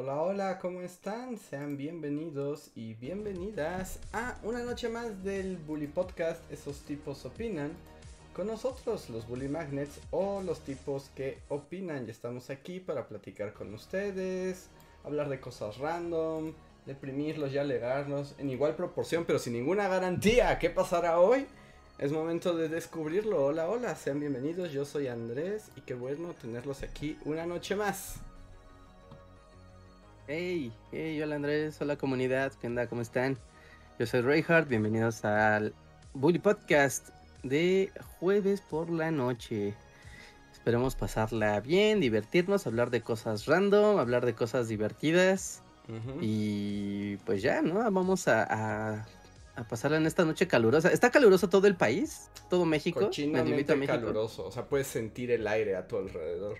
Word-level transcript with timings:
Hola, 0.00 0.22
hola, 0.22 0.58
¿cómo 0.60 0.80
están? 0.80 1.38
Sean 1.38 1.76
bienvenidos 1.76 2.70
y 2.76 2.94
bienvenidas 2.94 3.98
a 4.12 4.38
una 4.44 4.62
noche 4.62 4.88
más 4.88 5.24
del 5.24 5.56
Bully 5.56 5.88
Podcast, 5.88 6.40
esos 6.52 6.82
tipos 6.82 7.24
opinan. 7.24 7.72
Con 8.32 8.46
nosotros, 8.46 9.10
los 9.10 9.26
Bully 9.26 9.48
Magnets 9.48 9.98
o 10.12 10.40
los 10.42 10.60
tipos 10.60 11.10
que 11.16 11.38
opinan. 11.48 12.06
Ya 12.06 12.12
estamos 12.12 12.48
aquí 12.48 12.78
para 12.78 13.08
platicar 13.08 13.52
con 13.52 13.74
ustedes, 13.74 14.68
hablar 15.02 15.28
de 15.28 15.40
cosas 15.40 15.78
random, 15.78 16.52
deprimirlos 16.86 17.52
y 17.52 17.58
alegarnos 17.58 18.36
en 18.38 18.50
igual 18.50 18.76
proporción, 18.76 19.24
pero 19.24 19.40
sin 19.40 19.54
ninguna 19.54 19.88
garantía. 19.88 20.60
¿Qué 20.60 20.70
pasará 20.70 21.18
hoy? 21.18 21.44
Es 21.98 22.12
momento 22.12 22.56
de 22.56 22.68
descubrirlo. 22.68 23.46
Hola, 23.46 23.68
hola, 23.68 23.96
sean 23.96 24.20
bienvenidos. 24.20 24.70
Yo 24.70 24.84
soy 24.84 25.08
Andrés 25.08 25.72
y 25.74 25.80
qué 25.80 25.94
bueno 25.94 26.34
tenerlos 26.40 26.84
aquí 26.84 27.18
una 27.24 27.46
noche 27.46 27.74
más. 27.74 28.20
Hey, 30.30 30.70
hey, 30.92 31.22
hola 31.22 31.36
Andrés, 31.36 31.80
hola 31.80 31.96
comunidad, 31.96 32.52
¿qué 32.60 32.66
onda? 32.66 32.86
¿Cómo 32.86 33.00
están? 33.00 33.38
Yo 33.98 34.04
soy 34.04 34.20
Reinhardt, 34.20 34.68
bienvenidos 34.68 35.24
al 35.24 35.72
Bully 36.12 36.38
Podcast 36.38 37.08
de 37.42 37.90
jueves 38.18 38.60
por 38.60 38.90
la 38.90 39.10
noche. 39.10 39.72
Esperemos 40.52 40.96
pasarla 40.96 41.60
bien, 41.60 42.00
divertirnos, 42.00 42.66
hablar 42.66 42.90
de 42.90 43.00
cosas 43.00 43.46
random, 43.46 43.98
hablar 43.98 44.26
de 44.26 44.34
cosas 44.34 44.68
divertidas. 44.68 45.62
Y 46.20 47.16
pues 47.24 47.40
ya, 47.40 47.62
¿no? 47.62 47.90
Vamos 47.90 48.28
a, 48.28 49.06
a, 49.56 49.64
pasarla 49.66 49.96
en 49.96 50.04
esta 50.04 50.26
noche 50.26 50.46
calurosa. 50.46 50.92
¿Está 50.92 51.10
caluroso 51.10 51.48
todo 51.48 51.66
el 51.66 51.74
país? 51.74 52.28
¿Todo 52.50 52.66
México? 52.66 53.00
Cochinamente 53.00 53.86
caluroso, 53.86 54.44
o 54.44 54.52
sea, 54.52 54.66
puedes 54.66 54.88
sentir 54.88 55.30
el 55.30 55.46
aire 55.46 55.74
a 55.74 55.88
tu 55.88 55.96
alrededor. 55.96 56.58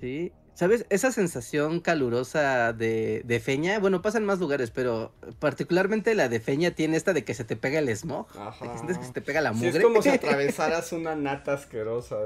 Sí, 0.00 0.32
¿Sabes? 0.54 0.86
Esa 0.88 1.10
sensación 1.10 1.80
calurosa 1.80 2.72
de, 2.72 3.22
de, 3.24 3.40
feña, 3.40 3.80
bueno, 3.80 4.02
pasa 4.02 4.18
en 4.18 4.24
más 4.24 4.38
lugares, 4.38 4.70
pero 4.70 5.12
particularmente 5.40 6.14
la 6.14 6.28
de 6.28 6.38
feña 6.38 6.70
tiene 6.70 6.96
esta 6.96 7.12
de 7.12 7.24
que 7.24 7.34
se 7.34 7.44
te 7.44 7.56
pega 7.56 7.80
el 7.80 7.88
smog. 7.96 8.28
Ajá. 8.38 8.70
Que 8.70 8.78
sientes 8.78 8.98
que 8.98 9.04
se 9.04 9.12
te 9.12 9.20
pega 9.20 9.40
la 9.40 9.52
mugre. 9.52 9.78
es 9.78 9.82
como 9.82 10.00
si 10.00 10.08
atravesaras 10.10 10.92
una 10.92 11.16
nata 11.16 11.54
asquerosa. 11.54 12.16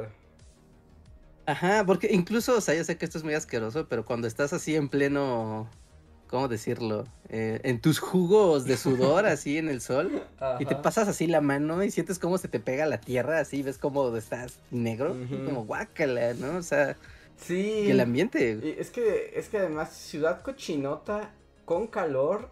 Ajá, 1.47 1.85
porque 1.87 2.09
incluso, 2.13 2.59
o 2.59 2.61
sea, 2.61 2.75
yo 2.75 2.85
sé 2.85 2.99
que 2.99 3.07
esto 3.07 3.17
es 3.17 3.25
muy 3.25 3.33
asqueroso, 3.33 3.89
pero 3.89 4.05
cuando 4.05 4.29
estás 4.29 4.53
así 4.53 4.77
en 4.77 4.91
pleno, 4.91 5.67
¿cómo 6.27 6.49
decirlo? 6.49 7.07
Eh, 7.31 7.61
en 7.65 7.81
tus 7.81 7.99
jugos 7.99 8.67
de 8.67 8.77
sudor, 8.77 9.25
así 9.27 9.57
en 9.57 9.71
el 9.71 9.81
sol, 9.81 10.23
y 10.61 10.67
te 10.67 10.77
pasas 10.77 11.09
así 11.09 11.27
la 11.27 11.41
mano 11.41 11.83
y 11.83 11.91
sientes 11.91 12.19
cómo 12.19 12.37
se 12.37 12.49
te 12.49 12.61
pega 12.61 12.85
la 12.85 13.01
tierra, 13.01 13.41
así, 13.41 13.63
ves 13.63 13.79
cómo 13.79 14.15
estás 14.15 14.59
negro, 14.71 15.17
como 15.47 15.65
guácala, 15.65 16.35
¿no? 16.35 16.59
O 16.59 16.63
sea... 16.63 16.95
Sí. 17.39 17.91
el 17.91 18.01
ambiente. 18.01 18.77
es 18.79 18.91
que, 18.91 19.33
es 19.35 19.49
que 19.49 19.59
además, 19.59 19.93
ciudad 19.95 20.43
cochinota 20.43 21.33
con 21.65 21.87
calor 21.87 22.51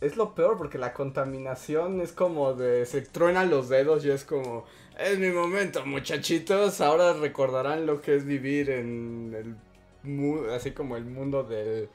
es 0.00 0.16
lo 0.16 0.34
peor 0.34 0.58
porque 0.58 0.78
la 0.78 0.92
contaminación 0.92 2.00
es 2.00 2.12
como 2.12 2.52
de 2.54 2.84
se 2.86 3.02
truenan 3.02 3.50
los 3.50 3.68
dedos 3.68 4.04
y 4.04 4.10
es 4.10 4.24
como 4.24 4.64
es 4.98 5.18
mi 5.18 5.30
momento 5.30 5.84
muchachitos 5.86 6.80
ahora 6.80 7.14
recordarán 7.14 7.86
lo 7.86 8.00
que 8.00 8.16
es 8.16 8.24
vivir 8.24 8.70
en 8.70 9.34
el 9.34 10.50
así 10.50 10.72
como 10.72 10.96
el 10.96 11.06
mundo 11.06 11.42
del, 11.42 11.88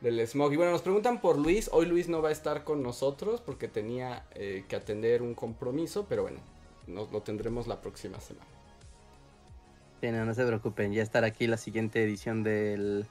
del 0.00 0.26
smog 0.26 0.52
y 0.52 0.56
bueno 0.56 0.72
nos 0.72 0.82
preguntan 0.82 1.20
por 1.20 1.38
Luis 1.38 1.68
hoy 1.72 1.86
Luis 1.86 2.08
no 2.08 2.22
va 2.22 2.30
a 2.30 2.32
estar 2.32 2.64
con 2.64 2.82
nosotros 2.82 3.40
porque 3.40 3.68
tenía 3.68 4.26
eh, 4.34 4.64
que 4.68 4.76
atender 4.76 5.20
un 5.22 5.34
compromiso 5.34 6.06
pero 6.08 6.22
bueno 6.22 6.40
nos 6.86 7.12
lo 7.12 7.20
tendremos 7.20 7.66
la 7.66 7.80
próxima 7.80 8.20
semana 8.20 8.59
no, 10.02 10.34
se 10.34 10.46
preocupen, 10.46 10.92
ya 10.92 11.02
estará 11.02 11.26
aquí 11.26 11.46
la 11.46 11.56
siguiente 11.56 12.02
edición 12.02 12.42
del, 12.42 13.06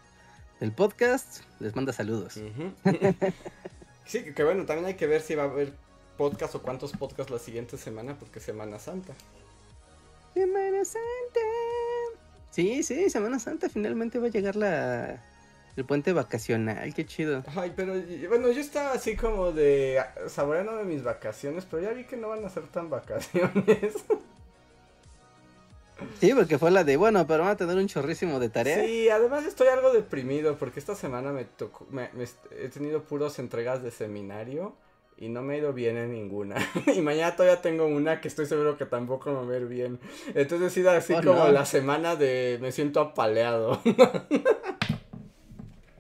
podcast. 0.75 1.43
Les 1.59 1.75
manda 1.75 1.93
saludos. 1.93 2.33
sí, 4.05 4.33
que 4.33 4.43
bueno, 4.43 4.65
también 4.65 4.87
hay 4.87 4.95
que 4.95 5.07
ver 5.07 5.21
si 5.21 5.35
va 5.35 5.43
a 5.43 5.45
haber 5.45 5.73
podcast 6.17 6.55
o 6.55 6.61
cuántos 6.61 6.91
podcasts 6.93 7.31
la 7.31 7.39
siguiente 7.39 7.77
semana, 7.77 8.15
porque 8.17 8.39
Semana 8.39 8.79
Santa. 8.79 9.13
Semana 10.33 10.83
Santa. 10.83 11.39
Sí, 12.49 12.83
sí, 12.83 13.09
Semana 13.09 13.39
Santa. 13.39 13.69
Finalmente 13.69 14.19
va 14.19 14.27
a 14.27 14.31
llegar 14.31 14.55
la, 14.55 15.21
el 15.77 15.85
puente 15.85 16.11
vacacional, 16.11 16.93
qué 16.93 17.05
chido. 17.05 17.43
Ay, 17.55 17.71
pero 17.75 17.93
bueno, 18.27 18.51
yo 18.51 18.61
estaba 18.61 18.93
así 18.93 19.15
como 19.15 19.51
de 19.51 20.01
saboreando 20.27 20.75
de 20.75 20.83
mis 20.83 21.03
vacaciones, 21.03 21.65
pero 21.69 21.83
ya 21.83 21.91
vi 21.91 22.03
que 22.05 22.17
no 22.17 22.29
van 22.29 22.43
a 22.43 22.49
ser 22.49 22.67
tan 22.67 22.89
vacaciones. 22.89 23.93
Sí, 26.19 26.33
porque 26.33 26.57
fue 26.57 26.71
la 26.71 26.83
de, 26.83 26.97
bueno, 26.97 27.25
pero 27.27 27.43
van 27.43 27.51
a 27.51 27.57
tener 27.57 27.77
un 27.77 27.87
chorrísimo 27.87 28.39
de 28.39 28.49
tarea. 28.49 28.83
Sí, 28.85 29.09
además 29.09 29.45
estoy 29.45 29.67
algo 29.67 29.91
deprimido 29.91 30.57
porque 30.57 30.79
esta 30.79 30.95
semana 30.95 31.31
me 31.31 31.45
tocó, 31.45 31.85
me, 31.89 32.09
he 32.59 32.69
tenido 32.69 33.03
puros 33.03 33.39
entregas 33.39 33.83
de 33.83 33.91
seminario 33.91 34.73
y 35.17 35.27
no 35.29 35.41
me 35.41 35.55
he 35.55 35.57
ido 35.59 35.73
bien 35.73 35.97
en 35.97 36.11
ninguna. 36.11 36.55
y 36.95 37.01
mañana 37.01 37.35
todavía 37.35 37.61
tengo 37.61 37.85
una 37.85 38.21
que 38.21 38.27
estoy 38.27 38.45
seguro 38.45 38.77
que 38.77 38.85
tampoco 38.85 39.31
me 39.31 39.47
va 39.47 39.53
a 39.53 39.57
ir 39.57 39.67
bien. 39.67 39.99
Entonces 40.33 40.71
he 40.71 40.75
sido 40.75 40.91
así 40.91 41.13
oh, 41.13 41.21
como 41.23 41.47
la 41.49 41.65
semana 41.65 42.15
de 42.15 42.57
me 42.61 42.71
siento 42.71 43.01
apaleado. 43.01 43.81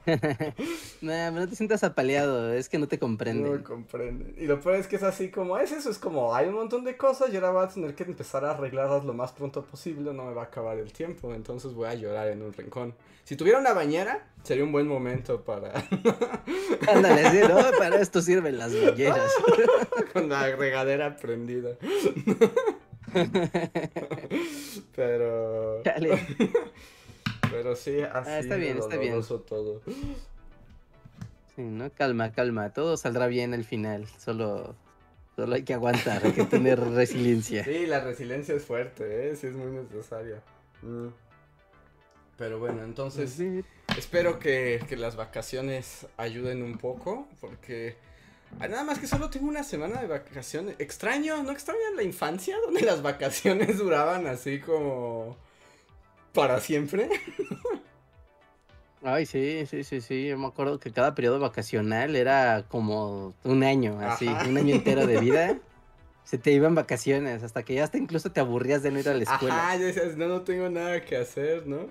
no, 1.01 1.31
no 1.31 1.47
te 1.47 1.55
sientas 1.55 1.83
apaleado, 1.83 2.53
es 2.53 2.69
que 2.69 2.77
no 2.77 2.87
te 2.87 2.99
comprenden. 2.99 3.43
No 3.45 3.57
me 3.57 3.63
comprenden. 3.63 4.35
Y 4.37 4.45
lo 4.45 4.59
peor 4.59 4.75
es 4.75 4.87
que 4.87 4.95
es 4.95 5.03
así 5.03 5.29
como, 5.29 5.57
es 5.57 5.71
eso, 5.71 5.89
es 5.89 5.97
como, 5.97 6.33
hay 6.33 6.47
un 6.47 6.55
montón 6.55 6.83
de 6.83 6.97
cosas 6.97 7.31
y 7.31 7.35
ahora 7.35 7.51
voy 7.51 7.65
a 7.65 7.69
tener 7.69 7.95
que 7.95 8.03
empezar 8.03 8.45
a 8.45 8.51
arreglarlas 8.51 9.05
lo 9.05 9.13
más 9.13 9.31
pronto 9.31 9.63
posible, 9.63 10.13
no 10.13 10.25
me 10.25 10.33
va 10.33 10.43
a 10.43 10.45
acabar 10.45 10.77
el 10.77 10.91
tiempo, 10.91 11.33
entonces 11.33 11.73
voy 11.73 11.87
a 11.87 11.93
llorar 11.93 12.27
en 12.29 12.41
un 12.41 12.53
rincón. 12.53 12.93
Si 13.23 13.35
tuviera 13.35 13.59
una 13.59 13.73
bañera, 13.73 14.25
sería 14.41 14.63
un 14.63 14.71
buen 14.71 14.87
momento 14.87 15.43
para... 15.43 15.71
Ándale, 16.87 17.47
¿no? 17.47 17.59
Para 17.77 18.01
esto 18.01 18.21
sirven 18.21 18.57
las 18.57 18.73
bañeras. 18.73 19.31
Con 20.13 20.29
la 20.29 20.55
regadera 20.55 21.15
prendida. 21.15 21.77
Pero... 24.95 25.83
Pero 27.51 27.75
sí, 27.75 28.01
así 28.01 28.29
ah, 28.29 28.39
está 28.39 28.55
bien, 28.55 28.77
está 28.77 28.97
bien. 28.97 29.21
todo. 29.47 29.81
Sí, 31.55 31.61
¿no? 31.63 31.91
Calma, 31.91 32.31
calma. 32.31 32.71
Todo 32.71 32.97
saldrá 32.97 33.27
bien 33.27 33.53
al 33.53 33.63
final. 33.63 34.07
Solo, 34.17 34.75
solo 35.35 35.55
hay 35.55 35.63
que 35.63 35.73
aguantar, 35.73 36.25
hay 36.25 36.31
que 36.33 36.45
tener 36.45 36.79
resiliencia. 36.93 37.63
Sí, 37.63 37.85
la 37.85 37.99
resiliencia 37.99 38.55
es 38.55 38.63
fuerte, 38.63 39.29
¿eh? 39.29 39.35
Sí, 39.35 39.47
es 39.47 39.53
muy 39.53 39.71
necesaria. 39.71 40.41
Mm. 40.81 41.07
Pero 42.37 42.57
bueno, 42.57 42.83
entonces 42.83 43.37
espero 43.97 44.39
que, 44.39 44.81
que 44.87 44.95
las 44.95 45.17
vacaciones 45.17 46.07
ayuden 46.15 46.63
un 46.63 46.77
poco, 46.77 47.27
porque 47.41 47.97
ah, 48.61 48.69
nada 48.69 48.85
más 48.85 48.97
que 48.97 49.07
solo 49.07 49.29
tengo 49.29 49.49
una 49.49 49.65
semana 49.65 49.99
de 49.99 50.07
vacaciones. 50.07 50.75
Extraño, 50.79 51.43
¿no 51.43 51.51
extrañan 51.51 51.97
la 51.97 52.03
infancia? 52.03 52.55
Donde 52.65 52.81
las 52.81 53.01
vacaciones 53.01 53.77
duraban 53.77 54.25
así 54.25 54.61
como 54.61 55.35
para 56.33 56.59
siempre. 56.59 57.09
Ay, 59.01 59.25
sí, 59.25 59.65
sí, 59.65 59.83
sí, 59.83 60.01
sí. 60.01 60.27
Yo 60.27 60.37
me 60.37 60.47
acuerdo 60.47 60.79
que 60.79 60.91
cada 60.91 61.15
periodo 61.15 61.39
vacacional 61.39 62.15
era 62.15 62.65
como 62.67 63.33
un 63.43 63.63
año, 63.63 63.99
así, 64.01 64.27
un 64.27 64.57
año 64.57 64.75
entero 64.75 65.07
de 65.07 65.19
vida. 65.19 65.57
Se 66.23 66.37
te 66.37 66.51
iban 66.51 66.75
vacaciones, 66.75 67.41
hasta 67.41 67.63
que 67.63 67.73
ya 67.73 67.85
hasta 67.85 67.97
incluso 67.97 68.31
te 68.31 68.39
aburrías 68.39 68.83
de 68.83 68.91
no 68.91 68.99
ir 68.99 69.09
a 69.09 69.15
la 69.15 69.23
escuela. 69.23 69.71
Ah, 69.71 69.75
ya 69.75 69.85
decías, 69.85 70.15
no, 70.15 70.27
no 70.27 70.41
tengo 70.41 70.69
nada 70.69 71.03
que 71.03 71.17
hacer, 71.17 71.65
¿no? 71.65 71.87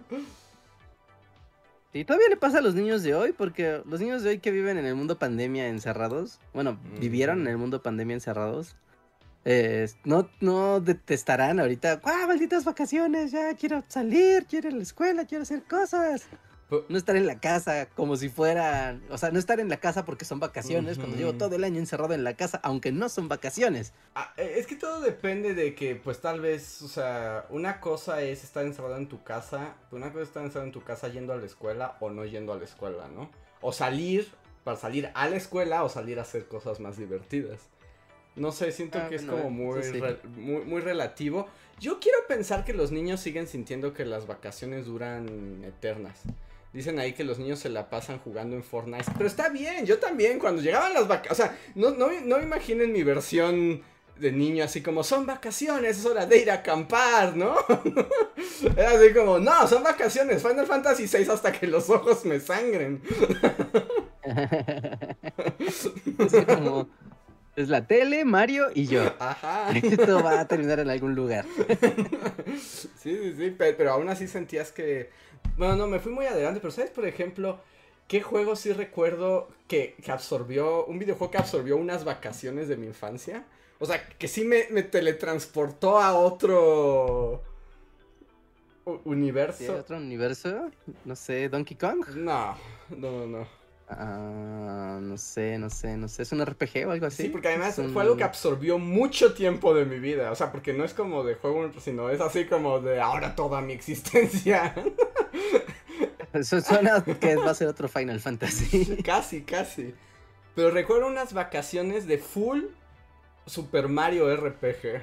Y 1.92 2.04
todavía 2.04 2.28
le 2.28 2.36
pasa 2.36 2.58
a 2.58 2.60
los 2.60 2.76
niños 2.76 3.02
de 3.02 3.16
hoy, 3.16 3.32
porque 3.32 3.82
los 3.84 3.98
niños 3.98 4.22
de 4.22 4.30
hoy 4.30 4.38
que 4.38 4.52
viven 4.52 4.78
en 4.78 4.86
el 4.86 4.94
mundo 4.94 5.18
pandemia 5.18 5.66
encerrados, 5.66 6.38
bueno, 6.54 6.78
vivieron 7.00 7.40
en 7.40 7.48
el 7.48 7.56
mundo 7.56 7.82
pandemia 7.82 8.14
encerrados, 8.14 8.76
eh, 9.50 9.88
no, 10.04 10.28
no 10.40 10.78
detestarán 10.78 11.58
ahorita, 11.58 12.02
¡ah, 12.04 12.26
malditas 12.26 12.66
vacaciones! 12.66 13.32
Ya 13.32 13.54
quiero 13.54 13.82
salir, 13.88 14.44
quiero 14.44 14.68
ir 14.68 14.74
a 14.74 14.76
la 14.76 14.82
escuela, 14.82 15.24
quiero 15.24 15.40
hacer 15.40 15.62
cosas. 15.62 16.28
No 16.90 16.98
estar 16.98 17.16
en 17.16 17.26
la 17.26 17.40
casa 17.40 17.88
como 17.88 18.18
si 18.18 18.28
fueran, 18.28 19.02
o 19.08 19.16
sea, 19.16 19.30
no 19.30 19.38
estar 19.38 19.58
en 19.58 19.70
la 19.70 19.78
casa 19.78 20.04
porque 20.04 20.26
son 20.26 20.38
vacaciones, 20.38 20.98
cuando 20.98 21.16
llevo 21.16 21.32
todo 21.32 21.56
el 21.56 21.64
año 21.64 21.78
encerrado 21.78 22.12
en 22.12 22.24
la 22.24 22.34
casa, 22.34 22.60
aunque 22.62 22.92
no 22.92 23.08
son 23.08 23.30
vacaciones. 23.30 23.94
Ah, 24.14 24.34
eh, 24.36 24.56
es 24.58 24.66
que 24.66 24.76
todo 24.76 25.00
depende 25.00 25.54
de 25.54 25.74
que, 25.74 25.96
pues 25.96 26.20
tal 26.20 26.42
vez, 26.42 26.82
o 26.82 26.88
sea, 26.88 27.46
una 27.48 27.80
cosa 27.80 28.20
es 28.20 28.44
estar 28.44 28.66
encerrado 28.66 28.98
en 28.98 29.08
tu 29.08 29.22
casa, 29.22 29.76
una 29.92 30.08
cosa 30.12 30.24
es 30.24 30.28
estar 30.28 30.44
encerrado 30.44 30.66
en 30.66 30.72
tu 30.72 30.84
casa 30.84 31.08
yendo 31.08 31.32
a 31.32 31.38
la 31.38 31.46
escuela 31.46 31.96
o 32.00 32.10
no 32.10 32.26
yendo 32.26 32.52
a 32.52 32.58
la 32.58 32.64
escuela, 32.64 33.08
¿no? 33.08 33.30
O 33.62 33.72
salir 33.72 34.28
para 34.62 34.76
salir 34.76 35.10
a 35.14 35.26
la 35.26 35.36
escuela 35.36 35.84
o 35.84 35.88
salir 35.88 36.18
a 36.18 36.22
hacer 36.22 36.48
cosas 36.48 36.80
más 36.80 36.98
divertidas. 36.98 37.60
No 38.38 38.52
sé, 38.52 38.72
siento 38.72 38.98
Ah, 38.98 39.08
que 39.08 39.16
es 39.16 39.22
como 39.22 39.50
muy, 39.50 39.80
eso 39.80 39.92
sí. 39.92 40.00
re- 40.00 40.18
muy, 40.36 40.62
muy 40.64 40.80
relativo. 40.80 41.46
Yo 41.80 42.00
quiero 42.00 42.18
pensar 42.26 42.64
que 42.64 42.72
los 42.72 42.90
niños 42.92 43.20
siguen 43.20 43.46
sintiendo 43.46 43.92
que 43.92 44.04
las 44.04 44.26
vacaciones 44.26 44.86
duran 44.86 45.62
eternas. 45.64 46.20
Dicen 46.72 46.98
ahí 46.98 47.12
que 47.14 47.24
los 47.24 47.38
niños 47.38 47.60
se 47.60 47.70
la 47.70 47.88
pasan 47.88 48.18
jugando 48.18 48.54
en 48.56 48.62
Fortnite. 48.62 49.10
Pero 49.16 49.26
está 49.28 49.48
bien, 49.48 49.86
yo 49.86 49.98
también. 49.98 50.38
Cuando 50.38 50.60
llegaban 50.62 50.92
las 50.92 51.08
vacaciones. 51.08 51.32
O 51.32 51.42
sea, 51.42 51.58
no, 51.74 51.90
no, 51.92 52.08
no 52.24 52.40
imaginen 52.42 52.92
mi 52.92 53.02
versión 53.02 53.82
de 54.18 54.32
niño 54.32 54.64
así 54.64 54.82
como 54.82 55.04
son 55.04 55.26
vacaciones, 55.26 55.96
es 55.96 56.04
hora 56.04 56.26
de 56.26 56.38
ir 56.38 56.50
a 56.50 56.54
acampar, 56.54 57.36
¿no? 57.36 57.54
Era 58.76 58.90
así 58.90 59.14
como, 59.14 59.38
no, 59.38 59.68
son 59.68 59.84
vacaciones, 59.84 60.42
Final 60.42 60.66
Fantasy 60.66 61.06
VI 61.06 61.30
hasta 61.30 61.52
que 61.52 61.68
los 61.68 61.88
ojos 61.88 62.24
me 62.24 62.40
sangren. 62.40 63.00
Así 66.18 66.44
como, 66.44 66.88
es 67.62 67.68
la 67.68 67.86
tele, 67.86 68.24
Mario 68.24 68.68
y 68.74 68.86
yo. 68.86 69.02
Ajá. 69.18 69.70
Esto 69.76 70.22
va 70.22 70.40
a 70.40 70.48
terminar 70.48 70.80
en 70.80 70.90
algún 70.90 71.14
lugar. 71.14 71.44
Sí, 72.58 72.88
sí, 72.96 73.34
sí, 73.36 73.50
pe- 73.50 73.74
pero, 73.74 73.92
aún 73.92 74.08
así 74.08 74.26
sentías 74.26 74.72
que... 74.72 75.10
Bueno, 75.56 75.76
no, 75.76 75.86
me 75.86 75.98
fui 76.00 76.12
muy 76.12 76.26
adelante, 76.26 76.60
pero 76.60 76.70
¿sabes, 76.70 76.90
por 76.90 77.06
ejemplo, 77.06 77.60
qué 78.08 78.22
juego 78.22 78.56
sí 78.56 78.72
recuerdo 78.72 79.48
que, 79.68 79.94
que 80.02 80.10
absorbió, 80.12 80.84
un 80.86 80.98
videojuego 80.98 81.30
que 81.30 81.38
absorbió 81.38 81.76
unas 81.76 82.04
vacaciones 82.04 82.68
de 82.68 82.76
mi 82.76 82.86
infancia? 82.86 83.44
O 83.80 83.86
sea, 83.86 84.02
que 84.08 84.28
sí 84.28 84.44
me, 84.44 84.66
me 84.70 84.82
teletransportó 84.82 85.98
a 86.00 86.14
otro 86.18 87.42
u- 88.84 88.94
¿Sí, 88.96 89.00
universo. 89.04 89.76
¿Otro 89.76 89.96
universo? 89.98 90.70
No 91.04 91.14
sé, 91.16 91.48
Donkey 91.48 91.76
Kong. 91.76 92.06
No, 92.16 92.56
no, 92.96 93.26
no, 93.26 93.46
no. 93.90 93.96
Ah, 94.70 94.98
no 95.00 95.16
sé, 95.16 95.58
no 95.58 95.70
sé, 95.70 95.96
no 95.96 96.08
sé. 96.08 96.22
¿Es 96.22 96.32
un 96.32 96.44
RPG 96.44 96.86
o 96.86 96.90
algo 96.90 97.06
así? 97.06 97.24
Sí, 97.24 97.28
porque 97.30 97.48
además 97.48 97.78
un- 97.78 97.92
fue 97.92 98.02
algo 98.02 98.16
que 98.16 98.24
absorbió 98.24 98.78
mucho 98.78 99.32
tiempo 99.34 99.74
de 99.74 99.84
mi 99.84 99.98
vida. 99.98 100.30
O 100.30 100.34
sea, 100.34 100.52
porque 100.52 100.72
no 100.72 100.84
es 100.84 100.92
como 100.94 101.24
de 101.24 101.34
juego, 101.36 101.70
sino 101.80 102.10
es 102.10 102.20
así 102.20 102.44
como 102.46 102.80
de 102.80 103.00
ahora 103.00 103.34
toda 103.34 103.60
mi 103.60 103.72
existencia. 103.72 104.74
Eso 106.32 106.60
suena 106.60 107.02
que 107.02 107.36
va 107.36 107.50
a 107.50 107.54
ser 107.54 107.68
otro 107.68 107.88
Final 107.88 108.20
Fantasy. 108.20 108.96
Casi, 109.04 109.42
casi. 109.42 109.94
Pero 110.54 110.70
recuerdo 110.70 111.06
unas 111.06 111.32
vacaciones 111.32 112.06
de 112.06 112.18
full 112.18 112.64
Super 113.46 113.88
Mario 113.88 114.28
RPG. 114.36 115.02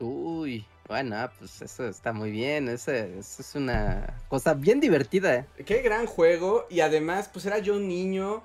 Uy, 0.00 0.66
bueno, 0.90 1.30
pues 1.38 1.62
eso 1.62 1.86
está 1.88 2.12
muy 2.12 2.30
bien. 2.30 2.68
Eso, 2.68 2.92
eso 2.92 3.40
es 3.42 3.54
una 3.54 4.20
cosa 4.28 4.54
bien 4.54 4.80
divertida. 4.80 5.46
Qué 5.64 5.80
gran 5.82 6.04
juego. 6.06 6.66
Y 6.68 6.80
además, 6.80 7.30
pues 7.32 7.46
era 7.46 7.58
yo 7.58 7.76
un 7.76 7.88
niño. 7.88 8.42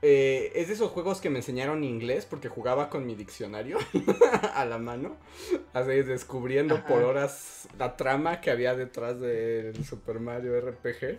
eh, 0.00 0.52
es 0.54 0.68
de 0.68 0.74
esos 0.74 0.92
juegos 0.92 1.20
que 1.20 1.28
me 1.28 1.38
enseñaron 1.40 1.82
inglés 1.82 2.24
porque 2.24 2.48
jugaba 2.48 2.88
con 2.88 3.04
mi 3.04 3.16
diccionario 3.16 3.78
a 4.54 4.64
la 4.64 4.78
mano. 4.78 5.16
Así 5.72 6.02
descubriendo 6.02 6.76
Ajá. 6.76 6.86
por 6.86 7.02
horas 7.02 7.66
la 7.76 7.96
trama 7.96 8.40
que 8.40 8.52
había 8.52 8.76
detrás 8.76 9.18
del 9.20 9.84
Super 9.84 10.20
Mario 10.20 10.60
RPG. 10.60 11.18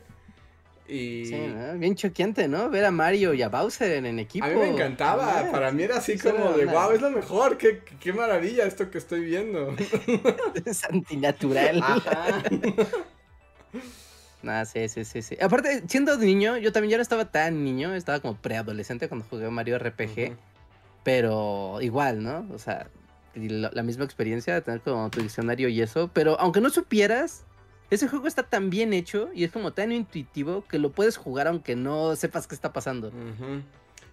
Y 0.89 1.25
Sí, 1.25 1.37
¿no? 1.37 1.77
Bien 1.77 1.95
choqueante, 1.95 2.47
¿no? 2.47 2.69
Ver 2.69 2.85
a 2.85 2.91
Mario 2.91 3.33
y 3.35 3.43
a 3.43 3.49
Bowser 3.49 4.03
en, 4.03 4.17
equipo. 4.17 4.45
a 4.45 4.49
mí 4.49 4.55
me 4.55 4.69
encantaba. 4.69 5.39
Ah, 5.39 5.51
Para 5.51 5.71
mí 5.71 5.83
era 5.83 5.97
así 5.97 6.17
como 6.17 6.53
de 6.53 6.65
wow, 6.65 6.91
es 6.91 7.01
lo 7.01 7.11
mejor. 7.11 7.57
Qué, 7.57 7.81
qué 7.99 8.11
maravilla 8.11 8.65
esto 8.65 8.89
que 8.89 8.97
estoy 8.97 9.21
viendo. 9.21 9.75
Es 10.65 10.83
antinatural. 10.83 11.81
Ajá. 11.83 12.43
Ah, 14.47 14.63
sí, 14.63 14.87
sí, 14.87 15.03
sí, 15.03 15.21
sí. 15.21 15.37
Aparte, 15.41 15.83
siendo 15.89 16.17
niño, 16.17 16.55
yo 16.57 16.71
también 16.71 16.91
ya 16.91 16.97
no 16.97 17.01
estaba 17.01 17.25
tan 17.25 17.65
niño, 17.65 17.93
estaba 17.93 18.21
como 18.21 18.37
preadolescente 18.37 19.09
cuando 19.09 19.25
jugué 19.29 19.49
Mario 19.49 19.77
RPG, 19.77 20.37
pero 21.03 21.79
igual, 21.81 22.23
¿no? 22.23 22.47
O 22.53 22.57
sea, 22.57 22.87
la 23.35 23.83
misma 23.83 24.05
experiencia 24.05 24.53
de 24.53 24.61
tener 24.61 24.79
como 24.79 25.09
tu 25.09 25.21
diccionario 25.21 25.67
y 25.67 25.81
eso, 25.81 26.09
pero 26.13 26.39
aunque 26.39 26.61
no 26.61 26.69
supieras, 26.69 27.43
ese 27.89 28.07
juego 28.07 28.27
está 28.27 28.43
tan 28.43 28.69
bien 28.69 28.93
hecho 28.93 29.29
y 29.33 29.43
es 29.43 29.51
como 29.51 29.73
tan 29.73 29.91
intuitivo 29.91 30.63
que 30.67 30.77
lo 30.77 30.91
puedes 30.91 31.17
jugar 31.17 31.47
aunque 31.47 31.75
no 31.75 32.15
sepas 32.15 32.47
qué 32.47 32.55
está 32.55 32.71
pasando. 32.71 33.11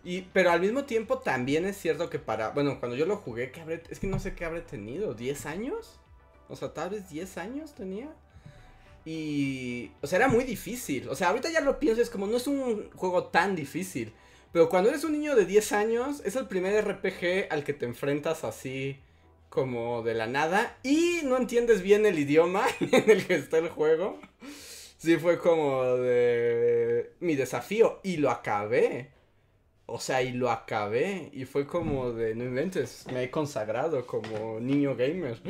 Y, 0.04 0.22
pero 0.32 0.50
al 0.50 0.60
mismo 0.60 0.84
tiempo 0.84 1.18
también 1.18 1.66
es 1.66 1.76
cierto 1.76 2.08
que 2.08 2.18
para, 2.18 2.50
bueno, 2.50 2.78
cuando 2.78 2.96
yo 2.96 3.06
lo 3.06 3.16
jugué, 3.16 3.50
¿qué 3.50 3.60
habré, 3.60 3.82
es 3.90 3.98
que 3.98 4.06
no 4.06 4.20
sé 4.20 4.34
qué 4.34 4.44
habré 4.44 4.60
tenido, 4.60 5.16
¿10 5.16 5.46
años? 5.46 5.98
O 6.48 6.56
sea, 6.56 6.72
tal 6.72 6.90
vez 6.90 7.10
10 7.10 7.38
años 7.38 7.74
tenía. 7.74 8.14
Y, 9.04 9.90
o 10.00 10.06
sea, 10.06 10.18
era 10.18 10.28
muy 10.28 10.44
difícil. 10.44 11.08
O 11.08 11.16
sea, 11.16 11.30
ahorita 11.30 11.50
ya 11.50 11.60
lo 11.60 11.78
pienso, 11.78 12.00
es 12.00 12.08
como, 12.08 12.26
no 12.26 12.36
es 12.36 12.46
un 12.46 12.90
juego 12.94 13.24
tan 13.24 13.56
difícil. 13.56 14.12
Pero 14.52 14.68
cuando 14.68 14.90
eres 14.90 15.04
un 15.04 15.12
niño 15.12 15.34
de 15.34 15.44
10 15.44 15.72
años, 15.72 16.22
es 16.24 16.36
el 16.36 16.46
primer 16.46 16.84
RPG 16.84 17.48
al 17.50 17.64
que 17.64 17.72
te 17.72 17.84
enfrentas 17.84 18.44
así 18.44 19.00
como 19.56 20.02
de 20.02 20.12
la 20.12 20.26
nada 20.26 20.76
y 20.82 21.20
no 21.24 21.38
entiendes 21.38 21.80
bien 21.80 22.04
el 22.04 22.18
idioma 22.18 22.66
en 22.80 23.10
el 23.10 23.26
que 23.26 23.36
está 23.36 23.56
el 23.56 23.70
juego. 23.70 24.20
Sí, 24.98 25.16
fue 25.16 25.38
como 25.38 25.82
de 25.96 27.14
mi 27.20 27.36
desafío 27.36 28.00
y 28.02 28.18
lo 28.18 28.30
acabé. 28.30 29.12
O 29.86 29.98
sea, 29.98 30.20
y 30.20 30.32
lo 30.32 30.50
acabé. 30.50 31.30
Y 31.32 31.46
fue 31.46 31.66
como 31.66 32.12
de, 32.12 32.34
no 32.34 32.44
inventes, 32.44 33.06
me 33.10 33.22
he 33.22 33.30
consagrado 33.30 34.06
como 34.06 34.60
niño 34.60 34.94
gamer. 34.94 35.40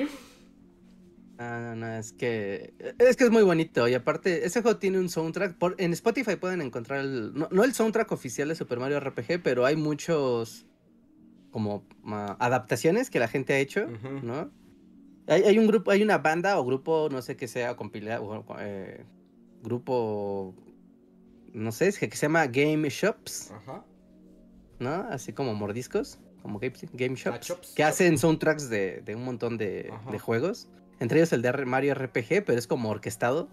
Ah, 1.39 1.59
no, 1.61 1.75
no, 1.75 1.99
es 1.99 2.13
que 2.13 2.75
es 3.01 3.17
que 3.17 3.25
es 3.25 3.31
muy 3.31 3.43
bonito 3.43 3.89
y 3.89 3.95
aparte 3.95 4.47
ese 4.47 4.63
juego 4.63 4.79
tiene 4.79 5.01
un 5.01 5.09
soundtrack 5.09 5.57
en 5.79 5.93
Spotify 5.93 6.37
pueden 6.37 6.63
encontrar 6.63 7.01
el 7.01 7.35
no, 7.35 7.49
no 7.51 7.63
el 7.63 7.75
soundtrack 7.75 8.11
oficial 8.13 8.49
de 8.49 8.55
Super 8.55 8.79
Mario 8.79 9.01
RPG, 9.01 9.43
pero 9.43 9.67
hay 9.67 9.75
muchos 9.75 10.65
como 11.57 11.87
ah, 12.05 12.37
adaptaciones 12.39 13.09
que 13.09 13.19
la 13.19 13.29
gente 13.29 13.55
ha 13.55 13.59
hecho. 13.59 13.87
¿no? 14.23 14.51
Hay, 15.27 15.43
hay 15.45 15.59
un 15.59 15.67
grupo, 15.67 15.91
hay 15.91 16.03
una 16.03 16.19
banda 16.19 16.61
o 16.61 16.65
grupo, 16.67 17.09
no 17.11 17.23
sé 17.23 17.35
qué 17.35 17.49
sea, 17.49 17.77
compilado, 17.77 18.45
o, 18.47 18.57
eh, 18.61 19.07
grupo, 19.63 20.55
no 21.55 21.73
sé, 21.73 21.89
es 21.89 21.99
que, 21.99 22.11
que 22.11 22.17
se 22.19 22.27
llama 22.27 22.47
Game 22.49 22.87
Shops, 22.91 23.53
Ajá. 23.53 23.87
¿no? 24.81 24.91
Así 25.09 25.33
como 25.33 25.55
mordiscos, 25.55 26.19
como 26.43 26.59
Game, 26.59 26.75
game 26.93 27.15
Shops, 27.17 27.47
Shops, 27.47 27.73
que 27.75 27.83
Shops. 27.85 27.95
hacen 27.95 28.19
soundtracks 28.19 28.69
de, 28.69 29.01
de 29.01 29.17
un 29.17 29.25
montón 29.25 29.57
de, 29.57 29.91
de 30.11 30.19
juegos. 30.19 30.69
Entre 31.01 31.21
ellos 31.21 31.33
el 31.33 31.41
de 31.41 31.53
Mario 31.65 31.95
RPG, 31.95 32.45
pero 32.45 32.59
es 32.59 32.67
como 32.67 32.91
orquestado. 32.91 33.49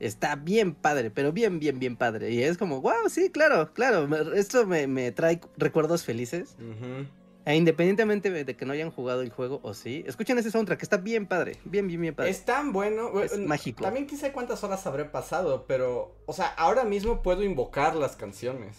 Está 0.00 0.36
bien 0.36 0.74
padre, 0.74 1.10
pero 1.10 1.32
bien, 1.32 1.58
bien, 1.58 1.78
bien 1.78 1.96
padre. 1.96 2.30
Y 2.30 2.42
es 2.42 2.56
como, 2.56 2.80
wow, 2.80 3.10
sí, 3.10 3.28
claro, 3.28 3.74
claro. 3.74 4.08
Esto 4.34 4.66
me, 4.66 4.86
me 4.86 5.12
trae 5.12 5.38
recuerdos 5.58 6.02
felices. 6.04 6.56
Ujú. 6.58 7.06
E 7.44 7.56
independientemente 7.56 8.30
de 8.30 8.56
que 8.56 8.64
no 8.64 8.72
hayan 8.72 8.90
jugado 8.90 9.22
el 9.22 9.30
juego 9.30 9.58
o 9.62 9.74
sí, 9.74 10.04
escuchen 10.06 10.38
ese 10.38 10.50
soundtrack, 10.50 10.78
que 10.78 10.84
está 10.84 10.96
bien 10.98 11.26
padre. 11.26 11.56
Bien, 11.64 11.86
bien, 11.88 12.00
bien 12.00 12.14
padre. 12.14 12.30
Es 12.30 12.44
tan 12.44 12.72
bueno. 12.72 13.20
Es 13.20 13.36
mágico. 13.38 13.82
También 13.82 14.06
quise 14.06 14.30
cuántas 14.32 14.62
horas 14.62 14.86
habré 14.86 15.04
pasado, 15.06 15.64
pero, 15.66 16.14
o 16.26 16.32
sea, 16.32 16.46
ahora 16.46 16.84
mismo 16.84 17.22
puedo 17.22 17.42
invocar 17.42 17.96
las 17.96 18.14
canciones. 18.16 18.76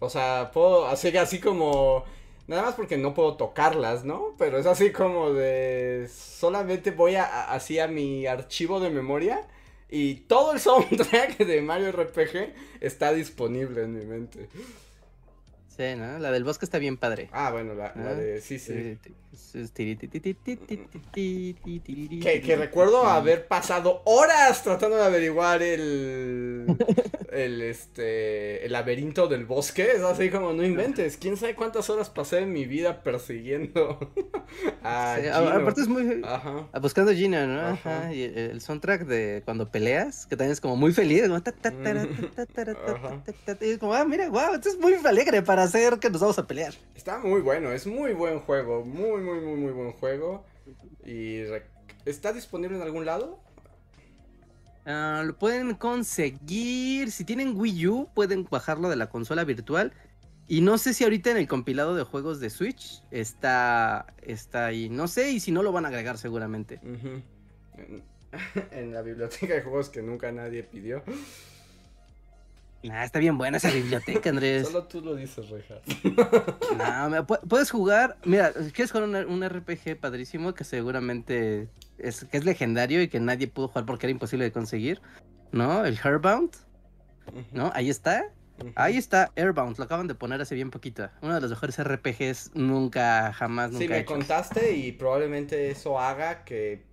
O 0.00 0.08
sea, 0.10 0.50
puedo 0.52 0.86
hacer 0.86 1.16
así 1.18 1.40
como... 1.40 2.04
Nada 2.48 2.62
más 2.62 2.74
porque 2.74 2.96
no 2.96 3.12
puedo 3.12 3.36
tocarlas, 3.36 4.04
¿no? 4.04 4.34
Pero 4.38 4.58
es 4.58 4.66
así 4.66 4.92
como 4.92 5.32
de... 5.32 6.08
Solamente 6.08 6.92
voy 6.92 7.16
a, 7.16 7.24
a- 7.24 7.52
así 7.54 7.78
a 7.80 7.88
mi 7.88 8.26
archivo 8.26 8.78
de 8.78 8.88
memoria 8.90 9.46
y 9.90 10.14
todo 10.26 10.52
el 10.52 10.60
soundtrack 10.66 11.38
de 11.38 11.60
Mario 11.60 11.90
RPG 11.92 12.54
está 12.80 13.12
disponible 13.12 13.82
en 13.82 13.98
mi 13.98 14.04
mente. 14.04 14.48
La 15.78 16.30
del 16.30 16.44
bosque 16.44 16.64
está 16.64 16.78
bien 16.78 16.96
padre. 16.96 17.28
Ah, 17.32 17.50
bueno, 17.50 17.74
la, 17.74 17.92
de. 18.14 18.40
Sí, 18.40 18.58
sí. 18.58 18.98
que, 22.40 22.56
recuerdo 22.56 23.04
haber 23.06 23.46
pasado 23.46 24.00
horas 24.06 24.62
tratando 24.62 24.96
de 24.96 25.04
averiguar 25.04 25.62
el. 25.62 26.66
el 27.32 27.62
este. 27.62 28.64
El 28.64 28.72
laberinto 28.72 29.28
del 29.28 29.44
bosque. 29.44 29.92
Es 29.96 30.02
así 30.02 30.30
como 30.30 30.54
no 30.54 30.64
inventes. 30.64 31.18
Quién 31.18 31.36
sabe 31.36 31.54
cuántas 31.54 31.90
horas 31.90 32.08
pasé 32.08 32.38
en 32.38 32.52
mi 32.52 32.64
vida 32.64 33.02
persiguiendo. 33.02 34.12
a. 34.82 35.16
Aparte 35.56 35.82
es 35.82 35.88
muy. 35.88 36.22
Ajá. 36.24 36.68
Buscando 36.80 37.12
Gina, 37.12 37.46
¿no? 37.46 37.60
Ajá. 37.60 38.14
Y 38.14 38.22
el 38.22 38.62
soundtrack 38.62 39.06
de 39.06 39.42
cuando 39.44 39.70
peleas, 39.70 40.26
que 40.26 40.36
también 40.36 40.52
es 40.52 40.60
como 40.60 40.76
muy 40.76 40.92
feliz. 40.94 41.24
Como, 41.24 41.36
y 43.60 43.70
es 43.70 43.78
como, 43.78 43.94
ah, 43.94 44.04
mira, 44.04 44.28
wow, 44.30 44.54
esto 44.54 44.70
es 44.70 44.78
muy 44.78 44.94
alegre 45.04 45.42
para 45.42 45.65
hacer 45.66 45.98
que 45.98 46.10
nos 46.10 46.20
vamos 46.20 46.38
a 46.38 46.46
pelear. 46.46 46.74
Está 46.94 47.18
muy 47.18 47.40
bueno. 47.40 47.72
Es 47.72 47.86
muy 47.86 48.12
buen 48.12 48.40
juego. 48.40 48.84
Muy, 48.84 49.20
muy, 49.20 49.40
muy, 49.40 49.56
muy 49.56 49.72
buen 49.72 49.92
juego. 49.92 50.44
Y. 51.04 51.42
¿Está 52.04 52.32
disponible 52.32 52.76
en 52.76 52.82
algún 52.82 53.04
lado? 53.04 53.40
Ah, 54.86 55.22
lo 55.26 55.36
pueden 55.36 55.74
conseguir. 55.74 57.10
Si 57.10 57.24
tienen 57.24 57.56
Wii 57.56 57.86
U, 57.88 58.08
pueden 58.14 58.46
bajarlo 58.48 58.88
de 58.88 58.96
la 58.96 59.10
consola 59.10 59.44
virtual. 59.44 59.92
Y 60.48 60.60
no 60.60 60.78
sé 60.78 60.94
si 60.94 61.02
ahorita 61.02 61.32
en 61.32 61.38
el 61.38 61.48
compilado 61.48 61.96
de 61.96 62.04
juegos 62.04 62.38
de 62.38 62.50
Switch 62.50 63.02
está, 63.10 64.06
está 64.22 64.66
ahí. 64.66 64.88
No 64.88 65.08
sé, 65.08 65.32
y 65.32 65.40
si 65.40 65.50
no 65.50 65.64
lo 65.64 65.72
van 65.72 65.84
a 65.84 65.88
agregar 65.88 66.18
seguramente. 66.18 66.80
En 68.70 68.92
la 68.92 69.00
biblioteca 69.00 69.54
de 69.54 69.62
juegos 69.62 69.88
que 69.88 70.02
nunca 70.02 70.30
nadie 70.30 70.62
pidió. 70.62 71.02
Nah, 72.82 73.04
está 73.04 73.18
bien 73.18 73.36
buena 73.36 73.56
esa 73.56 73.70
biblioteca, 73.70 74.30
Andrés. 74.30 74.66
Solo 74.66 74.84
tú 74.84 75.00
lo 75.00 75.14
dices, 75.14 75.48
Reja. 75.48 75.76
no, 76.78 77.10
me, 77.10 77.22
puedes 77.24 77.70
jugar. 77.70 78.16
Mira, 78.24 78.52
quieres 78.72 78.92
jugar 78.92 79.26
un, 79.26 79.48
RPG 79.48 79.98
padrísimo 79.98 80.54
que 80.54 80.64
seguramente 80.64 81.68
es, 81.98 82.24
que 82.24 82.36
es 82.36 82.44
legendario 82.44 83.02
y 83.02 83.08
que 83.08 83.18
nadie 83.18 83.48
pudo 83.48 83.68
jugar 83.68 83.86
porque 83.86 84.06
era 84.06 84.12
imposible 84.12 84.44
de 84.44 84.52
conseguir. 84.52 85.00
¿No? 85.52 85.84
El 85.84 85.98
Herbound. 86.02 86.50
¿No? 87.52 87.72
Ahí 87.74 87.90
está. 87.90 88.30
Ahí 88.74 88.96
está 88.96 89.32
Airbound, 89.36 89.76
lo 89.76 89.84
acaban 89.84 90.06
de 90.06 90.14
poner 90.14 90.40
hace 90.40 90.54
bien 90.54 90.70
poquito. 90.70 91.10
Uno 91.20 91.34
de 91.34 91.40
los 91.40 91.50
mejores 91.50 91.82
RPGs 91.82 92.52
nunca, 92.54 93.32
jamás, 93.34 93.70
nunca. 93.70 93.84
Sí, 93.84 93.88
me 93.88 94.04
contaste 94.04 94.76
y 94.76 94.92
probablemente 94.92 95.70
eso 95.70 95.98
haga 96.00 96.44
que 96.44 96.84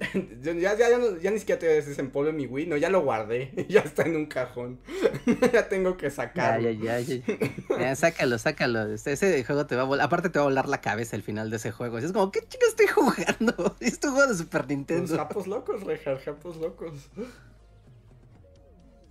ya, 0.42 0.74
ya, 0.74 0.88
ya, 1.20 1.30
ni 1.30 1.38
siquiera 1.38 1.58
te 1.58 1.66
desempolve 1.66 2.32
mi 2.32 2.46
Wii, 2.46 2.66
no, 2.66 2.76
ya 2.76 2.88
lo 2.88 3.02
guardé, 3.02 3.52
ya 3.68 3.80
está 3.80 4.02
en 4.02 4.16
un 4.16 4.26
cajón, 4.26 4.80
ya 5.52 5.68
tengo 5.68 5.96
que 5.96 6.10
sacarlo. 6.10 6.70
Ya, 6.70 6.98
ya, 6.98 7.00
ya, 7.00 7.38
ya. 7.78 7.96
sácalo, 7.96 8.38
sácalo, 8.38 8.92
ese 8.94 9.44
juego 9.44 9.66
te 9.66 9.76
va 9.76 9.82
a 9.82 9.84
volar, 9.84 10.06
aparte 10.06 10.30
te 10.30 10.38
va 10.38 10.44
a 10.44 10.48
volar 10.48 10.68
la 10.68 10.80
cabeza 10.80 11.16
al 11.16 11.22
final 11.22 11.50
de 11.50 11.56
ese 11.56 11.70
juego, 11.70 11.98
es 11.98 12.12
como, 12.12 12.30
¿qué 12.30 12.40
chico 12.48 12.64
estoy 12.66 12.86
jugando? 12.86 13.76
Es 13.80 14.00
tu 14.00 14.10
juego 14.10 14.28
de 14.28 14.38
Super 14.38 14.66
Nintendo. 14.66 15.02
Los 15.02 15.18
japos 15.18 15.46
locos, 15.46 15.84
Rejar, 15.84 16.18
japos 16.20 16.56
locos. 16.56 16.92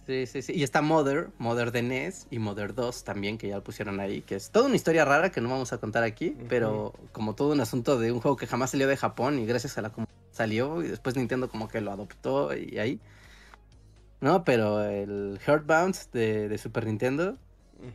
Sí, 0.07 0.25
sí, 0.25 0.41
sí. 0.41 0.53
Y 0.55 0.63
está 0.63 0.81
Mother, 0.81 1.29
Mother 1.37 1.71
de 1.71 1.83
NES 1.83 2.25
y 2.31 2.39
Mother 2.39 2.73
2 2.73 3.03
también, 3.03 3.37
que 3.37 3.47
ya 3.47 3.57
lo 3.57 3.63
pusieron 3.63 3.99
ahí, 3.99 4.21
que 4.21 4.33
es 4.35 4.49
toda 4.49 4.65
una 4.65 4.75
historia 4.75 5.05
rara 5.05 5.31
que 5.31 5.39
no 5.39 5.49
vamos 5.49 5.71
a 5.71 5.77
contar 5.77 6.03
aquí, 6.03 6.35
pero 6.49 6.93
como 7.11 7.35
todo 7.35 7.51
un 7.53 7.61
asunto 7.61 7.99
de 7.99 8.11
un 8.11 8.19
juego 8.19 8.35
que 8.35 8.47
jamás 8.47 8.71
salió 8.71 8.87
de 8.87 8.97
Japón 8.97 9.37
y 9.37 9.45
gracias 9.45 9.77
a 9.77 9.83
la 9.83 9.91
comunidad 9.91 10.18
salió 10.31 10.83
y 10.83 10.87
después 10.87 11.15
Nintendo 11.15 11.49
como 11.49 11.67
que 11.67 11.81
lo 11.81 11.91
adoptó 11.91 12.55
y 12.55 12.77
ahí. 12.79 12.99
No, 14.21 14.43
pero 14.43 14.83
el 14.83 15.39
Heartbound 15.45 15.95
de, 16.11 16.49
de 16.49 16.57
Super 16.57 16.85
Nintendo, 16.85 17.37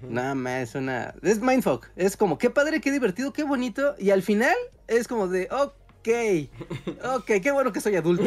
nada 0.02 0.34
más 0.34 0.70
es 0.70 0.74
una... 0.74 1.14
Es 1.22 1.40
mindfuck, 1.40 1.88
es 1.96 2.16
como, 2.16 2.38
qué 2.38 2.48
padre, 2.50 2.80
qué 2.80 2.90
divertido, 2.90 3.32
qué 3.32 3.44
bonito, 3.44 3.94
y 3.98 4.10
al 4.10 4.22
final 4.22 4.54
es 4.88 5.06
como 5.06 5.28
de, 5.28 5.48
oh, 5.50 5.74
ok, 6.04 7.16
ok, 7.16 7.30
qué 7.42 7.50
bueno 7.50 7.72
que 7.72 7.80
soy 7.80 7.96
adulto. 7.96 8.24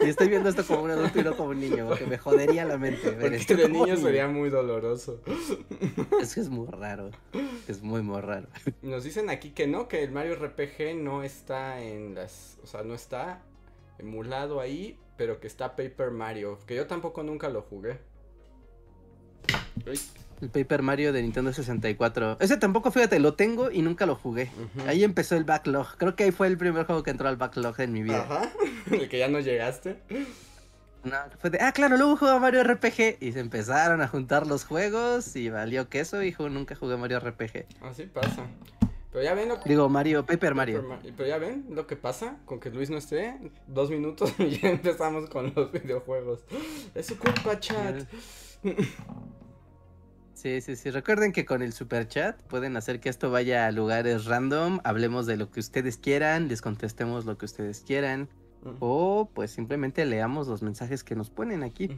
Y 0.00 0.08
estoy 0.08 0.28
viendo 0.28 0.48
esto 0.48 0.64
como 0.64 0.84
un 0.84 0.90
adulto 0.90 1.20
y 1.20 1.24
no 1.24 1.36
como 1.36 1.50
un 1.50 1.60
niño, 1.60 1.86
porque 1.86 2.06
me 2.06 2.16
jodería 2.16 2.64
la 2.64 2.78
mente. 2.78 3.10
Ver 3.10 3.36
porque 3.38 3.56
de 3.56 3.68
niño 3.68 3.96
sería 3.96 4.26
muy 4.28 4.48
doloroso. 4.48 5.20
Es 6.20 6.34
que 6.34 6.40
es 6.40 6.48
muy 6.48 6.66
raro, 6.68 7.10
es 7.68 7.82
muy, 7.82 8.02
muy 8.02 8.20
raro. 8.20 8.48
Nos 8.82 9.04
dicen 9.04 9.30
aquí 9.30 9.50
que 9.50 9.66
no, 9.66 9.88
que 9.88 10.02
el 10.02 10.12
Mario 10.12 10.36
RPG 10.36 10.96
no 10.96 11.22
está 11.22 11.80
en 11.80 12.14
las, 12.14 12.58
o 12.62 12.66
sea, 12.66 12.82
no 12.82 12.94
está 12.94 13.42
emulado 13.98 14.60
ahí, 14.60 14.98
pero 15.16 15.40
que 15.40 15.46
está 15.46 15.76
Paper 15.76 16.10
Mario, 16.10 16.58
que 16.66 16.74
yo 16.74 16.86
tampoco 16.86 17.22
nunca 17.22 17.48
lo 17.48 17.62
jugué. 17.62 17.98
El 20.40 20.48
Paper 20.48 20.82
Mario 20.82 21.12
de 21.12 21.22
Nintendo 21.22 21.52
64. 21.52 22.38
Ese 22.40 22.56
tampoco, 22.56 22.90
fíjate, 22.90 23.18
lo 23.18 23.34
tengo 23.34 23.70
y 23.70 23.82
nunca 23.82 24.06
lo 24.06 24.14
jugué. 24.14 24.50
Ahí 24.86 25.04
empezó 25.04 25.36
el 25.36 25.44
backlog. 25.44 25.96
Creo 25.98 26.16
que 26.16 26.24
ahí 26.24 26.30
fue 26.30 26.46
el 26.46 26.56
primer 26.56 26.86
juego 26.86 27.02
que 27.02 27.10
entró 27.10 27.28
al 27.28 27.36
backlog 27.36 27.78
en 27.80 27.92
mi 27.92 28.02
vida. 28.02 28.22
Ajá. 28.22 28.50
El 28.90 29.08
que 29.08 29.18
ya 29.18 29.28
no 29.28 29.40
llegaste. 29.40 29.98
No, 31.04 31.16
fue 31.38 31.50
de, 31.50 31.58
ah, 31.60 31.72
claro, 31.72 31.96
luego 31.96 32.16
jugaba 32.16 32.40
Mario 32.40 32.64
RPG. 32.64 33.18
Y 33.20 33.32
se 33.32 33.40
empezaron 33.40 34.00
a 34.00 34.08
juntar 34.08 34.46
los 34.46 34.64
juegos 34.64 35.36
y 35.36 35.50
valió 35.50 35.88
queso, 35.88 36.22
hijo. 36.22 36.48
Nunca 36.48 36.74
jugué 36.74 36.96
Mario 36.96 37.20
RPG. 37.20 37.66
Así 37.82 38.04
pasa. 38.04 38.46
Pero 39.12 39.24
ya 39.24 39.34
ven 39.34 39.48
lo 39.48 39.60
que... 39.60 39.68
Digo, 39.68 39.88
Mario, 39.88 40.24
Paper 40.24 40.54
Mario. 40.54 40.98
Pero 41.16 41.28
ya 41.28 41.38
ven 41.38 41.66
lo 41.70 41.86
que 41.86 41.96
pasa 41.96 42.36
con 42.44 42.60
que 42.60 42.70
Luis 42.70 42.90
no 42.90 42.96
esté. 42.96 43.36
Dos 43.66 43.90
minutos 43.90 44.32
y 44.38 44.58
ya 44.58 44.70
empezamos 44.70 45.28
con 45.28 45.52
los 45.54 45.72
videojuegos. 45.72 46.40
Es 46.94 47.06
su 47.06 47.18
culpa, 47.18 47.58
chat. 47.58 48.06
Sí, 50.40 50.62
sí, 50.62 50.74
sí. 50.74 50.90
Recuerden 50.90 51.32
que 51.32 51.44
con 51.44 51.60
el 51.60 51.74
super 51.74 52.08
chat 52.08 52.40
pueden 52.44 52.74
hacer 52.78 52.98
que 52.98 53.10
esto 53.10 53.30
vaya 53.30 53.66
a 53.66 53.72
lugares 53.72 54.24
random. 54.24 54.80
Hablemos 54.84 55.26
de 55.26 55.36
lo 55.36 55.50
que 55.50 55.60
ustedes 55.60 55.98
quieran, 55.98 56.48
les 56.48 56.62
contestemos 56.62 57.26
lo 57.26 57.36
que 57.36 57.44
ustedes 57.44 57.82
quieran. 57.86 58.26
O 58.78 59.28
pues 59.34 59.50
simplemente 59.50 60.06
leamos 60.06 60.48
los 60.48 60.62
mensajes 60.62 61.04
que 61.04 61.14
nos 61.14 61.28
ponen 61.28 61.62
aquí. 61.62 61.90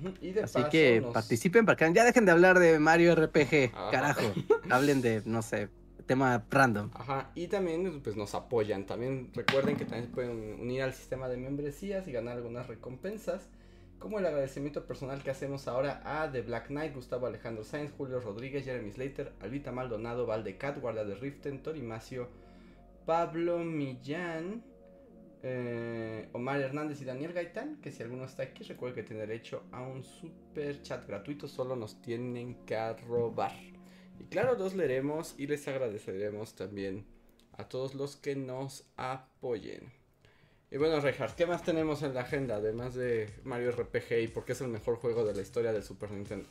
Así 0.43 0.59
que 0.73 1.05
participen 1.13 1.67
para 1.67 1.77
que 1.77 1.93
ya 1.93 2.05
dejen 2.05 2.25
de 2.25 2.33
hablar 2.33 2.59
de 2.59 2.81
Mario 2.81 3.15
RPG. 3.15 3.71
Carajo. 3.93 4.33
Hablen 4.71 5.03
de, 5.03 5.23
no 5.25 5.43
sé, 5.43 5.69
tema 6.07 6.45
random. 6.51 6.91
Ajá. 6.95 7.31
Y 7.37 7.47
también 7.47 8.01
pues 8.03 8.17
nos 8.17 8.35
apoyan. 8.35 8.87
También 8.87 9.31
recuerden 9.35 9.77
que 9.77 9.85
también 9.85 10.11
pueden 10.11 10.61
unir 10.61 10.83
al 10.83 10.95
sistema 10.95 11.29
de 11.29 11.37
membresías 11.37 12.09
y 12.09 12.13
ganar 12.13 12.39
algunas 12.39 12.67
recompensas 12.67 13.49
como 14.03 14.19
el 14.19 14.27
agradecimiento 14.27 14.85
personal 14.85 15.23
que 15.23 15.31
hacemos 15.31 15.69
ahora 15.69 16.03
a 16.05 16.31
The 16.31 16.43
Black 16.43 16.67
Knight, 16.67 16.93
Gustavo 16.93 17.27
Alejandro 17.29 17.63
Sainz, 17.63 17.93
Julio 17.97 18.19
Rodríguez, 18.19 18.65
Jeremy 18.65 18.91
Slater, 18.91 19.33
Albita 19.41 19.71
Maldonado, 19.71 20.27
Valdecat, 20.27 20.81
Guardia 20.81 21.05
de 21.05 21.15
Riften, 21.15 21.63
Torimacio, 21.63 22.29
Pablo 23.07 23.59
Millán, 23.61 24.65
eh, 25.45 26.29
Omar 26.33 26.61
Hernández 26.61 27.01
y 27.01 27.05
Daniel 27.05 27.33
Gaitán, 27.33 27.81
que 27.81 27.93
si 27.93 28.03
alguno 28.03 28.25
está 28.25 28.43
aquí 28.43 28.65
recuerde 28.65 28.97
que 28.97 29.03
tiene 29.05 29.21
derecho 29.21 29.63
a 29.71 29.83
un 29.83 30.03
super 30.03 30.83
chat 30.83 31.07
gratuito, 31.07 31.47
solo 31.47 31.77
nos 31.77 32.03
tienen 32.03 32.67
que 32.67 32.95
robar. 33.07 33.55
Y 34.19 34.25
claro, 34.25 34.59
los 34.59 34.75
leeremos 34.75 35.37
y 35.39 35.47
les 35.47 35.67
agradeceremos 35.69 36.57
también 36.57 37.07
a 37.53 37.69
todos 37.69 37.95
los 37.95 38.17
que 38.17 38.35
nos 38.35 38.85
apoyen. 38.97 40.02
Y 40.73 40.79
bueno, 40.79 40.99
Reinhardt, 41.01 41.35
¿qué 41.35 41.45
más 41.45 41.63
tenemos 41.63 42.03
en 42.03 42.15
la 42.15 42.23
agenda 42.23 42.57
además 42.57 42.95
de 42.95 43.29
Mario 43.45 43.73
RPG 43.73 44.23
y 44.23 44.29
por 44.29 44.47
qué 44.47 44.53
es 44.53 44.61
el 44.63 44.69
mejor 44.69 44.97
juego 44.97 45.23
de 45.23 45.35
la 45.35 45.43
historia 45.43 45.71
del 45.71 45.83
Super 45.83 46.11
Nintendo? 46.11 46.49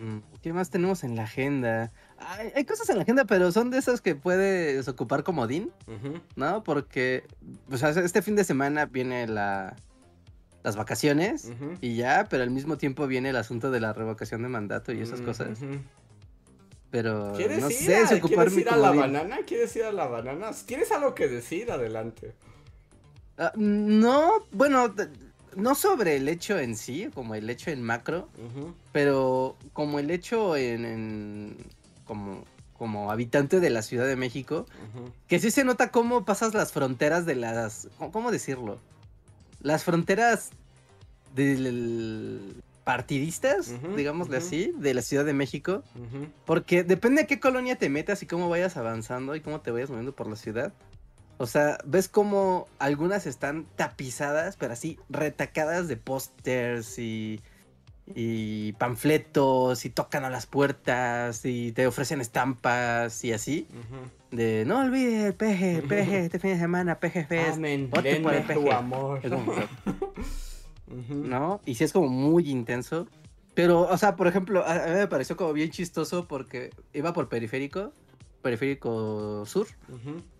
Mm, 0.00 0.18
¿Qué 0.42 0.52
más 0.52 0.68
tenemos 0.68 1.04
en 1.04 1.14
la 1.14 1.22
agenda? 1.22 1.92
Hay, 2.18 2.64
cosas 2.64 2.88
en 2.90 2.96
la 2.96 3.04
agenda, 3.04 3.24
pero 3.24 3.52
son 3.52 3.70
de 3.70 3.78
esas 3.78 4.00
que 4.00 4.16
puedes 4.16 4.88
ocupar 4.88 5.22
como 5.22 5.46
DIN, 5.46 5.70
¿no? 6.34 6.64
Porque 6.64 7.22
pues, 7.68 7.84
este 7.84 8.20
fin 8.20 8.34
de 8.34 8.42
semana 8.42 8.86
viene 8.86 9.28
la, 9.28 9.76
las 10.64 10.74
vacaciones 10.74 11.52
y 11.80 11.94
ya, 11.94 12.26
pero 12.28 12.42
al 12.42 12.50
mismo 12.50 12.78
tiempo 12.78 13.06
viene 13.06 13.28
el 13.28 13.36
asunto 13.36 13.70
de 13.70 13.78
la 13.78 13.92
revocación 13.92 14.42
de 14.42 14.48
mandato 14.48 14.92
y 14.92 15.00
esas 15.00 15.20
cosas. 15.20 15.60
Pero 16.94 17.32
no 17.32 17.70
sé, 17.70 18.06
si 18.06 18.14
ocupar 18.14 18.46
¿quieres 18.46 18.56
ir 18.56 18.68
a 18.68 18.76
la 18.76 18.92
banana? 18.92 19.38
¿Quieres 19.44 19.74
ir 19.74 19.82
a 19.82 19.90
la 19.90 20.06
banana? 20.06 20.52
¿Tienes 20.64 20.92
algo 20.92 21.12
que 21.12 21.26
decir? 21.26 21.72
Adelante. 21.72 22.34
Ah, 23.36 23.50
no, 23.56 24.46
bueno, 24.52 24.94
no 25.56 25.74
sobre 25.74 26.14
el 26.14 26.28
hecho 26.28 26.56
en 26.56 26.76
sí, 26.76 27.10
como 27.12 27.34
el 27.34 27.50
hecho 27.50 27.72
en 27.72 27.82
macro, 27.82 28.28
pero 28.92 29.56
como 29.72 29.98
el 29.98 30.08
hecho 30.12 30.56
en, 30.56 31.56
como, 32.04 32.44
como 32.78 33.10
habitante 33.10 33.58
de 33.58 33.70
la 33.70 33.82
Ciudad 33.82 34.06
de 34.06 34.14
México, 34.14 34.66
que 35.26 35.40
sí 35.40 35.50
se 35.50 35.64
nota 35.64 35.90
cómo 35.90 36.24
pasas 36.24 36.54
las 36.54 36.70
fronteras 36.70 37.26
de 37.26 37.34
las, 37.34 37.88
¿cómo 38.12 38.30
decirlo? 38.30 38.78
Las 39.62 39.82
fronteras 39.82 40.50
del 41.34 42.62
partidistas, 42.84 43.72
digámosle 43.96 44.36
así, 44.36 44.72
de 44.76 44.94
la 44.94 45.02
Ciudad 45.02 45.24
de 45.24 45.32
México. 45.32 45.82
Porque 46.44 46.84
depende 46.84 47.22
de 47.22 47.26
qué 47.26 47.40
colonia 47.40 47.76
te 47.76 47.88
metas 47.88 48.22
y 48.22 48.26
cómo 48.26 48.48
vayas 48.48 48.76
avanzando 48.76 49.34
y 49.34 49.40
cómo 49.40 49.60
te 49.60 49.70
vayas 49.70 49.90
moviendo 49.90 50.14
por 50.14 50.28
la 50.28 50.36
ciudad. 50.36 50.72
O 51.38 51.46
sea, 51.46 51.78
ves 51.84 52.08
como 52.08 52.68
algunas 52.78 53.26
están 53.26 53.66
tapizadas, 53.74 54.56
pero 54.56 54.72
así 54.74 54.98
retacadas 55.08 55.88
de 55.88 55.96
pósters 55.96 56.98
y, 56.98 57.40
y 58.14 58.72
panfletos 58.74 59.84
y 59.84 59.90
tocan 59.90 60.24
a 60.24 60.30
las 60.30 60.46
puertas 60.46 61.44
y 61.44 61.72
te 61.72 61.86
ofrecen 61.86 62.20
estampas 62.20 63.24
y 63.24 63.32
así. 63.32 63.66
De 64.30 64.64
no 64.66 64.80
olvides 64.80 65.24
el 65.24 65.34
peje, 65.34 65.82
peje, 65.82 66.26
este 66.26 66.38
fin 66.38 66.52
de 66.52 66.58
semana, 66.58 67.00
peje 67.00 67.24
fest. 67.24 67.56
Amén. 67.56 67.88
por 67.90 68.06
el 68.06 68.70
amor. 68.72 69.20
¿no? 71.08 71.60
Y 71.64 71.74
sí 71.74 71.84
es 71.84 71.92
como 71.92 72.08
muy 72.08 72.50
intenso. 72.50 73.06
Pero, 73.54 73.82
o 73.82 73.96
sea, 73.96 74.16
por 74.16 74.26
ejemplo, 74.26 74.64
a, 74.66 74.74
mí 74.86 74.94
me 74.94 75.06
pareció 75.06 75.36
como 75.36 75.52
bien 75.52 75.70
chistoso 75.70 76.26
porque 76.26 76.70
iba 76.92 77.12
por 77.12 77.28
periférico, 77.28 77.92
periférico 78.42 79.46
sur. 79.46 79.66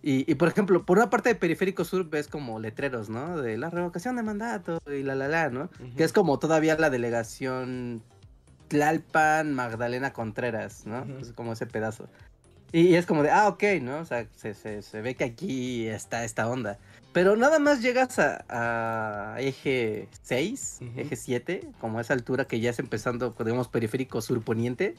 y, 0.01 0.35
por 0.35 0.47
ejemplo, 0.47 0.85
por 0.85 0.97
una 0.97 1.09
parte 1.09 1.29
de 1.29 1.35
periférico 1.35 1.85
sur 1.85 2.09
ves 2.09 2.27
como 2.27 2.59
letreros, 2.59 3.09
¿no? 3.09 3.41
De 3.41 3.57
la 3.57 3.69
revocación 3.69 4.15
de 4.17 4.23
mandato 4.23 4.79
y 4.87 5.03
la 5.03 5.15
la 5.15 5.27
la, 5.27 5.49
¿no? 5.49 5.69
Que 5.95 6.03
es 6.03 6.13
como 6.13 6.39
todavía 6.39 6.77
la 6.77 6.89
delegación 6.89 8.03
Tlalpan, 8.67 9.53
Magdalena 9.53 10.11
Contreras, 10.11 10.85
¿no? 10.85 11.05
Es 11.19 11.31
como 11.31 11.53
ese 11.53 11.65
pedazo. 11.65 12.09
Y 12.71 12.95
es 12.95 13.05
como 13.05 13.23
de, 13.23 13.31
ah, 13.31 13.47
ok, 13.47 13.63
¿no? 13.81 13.99
O 13.99 14.05
sea, 14.05 14.27
se, 14.35 14.53
se, 14.53 14.81
se 14.81 15.01
ve 15.01 15.15
que 15.15 15.23
aquí 15.23 15.87
está 15.87 16.25
esta 16.25 16.49
onda. 16.49 16.77
Pero 17.15 17.37
nada 17.37 17.59
más 17.59 17.81
llegas 17.81 18.19
a, 18.19 18.43
a 18.49 19.39
eje 19.39 20.09
6, 20.23 20.79
Ujú. 20.81 20.99
eje 20.99 21.15
7, 21.15 21.61
como 21.79 21.97
a 21.97 22.01
esa 22.01 22.13
altura 22.13 22.43
que 22.43 22.59
ya 22.59 22.71
es 22.71 22.79
empezando, 22.79 23.33
digamos, 23.39 23.69
periférico 23.69 24.21
sur-poniente, 24.21 24.95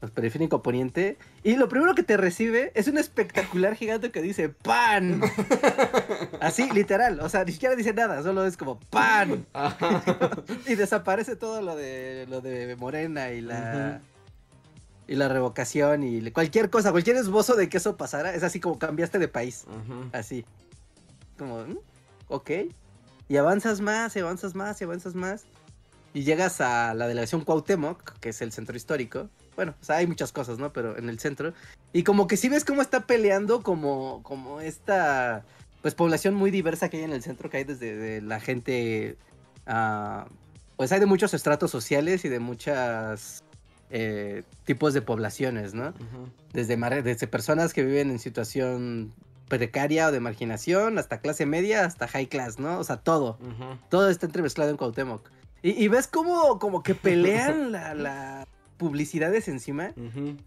pues, 0.00 0.10
periférico 0.10 0.60
poniente, 0.60 1.16
y 1.44 1.54
lo 1.54 1.68
primero 1.68 1.94
que 1.94 2.02
te 2.02 2.16
recibe 2.16 2.72
es 2.74 2.88
un 2.88 2.98
espectacular 2.98 3.76
gigante 3.76 4.10
que 4.10 4.22
dice 4.22 4.48
¡PAN! 4.48 5.20
Así, 6.40 6.68
literal, 6.72 7.20
o 7.20 7.28
sea, 7.28 7.44
ni 7.44 7.52
siquiera 7.52 7.76
dice 7.76 7.94
nada, 7.94 8.24
solo 8.24 8.44
es 8.44 8.56
como 8.56 8.80
¡PAN! 8.90 9.46
Y 10.66 10.74
desaparece 10.74 11.36
todo 11.36 11.62
lo 11.62 11.76
de 11.76 12.26
lo 12.28 12.40
de 12.40 12.74
Morena 12.74 13.30
y 13.30 13.40
la 13.40 14.00
y 15.06 15.14
la 15.14 15.28
revocación 15.28 16.02
y 16.02 16.28
cualquier 16.32 16.70
cosa, 16.70 16.90
cualquier 16.90 17.14
esbozo 17.14 17.54
de 17.54 17.68
que 17.68 17.76
eso 17.76 17.96
pasara, 17.96 18.34
es 18.34 18.42
así 18.42 18.58
como 18.58 18.80
cambiaste 18.80 19.20
de 19.20 19.28
país, 19.28 19.64
así. 20.10 20.44
Como, 21.36 21.64
"Mm, 21.64 21.78
ok. 22.28 22.50
Y 23.28 23.36
avanzas 23.36 23.80
más, 23.80 24.14
y 24.16 24.20
avanzas 24.20 24.54
más, 24.54 24.80
y 24.80 24.84
avanzas 24.84 25.14
más. 25.14 25.44
Y 26.14 26.22
llegas 26.24 26.60
a 26.60 26.94
la 26.94 27.08
delegación 27.08 27.42
Cuauhtémoc, 27.42 28.18
que 28.20 28.30
es 28.30 28.40
el 28.40 28.52
centro 28.52 28.76
histórico. 28.76 29.28
Bueno, 29.56 29.74
o 29.80 29.84
sea, 29.84 29.96
hay 29.96 30.06
muchas 30.06 30.32
cosas, 30.32 30.58
¿no? 30.58 30.72
Pero 30.72 30.96
en 30.96 31.08
el 31.08 31.18
centro. 31.18 31.52
Y 31.92 32.04
como 32.04 32.26
que 32.26 32.36
sí 32.36 32.48
ves 32.48 32.64
cómo 32.64 32.82
está 32.82 33.06
peleando 33.06 33.62
como, 33.62 34.22
como 34.22 34.60
esta, 34.60 35.44
pues, 35.82 35.94
población 35.94 36.34
muy 36.34 36.50
diversa 36.50 36.88
que 36.88 36.98
hay 36.98 37.04
en 37.04 37.12
el 37.12 37.22
centro, 37.22 37.50
que 37.50 37.58
hay 37.58 37.64
desde 37.64 37.96
de 37.96 38.22
la 38.22 38.40
gente, 38.40 39.16
ah, 39.66 40.26
pues 40.76 40.92
hay 40.92 41.00
de 41.00 41.06
muchos 41.06 41.34
estratos 41.34 41.70
sociales 41.70 42.24
y 42.24 42.28
de 42.28 42.38
muchos 42.38 43.42
tipos 44.64 44.94
de 44.94 45.00
poblaciones, 45.00 45.74
¿no? 45.74 45.94
Desde, 46.52 46.76
desde 47.02 47.26
personas 47.26 47.72
que 47.72 47.84
viven 47.84 48.10
en 48.10 48.18
situación 48.18 49.12
precaria 49.48 50.08
o 50.08 50.12
de 50.12 50.20
marginación, 50.20 50.98
hasta 50.98 51.20
clase 51.20 51.46
media, 51.46 51.84
hasta 51.84 52.08
high 52.08 52.26
class, 52.26 52.58
¿no? 52.58 52.78
O 52.78 52.84
sea, 52.84 52.96
todo. 52.96 53.38
Todo 53.88 54.10
está 54.10 54.26
entremezclado 54.26 54.70
en 54.70 54.76
Cuauhtémoc. 54.76 55.28
Y, 55.62 55.70
y 55.82 55.88
ves 55.88 56.06
como, 56.06 56.58
como 56.58 56.82
que 56.82 56.94
pelean 56.94 57.72
la, 57.72 57.94
la 57.94 58.46
publicidades 58.76 59.48
encima. 59.48 59.92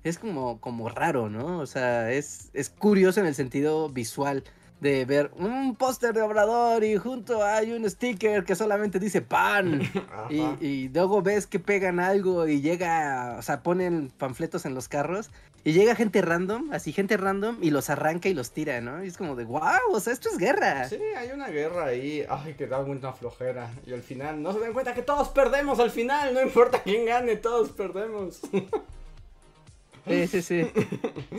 Es 0.04 0.18
como, 0.18 0.60
como 0.60 0.90
raro, 0.90 1.30
¿no? 1.30 1.60
O 1.60 1.66
sea, 1.66 2.12
es, 2.12 2.50
es 2.54 2.70
curioso 2.70 3.20
en 3.20 3.26
el 3.26 3.36
sentido 3.36 3.90
visual 3.90 4.44
de 4.80 5.06
ver 5.06 5.32
un 5.36 5.76
póster 5.76 6.14
de 6.14 6.22
Obrador 6.22 6.84
y 6.84 6.98
junto 6.98 7.44
hay 7.44 7.72
un 7.74 7.90
sticker 7.90 8.46
que 8.46 8.56
solamente 8.56 9.00
dice 9.00 9.22
pan. 9.22 9.82
Y, 10.30 10.90
luego 10.90 11.22
ves 11.22 11.48
que 11.48 11.60
pegan 11.60 12.00
algo 12.00 12.48
y 12.48 12.62
llega, 12.62 13.36
o 13.40 13.42
sea, 13.42 13.64
ponen 13.64 14.12
panfletos 14.18 14.66
en 14.66 14.76
los 14.76 14.88
carros 14.88 15.32
y 15.64 15.74
llega 15.74 15.96
gente 15.96 16.22
random, 16.22 16.72
así 16.72 16.94
gente 16.94 17.18
random, 17.18 17.58
y 17.62 17.72
los 17.72 17.90
arranca 17.90 18.30
y 18.30 18.34
los 18.34 18.52
tira, 18.52 18.80
¿no? 18.80 19.04
Y 19.04 19.08
es 19.08 19.18
como 19.18 19.36
de, 19.36 19.46
wow, 19.46 19.92
o 19.92 20.00
sea, 20.00 20.14
esto 20.14 20.30
es 20.30 20.38
guerra. 20.38 20.88
Sí, 20.88 21.00
hay 21.18 21.32
una 21.32 21.48
guerra 21.48 21.86
ahí. 21.86 22.26
Ay, 22.30 22.54
que 22.54 22.68
da 22.68 22.80
una 22.80 23.12
flojera. 23.12 23.72
Y 23.86 23.94
al 23.94 24.02
final 24.02 24.42
no 24.42 24.54
se 24.54 24.60
dan 24.60 24.74
cuenta 24.74 24.94
que 24.94 25.02
todos 25.02 25.30
perdemos 25.30 25.80
al 25.80 25.92
final. 25.92 26.34
No 26.34 26.42
importa 26.42 26.82
quién 26.84 27.06
gane, 27.06 27.36
todos 27.36 27.72
perdemos. 27.72 28.40
Sí, 30.08 30.28
sí, 30.28 30.42
sí. 30.42 30.68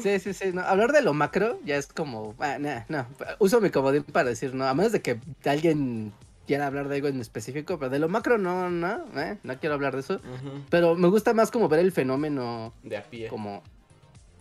Sí, 0.03 0.19
sí, 0.21 0.33
sí. 0.33 0.45
no, 0.53 0.63
Hablar 0.63 0.93
de 0.93 1.03
lo 1.03 1.13
macro 1.15 1.59
ya 1.65 1.77
es 1.77 1.87
como, 1.87 2.35
ah, 2.39 2.59
nah, 2.59 2.83
no. 2.89 3.07
Uso 3.39 3.61
mi 3.61 3.71
comodín 3.71 4.03
para 4.05 4.29
decir 4.31 4.55
no, 4.55 4.67
a 4.67 4.75
menos 4.75 4.93
de 4.93 5.03
que 5.03 5.19
alguien 5.45 6.13
quiera 6.47 6.67
hablar 6.67 6.89
de 6.89 6.97
algo 6.97 7.09
en 7.09 7.21
específico, 7.21 7.79
pero 7.79 7.91
de 7.91 7.99
lo 7.99 8.09
macro 8.09 8.39
no, 8.39 8.71
no, 8.71 9.05
eh, 9.17 9.39
no 9.43 9.59
quiero 9.59 9.75
hablar 9.75 9.95
de 9.95 10.01
eso. 10.01 10.21
Pero 10.69 10.95
me 10.97 11.09
gusta 11.09 11.33
más 11.35 11.51
como 11.51 11.69
ver 11.69 11.81
el 11.81 11.93
fenómeno 11.93 12.73
De 12.83 12.97
a 12.97 13.05
pie. 13.05 13.29
como 13.29 13.63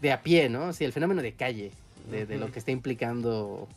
de 0.02 0.12
a 0.12 0.22
pie, 0.24 0.50
¿no? 0.50 0.74
Sí, 0.74 0.86
el 0.86 0.94
fenómeno 0.94 1.22
de 1.22 1.34
calle, 1.34 1.72
de, 2.10 2.26
de 2.26 2.38
lo 2.38 2.52
que 2.52 2.60
está 2.60 2.72
implicando 2.72 3.68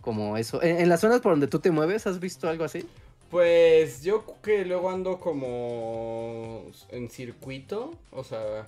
como 0.00 0.36
eso. 0.36 0.62
En, 0.62 0.78
en 0.80 0.88
las 0.88 1.00
zonas 1.00 1.20
por 1.20 1.32
donde 1.32 1.46
tú 1.46 1.60
te 1.60 1.70
mueves, 1.70 2.06
¿has 2.06 2.20
visto 2.20 2.48
algo 2.48 2.64
así? 2.64 2.84
Pues 3.30 4.02
yo 4.02 4.24
que 4.42 4.64
luego 4.64 4.90
ando 4.90 5.20
como 5.20 6.64
en 6.90 7.10
circuito, 7.10 7.94
o 8.10 8.24
sea, 8.24 8.66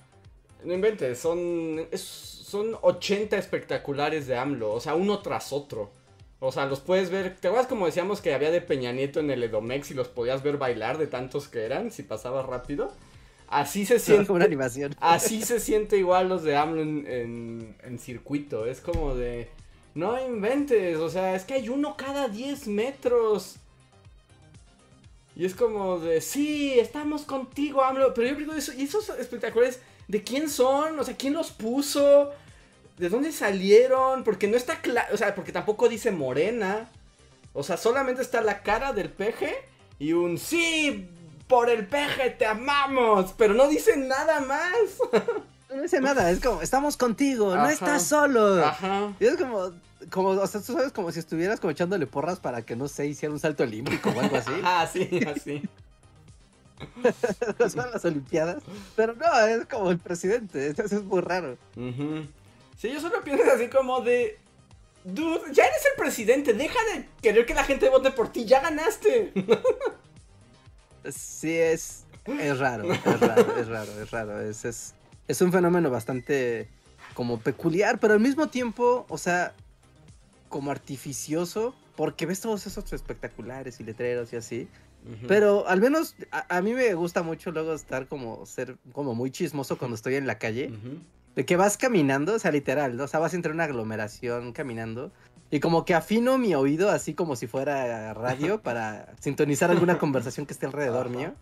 no 0.63 0.73
inventes, 0.73 1.19
son 1.19 1.87
es- 1.91 2.01
son 2.51 2.75
80 2.81 3.37
espectaculares 3.37 4.27
de 4.27 4.35
AMLO, 4.37 4.73
o 4.73 4.79
sea, 4.81 4.95
uno 4.95 5.19
tras 5.19 5.53
otro. 5.53 5.89
O 6.41 6.51
sea, 6.51 6.65
los 6.65 6.79
puedes 6.79 7.09
ver, 7.11 7.37
¿te 7.39 7.47
acuerdas 7.47 7.67
como 7.69 7.85
decíamos 7.85 8.19
que 8.19 8.33
había 8.33 8.51
de 8.51 8.61
Peña 8.61 8.91
Nieto 8.91 9.19
en 9.19 9.29
el 9.29 9.43
Edomex 9.43 9.91
y 9.91 9.93
los 9.93 10.07
podías 10.07 10.41
ver 10.43 10.57
bailar 10.57 10.97
de 10.97 11.07
tantos 11.07 11.47
que 11.47 11.63
eran 11.65 11.91
si 11.91 12.03
pasaba 12.03 12.41
rápido? 12.41 12.91
Así 13.47 13.85
se 13.85 13.99
como 13.99 14.15
una 14.15 14.25
siente. 14.25 14.43
animación. 14.45 14.95
Así 14.99 15.41
se 15.43 15.59
siente 15.59 15.97
igual 15.97 16.29
los 16.29 16.43
de 16.43 16.55
AMLO 16.57 16.81
en, 16.81 17.05
en, 17.07 17.75
en 17.83 17.99
circuito. 17.99 18.65
Es 18.65 18.79
como 18.81 19.13
de. 19.13 19.49
No 19.93 20.19
inventes. 20.25 20.97
O 20.97 21.09
sea, 21.09 21.35
es 21.35 21.43
que 21.43 21.53
hay 21.55 21.67
uno 21.69 21.95
cada 21.97 22.27
10 22.29 22.67
metros. 22.67 23.57
Y 25.35 25.45
es 25.45 25.53
como 25.53 25.99
de. 25.99 26.21
Sí, 26.21 26.79
estamos 26.79 27.23
contigo, 27.23 27.83
AMLO. 27.83 28.13
Pero 28.13 28.29
yo 28.29 28.35
digo 28.35 28.53
eso. 28.53 28.73
¿Y 28.73 28.83
esos 28.83 29.09
espectaculares? 29.09 29.79
¿De 30.11 30.23
quién 30.23 30.49
son? 30.49 30.99
O 30.99 31.05
sea, 31.05 31.15
¿quién 31.15 31.31
los 31.31 31.51
puso? 31.51 32.31
¿De 32.97 33.07
dónde 33.07 33.31
salieron? 33.31 34.25
Porque 34.25 34.45
no 34.45 34.57
está 34.57 34.81
claro. 34.81 35.13
O 35.13 35.17
sea, 35.17 35.33
porque 35.33 35.53
tampoco 35.53 35.87
dice 35.87 36.11
morena. 36.11 36.89
O 37.53 37.63
sea, 37.63 37.77
solamente 37.77 38.21
está 38.21 38.41
la 38.41 38.61
cara 38.61 38.91
del 38.91 39.09
peje 39.09 39.55
y 39.99 40.11
un 40.11 40.37
sí. 40.37 41.09
Por 41.47 41.69
el 41.69 41.87
peje 41.87 42.29
te 42.31 42.45
amamos. 42.45 43.33
Pero 43.37 43.53
no 43.53 43.69
dice 43.69 43.95
nada 43.95 44.41
más. 44.41 44.73
No 45.73 45.81
dice 45.81 46.01
nada, 46.01 46.29
es 46.29 46.41
como, 46.41 46.61
estamos 46.61 46.97
contigo, 46.97 47.55
no 47.55 47.69
estás 47.69 48.03
solo. 48.03 48.61
Ajá. 48.61 49.13
Y 49.21 49.25
es 49.25 49.37
como, 49.37 49.71
como, 50.09 50.31
o 50.31 50.45
sea, 50.45 50.59
tú 50.59 50.73
sabes, 50.73 50.91
como 50.91 51.13
si 51.13 51.19
estuvieras 51.19 51.61
como 51.61 51.71
echándole 51.71 52.07
porras 52.07 52.41
para 52.41 52.61
que, 52.63 52.75
no 52.75 52.89
sé, 52.89 53.07
hiciera 53.07 53.31
un 53.31 53.39
salto 53.39 53.63
olímpico 53.63 54.09
o 54.09 54.19
algo 54.19 54.35
así. 54.35 54.51
Ah, 54.65 54.85
sí, 54.91 55.07
así. 55.33 55.63
Son 57.69 57.91
las 57.91 58.03
olimpiadas. 58.05 58.63
Pero 58.95 59.15
no, 59.15 59.39
es 59.47 59.65
como 59.65 59.91
el 59.91 59.99
presidente, 59.99 60.67
eso 60.77 60.83
es 60.83 61.03
muy 61.03 61.21
raro. 61.21 61.57
Ujú. 61.75 62.27
Sí, 62.77 62.91
yo 62.91 62.99
solo 62.99 63.23
pienso 63.23 63.43
así 63.51 63.67
como 63.67 64.01
de. 64.01 64.37
Dude, 65.03 65.51
ya 65.51 65.65
eres 65.65 65.83
el 65.85 65.97
presidente, 65.97 66.53
deja 66.53 66.77
de 66.93 67.07
querer 67.21 67.45
que 67.45 67.55
la 67.55 67.63
gente 67.63 67.89
vote 67.89 68.11
por 68.11 68.31
ti, 68.31 68.45
ya 68.45 68.61
ganaste. 68.61 69.33
Sí, 71.11 71.57
es, 71.57 72.05
es 72.27 72.59
raro, 72.59 72.93
es 72.93 73.19
raro, 73.19 73.57
es 73.57 73.67
raro, 73.67 73.91
es 73.99 74.11
raro. 74.11 74.39
Es, 74.39 74.65
es, 74.65 74.93
es 75.27 75.41
un 75.41 75.51
fenómeno 75.51 75.89
bastante 75.89 76.69
como 77.15 77.39
peculiar, 77.39 77.99
pero 77.99 78.13
al 78.13 78.19
mismo 78.19 78.49
tiempo, 78.49 79.07
o 79.09 79.17
sea, 79.17 79.55
como 80.47 80.69
artificioso, 80.69 81.73
porque 81.95 82.25
ves 82.25 82.41
todos 82.41 82.67
esos 82.67 82.93
espectaculares 82.93 83.79
y 83.79 83.83
letreros 83.83 84.31
y 84.33 84.35
así. 84.35 84.67
Pero 85.27 85.67
al 85.67 85.81
menos 85.81 86.15
a, 86.31 86.57
a 86.57 86.61
mí 86.61 86.73
me 86.73 86.93
gusta 86.93 87.23
mucho 87.23 87.51
luego 87.51 87.73
estar 87.73 88.07
como 88.07 88.45
ser 88.45 88.77
como 88.91 89.15
muy 89.15 89.31
chismoso 89.31 89.77
cuando 89.77 89.95
estoy 89.95 90.15
en 90.15 90.27
la 90.27 90.37
calle. 90.37 90.69
Ujú. 90.69 90.99
De 91.35 91.45
que 91.45 91.55
vas 91.55 91.77
caminando, 91.77 92.35
o 92.35 92.39
sea, 92.39 92.51
literal, 92.51 92.97
¿no? 92.97 93.05
o 93.05 93.07
sea, 93.07 93.19
vas 93.19 93.33
entre 93.33 93.51
una 93.51 93.63
aglomeración 93.63 94.51
caminando. 94.51 95.11
Y 95.49 95.59
como 95.59 95.85
que 95.85 95.93
afino 95.93 96.37
mi 96.37 96.55
oído 96.55 96.89
así 96.89 97.13
como 97.13 97.35
si 97.35 97.47
fuera 97.47 98.13
radio 98.13 98.61
para 98.63 99.13
sintonizar 99.19 99.71
alguna 99.71 99.97
conversación 99.97 100.45
que 100.45 100.53
esté 100.53 100.65
alrededor 100.65 101.07
Ajá. 101.07 101.15
mío. 101.17 101.35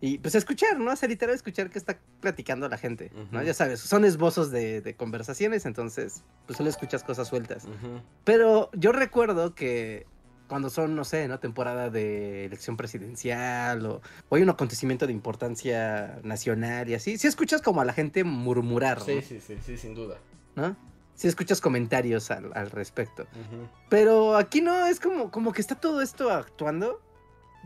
Y 0.00 0.18
pues 0.18 0.34
escuchar, 0.34 0.80
¿no? 0.80 0.90
O 0.92 0.96
sea, 0.96 1.08
literal 1.08 1.32
escuchar 1.32 1.70
qué 1.70 1.78
está 1.78 2.00
platicando 2.20 2.68
la 2.68 2.76
gente, 2.76 3.12
¿no? 3.30 3.38
Ujú. 3.38 3.46
Ya 3.46 3.54
sabes, 3.54 3.78
son 3.78 4.04
esbozos 4.04 4.50
de, 4.50 4.80
de 4.80 4.96
conversaciones, 4.96 5.64
entonces 5.64 6.24
pues 6.46 6.56
solo 6.56 6.70
escuchas 6.70 7.04
cosas 7.04 7.28
sueltas. 7.28 7.64
Ujú. 7.64 8.00
Pero 8.24 8.68
yo 8.72 8.90
recuerdo 8.90 9.54
que 9.54 10.06
cuando 10.52 10.68
son, 10.68 10.94
no 10.94 11.02
sé, 11.04 11.28
¿no? 11.28 11.38
Temporada 11.38 11.88
de 11.88 12.44
elección 12.44 12.76
presidencial 12.76 13.86
o, 13.86 14.02
o 14.28 14.36
hay 14.36 14.42
un 14.42 14.50
acontecimiento 14.50 15.06
de 15.06 15.12
importancia 15.14 16.20
nacional 16.24 16.90
y 16.90 16.94
así, 16.94 17.16
sí 17.16 17.26
escuchas 17.26 17.62
como 17.62 17.80
a 17.80 17.86
la 17.86 17.94
gente 17.94 18.22
murmurar, 18.22 18.98
¿no? 18.98 19.04
Sí, 19.06 19.22
sí, 19.22 19.40
sí, 19.40 19.56
sí, 19.64 19.78
sin 19.78 19.94
duda. 19.94 20.18
¿no? 20.54 20.76
Sí 21.14 21.26
escuchas 21.26 21.62
comentarios 21.62 22.30
al, 22.30 22.50
al 22.54 22.70
respecto. 22.70 23.22
Ujú. 23.22 23.66
Pero 23.88 24.36
aquí 24.36 24.60
no, 24.60 24.84
es 24.84 25.00
como, 25.00 25.30
como 25.30 25.54
que 25.54 25.62
está 25.62 25.74
todo 25.74 26.02
esto 26.02 26.30
actuando. 26.30 27.00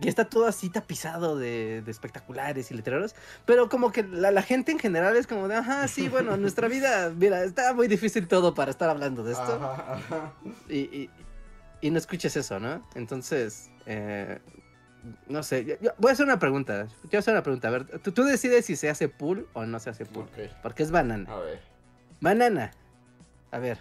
Y 0.00 0.08
está 0.08 0.26
todo 0.26 0.46
así 0.46 0.68
tapizado 0.68 1.36
de, 1.38 1.80
de 1.80 1.90
espectaculares 1.90 2.70
y 2.70 2.74
letreros. 2.74 3.16
Pero 3.46 3.68
como 3.70 3.90
que 3.90 4.04
la, 4.04 4.30
la 4.30 4.42
gente 4.42 4.70
en 4.70 4.78
general 4.78 5.16
es 5.16 5.26
como 5.26 5.48
de, 5.48 5.56
ajá, 5.56 5.88
sí, 5.88 6.08
bueno, 6.10 6.34
en 6.34 6.42
nuestra 6.42 6.68
vida, 6.68 7.10
mira, 7.16 7.42
está 7.42 7.72
muy 7.72 7.88
difícil 7.88 8.28
todo 8.28 8.54
para 8.54 8.70
estar 8.70 8.90
hablando 8.90 9.24
de 9.24 9.32
esto. 9.32 9.54
Ajá, 9.54 9.94
ajá. 9.94 10.32
Y, 10.68 10.80
y, 10.80 11.10
y 11.80 11.90
no 11.90 11.98
escuches 11.98 12.36
eso, 12.36 12.58
¿no? 12.60 12.86
Entonces, 12.94 13.70
eh, 13.86 14.38
no 15.28 15.42
sé, 15.42 15.64
yo- 15.64 15.76
yo- 15.80 15.92
voy 15.98 16.10
a 16.10 16.12
hacer 16.12 16.24
una 16.26 16.38
pregunta. 16.38 16.86
Yo 16.86 17.08
voy 17.10 17.16
a 17.16 17.18
hacer 17.18 17.34
una 17.34 17.42
pregunta. 17.42 17.68
A 17.68 17.70
ver, 17.70 17.86
tú, 18.00 18.12
tú 18.12 18.24
decides 18.24 18.64
si 18.66 18.76
se 18.76 18.88
hace 18.90 19.08
pool 19.08 19.48
o 19.52 19.64
no 19.66 19.78
se 19.78 19.90
hace 19.90 20.04
pool. 20.06 20.26
Porque 20.62 20.82
es 20.82 20.90
banana. 20.90 21.30
a 21.32 21.38
ver. 21.40 21.60
Banana. 22.20 22.72
A 23.50 23.58
ver. 23.58 23.78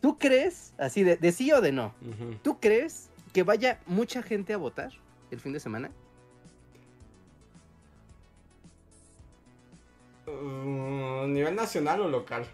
¿Tú 0.00 0.18
crees, 0.18 0.72
así 0.78 1.02
de, 1.04 1.16
de 1.16 1.32
sí 1.32 1.52
o 1.52 1.60
de 1.60 1.72
no. 1.72 1.94
¿tú 2.42 2.58
crees 2.58 3.10
que 3.34 3.42
vaya 3.42 3.78
mucha 3.86 4.22
gente 4.22 4.54
a 4.54 4.56
votar 4.56 4.92
el 5.30 5.40
fin 5.40 5.52
de 5.52 5.60
semana? 5.60 5.90
Mm, 10.26 11.24
¿A 11.24 11.26
nivel 11.26 11.54
nacional 11.54 12.00
o 12.00 12.08
local? 12.08 12.46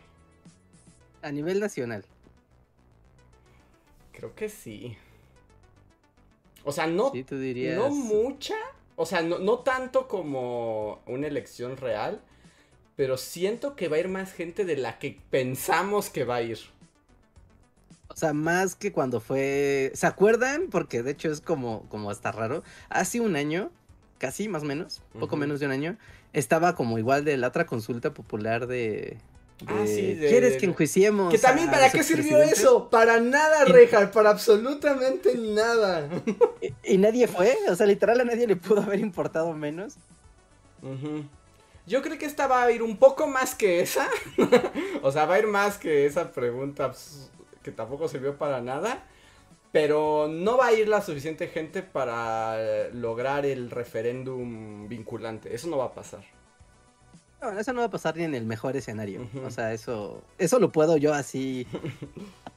A 1.23 1.31
nivel 1.31 1.61
nacional. 1.61 2.05
Creo 4.17 4.35
que 4.35 4.49
sí. 4.49 4.97
O 6.65 6.73
sea, 6.73 6.87
no, 6.87 7.13
Sí, 7.13 7.23
tú 7.23 7.39
dirías. 7.39 7.77
no 7.77 7.91
mucha. 7.91 8.57
O 8.97 9.05
sea, 9.07 9.23
no, 9.23 9.39
no 9.39 9.59
tanto 9.61 10.09
como 10.09 11.03
una 11.07 11.27
elección 11.27 11.77
real. 11.77 12.21
Pero 12.97 13.19
siento 13.19 13.77
que 13.77 13.89
va 13.89 13.97
a 13.97 14.01
ir 14.01 14.09
más 14.09 14.33
gente 14.33 14.65
de 14.65 14.77
la 14.77 14.99
que 14.99 15.21
pensamos 15.31 16.09
que 16.09 16.25
va 16.25 16.37
a 16.37 16.43
ir. 16.43 16.59
O 18.09 18.17
sea, 18.17 18.33
más 18.33 18.75
que 18.75 18.91
cuando 18.91 19.21
fue. 19.21 19.93
¿Se 19.95 20.07
acuerdan? 20.07 20.69
Porque 20.71 21.03
de 21.03 21.11
hecho 21.11 21.31
es 21.31 21.43
como, 21.43 21.87
como 21.91 22.11
hasta 22.11 22.33
raro. 22.33 22.63
Hace 22.89 23.21
un 23.21 23.37
año, 23.37 23.71
casi 24.17 24.49
más 24.49 24.63
o 24.63 24.65
menos, 24.65 25.03
poco 25.21 25.37
menos 25.37 25.61
de 25.61 25.67
un 25.67 25.73
año, 25.73 25.99
estaba 26.33 26.75
como 26.75 26.99
igual 26.99 27.27
de 27.27 27.37
la 27.37 27.49
otra 27.49 27.67
consulta 27.67 28.15
popular 28.15 28.67
de. 28.67 29.19
Ah, 29.67 29.81
de, 29.81 29.87
sí, 29.87 30.15
de- 30.15 30.29
¿Quieres 30.29 30.53
de- 30.53 30.59
que 30.59 30.67
enjuiciemos? 30.67 31.33
Que 31.33 31.39
también, 31.39 31.71
¿para 31.71 31.91
qué 31.91 32.03
sirvió 32.03 32.25
expresidentes?" 32.25 32.59
eso? 32.61 32.91
Para 32.91 33.21
nada, 33.21 33.65
Rejar, 33.65 34.11
para 34.11 34.31
absolutamente 34.31 35.35
nada. 35.37 36.09
Y, 36.61 36.95
y 36.95 36.99
nadie 36.99 37.27
fue. 37.27 37.57
O 37.69 37.75
sea, 37.77 37.87
literal 37.87 38.21
a 38.21 38.25
nadie 38.25 38.47
le 38.47 38.57
pudo 38.57 38.83
haber 38.83 39.01
importado 39.01 39.53
menos. 39.55 39.97
Yo 41.87 42.03
creo 42.03 42.19
que 42.19 42.27
esta 42.27 42.47
va 42.47 42.65
a 42.65 42.71
ir 42.73 42.83
un 42.83 42.97
poco 42.97 43.27
más 43.29 43.55
que 43.55 43.81
esa. 43.81 44.09
o 45.03 45.13
sea, 45.13 45.25
va 45.27 45.35
a 45.35 45.39
ir 45.39 45.47
más 45.47 45.79
que 45.79 46.05
esa 46.07 46.33
pregunta 46.33 46.91
abs- 46.93 47.29
que 47.63 47.71
tampoco 47.71 48.09
sirvió 48.09 48.37
para 48.37 48.61
nada. 48.61 49.05
Pero 49.73 50.27
no 50.31 50.57
va 50.57 50.69
a 50.69 50.73
ir 50.73 50.89
la 50.89 51.03
suficiente 51.03 51.49
gente 51.49 51.83
para 51.83 52.89
lograr 52.93 53.45
el 53.47 53.71
referéndum 53.71 54.89
vinculante. 54.89 55.55
Eso 55.55 55.69
no 55.69 55.77
va 55.77 55.87
a 55.87 55.95
pasar. 55.95 56.25
No, 57.53 57.59
eso 57.61 57.73
no 57.73 57.81
va 57.81 57.87
a 57.87 57.91
pasar 57.91 58.17
ni 58.17 58.25
en 58.25 58.35
el 58.35 58.45
mejor 58.47 58.77
escenario. 58.77 59.29
O 59.45 59.51
sea, 59.51 59.73
eso, 59.73 60.23
eso 60.39 60.59
lo 60.59 60.73
puedo 60.73 60.97
yo 60.97 61.15
así 61.15 61.67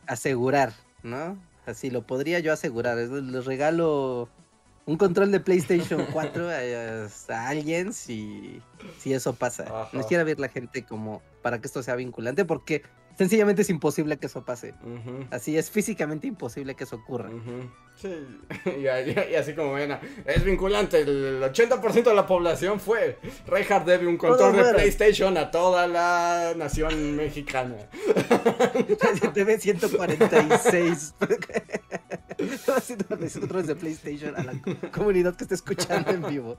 asegurar, 0.08 0.73
¿no? 1.04 1.38
Así 1.65 1.89
lo 1.89 2.04
podría 2.04 2.39
yo 2.39 2.52
asegurar. 2.54 2.97
Es- 2.97 3.10
Les 3.10 3.45
regalo 3.45 4.30
un 4.86 4.97
control 4.97 5.32
de 5.32 5.39
PlayStation 5.39 6.06
4 6.13 6.49
a, 6.49 7.34
a 7.36 7.47
alguien 7.47 7.93
si, 7.93 8.62
si 8.99 9.13
eso 9.13 9.34
pasa. 9.34 9.63
Ajá. 9.63 9.89
No 9.93 10.04
quiero 10.04 10.25
ver 10.25 10.39
la 10.39 10.49
gente 10.49 10.84
como 10.84 11.21
para 11.41 11.60
que 11.60 11.67
esto 11.67 11.84
sea 11.84 11.95
vinculante 11.95 12.45
porque 12.45 12.82
sencillamente 13.19 13.62
es 13.63 13.69
imposible 13.69 14.17
que 14.17 14.27
eso 14.27 14.45
pase. 14.45 14.73
Ujú. 14.82 15.25
Así 15.29 15.58
es 15.58 15.69
físicamente 15.69 16.25
imposible 16.25 16.73
que 16.75 16.86
eso 16.86 16.95
ocurra. 16.95 17.29
Ujú. 17.29 17.69
Sí, 17.95 18.08
y, 18.65 18.88
y- 18.88 19.32
y 19.32 19.36
así 19.36 19.53
como 19.53 19.73
ven, 19.73 19.97
es 20.25 20.43
vinculante, 20.45 21.01
el 21.01 21.41
80% 21.43 22.03
de 22.03 22.13
la 22.15 22.25
población 22.25 22.79
fue. 22.79 23.19
Reinhardt 23.45 23.86
debe 23.86 24.08
un 24.08 24.15
control 24.17 24.55
de. 24.55 24.73
PlayStation 24.73 25.38
a 25.38 25.51
toda 25.51 25.86
la 25.86 26.53
nación 26.55 27.17
mexicana. 27.17 27.75
Debe 29.36 29.60
146 29.60 31.13
controles 33.39 33.67
de 33.67 33.75
PlayStation 33.75 34.34
a 34.38 34.43
la 34.45 34.53
co- 34.62 34.75
comunidad 34.93 35.36
que 35.36 35.43
está 35.43 35.55
escuchando 35.55 36.12
en 36.12 36.23
vivo. 36.25 36.58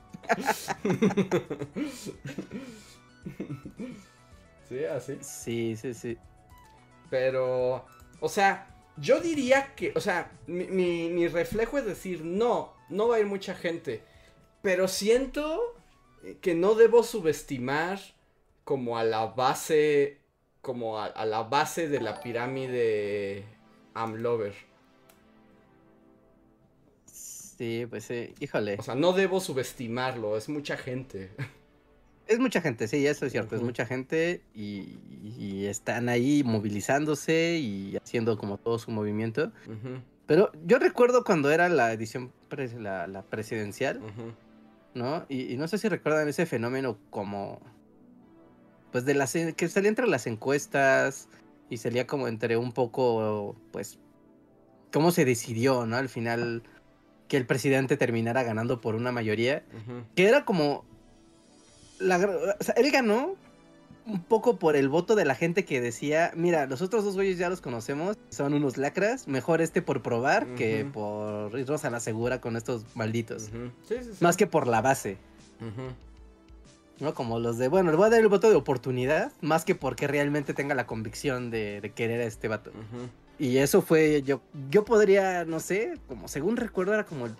Sí, 4.69 4.85
así. 4.85 5.17
Sí, 5.21 5.75
sí, 5.75 5.93
sí. 5.93 6.17
Pero, 7.11 7.85
o 8.21 8.29
sea, 8.29 8.73
yo 8.97 9.19
diría 9.19 9.75
que, 9.75 9.91
o 9.95 9.99
sea, 9.99 10.31
mi, 10.47 10.65
mi, 10.65 11.09
mi 11.09 11.27
reflejo 11.27 11.77
es 11.77 11.85
decir, 11.85 12.23
no, 12.23 12.73
no 12.89 13.09
va 13.09 13.17
a 13.17 13.19
ir 13.19 13.25
mucha 13.27 13.53
gente. 13.53 14.01
Pero 14.63 14.87
siento 14.87 15.75
que 16.39 16.55
no 16.55 16.73
debo 16.73 17.03
subestimar 17.03 17.99
como 18.63 18.97
a 18.97 19.03
la 19.03 19.25
base, 19.25 20.19
como 20.61 20.97
a, 20.97 21.05
a 21.07 21.25
la 21.25 21.43
base 21.43 21.89
de 21.89 21.99
la 21.99 22.21
pirámide 22.21 23.43
Amlover. 23.93 24.53
Sí, 27.05 27.85
pues 27.89 28.05
sí, 28.05 28.33
híjole. 28.39 28.77
O 28.79 28.83
sea, 28.83 28.95
no 28.95 29.11
debo 29.11 29.41
subestimarlo, 29.41 30.37
es 30.37 30.47
mucha 30.47 30.77
gente. 30.77 31.31
Es 32.31 32.39
mucha 32.39 32.61
gente, 32.61 32.87
sí, 32.87 33.05
eso 33.05 33.25
es 33.25 33.31
cierto, 33.31 33.55
es 33.55 33.61
mucha 33.61 33.85
gente 33.85 34.41
y, 34.55 34.97
y 35.37 35.65
están 35.65 36.07
ahí 36.09 36.43
movilizándose 36.45 37.57
y 37.59 37.97
haciendo 37.97 38.37
como 38.37 38.57
todo 38.57 38.79
su 38.79 38.91
movimiento. 38.91 39.51
Pero 40.27 40.51
yo 40.65 40.79
recuerdo 40.79 41.23
cuando 41.23 41.51
era 41.51 41.67
la 41.67 41.91
edición, 41.91 42.31
pres- 42.49 42.77
la, 42.79 43.05
la 43.07 43.23
presidencial, 43.23 43.99
¿no? 44.93 45.25
Y, 45.29 45.53
y 45.53 45.57
no 45.57 45.67
sé 45.67 45.77
si 45.77 45.89
recuerdan 45.89 46.27
ese 46.29 46.45
fenómeno 46.45 46.97
como, 47.09 47.59
pues 48.91 49.05
de 49.05 49.13
las, 49.13 49.33
que 49.55 49.67
salía 49.67 49.89
entre 49.89 50.07
las 50.07 50.27
encuestas 50.27 51.27
y 51.69 51.77
salía 51.77 52.07
como 52.07 52.27
entre 52.27 52.57
un 52.57 52.71
poco, 52.71 53.55
pues, 53.71 53.99
cómo 54.91 55.11
se 55.11 55.25
decidió, 55.25 55.85
¿no? 55.85 55.97
Al 55.97 56.09
final 56.09 56.63
que 57.27 57.37
el 57.37 57.45
presidente 57.45 57.95
terminara 57.97 58.43
ganando 58.43 58.81
por 58.81 58.95
una 58.95 59.11
mayoría. 59.11 59.63
Que 60.15 60.27
era 60.27 60.43
como. 60.45 60.85
La, 62.01 62.19
gra- 62.19 62.55
o 62.59 62.63
sea, 62.63 62.73
él 62.75 62.91
ganó 62.91 63.35
un 64.07 64.23
poco 64.23 64.57
por 64.57 64.75
el 64.75 64.89
voto 64.89 65.15
de 65.15 65.25
la 65.25 65.35
gente 65.35 65.63
que 65.65 65.79
decía: 65.81 66.31
Mira, 66.35 66.65
los 66.65 66.81
otros 66.81 67.03
dos 67.03 67.15
güeyes 67.15 67.37
ya 67.37 67.49
los 67.49 67.61
conocemos, 67.61 68.17
son 68.29 68.53
unos 68.53 68.77
lacras. 68.77 69.27
Mejor 69.27 69.61
este 69.61 69.81
por 69.81 70.01
probar 70.01 70.47
que 70.55 70.85
por 70.91 71.57
irnos 71.59 71.85
a 71.85 71.89
la 71.89 71.99
segura 71.99 72.41
con 72.41 72.55
estos 72.57 72.83
malditos. 72.95 73.49
Ujú. 73.49 73.71
Sí, 73.87 73.95
sí, 74.03 74.09
sí. 74.13 74.17
Más 74.23 74.37
que 74.37 74.47
por 74.47 74.67
la 74.67 74.81
base. 74.81 75.17
¿No? 76.99 77.13
Como 77.15 77.39
los 77.39 77.57
de, 77.57 77.67
bueno, 77.67 77.89
le 77.91 77.97
voy 77.97 78.07
a 78.07 78.09
dar 78.11 78.19
el 78.19 78.27
voto 78.27 78.49
de 78.49 78.55
oportunidad, 78.55 79.31
más 79.41 79.65
que 79.65 79.73
porque 79.73 80.07
realmente 80.07 80.53
tenga 80.53 80.75
la 80.75 80.85
convicción 80.85 81.49
de, 81.49 81.81
de 81.81 81.91
querer 81.91 82.21
a 82.21 82.25
este 82.25 82.47
vato. 82.47 82.71
Y 83.39 83.57
eso 83.57 83.81
fue, 83.81 84.21
yo, 84.21 84.41
yo 84.69 84.85
podría, 84.85 85.45
no 85.45 85.59
sé, 85.59 85.93
como 86.07 86.27
según 86.27 86.57
recuerdo 86.57 86.93
era 86.93 87.03
como 87.05 87.25
el 87.25 87.31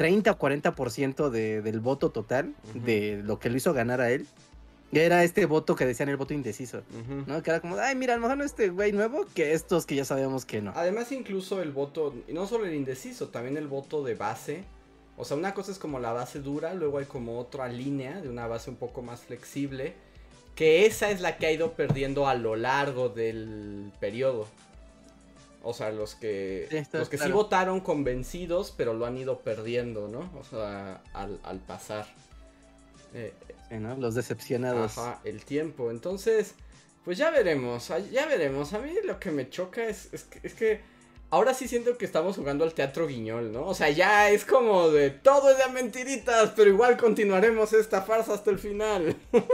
30 0.00 0.30
o 0.30 0.38
40% 0.38 1.28
de, 1.28 1.60
del 1.60 1.80
voto 1.80 2.08
total 2.08 2.54
de 2.72 3.20
lo 3.22 3.38
que 3.38 3.50
lo 3.50 3.58
hizo 3.58 3.74
ganar 3.74 4.00
a 4.00 4.10
él. 4.10 4.26
Era 4.92 5.24
este 5.24 5.44
voto 5.44 5.76
que 5.76 5.84
decían 5.84 6.08
el 6.08 6.16
voto 6.16 6.32
indeciso. 6.32 6.80
¿no? 7.26 7.42
Que 7.42 7.50
era 7.50 7.60
como, 7.60 7.76
ay, 7.76 7.96
mira, 7.96 8.14
a 8.14 8.16
lo 8.16 8.22
mejor 8.22 8.38
no 8.38 8.44
este 8.44 8.70
güey 8.70 8.92
nuevo 8.92 9.26
que 9.34 9.52
estos 9.52 9.84
que 9.84 9.96
ya 9.96 10.06
sabíamos 10.06 10.46
que 10.46 10.62
no. 10.62 10.72
Además, 10.74 11.12
incluso 11.12 11.60
el 11.60 11.72
voto, 11.72 12.14
y 12.26 12.32
no 12.32 12.46
solo 12.46 12.64
el 12.64 12.72
indeciso, 12.72 13.28
también 13.28 13.58
el 13.58 13.66
voto 13.66 14.02
de 14.02 14.14
base. 14.14 14.64
O 15.18 15.26
sea, 15.26 15.36
una 15.36 15.52
cosa 15.52 15.70
es 15.70 15.78
como 15.78 16.00
la 16.00 16.14
base 16.14 16.40
dura, 16.40 16.72
luego 16.72 16.96
hay 16.96 17.04
como 17.04 17.38
otra 17.38 17.68
línea 17.68 18.22
de 18.22 18.30
una 18.30 18.46
base 18.46 18.70
un 18.70 18.76
poco 18.76 19.02
más 19.02 19.20
flexible. 19.20 19.92
Que 20.54 20.86
esa 20.86 21.10
es 21.10 21.20
la 21.20 21.36
que 21.36 21.44
ha 21.44 21.52
ido 21.52 21.72
perdiendo 21.74 22.26
a 22.26 22.34
lo 22.34 22.56
largo 22.56 23.10
del 23.10 23.92
periodo. 24.00 24.46
O 25.62 25.74
sea, 25.74 25.90
los 25.90 26.14
que, 26.14 26.66
Sí, 26.70 26.76
está 26.78 26.98
los 26.98 27.08
que 27.08 27.18
sí 27.18 27.30
votaron 27.30 27.80
convencidos, 27.80 28.72
pero 28.76 28.94
lo 28.94 29.06
han 29.06 29.16
ido 29.16 29.40
perdiendo, 29.40 30.08
¿no? 30.08 30.30
O 30.38 30.44
sea, 30.44 31.02
al, 31.12 31.38
al 31.42 31.58
pasar. 31.58 32.06
Eh, 33.14 33.32
Sí, 33.70 33.76
¿no? 33.76 33.96
Los 33.96 34.16
decepcionados. 34.16 34.98
Ajá, 34.98 35.20
el 35.22 35.44
tiempo. 35.44 35.92
Entonces, 35.92 36.54
pues 37.04 37.18
ya 37.18 37.30
veremos, 37.30 37.88
ya 38.10 38.26
veremos. 38.26 38.72
A 38.72 38.80
mí 38.80 38.92
lo 39.04 39.20
que 39.20 39.30
me 39.30 39.48
choca 39.48 39.84
es, 39.84 40.12
es, 40.12 40.24
que, 40.24 40.40
es 40.42 40.54
que 40.54 40.80
ahora 41.30 41.54
sí 41.54 41.68
siento 41.68 41.96
que 41.96 42.04
estamos 42.04 42.36
jugando 42.36 42.64
al 42.64 42.74
teatro 42.74 43.06
guiñol, 43.06 43.52
¿no? 43.52 43.64
O 43.66 43.74
sea, 43.74 43.88
ya 43.90 44.28
es 44.30 44.44
como 44.44 44.90
de 44.90 45.10
todo 45.10 45.52
es 45.52 45.58
de 45.58 45.72
mentiritas, 45.72 46.50
pero 46.56 46.68
igual 46.68 46.96
continuaremos 46.96 47.72
esta 47.72 48.02
farsa 48.02 48.34
hasta 48.34 48.50
el 48.50 48.58
final. 48.58 49.16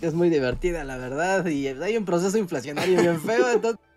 Es 0.00 0.14
muy 0.14 0.30
divertida, 0.30 0.82
la 0.82 0.96
verdad. 0.96 1.46
Y 1.46 1.68
hay 1.68 1.96
un 1.96 2.06
proceso 2.06 2.38
inflacionario 2.38 3.00
bien 3.00 3.20
feo, 3.20 3.50
entonces. 3.50 3.78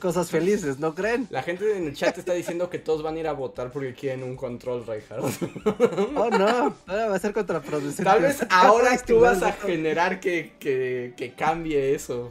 Cosas 0.00 0.30
felices, 0.30 0.78
¿no 0.78 0.94
creen? 0.94 1.28
La 1.30 1.42
gente 1.42 1.76
en 1.76 1.86
el 1.86 1.94
chat 1.94 2.18
está 2.18 2.32
diciendo 2.32 2.68
que 2.68 2.78
todos 2.78 3.02
van 3.02 3.16
a 3.16 3.20
ir 3.20 3.28
a 3.28 3.32
votar 3.32 3.70
porque 3.70 3.94
quieren 3.94 4.22
un 4.24 4.36
control, 4.36 4.84
Reinhardt. 4.86 5.24
Oh, 6.16 6.30
no. 6.30 6.74
Ahora 6.86 7.08
va 7.08 7.16
a 7.16 7.18
ser 7.18 7.32
contraproducente. 7.32 8.02
Tal 8.02 8.22
vez 8.22 8.44
ahora 8.50 8.96
tú 8.98 9.20
vas 9.20 9.42
a 9.42 9.52
generar 9.52 10.20
que, 10.20 10.52
que, 10.58 11.14
que 11.16 11.32
cambie 11.34 11.94
eso. 11.94 12.30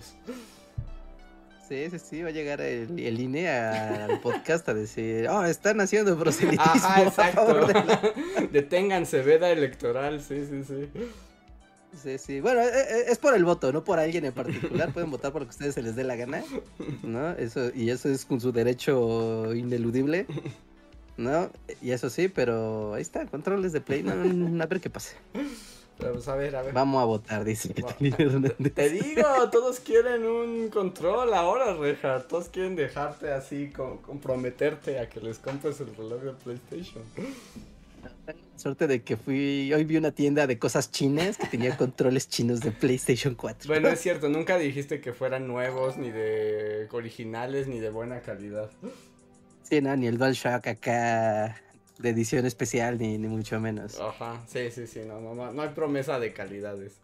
Sí, 1.68 1.90
sí, 1.90 2.00
sí, 2.00 2.22
va 2.22 2.30
a 2.30 2.32
llegar 2.32 2.60
el, 2.60 3.00
el 3.00 3.20
INE 3.20 3.50
al 3.50 4.20
podcast 4.20 4.68
a 4.68 4.74
decir, 4.74 5.28
oh, 5.30 5.46
están 5.46 5.80
haciendo 5.80 6.18
proselitismo. 6.18 6.64
Ajá, 6.64 7.04
exacto. 7.08 7.68
la-". 7.68 8.14
Deténganse, 8.52 9.22
veda 9.22 9.50
electoral, 9.50 10.22
sí, 10.22 10.46
sí, 10.46 10.64
sí. 10.66 10.90
Sí, 12.02 12.18
sí. 12.18 12.40
Bueno, 12.42 12.62
eh, 12.62 12.70
eh, 12.74 13.04
es 13.10 13.18
por 13.20 13.36
el 13.36 13.46
voto, 13.46 13.72
no 13.72 13.84
por 13.84 14.00
alguien 14.00 14.26
en 14.26 14.34
particular. 14.34 14.92
Pueden 14.94 15.12
votar 15.12 15.32
por 15.32 15.42
lo 15.42 15.48
que 15.48 15.52
ustedes 15.52 15.76
se 15.76 15.82
les 15.82 15.96
dé 15.96 16.04
la 16.04 16.16
gana, 16.16 16.44
¿no? 17.04 17.32
Eso, 17.32 17.70
y 17.76 17.90
eso 17.92 18.10
es 18.10 18.26
con 18.26 18.42
su 18.42 18.52
derecho 18.52 19.54
ineludible, 19.54 20.26
¿no? 21.18 21.50
Y 21.82 21.92
eso 21.92 22.10
sí, 22.10 22.28
pero 22.30 22.94
ahí 22.96 23.02
está, 23.02 23.26
controles 23.28 23.72
de 23.74 23.82
play, 23.82 24.02
no, 24.04 24.16
no, 24.16 24.64
a 24.64 24.68
ver 24.68 24.82
qué. 24.82 24.90
Pero, 24.90 26.14
pues, 26.14 26.28
a 26.28 26.36
ver, 26.36 26.56
a 26.56 26.64
ver. 26.64 26.74
Vamos 26.74 27.02
a 27.02 27.06
votar, 27.06 27.44
dice. 27.46 27.72
Catalina 27.74 28.16
Hernández. 28.20 28.74
Te 28.74 28.90
digo, 28.90 29.50
todos 29.52 29.80
quieren 29.80 30.26
un 30.26 30.70
control 30.70 31.32
ahora, 31.36 31.76
Reinhardt. 31.76 32.28
Todos 32.28 32.50
quieren 32.50 32.76
dejarte 32.76 33.32
así, 33.32 33.70
co- 33.70 34.02
comprometerte 34.02 34.98
a 35.00 35.08
que 35.08 35.20
les 35.22 35.38
compres 35.38 35.80
el 35.82 35.96
reloj 35.96 36.22
de 36.24 36.32
PlayStation. 36.34 37.04
Suerte 38.56 38.88
de 38.88 39.02
que 39.02 39.18
fui, 39.18 39.74
hoy 39.74 39.84
vi 39.84 39.98
una 39.98 40.12
tienda 40.12 40.48
de 40.48 40.58
cosas 40.58 40.92
chinas 40.92 41.38
que 41.38 41.48
tenía 41.48 41.76
controles 41.76 42.30
chinos 42.30 42.62
de 42.62 42.72
PlayStation 42.72 43.36
4. 43.36 43.68
Bueno, 43.68 43.90
es 43.90 44.00
cierto, 44.00 44.30
nunca 44.30 44.58
dijiste 44.58 45.02
que 45.02 45.12
fueran 45.12 45.48
nuevos, 45.48 45.98
ni 45.98 46.12
de 46.12 46.88
originales, 46.92 47.68
ni 47.68 47.80
de 47.80 47.90
buena 47.90 48.22
calidad. 48.22 48.70
Sí, 49.64 49.82
no, 49.82 49.96
ni 49.98 50.08
el 50.08 50.18
DualShock 50.18 50.68
acá 50.68 51.62
de 52.00 52.10
edición 52.10 52.46
especial, 52.46 52.98
ni, 52.98 53.18
ni 53.18 53.28
mucho 53.28 53.60
menos. 53.60 54.00
Ajá, 54.00 54.42
sí, 54.48 54.72
sí, 54.72 54.88
sí, 54.88 55.02
no, 55.06 55.20
no, 55.20 55.52
no 55.52 55.62
hay 55.62 55.70
promesa 55.70 56.20
de 56.20 56.32
calidades. 56.32 57.00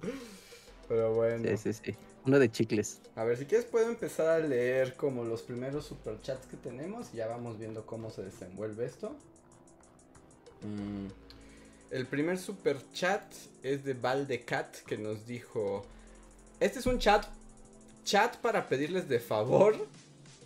Pero 0.87 1.13
bueno. 1.13 1.47
Sí, 1.57 1.73
sí, 1.73 1.81
sí. 1.83 1.95
Uno 2.25 2.37
de 2.37 2.51
chicles. 2.51 3.01
A 3.15 3.23
ver, 3.23 3.37
si 3.37 3.45
quieres 3.45 3.65
puedo 3.65 3.89
empezar 3.89 4.27
a 4.27 4.39
leer 4.39 4.95
como 4.95 5.23
los 5.23 5.41
primeros 5.41 5.85
superchats 5.85 6.47
que 6.47 6.57
tenemos. 6.57 7.11
Ya 7.13 7.27
vamos 7.27 7.57
viendo 7.57 7.85
cómo 7.85 8.09
se 8.09 8.23
desenvuelve 8.23 8.85
esto. 8.85 9.15
Mm, 10.61 11.07
El 11.91 12.05
primer 12.05 12.37
superchat 12.37 13.23
es 13.63 13.83
de 13.83 13.93
Valdecat 13.93 14.77
que 14.85 14.97
nos 14.97 15.25
dijo... 15.25 15.85
Este 16.59 16.79
es 16.79 16.85
un 16.85 16.99
chat, 16.99 17.25
chat 18.03 18.35
para 18.37 18.67
pedirles 18.67 19.07
de 19.07 19.19
favor 19.19 19.87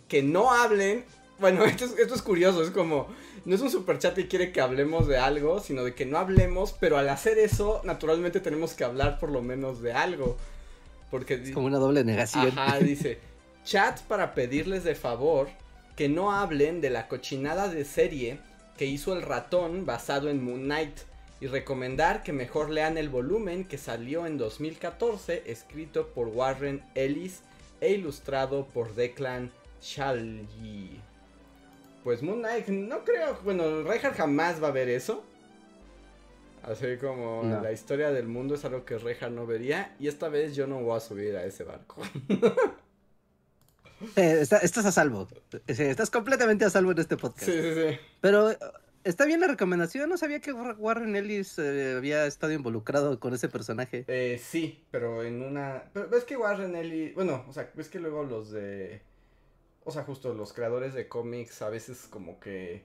que 0.08 0.22
no 0.22 0.52
hablen. 0.52 1.04
Bueno, 1.38 1.64
esto 1.66 1.84
es, 1.84 1.98
esto 1.98 2.14
es 2.14 2.22
curioso, 2.22 2.62
es 2.62 2.70
como... 2.70 3.08
No 3.44 3.54
es 3.54 3.60
un 3.60 3.70
superchat 3.70 4.14
que 4.14 4.28
quiere 4.28 4.52
que 4.52 4.60
hablemos 4.60 5.06
de 5.06 5.18
algo, 5.18 5.60
sino 5.60 5.84
de 5.84 5.94
que 5.94 6.06
no 6.06 6.18
hablemos, 6.18 6.72
pero 6.80 6.96
al 6.96 7.08
hacer 7.10 7.38
eso, 7.38 7.82
naturalmente 7.84 8.40
tenemos 8.40 8.72
que 8.72 8.84
hablar 8.84 9.18
por 9.18 9.30
lo 9.30 9.42
menos 9.42 9.82
de 9.82 9.92
algo. 9.92 10.38
Porque 11.10 11.34
Es 11.34 11.50
como 11.50 11.66
una 11.66 11.78
doble 11.78 12.04
negación. 12.04 12.58
Ajá, 12.58 12.78
dice, 12.80 13.18
chat 13.64 14.00
para 14.02 14.34
pedirles 14.34 14.84
de 14.84 14.94
favor 14.94 15.48
que 15.96 16.08
no 16.08 16.32
hablen 16.32 16.80
de 16.80 16.90
la 16.90 17.06
cochinada 17.08 17.68
de 17.68 17.84
serie 17.84 18.40
que 18.78 18.86
hizo 18.86 19.12
el 19.14 19.22
ratón 19.22 19.86
basado 19.86 20.28
en 20.30 20.42
Moon 20.44 20.62
Knight 20.64 20.98
y 21.40 21.46
recomendar 21.46 22.22
que 22.22 22.32
mejor 22.32 22.70
lean 22.70 22.96
el 22.98 23.08
volumen 23.08 23.64
que 23.64 23.78
salió 23.78 24.26
en 24.26 24.38
2014 24.38 25.42
escrito 25.46 26.08
por 26.08 26.28
Warren 26.28 26.82
Ellis 26.94 27.40
e 27.80 27.92
ilustrado 27.92 28.66
por 28.66 28.94
Declan 28.94 29.50
Shalgi. 29.82 31.00
Pues 32.02 32.22
Moon 32.22 32.40
Knight, 32.40 32.68
no 32.68 33.04
creo, 33.04 33.38
bueno, 33.44 33.82
Reinhardt 33.82 34.16
jamás 34.16 34.62
va 34.62 34.68
a 34.68 34.72
ver 34.72 34.88
eso. 34.88 35.22
Así 36.62 36.96
como 36.98 37.42
No. 37.42 37.60
la 37.60 37.72
historia 37.72 38.10
del 38.10 38.26
mundo 38.26 38.54
es 38.54 38.64
algo 38.64 38.84
que 38.84 38.96
Reinhardt 38.98 39.34
no 39.34 39.46
vería 39.46 39.94
y 39.98 40.08
esta 40.08 40.28
vez 40.28 40.56
yo 40.56 40.66
no 40.66 40.80
voy 40.80 40.96
a 40.96 41.00
subir 41.00 41.36
a 41.36 41.44
ese 41.44 41.64
barco. 41.64 42.00
Eh, 44.16 44.38
está- 44.40 44.58
estás 44.58 44.86
a 44.86 44.92
salvo. 44.92 45.28
Estás 45.66 46.10
completamente 46.10 46.64
a 46.64 46.70
salvo 46.70 46.92
en 46.92 46.98
este 46.98 47.16
podcast. 47.16 47.44
Sí, 47.46 47.52
sí, 47.52 47.74
sí. 47.74 47.98
Pero 48.20 48.50
eh, 48.50 48.58
está 49.04 49.24
bien 49.24 49.40
la 49.40 49.46
recomendación. 49.48 50.08
No 50.08 50.16
sabía 50.16 50.40
que 50.40 50.52
War- 50.52 50.76
Warren 50.78 51.16
Ellis 51.16 51.58
eh, 51.58 51.94
había 51.96 52.26
estado 52.26 52.52
involucrado 52.52 53.18
con 53.20 53.34
ese 53.34 53.48
personaje. 53.48 54.04
Eh, 54.08 54.40
sí, 54.42 54.84
pero 54.90 55.22
en 55.22 55.42
una. 55.42 55.84
Pero 55.92 56.08
ves 56.08 56.24
que 56.24 56.36
Warren 56.36 56.76
Ellis. 56.76 57.14
Bueno, 57.14 57.44
o 57.48 57.52
sea, 57.52 57.70
ves 57.74 57.88
que 57.88 57.98
luego 58.00 58.24
los 58.24 58.50
de. 58.50 59.02
O 59.84 59.90
sea, 59.90 60.02
justo 60.04 60.32
los 60.32 60.52
creadores 60.52 60.94
de 60.94 61.08
cómics 61.08 61.60
a 61.62 61.68
veces 61.68 62.06
como 62.08 62.40
que 62.40 62.82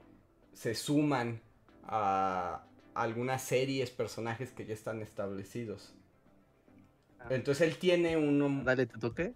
se 0.54 0.76
suman 0.76 1.42
a 1.86 2.66
algunas 2.94 3.42
series, 3.42 3.90
personajes 3.92 4.52
que 4.52 4.66
ya 4.66 4.74
están 4.74 5.02
establecidos. 5.02 5.94
Ah. 7.20 7.28
Entonces 7.30 7.68
él 7.68 7.78
tiene 7.78 8.18
uno. 8.18 8.64
Dale, 8.66 8.86
te 8.86 8.98
toque. 8.98 9.34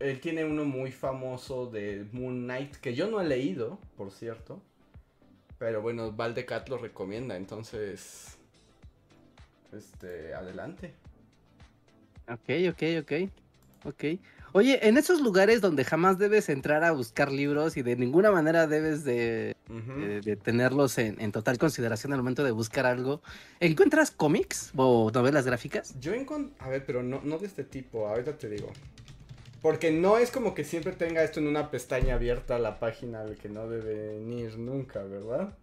Él 0.00 0.20
tiene 0.20 0.44
uno 0.44 0.64
muy 0.64 0.90
famoso 0.92 1.66
de 1.66 2.04
Moon 2.12 2.44
Knight 2.44 2.76
que 2.76 2.94
yo 2.94 3.08
no 3.08 3.20
he 3.20 3.24
leído, 3.24 3.78
por 3.96 4.10
cierto. 4.10 4.60
Pero 5.58 5.80
bueno, 5.82 6.12
Valdecat 6.12 6.68
lo 6.68 6.78
recomienda, 6.78 7.36
entonces. 7.36 8.36
Este, 9.72 10.34
adelante. 10.34 10.94
Ok, 12.28 12.50
ok, 12.70 12.82
ok. 13.02 13.30
Ok. 13.86 14.04
Oye, 14.52 14.86
en 14.88 14.96
esos 14.96 15.20
lugares 15.20 15.60
donde 15.60 15.84
jamás 15.84 16.16
debes 16.18 16.48
entrar 16.48 16.84
a 16.84 16.92
buscar 16.92 17.30
libros 17.30 17.76
y 17.76 17.82
de 17.82 17.96
ninguna 17.96 18.30
manera 18.30 18.66
debes 18.66 19.04
de, 19.04 19.56
de- 19.68 20.20
de 20.20 20.36
tenerlos 20.36 20.96
en, 20.98 21.20
en 21.20 21.32
total 21.32 21.58
consideración 21.58 22.12
al 22.12 22.20
momento 22.20 22.44
de 22.44 22.52
buscar 22.52 22.86
algo, 22.86 23.20
¿encuentras 23.60 24.10
cómics 24.12 24.70
o 24.76 25.10
novelas 25.12 25.44
gráficas? 25.44 25.98
Yo 26.00 26.14
encontré. 26.14 26.54
A 26.60 26.68
ver, 26.68 26.86
pero 26.86 27.02
no, 27.02 27.20
no 27.24 27.38
de 27.38 27.46
este 27.46 27.64
tipo, 27.64 28.06
ahorita 28.06 28.38
te 28.38 28.48
digo. 28.48 28.72
Porque 29.64 29.90
no 29.90 30.18
es 30.18 30.30
como 30.30 30.52
que 30.52 30.62
siempre 30.62 30.92
tenga 30.92 31.24
esto 31.24 31.40
en 31.40 31.46
una 31.46 31.70
pestaña 31.70 32.16
abierta 32.16 32.58
la 32.58 32.78
página 32.78 33.22
al 33.22 33.36
que 33.38 33.48
no 33.48 33.66
debe 33.66 34.20
ir 34.20 34.58
nunca, 34.58 35.02
¿verdad? 35.04 35.56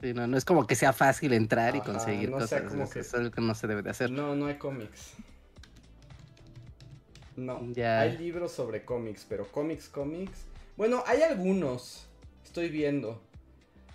Sí, 0.00 0.14
no, 0.14 0.26
no 0.26 0.38
es 0.38 0.46
como 0.46 0.66
que 0.66 0.74
sea 0.74 0.94
fácil 0.94 1.34
entrar 1.34 1.76
y 1.76 1.82
conseguir 1.82 2.30
no 2.30 2.38
cosas. 2.38 2.62
como 2.62 2.88
que- 2.88 3.00
es 3.00 3.12
algo 3.12 3.30
que 3.30 3.42
no 3.42 3.54
se 3.54 3.66
debe 3.66 3.82
de 3.82 3.90
hacer. 3.90 4.10
No, 4.10 4.34
no 4.34 4.46
hay 4.46 4.54
cómics. 4.54 5.12
No, 7.36 7.60
Ya. 7.74 8.00
hay 8.00 8.16
libros 8.16 8.52
sobre 8.52 8.86
cómics, 8.86 9.26
pero 9.28 9.46
cómics, 9.52 9.86
cómics. 9.90 10.46
Bueno, 10.78 11.04
hay 11.06 11.20
algunos, 11.20 12.06
estoy 12.42 12.70
viendo. 12.70 13.20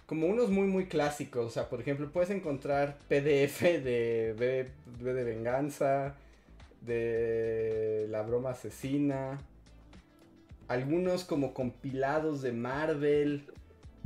Como 0.06 0.28
unos 0.28 0.52
muy, 0.52 0.68
muy 0.68 0.86
clásicos. 0.86 1.48
O 1.48 1.50
sea, 1.50 1.68
por 1.68 1.82
ejemplo, 1.82 2.12
puedes 2.12 2.30
encontrar 2.30 3.00
PDF 3.08 3.80
de 3.80 4.36
V, 4.38 4.70
V 5.02 5.14
de 5.16 5.24
Venganza, 5.24 6.14
de 6.82 8.08
La 8.10 8.22
Broma 8.22 8.52
Asesina. 8.52 9.40
Algunos 10.68 11.24
como 11.24 11.54
compilados 11.54 12.42
de 12.42 12.52
Marvel. 12.52 13.46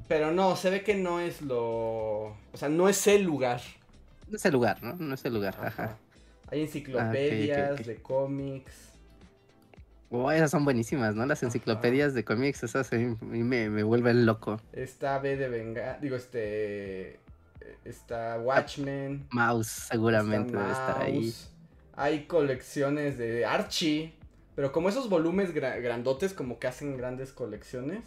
Pero 0.07 0.31
no, 0.31 0.55
se 0.55 0.69
ve 0.69 0.83
que 0.83 0.95
no 0.95 1.19
es 1.19 1.41
lo... 1.41 2.25
O 2.27 2.55
sea, 2.55 2.69
no 2.69 2.89
es 2.89 3.07
el 3.07 3.23
lugar. 3.23 3.61
No 4.29 4.35
es 4.35 4.45
el 4.45 4.53
lugar, 4.53 4.81
¿no? 4.83 4.95
No 4.95 5.15
es 5.15 5.23
el 5.25 5.33
lugar. 5.33 5.55
Ajá. 5.59 5.67
Ajá. 5.67 5.97
Hay 6.51 6.61
enciclopedias 6.61 7.79
ok. 7.79 7.85
de 7.85 7.95
cómics. 7.95 8.93
Oh, 10.15 10.31
esas 10.31 10.51
son 10.51 10.63
buenísimas, 10.63 11.15
¿no? 11.15 11.25
Las 11.25 11.39
Ajá. 11.39 11.47
enciclopedias 11.47 12.13
de 12.13 12.23
cómics, 12.23 12.61
esas 12.63 12.93
a 12.93 12.97
mí, 12.97 13.15
me, 13.43 13.69
me 13.69 13.81
vuelven 13.81 14.27
loco. 14.27 14.61
Está 14.71 15.17
B 15.17 15.35
de 15.35 15.49
Venga, 15.49 15.97
digo 15.99 16.15
este 16.15 17.19
está 17.83 18.37
Watchmen, 18.39 19.25
Mouse 19.31 19.87
seguramente 19.89 20.49
está 20.49 20.59
debe 20.59 20.71
estar 20.71 21.01
ahí. 21.01 21.33
Hay 21.95 22.25
colecciones 22.25 23.17
de 23.17 23.45
Archie, 23.45 24.13
pero 24.55 24.71
como 24.71 24.89
esos 24.89 25.09
volúmenes 25.09 25.53
gra- 25.53 25.81
grandotes 25.81 26.33
como 26.33 26.59
que 26.59 26.67
hacen 26.67 26.97
grandes 26.97 27.31
colecciones. 27.31 28.03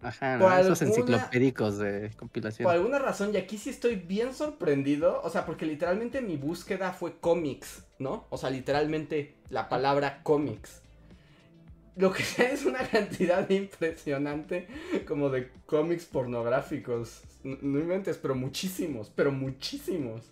Ajá, 0.00 0.34
esos 0.60 0.82
alguna- 0.82 0.96
enciclopédicos 1.16 1.78
de 1.78 2.10
compilación. 2.16 2.64
Por 2.64 2.74
alguna 2.74 2.98
razón, 2.98 3.32
y 3.32 3.36
aquí 3.36 3.56
sí 3.56 3.70
estoy 3.70 3.94
bien 3.96 4.34
sorprendido, 4.34 5.20
o 5.22 5.30
sea, 5.30 5.46
porque 5.46 5.64
literalmente 5.64 6.20
mi 6.20 6.36
búsqueda 6.36 6.92
fue 6.92 7.18
cómics, 7.18 7.84
¿no? 8.00 8.26
O 8.30 8.36
sea, 8.36 8.50
literalmente 8.50 9.36
la 9.48 9.68
palabra 9.68 10.22
cómics. 10.24 10.80
Lo 11.94 12.10
que 12.12 12.22
sea 12.24 12.50
es 12.50 12.64
una 12.64 12.80
cantidad 12.88 13.48
impresionante 13.50 14.66
como 15.06 15.28
de 15.30 15.50
cómics 15.66 16.06
pornográficos. 16.06 17.20
No 17.44 17.78
inventes, 17.78 18.16
pero 18.16 18.34
muchísimos, 18.34 19.12
pero 19.14 19.30
muchísimos. 19.30 20.22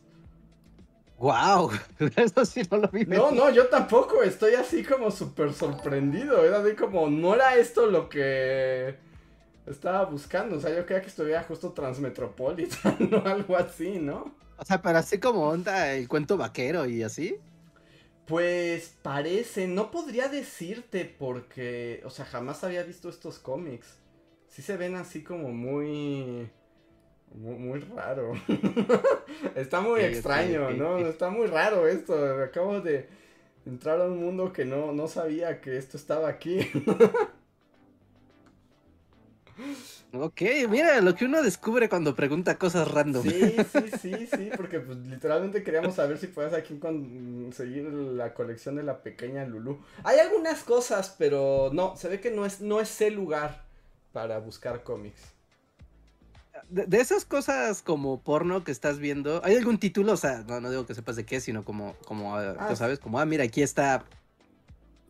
¡Wow! 1.20 1.70
Eso 2.16 2.46
sí 2.46 2.62
no 2.70 2.78
lo 2.78 2.88
vi. 2.88 3.04
No, 3.04 3.30
no, 3.30 3.50
yo 3.50 3.68
tampoco, 3.68 4.22
estoy 4.22 4.54
así 4.54 4.82
como 4.82 5.10
súper 5.10 5.52
sorprendido. 5.52 6.42
Era 6.42 6.62
de 6.62 6.74
como, 6.74 7.10
no 7.10 7.34
era 7.34 7.56
esto 7.56 7.84
lo 7.84 8.08
que 8.08 8.96
estaba 9.66 10.06
buscando. 10.06 10.56
O 10.56 10.60
sea, 10.60 10.74
yo 10.74 10.86
creía 10.86 11.02
que 11.02 11.08
estuviera 11.08 11.42
justo 11.42 11.72
Transmetropolitan 11.72 13.10
o 13.22 13.28
algo 13.28 13.54
así, 13.54 13.98
¿no? 13.98 14.34
O 14.56 14.64
sea, 14.64 14.80
pero 14.80 14.96
así 14.96 15.18
como 15.20 15.46
onda 15.46 15.92
el 15.92 16.08
cuento 16.08 16.38
vaquero 16.38 16.86
y 16.86 17.02
así. 17.02 17.36
Pues 18.26 18.96
parece, 19.02 19.66
no 19.66 19.90
podría 19.90 20.28
decirte 20.28 21.04
porque, 21.18 22.00
o 22.06 22.10
sea, 22.10 22.24
jamás 22.24 22.64
había 22.64 22.82
visto 22.82 23.10
estos 23.10 23.38
cómics. 23.38 23.98
Sí 24.48 24.62
se 24.62 24.78
ven 24.78 24.94
así 24.94 25.22
como 25.22 25.50
muy... 25.50 26.50
Muy, 27.34 27.54
muy 27.54 27.80
raro. 27.80 28.32
Está 29.54 29.80
muy 29.80 30.00
extraño, 30.00 30.70
¿no? 30.70 30.98
Está 30.98 31.30
muy 31.30 31.46
raro 31.46 31.86
esto. 31.86 32.14
Acabo 32.42 32.80
de 32.80 33.08
entrar 33.66 34.00
a 34.00 34.06
un 34.06 34.22
mundo 34.22 34.52
que 34.52 34.64
no, 34.64 34.92
no 34.92 35.08
sabía 35.08 35.60
que 35.60 35.76
esto 35.76 35.96
estaba 35.96 36.28
aquí. 36.28 36.60
Ok, 40.12 40.42
mira 40.68 41.00
lo 41.00 41.14
que 41.14 41.24
uno 41.24 41.40
descubre 41.40 41.88
cuando 41.88 42.16
pregunta 42.16 42.58
cosas 42.58 42.90
random. 42.90 43.22
Sí, 43.22 43.56
sí, 43.72 43.90
sí, 44.00 44.26
sí, 44.26 44.50
porque 44.56 44.80
pues 44.80 44.98
literalmente 44.98 45.62
queríamos 45.62 45.94
saber 45.94 46.18
si 46.18 46.26
puedes 46.26 46.52
aquí 46.52 46.78
conseguir 46.78 47.84
la 47.84 48.34
colección 48.34 48.74
de 48.74 48.82
la 48.82 49.02
pequeña 49.02 49.44
Lulu. 49.44 49.78
Hay 50.02 50.18
algunas 50.18 50.64
cosas, 50.64 51.14
pero 51.16 51.70
no, 51.72 51.94
se 51.96 52.08
ve 52.08 52.20
que 52.20 52.32
no 52.32 52.44
es, 52.44 52.60
no 52.60 52.80
es 52.80 53.00
el 53.00 53.14
lugar 53.14 53.64
para 54.12 54.38
buscar 54.38 54.82
cómics. 54.82 55.20
De, 56.70 56.86
de 56.86 57.00
esas 57.00 57.24
cosas 57.24 57.82
como 57.82 58.22
porno 58.22 58.62
que 58.64 58.70
estás 58.72 58.98
viendo, 58.98 59.40
¿hay 59.44 59.56
algún 59.56 59.78
título? 59.78 60.12
O 60.12 60.16
sea, 60.16 60.44
no, 60.46 60.60
no 60.60 60.70
digo 60.70 60.86
que 60.86 60.94
sepas 60.94 61.16
de 61.16 61.24
qué, 61.24 61.40
sino 61.40 61.64
como, 61.64 61.96
como 62.04 62.36
ah, 62.36 62.56
Ah, 62.58 62.68
tú 62.68 62.76
sabes, 62.76 62.98
como, 62.98 63.18
ah, 63.18 63.26
mira, 63.26 63.44
aquí 63.44 63.62
está 63.62 64.04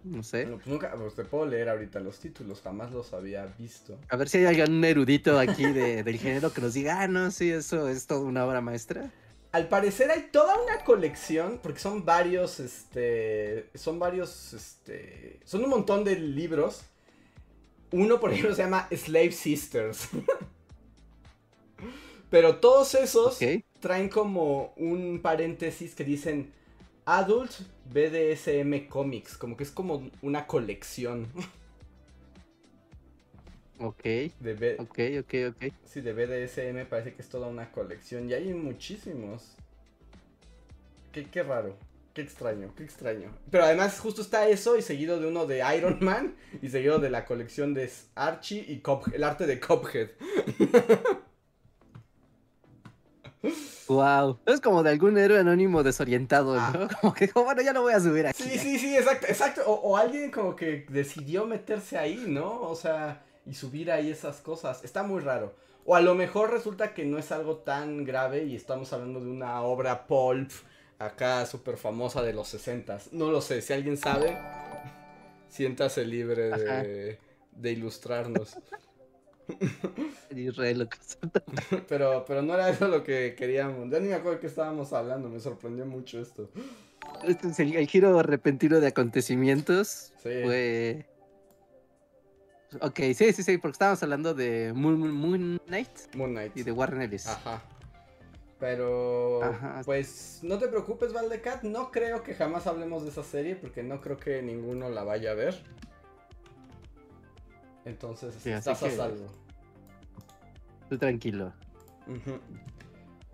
No 0.04 0.22
sé. 0.22 0.44
Bueno, 0.44 0.56
pues 0.56 0.66
nunca, 0.68 0.92
pues 0.96 1.14
te 1.14 1.24
puedo 1.24 1.46
leer 1.46 1.68
ahorita 1.68 2.00
los 2.00 2.18
títulos, 2.18 2.62
jamás 2.62 2.92
los 2.92 3.12
había 3.12 3.46
visto. 3.58 3.98
A 4.08 4.16
ver 4.16 4.28
si 4.28 4.38
hay 4.38 4.60
algún 4.60 4.82
erudito 4.84 5.38
aquí 5.38 5.64
de, 5.64 6.02
del 6.02 6.18
género 6.18 6.52
que 6.52 6.60
nos 6.60 6.74
diga, 6.74 7.02
ah, 7.02 7.08
no, 7.08 7.30
sí, 7.30 7.50
eso 7.50 7.88
es 7.88 8.06
toda 8.06 8.20
una 8.20 8.46
obra 8.46 8.60
maestra. 8.60 9.10
Al 9.52 9.68
parecer 9.68 10.10
hay 10.10 10.28
toda 10.30 10.56
una 10.62 10.84
colección, 10.84 11.58
porque 11.60 11.80
son 11.80 12.04
varios, 12.04 12.60
este, 12.60 13.68
son 13.74 13.98
varios, 13.98 14.52
este, 14.52 15.40
son 15.44 15.64
un 15.64 15.70
montón 15.70 16.04
de 16.04 16.16
libros. 16.16 16.82
Uno, 17.90 18.20
por 18.20 18.30
ejemplo, 18.30 18.54
se 18.54 18.62
llama 18.62 18.88
Slave 18.92 19.32
Sisters. 19.32 20.08
Pero 22.30 22.56
todos 22.56 22.94
esos 22.94 23.48
traen 23.80 24.08
como 24.08 24.72
un 24.76 25.20
paréntesis 25.22 25.94
que 25.94 26.04
dicen 26.04 26.52
Adult 27.06 27.52
BDSM 27.92 28.88
Comics, 28.88 29.36
como 29.36 29.56
que 29.56 29.64
es 29.64 29.70
como 29.70 30.10
una 30.22 30.46
colección 30.46 31.28
Ok, 33.78 34.04
de, 34.40 34.54
B- 34.54 34.78
ok, 34.78 34.98
ok, 35.20 35.34
ok. 35.50 35.62
sí, 35.84 36.00
de 36.00 36.12
BDSM, 36.12 36.86
parece 36.86 37.14
que 37.14 37.22
es 37.22 37.28
toda 37.28 37.48
una 37.48 37.70
colección 37.72 38.28
y 38.28 38.34
hay 38.34 38.52
muchísimos. 38.54 39.56
Qué, 41.12 41.24
qué 41.28 41.42
raro, 41.42 41.76
qué 42.14 42.22
extraño, 42.22 42.72
qué 42.76 42.84
extraño. 42.84 43.32
Pero 43.50 43.64
además 43.64 43.98
justo 43.98 44.22
está 44.22 44.48
eso 44.48 44.76
y 44.76 44.82
seguido 44.82 45.18
de 45.18 45.26
uno 45.26 45.46
de 45.46 45.62
Iron 45.76 45.98
Man 46.02 46.36
y 46.62 46.68
seguido 46.68 46.98
de 46.98 47.10
la 47.10 47.24
colección 47.24 47.74
de 47.74 47.90
Archie 48.14 48.64
y 48.68 48.82
el 49.12 49.24
arte 49.24 49.46
de 49.46 49.60
Cuphead. 49.60 50.10
Wow. 53.88 54.38
Es 54.46 54.60
como 54.60 54.82
de 54.82 54.90
algún 54.90 55.18
héroe 55.18 55.38
anónimo 55.38 55.82
desorientado, 55.82 56.54
¿no? 56.54 56.60
Ah. 56.60 56.88
Como 57.00 57.14
que, 57.14 57.28
como, 57.28 57.46
bueno, 57.46 57.62
ya 57.62 57.72
lo 57.72 57.82
voy 57.82 57.92
a 57.92 58.00
subir 58.00 58.26
aquí. 58.26 58.42
Sí, 58.42 58.58
sí, 58.58 58.78
sí, 58.78 58.96
exacto, 58.96 59.26
exacto. 59.26 59.62
O, 59.66 59.72
o 59.74 59.96
alguien 59.96 60.30
como 60.30 60.54
que 60.54 60.86
decidió 60.88 61.46
meterse 61.46 61.98
ahí, 61.98 62.24
¿no? 62.28 62.60
O 62.62 62.76
sea, 62.76 63.22
y 63.46 63.54
subir 63.54 63.90
ahí 63.90 64.10
esas 64.10 64.36
cosas. 64.36 64.84
Está 64.84 65.02
muy 65.02 65.20
raro. 65.20 65.54
O 65.84 65.96
a 65.96 66.00
lo 66.00 66.14
mejor 66.14 66.50
resulta 66.50 66.94
que 66.94 67.04
no 67.04 67.18
es 67.18 67.32
algo 67.32 67.56
tan 67.56 68.04
grave 68.04 68.44
y 68.44 68.54
estamos 68.54 68.92
hablando 68.92 69.20
de 69.20 69.30
una 69.30 69.62
obra 69.62 70.06
pulp 70.06 70.50
acá 70.98 71.46
súper 71.46 71.78
famosa 71.78 72.22
de 72.22 72.34
los 72.34 72.48
60 72.48 72.98
No 73.12 73.30
lo 73.30 73.40
sé, 73.40 73.62
si 73.62 73.72
alguien 73.72 73.96
sabe, 73.96 74.36
siéntase 75.48 76.04
libre 76.04 76.50
de, 76.50 77.18
de 77.52 77.72
ilustrarnos. 77.72 78.56
Israel, 80.36 80.78
lo 80.80 80.88
que- 80.88 80.98
Pero, 81.88 82.24
pero 82.26 82.42
no 82.42 82.54
era 82.54 82.68
eso 82.70 82.88
lo 82.88 83.02
que 83.04 83.34
queríamos. 83.36 83.90
Ya 83.90 83.98
ni 84.00 84.08
me 84.08 84.14
acuerdo 84.14 84.36
de 84.36 84.40
qué 84.40 84.46
estábamos 84.46 84.92
hablando, 84.92 85.28
me 85.28 85.40
sorprendió 85.40 85.86
mucho 85.86 86.20
esto. 86.20 86.50
Este 87.26 87.48
es 87.48 87.58
el, 87.60 87.74
el 87.76 87.86
giro 87.88 88.22
repentino 88.22 88.80
de 88.80 88.86
acontecimientos 88.88 90.12
Sí. 90.22 90.28
fue... 90.44 91.06
Ok, 92.80 93.00
sí, 93.14 93.32
sí, 93.32 93.42
sí, 93.42 93.58
porque 93.58 93.72
estábamos 93.72 94.00
hablando 94.02 94.32
de 94.32 94.72
Moon, 94.72 95.10
Moon 95.12 95.60
Knight 95.66 96.14
Moon 96.14 96.30
Knight. 96.30 96.56
y 96.56 96.62
de 96.62 96.70
Warren 96.70 97.02
Ellis. 97.02 97.26
Ajá. 97.26 97.62
Pero, 98.60 99.42
Ajá. 99.42 99.82
pues, 99.84 100.38
no 100.42 100.58
te 100.58 100.68
preocupes, 100.68 101.12
Valdecat. 101.12 101.62
No 101.64 101.90
creo 101.90 102.22
que 102.22 102.34
jamás 102.34 102.66
hablemos 102.68 103.02
de 103.02 103.08
esa 103.08 103.24
serie 103.24 103.56
porque 103.56 103.82
no 103.82 104.00
creo 104.00 104.18
que 104.18 104.40
ninguno 104.42 104.88
la 104.90 105.02
vaya 105.02 105.32
a 105.32 105.34
ver. 105.34 105.60
Entonces, 107.84 108.34
Sí, 108.42 108.50
estás 108.50 108.82
a 108.82 108.88
que- 108.88 108.96
salvo. 108.96 109.26
Tú 110.90 110.98
tranquilo. 110.98 111.52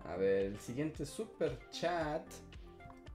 A 0.05 0.15
ver, 0.15 0.45
el 0.45 0.59
siguiente 0.59 1.05
super 1.05 1.59
chat 1.71 2.21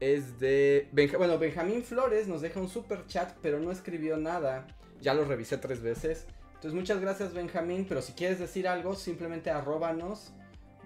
es 0.01 0.39
de. 0.39 0.89
Benja- 0.93 1.17
bueno, 1.17 1.39
Benjamín 1.39 1.83
Flores 1.83 2.27
nos 2.29 2.41
deja 2.43 2.61
un 2.61 2.69
super 2.69 3.07
chat, 3.07 3.35
pero 3.41 3.61
no 3.61 3.71
escribió 3.71 4.17
nada. 4.19 4.67
Ya 5.01 5.15
lo 5.15 5.25
revisé 5.25 5.57
tres 5.59 5.81
veces. 5.81 6.27
Entonces, 6.55 6.75
muchas 6.75 7.01
gracias, 7.01 7.33
Benjamín. 7.33 7.87
Pero 7.89 8.03
si 8.03 8.13
quieres 8.13 8.39
decir 8.39 8.69
algo, 8.69 8.95
simplemente 8.95 9.51
arróbanos, 9.51 10.33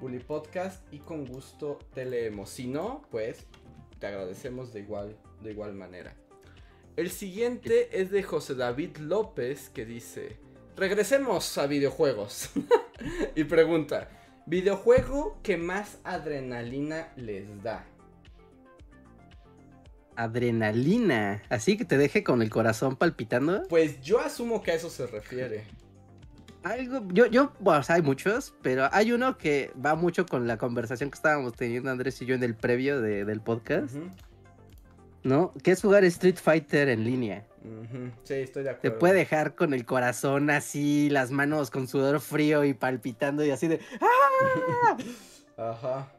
Bully 0.01 0.21
Podcast, 0.21 0.83
y 0.93 0.99
con 0.99 1.27
gusto 1.27 1.79
te 1.95 2.05
leemos. 2.05 2.51
Si 2.51 2.67
no, 2.67 3.03
pues 3.11 3.47
te 3.99 4.07
agradecemos 4.07 4.73
de 4.73 4.81
igual, 4.81 5.17
de 5.43 5.51
igual 5.53 5.75
manera. 5.75 6.15
El 6.97 7.11
siguiente 7.11 8.01
es 8.01 8.11
de 8.11 8.23
José 8.23 8.55
David 8.55 8.99
López 8.99 9.71
que 9.71 9.85
dice: 9.85 10.37
Regresemos 10.77 11.57
a 11.59 11.67
videojuegos. 11.67 12.51
y 13.35 13.45
pregunta: 13.45 14.09
¿Videojuego 14.47 15.39
que 15.43 15.57
más 15.57 15.99
adrenalina 16.05 17.09
les 17.17 17.63
da? 17.63 17.85
Adrenalina. 20.17 21.43
Así 21.51 21.77
que 21.77 21.85
te 21.85 21.99
deje 21.99 22.25
con 22.25 22.41
el 22.43 22.49
corazón 22.51 22.97
palpitando. 22.97 23.65
Pues 23.69 24.01
yo 24.01 24.21
asumo 24.21 24.63
que 24.63 24.71
a 24.71 24.75
eso 24.75 24.89
se 24.89 25.07
refiere. 25.07 25.65
Algo, 26.63 27.07
yo, 27.13 27.27
yo, 27.27 27.53
bueno, 27.61 27.81
o 27.81 27.83
sea, 27.85 27.97
hay 27.97 28.03
muchos, 28.03 28.55
pero 28.63 28.89
hay 28.91 29.13
uno 29.13 29.39
que 29.39 29.71
va 29.85 29.95
mucho 29.95 30.27
con 30.27 30.49
la 30.49 30.57
conversación 30.57 31.11
que 31.11 31.15
estábamos 31.15 31.53
teniendo 31.55 31.91
Andrés 31.91 32.21
y 32.23 32.27
yo 32.27 32.35
en 32.35 32.43
el 32.43 32.57
previo 32.57 33.01
de- 33.01 33.25
del 33.25 33.41
podcast, 33.41 33.95
¿no? 35.23 35.53
Que 35.63 35.71
es 35.71 35.81
jugar 35.83 36.03
Street 36.05 36.37
Fighter 36.43 36.89
en 36.89 37.05
línea. 37.05 37.47
Sí, 38.25 38.35
estoy 38.35 38.63
de 38.65 38.71
Te 38.71 38.77
acuerdo. 38.77 38.99
puede 38.99 39.15
dejar 39.15 39.55
con 39.55 39.75
el 39.75 39.85
corazón 39.85 40.51
así, 40.51 41.09
las 41.11 41.31
manos 41.31 41.71
con 41.71 41.89
sudor 41.89 42.21
frío 42.21 42.65
y 42.65 42.75
palpitando 42.75 43.45
y 43.45 43.51
así 43.51 43.69
de... 43.69 43.81
¡Ah! 44.01 44.97
Ajá. 45.57 46.13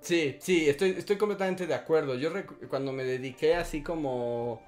Sí, 0.00 0.36
sí, 0.40 0.68
estoy, 0.68 0.90
estoy 0.90 1.16
completamente 1.16 1.66
de 1.66 1.74
acuerdo. 1.74 2.14
Yo 2.14 2.30
cuando 2.68 2.92
me 2.92 3.04
dediqué 3.04 3.54
así 3.56 3.82
como 3.82 4.62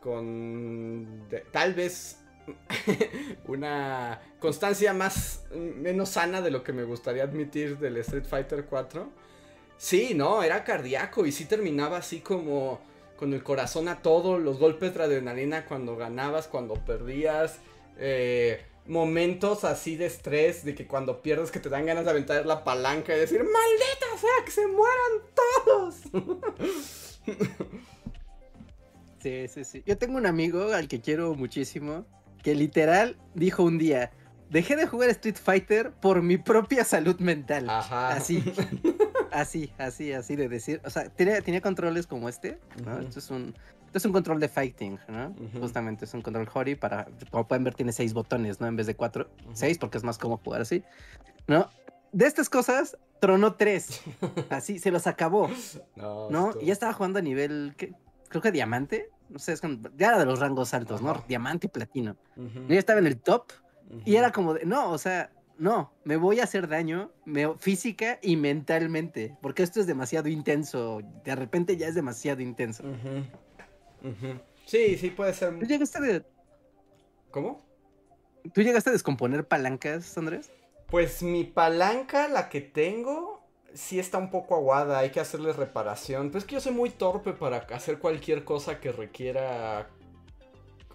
con 0.00 1.28
de- 1.28 1.40
tal 1.52 1.74
vez 1.74 2.18
una 3.46 4.20
constancia 4.38 4.92
más 4.92 5.44
menos 5.54 6.08
sana 6.10 6.40
de 6.40 6.50
lo 6.50 6.62
que 6.64 6.72
me 6.72 6.84
gustaría 6.84 7.22
admitir 7.24 7.78
del 7.78 7.96
Street 7.98 8.24
Fighter 8.24 8.64
4. 8.64 9.08
Sí, 9.76 10.12
no, 10.14 10.42
era 10.42 10.64
cardíaco 10.64 11.24
y 11.26 11.32
sí 11.32 11.44
terminaba 11.44 11.98
así 11.98 12.20
como 12.20 12.80
con 13.20 13.34
el 13.34 13.42
corazón 13.42 13.86
a 13.88 14.00
todo, 14.00 14.38
los 14.38 14.58
golpes 14.58 14.94
de 14.94 15.04
adrenalina 15.04 15.66
cuando 15.66 15.94
ganabas, 15.94 16.48
cuando 16.48 16.74
perdías, 16.74 17.58
eh, 17.98 18.64
momentos 18.86 19.64
así 19.64 19.94
de 19.94 20.06
estrés, 20.06 20.64
de 20.64 20.74
que 20.74 20.86
cuando 20.86 21.20
pierdes 21.20 21.50
que 21.50 21.60
te 21.60 21.68
dan 21.68 21.84
ganas 21.84 22.06
de 22.06 22.10
aventar 22.10 22.46
la 22.46 22.64
palanca 22.64 23.14
y 23.14 23.20
decir, 23.20 23.40
maldita 23.40 24.06
sea, 24.18 24.44
que 24.44 24.50
se 24.50 24.66
mueran 24.66 25.12
todos. 25.64 25.96
Sí, 29.22 29.48
sí, 29.48 29.64
sí. 29.64 29.82
Yo 29.84 29.98
tengo 29.98 30.16
un 30.16 30.24
amigo 30.24 30.72
al 30.72 30.88
que 30.88 31.02
quiero 31.02 31.34
muchísimo, 31.34 32.06
que 32.42 32.54
literal 32.54 33.18
dijo 33.34 33.62
un 33.62 33.76
día, 33.76 34.12
dejé 34.48 34.76
de 34.76 34.86
jugar 34.86 35.10
Street 35.10 35.36
Fighter 35.36 35.92
por 35.92 36.22
mi 36.22 36.38
propia 36.38 36.84
salud 36.84 37.18
mental. 37.20 37.68
Ajá. 37.68 38.14
Así, 38.14 38.42
así, 39.32 39.72
así, 39.78 40.12
así 40.12 40.36
de 40.36 40.48
decir. 40.48 40.80
O 40.84 40.90
sea, 40.90 41.08
tenía, 41.08 41.40
tenía 41.42 41.60
controles 41.60 42.06
como 42.06 42.28
este, 42.28 42.58
¿no? 42.84 42.94
Ujú. 42.96 43.02
Esto 43.02 43.18
es 43.18 43.30
un, 43.30 43.54
esto 43.86 43.98
es 43.98 44.04
un 44.04 44.12
control 44.12 44.40
de 44.40 44.48
fighting, 44.48 44.98
¿no? 45.08 45.28
Ujú. 45.30 45.60
Justamente 45.60 46.04
es 46.04 46.14
un 46.14 46.22
control 46.22 46.48
Hori 46.52 46.74
para, 46.74 47.06
como 47.30 47.46
pueden 47.48 47.64
ver, 47.64 47.74
tiene 47.74 47.92
seis 47.92 48.12
botones, 48.14 48.60
¿no? 48.60 48.66
En 48.66 48.76
vez 48.76 48.86
de 48.86 48.94
cuatro, 48.96 49.30
Ujú. 49.44 49.50
seis 49.54 49.78
porque 49.78 49.98
es 49.98 50.04
más 50.04 50.18
cómodo 50.18 50.40
jugar 50.44 50.60
así, 50.62 50.82
¿no? 51.46 51.68
De 52.12 52.26
estas 52.26 52.48
cosas, 52.50 52.96
tronó 53.20 53.54
tres. 53.54 54.00
Así, 54.50 54.78
se 54.80 54.90
los 54.90 55.06
acabó, 55.06 55.48
No, 55.94 56.28
¿no? 56.30 56.48
esto- 56.50 56.60
Y 56.62 56.66
ya 56.66 56.72
estaba 56.72 56.92
jugando 56.92 57.18
a 57.20 57.22
nivel, 57.22 57.74
¿qué? 57.76 57.94
creo 58.28 58.42
que 58.42 58.50
diamante. 58.50 59.10
No 59.28 59.38
sé, 59.38 59.52
es 59.52 59.60
con- 59.60 59.80
ya 59.96 60.08
era 60.08 60.18
de 60.18 60.24
los 60.26 60.40
rangos 60.40 60.74
altos, 60.74 61.02
¿no? 61.02 61.22
Diamante 61.28 61.68
y 61.68 61.70
platino. 61.70 62.16
Yo 62.36 62.66
ya 62.68 62.78
estaba 62.80 62.98
en 62.98 63.06
el 63.06 63.20
top 63.20 63.52
y 64.04 64.16
era 64.16 64.32
como 64.32 64.54
de, 64.54 64.64
no, 64.66 64.90
o 64.90 64.98
sea, 64.98 65.30
no, 65.60 65.92
me 66.04 66.16
voy 66.16 66.40
a 66.40 66.44
hacer 66.44 66.66
daño 66.68 67.12
me- 67.26 67.54
física 67.58 68.18
y 68.22 68.36
mentalmente, 68.36 69.36
porque 69.42 69.62
esto 69.62 69.78
es 69.78 69.86
demasiado 69.86 70.28
intenso, 70.28 71.02
de 71.22 71.36
repente 71.36 71.76
ya 71.76 71.86
es 71.86 71.94
demasiado 71.94 72.40
intenso. 72.40 72.82
Sí, 74.64 74.96
sí 74.96 75.10
puede 75.10 75.34
ser. 75.34 75.58
¿Tú 75.58 75.66
llegaste, 75.66 76.00
de- 76.00 76.24
¿Cómo? 77.30 77.62
¿Tú 78.54 78.62
llegaste 78.62 78.88
a 78.88 78.92
descomponer 78.94 79.46
palancas, 79.46 80.16
Andrés? 80.16 80.50
Pues 80.86 81.22
mi 81.22 81.44
palanca, 81.44 82.26
la 82.28 82.48
que 82.48 82.62
tengo, 82.62 83.42
sí 83.74 84.00
está 84.00 84.16
un 84.16 84.30
poco 84.30 84.54
aguada, 84.56 85.00
hay 85.00 85.10
que 85.10 85.20
hacerle 85.20 85.52
reparación. 85.52 86.28
Pero 86.28 86.38
es 86.38 86.44
que 86.46 86.54
yo 86.54 86.60
soy 86.60 86.72
muy 86.72 86.88
torpe 86.90 87.32
para 87.34 87.58
hacer 87.58 87.98
cualquier 87.98 88.44
cosa 88.44 88.80
que 88.80 88.92
requiera... 88.92 89.90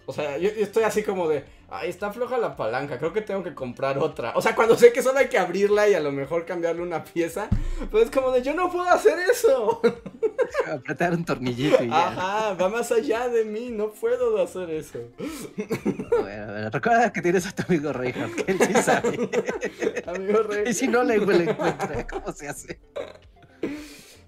O 0.08 0.12
sea, 0.12 0.38
yo, 0.38 0.48
yo 0.50 0.62
estoy 0.62 0.84
así 0.84 1.02
como 1.02 1.28
de, 1.28 1.44
ay, 1.68 1.90
está 1.90 2.12
floja 2.12 2.38
la 2.38 2.54
palanca, 2.54 2.96
creo 2.96 3.12
que 3.12 3.22
tengo 3.22 3.42
que 3.42 3.54
comprar 3.54 3.98
otra. 3.98 4.32
O 4.36 4.40
sea, 4.42 4.54
cuando 4.54 4.76
sé 4.76 4.92
que 4.92 5.02
solo 5.02 5.18
hay 5.18 5.28
que 5.28 5.36
abrirla 5.38 5.88
y 5.88 5.94
a 5.94 6.00
lo 6.00 6.12
mejor 6.12 6.44
cambiarle 6.46 6.80
una 6.82 7.02
pieza, 7.02 7.48
pues 7.90 8.04
es 8.04 8.10
como 8.12 8.30
de, 8.30 8.40
yo 8.42 8.54
no 8.54 8.70
puedo 8.70 8.88
hacer 8.88 9.18
eso. 9.30 9.80
Apretar 10.72 11.12
un 11.12 11.24
tornillito 11.24 11.82
y 11.82 11.88
ya. 11.88 12.06
Ajá, 12.08 12.54
va 12.54 12.68
más 12.68 12.92
allá 12.92 13.28
de 13.28 13.44
mí, 13.44 13.70
no 13.70 13.90
puedo 13.90 14.40
hacer 14.40 14.70
eso. 14.70 15.00
Bueno, 15.18 16.46
bueno, 16.52 16.70
recuerda 16.70 17.12
que 17.12 17.20
tienes 17.22 17.46
a 17.46 17.52
tu 17.52 17.64
amigo 17.68 17.92
Reinhardt, 17.92 18.34
que 18.44 18.52
él 18.52 18.58
sí 18.60 18.74
sabe. 18.82 19.28
Amigo 20.06 20.42
Rey. 20.44 20.64
y 20.68 20.72
si 20.74 20.86
no 20.86 21.02
le, 21.02 21.18
le 21.18 21.50
encuentra, 21.50 22.06
¿cómo 22.06 22.32
se 22.32 22.48
hace? 22.48 22.78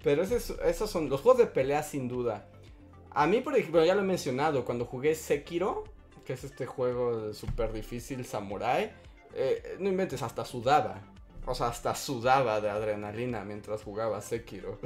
Pero 0.02 0.22
ese 0.22 0.36
es- 0.36 0.54
esos 0.64 0.90
son 0.90 1.08
los 1.08 1.20
juegos 1.20 1.38
de 1.38 1.46
pelea 1.46 1.82
sin 1.82 2.08
duda. 2.08 2.46
A 3.18 3.26
mí, 3.26 3.40
por 3.40 3.56
ejemplo, 3.56 3.84
ya 3.84 3.96
lo 3.96 4.02
he 4.02 4.04
mencionado, 4.04 4.64
cuando 4.64 4.84
jugué 4.84 5.16
Sekiro, 5.16 5.82
que 6.24 6.34
es 6.34 6.44
este 6.44 6.66
juego 6.66 7.34
súper 7.34 7.72
difícil, 7.72 8.24
samurai, 8.24 8.92
eh, 9.34 9.76
no 9.80 9.88
inventes, 9.88 10.22
hasta 10.22 10.44
sudaba. 10.44 11.00
O 11.44 11.52
sea, 11.52 11.66
hasta 11.66 11.96
sudaba 11.96 12.60
de 12.60 12.70
adrenalina 12.70 13.42
mientras 13.42 13.82
jugaba 13.82 14.20
Sekiro. 14.20 14.78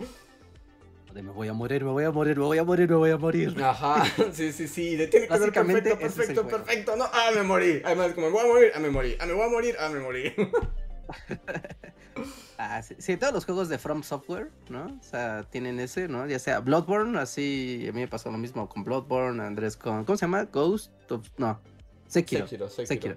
Me 1.12 1.20
voy 1.20 1.48
a 1.48 1.52
morir, 1.52 1.84
me 1.84 1.90
voy 1.90 2.04
a 2.04 2.10
morir, 2.10 2.38
me 2.38 2.44
voy 2.44 2.56
a 2.56 2.64
morir, 2.64 2.88
me 2.88 2.96
voy 2.96 3.10
a 3.10 3.18
morir. 3.18 3.62
Ajá, 3.62 4.02
sí, 4.32 4.50
sí, 4.50 4.66
sí. 4.66 4.96
De 4.96 5.08
tiene 5.08 5.28
que 5.28 5.36
ser 5.36 5.52
perfecto, 5.52 5.98
perfecto, 5.98 6.48
perfecto. 6.48 6.96
No, 6.96 7.04
ah, 7.12 7.32
me 7.34 7.42
morí. 7.42 7.82
Además, 7.84 8.14
como 8.14 8.28
me 8.28 8.32
voy 8.32 8.44
a 8.44 8.48
morir, 8.48 8.72
ah, 8.74 8.78
me 8.78 8.88
morí. 8.88 9.14
Ah, 9.20 9.26
me 9.26 9.34
voy 9.34 9.44
a 9.44 9.50
morir, 9.50 9.76
ah, 9.78 9.90
me 9.90 10.00
morí. 10.00 10.32
ah, 12.62 12.82
sí, 12.82 12.94
sí, 12.98 13.16
todos 13.16 13.32
los 13.32 13.44
juegos 13.44 13.68
de 13.68 13.78
From 13.78 14.02
Software, 14.02 14.50
¿no? 14.68 14.86
O 14.86 15.02
sea, 15.02 15.42
tienen 15.44 15.80
ese, 15.80 16.08
¿no? 16.08 16.26
Ya 16.26 16.38
sea 16.38 16.60
Bloodborne, 16.60 17.18
así, 17.18 17.86
a 17.88 17.92
mí 17.92 18.00
me 18.00 18.08
pasó 18.08 18.30
lo 18.30 18.38
mismo 18.38 18.68
con 18.68 18.84
Bloodborne, 18.84 19.42
Andrés 19.42 19.76
con, 19.76 20.04
¿cómo 20.04 20.16
se 20.16 20.26
llama? 20.26 20.44
Ghost 20.44 20.92
of, 21.10 21.28
no, 21.38 21.60
Sekiro. 22.06 22.46
Sekiro, 22.46 22.68
Sekiro. 22.68 22.86
Sekiro. 22.86 23.16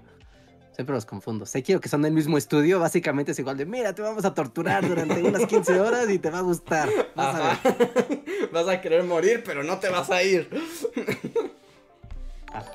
Siempre 0.76 0.94
los 0.94 1.06
confundo. 1.06 1.46
Sé 1.46 1.64
que 1.64 1.88
son 1.88 2.02
del 2.02 2.12
mismo 2.12 2.38
estudio, 2.38 2.80
básicamente 2.80 3.32
es 3.32 3.40
igual 3.40 3.56
de, 3.56 3.66
mira, 3.66 3.94
te 3.96 4.02
vamos 4.02 4.26
a 4.26 4.34
torturar 4.34 4.86
durante 4.86 5.24
unas 5.24 5.46
15 5.46 5.80
horas 5.80 6.10
y 6.10 6.20
te 6.20 6.30
va 6.30 6.40
a 6.40 6.42
gustar. 6.42 6.90
Vas 7.16 7.36
a, 7.36 7.60
vas 8.52 8.68
a 8.68 8.82
querer 8.82 9.06
morir, 9.06 9.42
pero 9.46 9.64
no 9.64 9.80
te 9.80 9.88
vas 9.90 10.10
a 10.10 10.22
ir. 10.22 10.50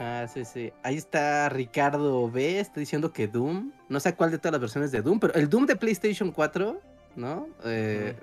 Ajá, 0.01 0.27
sí, 0.29 0.47
sí. 0.47 0.73
Ahí 0.83 0.97
está 0.97 1.51
Ricardo 1.51 2.31
B, 2.31 2.59
está 2.59 2.81
diciendo 2.81 3.13
que 3.13 3.29
Doom, 3.29 3.71
no 3.91 4.01
sé 4.01 4.15
cuál 4.15 4.31
de 4.31 4.39
todas 4.39 4.53
las 4.53 4.61
versiones 4.63 4.93
de 4.93 5.03
Doom, 5.03 5.21
pero 5.21 5.35
el 5.35 5.51
Doom 5.51 5.67
de 5.67 5.77
PlayStation 5.77 6.33
4, 6.33 6.81
¿no? 7.17 7.47
Eh, 7.67 8.17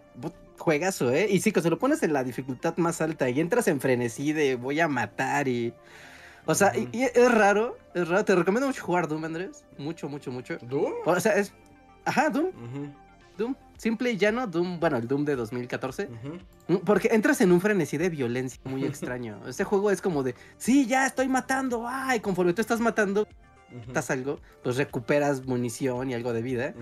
juegazo, 0.58 1.12
¿eh? 1.12 1.28
Y 1.30 1.40
sí, 1.40 1.52
que 1.52 1.62
se 1.62 1.70
lo 1.70 1.78
pones 1.78 2.02
en 2.02 2.14
la 2.14 2.24
dificultad 2.24 2.76
más 2.78 3.00
alta 3.00 3.30
y 3.30 3.40
entras 3.40 3.68
en 3.68 3.80
frenesí 3.80 4.34
de 4.34 4.56
voy 4.56 4.80
a 4.80 4.88
matar 4.88 5.48
y... 5.48 5.72
O 6.48 6.56
sea, 6.56 6.72
y, 6.76 6.90
es 7.04 7.32
raro, 7.32 7.78
es 7.94 8.08
raro. 8.08 8.26
Te 8.26 8.34
recomiendo 8.34 8.68
mucho 8.68 8.84
jugar 8.84 9.08
Doom, 9.08 9.26
Andrés. 9.26 9.64
Mucho, 9.78 10.10
mucho, 10.10 10.32
mucho. 10.32 10.58
¿Doom? 10.62 10.94
O 11.06 11.20
sea, 11.20 11.34
es. 11.34 11.54
Ajá, 12.06 12.30
Doom. 12.30 12.52
Doom. 13.38 13.56
Simple 13.78 14.12
y 14.12 14.18
llano, 14.18 14.48
Doom, 14.48 14.80
bueno, 14.80 14.98
el 14.98 15.08
Doom 15.08 15.24
de 15.24 15.36
2014. 15.36 16.10
Mm, 16.68 16.76
porque 16.78 17.10
entras 17.12 17.40
en 17.42 17.52
un 17.52 17.62
frenesí 17.62 17.98
de 17.98 18.10
violencia 18.10 18.60
muy 18.66 18.86
extraño. 18.86 19.40
Este 19.48 19.64
juego 19.64 19.92
es 19.92 20.02
como 20.02 20.24
de, 20.24 20.36
sí, 20.58 20.88
ya 20.88 21.06
estoy 21.06 21.28
matando, 21.28 21.86
ay, 21.88 22.20
conforme 22.20 22.54
tú 22.54 22.62
estás 22.62 22.80
matando, 22.80 23.28
estás 23.88 24.10
algo, 24.10 24.40
pues 24.64 24.78
recuperas 24.78 25.46
munición 25.46 26.10
y 26.10 26.14
algo 26.14 26.34
de 26.34 26.42
vida. 26.42 26.74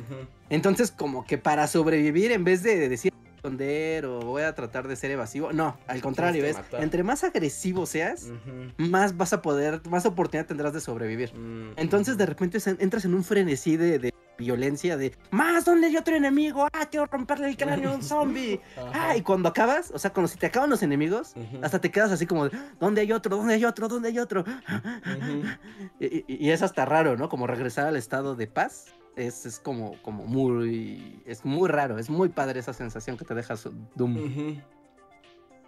Entonces, 0.50 0.92
como 0.92 1.26
que 1.26 1.38
para 1.38 1.68
sobrevivir, 1.68 2.32
en 2.32 2.44
vez 2.44 2.64
de 2.64 2.88
decir 2.90 3.12
o 3.46 4.22
voy 4.22 4.42
a 4.42 4.56
tratar 4.56 4.88
de 4.88 4.96
ser 4.96 5.12
evasivo. 5.12 5.54
No, 5.54 5.78
al 5.88 6.02
contrario, 6.02 6.46
es 6.46 6.58
entre 6.80 7.04
más 7.04 7.24
agresivo 7.24 7.86
seas, 7.86 8.32
más 8.78 9.18
vas 9.18 9.34
a 9.34 9.42
poder, 9.42 9.82
más 9.88 10.06
oportunidad 10.06 10.48
tendrás 10.48 10.74
de 10.74 10.82
sobrevivir. 10.82 11.32
Mm, 11.36 11.74
Entonces 11.78 12.18
de 12.18 12.26
repente 12.26 12.58
entras 12.80 13.06
en 13.06 13.14
un 13.14 13.24
frenesí 13.24 13.78
de, 13.78 14.12
violencia 14.38 14.98
de 14.98 15.14
más 15.32 15.66
donde 15.66 15.88
hay 15.88 15.98
otro 15.98 16.16
enemigo, 16.16 16.68
ah, 16.72 16.86
quiero 16.90 17.06
romperle 17.06 17.50
el 17.50 17.58
cráneo 17.58 17.92
a 17.92 17.96
un 17.96 18.04
zombie. 18.04 18.62
ah, 18.94 19.16
y 19.16 19.22
cuando 19.22 19.50
acabas, 19.50 19.92
o 19.92 20.00
sea, 20.00 20.12
cuando 20.12 20.28
si 20.28 20.38
te 20.38 20.48
acaban 20.48 20.70
los 20.70 20.84
enemigos, 20.84 21.34
hasta 21.62 21.80
te 21.80 21.92
quedas 21.92 22.12
así 22.12 22.26
como, 22.26 22.50
¿dónde 22.80 23.02
hay 23.02 23.12
otro? 23.12 23.36
¿Dónde 23.38 23.56
hay 23.56 23.66
otro? 23.66 23.88
¿Dónde 23.88 24.10
hay 24.10 24.20
otro? 24.20 24.44
y, 26.00 26.50
es 26.50 26.62
hasta 26.62 26.86
raro, 26.86 27.18
¿no? 27.18 27.30
Como 27.30 27.48
regresar 27.48 27.88
al 27.88 27.96
estado 27.96 28.36
de 28.36 28.48
paz 28.48 28.94
es, 29.16 29.60
como, 29.64 30.02
como 30.02 30.26
muy. 30.26 31.22
Es 31.26 31.46
muy 31.46 31.70
raro, 31.70 31.98
es 31.98 32.10
muy 32.10 32.30
padre 32.30 32.60
esa 32.60 32.74
sensación 32.74 33.18
que 33.18 33.26
te 33.26 33.34
deja 33.34 33.56
Doom. 33.96 34.62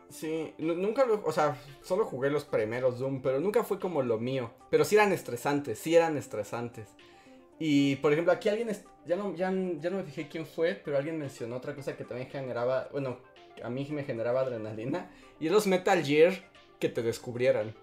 Sí, 0.09 0.53
nunca 0.57 1.05
lo. 1.05 1.23
O 1.25 1.31
sea, 1.31 1.57
solo 1.81 2.05
jugué 2.05 2.29
los 2.29 2.45
primeros 2.45 2.99
Doom, 2.99 3.21
pero 3.21 3.39
nunca 3.39 3.63
fue 3.63 3.79
como 3.79 4.01
lo 4.01 4.17
mío. 4.17 4.51
Pero 4.69 4.85
sí 4.85 4.95
eran 4.95 5.11
estresantes, 5.11 5.79
sí 5.79 5.95
eran 5.95 6.17
estresantes. 6.17 6.89
Y 7.59 7.95
por 7.97 8.13
ejemplo, 8.13 8.33
aquí 8.33 8.49
alguien. 8.49 8.69
Ya 9.05 9.15
no, 9.15 9.33
ya, 9.35 9.51
ya 9.79 9.89
no 9.89 9.97
me 9.97 10.03
fijé 10.03 10.27
quién 10.27 10.45
fue, 10.45 10.79
pero 10.83 10.97
alguien 10.97 11.17
mencionó 11.17 11.57
otra 11.57 11.73
cosa 11.73 11.95
que 11.95 12.03
también 12.03 12.29
generaba. 12.29 12.89
Bueno, 12.91 13.19
a 13.63 13.69
mí 13.69 13.87
me 13.91 14.03
generaba 14.03 14.41
adrenalina. 14.41 15.09
Y 15.39 15.49
los 15.49 15.67
Metal 15.67 16.03
Gear 16.03 16.33
que 16.79 16.89
te 16.89 17.01
descubrieran. 17.01 17.73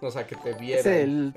O 0.00 0.10
sea, 0.10 0.26
que 0.26 0.36
te 0.36 0.54
vieran. 0.54 0.92
Es 0.92 1.02
el... 1.02 1.34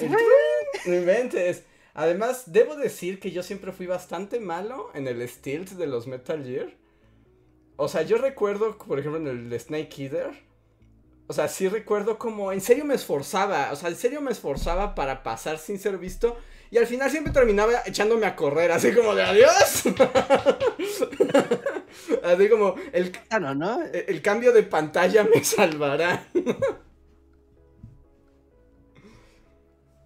No 0.86 0.94
inventes. 0.96 1.64
Además, 1.94 2.52
debo 2.52 2.76
decir 2.76 3.20
que 3.20 3.32
yo 3.32 3.44
siempre 3.44 3.72
fui 3.72 3.86
bastante 3.86 4.40
malo 4.40 4.90
en 4.94 5.08
el 5.08 5.28
stealth 5.28 5.72
de 5.72 5.88
los 5.88 6.08
Metal 6.08 6.44
Gear. 6.44 6.74
O 7.76 7.88
sea, 7.88 8.02
yo 8.04 8.18
recuerdo, 8.18 8.78
por 8.78 9.00
ejemplo, 9.00 9.20
en 9.20 9.28
el 9.28 9.60
Snake 9.60 10.04
Eater. 10.04 10.32
O 11.28 11.34
sea, 11.34 11.48
sí 11.48 11.68
recuerdo 11.68 12.18
como 12.18 12.52
en 12.52 12.62
serio 12.62 12.86
me 12.86 12.96
esforzaba. 12.96 13.72
O 13.72 13.76
sea, 13.76 13.90
en 13.90 13.96
serio 13.96 14.22
me 14.22 14.32
esforzaba 14.32 14.96
para 14.96 15.24
pasar 15.24 15.58
sin 15.58 15.80
ser 15.80 15.98
visto. 15.98 16.38
Y 16.74 16.78
al 16.80 16.88
final 16.88 17.12
siempre 17.12 17.32
terminaba 17.32 17.72
echándome 17.86 18.26
a 18.26 18.36
correr, 18.36 18.72
así 18.72 18.96
como 18.96 19.14
de 19.14 19.22
adiós. 19.22 19.84
así 22.24 22.50
como 22.50 22.74
el, 22.92 23.12
no, 23.40 23.54
¿no? 23.54 23.84
el 23.84 24.24
cambio 24.24 24.52
de 24.52 24.64
pantalla 24.64 25.24
me 25.24 25.44
salvará. 25.44 26.26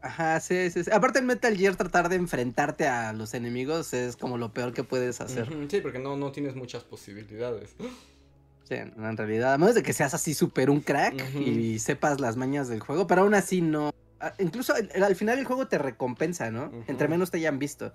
Ajá, 0.02 0.42
sí, 0.42 0.70
sí, 0.70 0.82
Aparte 0.92 1.20
en 1.20 1.28
Metal 1.28 1.56
Gear 1.56 1.78
tratar 1.78 2.10
de 2.10 2.18
enfrentarte 2.18 2.86
a 2.86 3.14
los 3.14 3.34
enemigos 3.34 3.94
es 3.94 4.18
como 4.18 4.38
lo 4.38 4.52
peor 4.52 4.74
que 4.74 4.84
puedes 4.84 5.22
hacer. 5.22 5.48
Sí, 5.70 5.80
porque 5.80 6.00
no, 6.00 6.18
no 6.18 6.34
tienes 6.34 6.58
muchas 6.58 6.84
posibilidades. 6.84 7.78
Sí, 8.66 8.74
en 8.74 9.16
realidad, 9.16 9.54
a 9.54 9.58
menos 9.58 9.74
de 9.74 9.84
que 9.84 9.94
seas 9.94 10.14
así 10.14 10.34
súper 10.34 10.70
un 10.70 10.82
crack 10.82 11.34
y 11.34 11.80
sepas 11.80 12.20
las 12.20 12.36
mañas 12.36 12.68
del 12.68 12.82
juego, 12.82 13.08
pero 13.08 13.22
aún 13.22 13.36
así 13.36 13.62
no. 13.62 13.94
Ah, 14.20 14.34
incluso 14.40 14.74
al 14.74 15.16
final 15.16 15.38
el 15.38 15.46
juego 15.46 15.68
te 15.68 15.78
recompensa, 15.78 16.52
¿no? 16.52 16.72
Entre 16.88 17.08
menos 17.08 17.32
te 17.32 17.38
hayan 17.38 17.60
visto. 17.60 17.94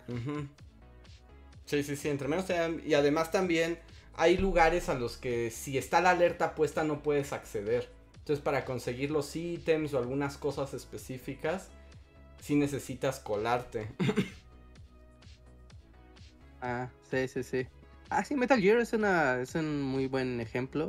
Sí, 1.64 1.82
sí, 1.82 1.96
sí, 1.96 2.08
entre 2.08 2.28
menos 2.28 2.46
te 2.46 2.54
hayan... 2.54 2.80
Y 2.84 2.94
además 2.94 3.30
también 3.30 3.78
hay 4.14 4.36
lugares 4.36 4.88
a 4.88 4.94
los 4.94 5.16
que 5.16 5.50
si 5.50 5.78
está 5.78 6.00
la 6.00 6.10
alerta 6.10 6.54
puesta 6.54 6.84
no 6.84 7.02
puedes 7.02 7.32
acceder. 7.32 7.88
Entonces 8.18 8.42
para 8.42 8.64
conseguir 8.64 9.10
los 9.10 9.34
ítems 9.34 9.94
o 9.94 9.98
algunas 9.98 10.36
cosas 10.36 10.74
específicas 10.74 11.68
si 12.40 12.56
necesitas 12.56 13.20
colarte. 13.20 13.88
ah, 16.60 16.88
sí, 17.10 17.28
sí, 17.28 17.42
sí. 17.42 17.66
Ah, 18.10 18.24
sí, 18.24 18.36
Metal 18.36 18.60
Gear 18.60 18.78
es, 18.78 18.92
una, 18.92 19.40
es 19.40 19.54
un 19.54 19.80
muy 19.80 20.06
buen 20.06 20.40
ejemplo. 20.40 20.88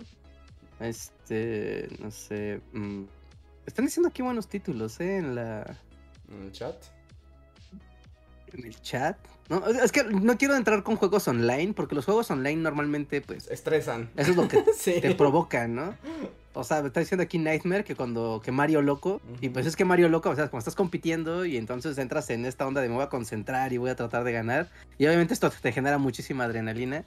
Este, 0.79 1.87
no 1.99 2.11
sé. 2.11 2.59
Mm, 2.73 3.05
están 3.65 3.85
diciendo 3.85 4.09
aquí 4.09 4.21
buenos 4.21 4.47
títulos, 4.47 4.99
¿eh? 4.99 5.17
En 5.17 5.35
la. 5.35 5.77
¿En 6.29 6.43
el 6.43 6.51
chat? 6.51 6.75
En 8.53 8.65
el 8.65 8.81
chat. 8.81 9.17
No, 9.49 9.65
es 9.67 9.91
que 9.91 10.03
no 10.03 10.37
quiero 10.37 10.55
entrar 10.55 10.83
con 10.83 10.95
juegos 10.95 11.27
online, 11.27 11.73
porque 11.73 11.95
los 11.95 12.05
juegos 12.05 12.31
online 12.31 12.61
normalmente, 12.61 13.21
pues. 13.21 13.47
Estresan. 13.47 14.09
Eso 14.15 14.31
es 14.31 14.37
lo 14.37 14.47
que 14.47 14.63
te 15.01 15.15
provocan, 15.15 15.75
¿no? 15.75 15.95
O 16.53 16.63
sea, 16.63 16.81
me 16.81 16.87
está 16.87 16.99
diciendo 16.99 17.23
aquí 17.23 17.39
Nightmare 17.39 17.83
que 17.83 17.95
cuando 17.95 18.41
que 18.43 18.51
Mario 18.51 18.81
Loco, 18.81 19.21
y 19.41 19.49
pues 19.49 19.65
es 19.65 19.75
que 19.75 19.85
Mario 19.85 20.09
Loco, 20.09 20.29
o 20.29 20.35
sea, 20.35 20.49
cuando 20.49 20.59
estás 20.59 20.75
compitiendo 20.75 21.45
y 21.45 21.57
entonces 21.57 21.97
entras 21.97 22.29
en 22.29 22.45
esta 22.45 22.67
onda 22.67 22.81
de 22.81 22.89
me 22.89 22.95
voy 22.95 23.03
a 23.03 23.09
concentrar 23.09 23.73
y 23.73 23.77
voy 23.77 23.89
a 23.89 23.95
tratar 23.95 24.23
de 24.23 24.31
ganar, 24.31 24.69
y 24.97 25.07
obviamente 25.07 25.33
esto 25.33 25.49
te 25.49 25.71
genera 25.71 25.97
muchísima 25.97 26.43
adrenalina, 26.43 27.05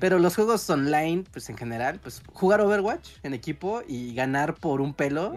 pero 0.00 0.18
los 0.18 0.34
juegos 0.34 0.68
online, 0.70 1.24
pues 1.30 1.50
en 1.50 1.58
general, 1.58 2.00
pues 2.02 2.22
jugar 2.32 2.60
Overwatch 2.60 3.10
en 3.22 3.34
equipo 3.34 3.82
y 3.86 4.14
ganar 4.14 4.54
por 4.54 4.80
un 4.80 4.94
pelo, 4.94 5.34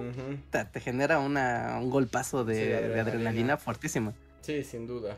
te, 0.51 0.79
genera 0.79 1.19
una, 1.19 1.79
un 1.81 1.89
golpazo 1.89 2.45
de, 2.45 2.99
adrenalina. 2.99 3.57
fuertísimo. 3.57 4.13
Sí, 4.41 4.63
sin 4.63 4.87
duda. 4.87 5.17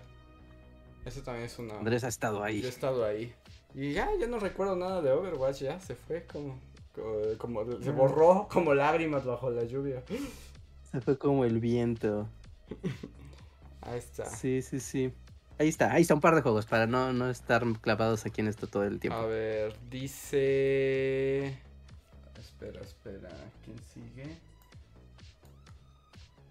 Eso 1.06 1.22
también 1.22 1.46
es 1.46 1.58
una... 1.58 1.78
Andrés 1.78 2.04
ha 2.04 2.08
estado 2.08 2.44
ahí. 2.44 2.62
Yo 2.62 2.68
he 2.68 2.70
estado 2.70 3.06
ahí. 3.06 3.34
Y 3.74 3.94
ya, 3.94 4.10
ya 4.20 4.28
no 4.28 4.40
recuerdo 4.40 4.76
nada 4.76 5.02
de 5.02 5.12
Overwatch, 5.12 5.62
ya 5.62 5.80
se 5.80 5.96
fue 5.96 6.26
como... 6.26 6.60
Como, 7.38 7.66
se 7.82 7.92
borró 7.92 8.48
como 8.52 8.74
lágrimas 8.74 9.26
bajo 9.26 9.50
la 9.50 9.64
lluvia. 9.64 10.04
Se 10.92 11.00
fue 11.02 11.18
como 11.18 11.46
el 11.46 11.60
viento. 11.60 12.28
Ahí 13.82 13.98
está. 13.98 14.26
Sí, 14.26 14.62
sí, 14.62 14.80
sí. 14.80 15.14
Ahí 15.58 15.70
está, 15.70 15.94
ahí 15.94 16.02
está 16.02 16.16
un 16.16 16.22
par 16.22 16.36
de 16.36 16.42
juegos 16.42 16.66
para 16.66 16.88
no, 16.88 17.14
no 17.14 17.30
estar 17.30 17.64
clavados 17.82 18.26
aquí 18.26 18.42
en 18.42 18.48
esto 18.48 18.68
todo 18.68 18.84
el 18.84 19.00
tiempo. 19.00 19.20
A 19.20 19.26
ver, 19.26 19.76
dice. 19.90 21.60
Espera, 22.40 22.82
espera. 22.82 23.30
¿Quién 23.64 23.78
sigue? 23.94 24.38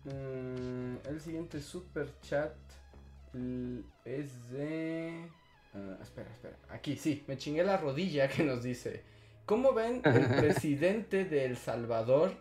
Mm, 0.04 1.08
el 1.08 1.20
siguiente 1.20 1.60
super 1.60 2.08
chat 2.22 2.54
es 4.04 4.50
de. 4.50 5.28
Ah, 5.74 5.98
espera, 6.02 6.30
espera. 6.30 6.56
Aquí, 6.70 6.96
sí, 6.96 7.24
me 7.26 7.36
chingué 7.36 7.62
la 7.64 7.76
rodilla 7.76 8.28
que 8.28 8.42
nos 8.42 8.62
dice. 8.62 9.02
¿Cómo 9.46 9.72
ven 9.72 10.02
el 10.04 10.26
presidente 10.38 11.24
de 11.24 11.44
El 11.44 11.56
Salvador 11.56 12.32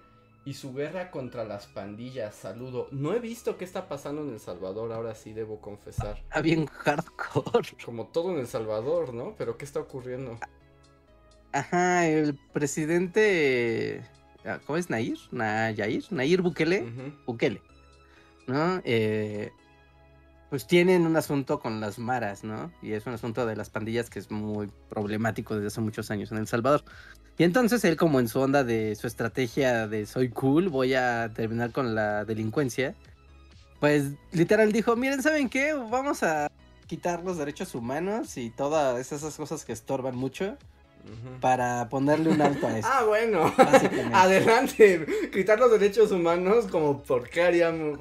y 0.46 0.54
su 0.54 0.74
guerra 0.74 1.12
contra 1.12 1.44
las 1.44 1.68
pandillas? 1.68 2.36
Saludo. 2.36 2.88
No 2.92 3.14
he 3.14 3.20
visto 3.20 3.58
qué 3.58 3.66
está 3.66 3.88
pasando 3.88 4.22
en 4.22 4.30
El 4.34 4.40
Salvador, 4.40 4.92
ahora 4.92 5.16
sí 5.16 5.34
debo 5.34 5.60
confesar. 5.60 6.18
Está 6.18 6.42
bien 6.42 6.66
hardcore. 6.68 7.70
Como 7.84 8.08
todo 8.08 8.32
en 8.34 8.40
El 8.40 8.48
Salvador, 8.48 9.14
¿no? 9.14 9.36
Pero 9.38 9.58
¿qué 9.58 9.66
está 9.66 9.80
ocurriendo? 9.80 10.38
Ajá, 11.52 12.08
el 12.08 12.38
presidente 12.54 14.04
ah, 14.46 14.60
¿cómo 14.66 14.78
es 14.78 14.90
Nair? 14.90 15.18
Nayair, 15.32 16.06
Nair 16.12 16.42
Bukele, 16.42 16.86
Bukele, 17.26 17.62
¿no? 18.48 18.82
Eh, 18.84 19.52
pues 20.50 20.66
tienen 20.66 21.06
un 21.06 21.16
asunto 21.16 21.60
con 21.60 21.80
las 21.80 22.00
maras, 22.00 22.44
¿no? 22.44 22.72
Y 22.82 22.94
es 22.94 23.06
un 23.06 23.14
asunto 23.14 23.46
de 23.46 23.56
las 23.56 23.70
pandillas 23.70 24.10
que 24.10 24.20
es 24.20 24.32
muy 24.32 24.72
problemático 24.90 25.56
desde 25.56 25.68
hace 25.68 25.82
muchos 25.82 26.10
años 26.10 26.32
en 26.32 26.40
El 26.40 26.48
Salvador. 26.48 26.84
Y 27.38 27.44
entonces 27.44 27.84
él 27.86 27.96
como 27.96 28.20
en 28.20 28.28
su 28.28 28.40
onda 28.40 28.64
de 28.64 28.96
su 28.96 29.08
estrategia 29.08 29.88
de 29.88 30.06
soy 30.06 30.30
cool, 30.30 30.70
voy 30.70 30.96
a 30.96 31.32
terminar 31.34 31.72
con 31.72 31.96
la 31.96 32.26
delincuencia, 32.26 32.96
pues 33.80 34.12
literal 34.32 34.72
dijo, 34.72 34.96
miren, 34.96 35.22
¿saben 35.22 35.50
qué? 35.50 35.74
Vamos 35.74 36.24
a 36.24 36.52
quitar 36.88 37.24
los 37.24 37.38
derechos 37.38 37.76
humanos 37.76 38.36
y 38.38 38.50
todas 38.50 39.12
esas 39.12 39.36
cosas 39.38 39.64
que 39.64 39.72
estorban 39.72 40.16
mucho 40.16 40.58
para 41.42 41.90
ponerle 41.90 42.30
un 42.30 42.42
alto 42.42 42.68
a 42.68 42.78
eso. 42.78 42.88
ah, 42.92 43.04
bueno. 43.06 43.54
Adelante. 44.14 45.06
Quitar 45.32 45.60
los 45.60 45.72
derechos 45.72 46.12
humanos, 46.12 46.66
como 46.70 47.02
por 47.04 47.30
qué 47.30 47.44
haríamos, 47.44 47.98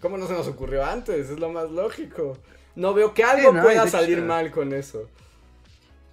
cómo 0.00 0.18
no 0.18 0.26
se 0.26 0.32
nos 0.34 0.46
ocurrió 0.48 0.84
antes, 0.84 1.30
es 1.30 1.38
lo 1.38 1.50
más 1.50 1.70
lógico. 1.70 2.38
No 2.76 2.92
veo 2.94 3.14
que 3.14 3.24
algo 3.24 3.52
pueda 3.62 3.86
salir 3.88 4.20
mal 4.22 4.50
con 4.50 4.72
eso. 4.72 5.08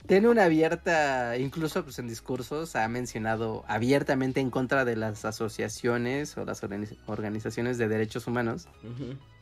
Tiene 0.07 0.28
una 0.30 0.45
abierta, 0.45 1.38
incluso 1.38 1.84
pues 1.84 1.97
en 1.99 2.07
discursos 2.07 2.76
ha 2.76 2.88
mencionado 2.88 3.63
abiertamente 3.67 4.39
en 4.41 4.49
contra 4.49 4.84
de 4.84 4.95
las 4.95 5.24
asociaciones 5.26 6.36
o 6.38 6.43
las 6.43 6.61
organizaciones 7.05 7.78
de 7.78 7.88
derechos 7.88 8.28
humanos, 8.28 8.67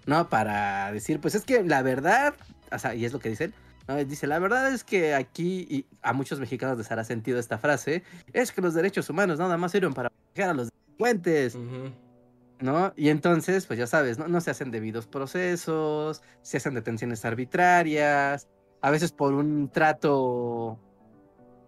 ¿no? 0.06 0.30
Para 0.30 0.92
decir, 0.92 1.20
pues 1.22 1.34
es 1.34 1.44
que 1.44 1.64
la 1.64 1.82
verdad, 1.82 2.36
o 2.72 2.78
sea, 2.78 2.94
y 2.94 3.06
es 3.06 3.14
lo 3.14 3.20
que 3.20 3.30
Dice, 4.08 4.28
la 4.28 4.38
verdad 4.38 4.72
es 4.72 4.84
que 4.84 5.16
aquí, 5.16 5.66
y 5.68 5.86
a 6.04 6.14
muchos 6.14 6.40
mexicanos 6.40 6.78
les 6.78 6.92
hará 6.92 7.04
sentido 7.04 7.40
esta 7.40 7.58
frase, 7.58 8.04
es 8.34 8.52
que 8.52 8.62
los 8.62 8.76
derechos 8.76 9.10
humanos 9.10 9.40
nada 9.40 9.58
más 9.58 9.72
sirven 9.72 9.94
para 9.94 10.10
proteger 10.10 10.50
a 10.50 10.54
los 10.54 10.70
delincuentes. 10.70 11.58
¿No? 12.60 12.94
Y 12.96 13.10
entonces, 13.10 13.66
pues 13.66 13.80
ya 13.80 13.88
sabes, 13.88 14.20
¿no? 14.20 14.28
no 14.28 14.42
se 14.42 14.52
hacen 14.52 14.70
debidos 14.70 15.08
procesos, 15.08 16.22
se 16.42 16.58
hacen 16.58 16.76
detenciones 16.76 17.24
arbitrarias, 17.24 18.48
a 18.82 18.92
veces 18.92 19.12
por 19.14 19.34
un 19.34 19.70
trato 19.70 20.78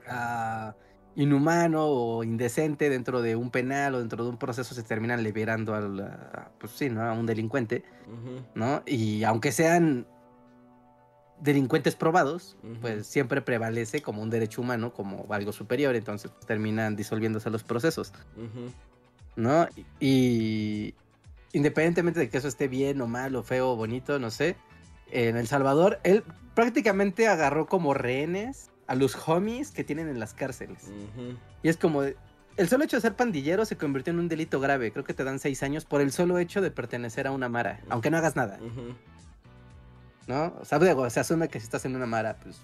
ah, 0.07 0.75
inhumano 1.15 1.85
o 1.85 2.23
indecente 2.23 2.89
dentro 2.89 3.21
de 3.21 3.35
un 3.35 3.51
penal 3.51 3.95
o 3.95 3.99
dentro 3.99 4.23
de 4.25 4.29
un 4.29 4.37
proceso 4.37 4.75
se 4.75 4.83
terminan 4.83 5.23
liberando 5.23 5.73
al, 5.73 6.51
pues 6.59 6.73
sí, 6.73 6.89
¿no? 6.89 7.01
a 7.01 7.13
un 7.13 7.25
delincuente, 7.25 7.83
¿no? 8.53 8.83
Y 8.85 9.23
aunque 9.23 9.53
sean 9.53 10.05
delincuentes 11.41 11.95
probados, 11.95 12.55
pues 12.81 13.07
siempre 13.07 13.41
prevalece 13.41 14.01
como 14.01 14.21
un 14.21 14.29
derecho 14.29 14.61
humano, 14.61 14.93
como 14.93 15.25
algo 15.31 15.51
superior, 15.51 15.95
entonces 15.95 16.31
pues, 16.31 16.45
terminan 16.45 16.95
disolviéndose 16.95 17.49
los 17.49 17.63
procesos. 17.63 18.13
¿No? 19.35 19.67
Y 19.99 20.93
independientemente 21.53 22.19
de 22.19 22.29
que 22.29 22.37
eso 22.37 22.47
esté 22.47 22.67
bien 22.67 23.01
o 23.01 23.07
mal 23.07 23.35
o 23.35 23.43
feo 23.43 23.71
o 23.71 23.75
bonito, 23.75 24.19
no 24.19 24.29
sé, 24.31 24.55
en 25.11 25.35
El 25.35 25.47
Salvador, 25.47 25.99
él 26.03 26.23
prácticamente 26.53 27.27
agarró 27.27 27.65
como 27.65 27.93
rehenes 27.93 28.69
a 28.87 28.95
los 28.95 29.27
homies 29.27 29.71
que 29.71 29.83
tienen 29.83 30.07
en 30.09 30.19
las 30.19 30.33
cárceles. 30.33 30.91
Y 31.63 31.69
es 31.69 31.77
como, 31.77 32.03
el 32.03 32.69
solo 32.69 32.83
hecho 32.83 32.97
de 32.97 33.01
ser 33.01 33.15
pandillero 33.15 33.65
se 33.65 33.77
convirtió 33.77 34.13
en 34.13 34.19
un 34.19 34.27
delito 34.27 34.59
grave, 34.59 34.91
creo 34.91 35.03
que 35.03 35.13
te 35.13 35.23
dan 35.23 35.39
seis 35.39 35.63
años 35.63 35.85
por 35.85 36.01
el 36.01 36.11
solo 36.11 36.37
hecho 36.37 36.61
de 36.61 36.71
pertenecer 36.71 37.25
a 37.25 37.31
una 37.31 37.49
mara, 37.49 37.81
aunque 37.89 38.11
no 38.11 38.17
hagas 38.17 38.35
nada. 38.35 38.59
¿No? 40.27 40.53
O 40.59 40.65
sea, 40.65 40.79
se 41.09 41.19
asume 41.19 41.49
que 41.49 41.59
si 41.59 41.65
estás 41.65 41.85
en 41.85 41.95
una 41.95 42.05
mara, 42.05 42.37
pues 42.41 42.61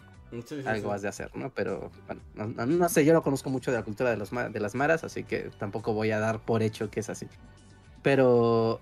algo 0.66 0.92
has 0.92 1.02
de 1.02 1.08
hacer, 1.08 1.32
¿no? 1.36 1.52
Pero, 1.52 1.92
bueno, 2.06 2.66
no, 2.66 2.90
sé, 2.90 3.06
yo 3.06 3.14
no 3.14 3.24
conozco 3.24 3.50
mucho 3.50 3.72
de 3.72 3.78
la 3.78 3.84
cultura 3.84 4.10
de, 4.10 4.18
los, 4.18 4.32
de 4.32 4.60
las 4.60 4.76
maras, 4.76 5.04
así 5.04 5.24
que 5.24 5.50
tampoco 5.58 5.94
voy 5.94 6.12
a 6.12 6.20
dar 6.20 6.40
por 6.40 6.62
hecho 6.64 6.90
que 6.90 7.00
es 7.00 7.10
así. 7.10 7.28
Pero 8.04 8.82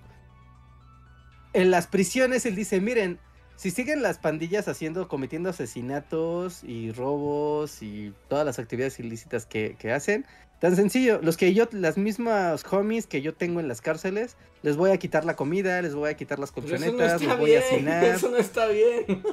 en 1.54 1.72
las 1.72 1.88
prisiones 1.88 2.46
él 2.46 2.56
dice, 2.56 2.82
miren, 2.82 3.20
si 3.56 3.72
siguen 3.72 4.02
las 4.02 4.18
pandillas 4.18 4.68
haciendo, 4.68 5.08
cometiendo 5.08 5.50
asesinatos 5.50 6.64
y 6.64 6.92
robos 6.92 7.82
y 7.82 8.14
todas 8.28 8.46
las 8.46 8.60
actividades 8.60 9.00
ilícitas 9.00 9.46
que, 9.46 9.76
que 9.80 9.94
hacen, 9.94 10.26
Tan 10.60 10.76
sencillo, 10.76 11.20
los 11.22 11.38
que 11.38 11.54
yo, 11.54 11.68
las 11.72 11.98
mismas 11.98 12.64
homies 12.72 13.08
que 13.08 13.22
yo 13.22 13.34
tengo 13.34 13.60
en 13.60 13.68
las 13.68 13.82
cárceles, 13.82 14.38
les 14.62 14.78
voy 14.78 14.92
a 14.92 14.98
quitar 14.98 15.26
la 15.26 15.36
comida, 15.36 15.82
les 15.82 15.94
voy 15.96 16.10
a 16.10 16.16
quitar 16.16 16.40
las 16.40 16.52
colchonetas, 16.52 17.22
les 17.22 17.38
voy 17.38 17.56
a 17.56 17.62
cenar. 17.62 18.04
Eso 18.06 18.30
no 18.30 18.38
está 18.38 18.68
bien. 18.68 19.24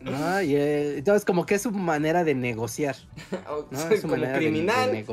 No, 0.00 0.40
y 0.40 0.56
eh, 0.56 0.98
entonces 0.98 1.24
como 1.24 1.44
que 1.44 1.56
es 1.56 1.62
su 1.62 1.72
manera 1.72 2.24
de 2.24 2.34
negociar. 2.34 2.96
¿no? 3.70 3.90
Es 3.90 4.00
su 4.00 4.08
manera 4.08 4.38
criminal. 4.38 4.92
De, 4.92 5.04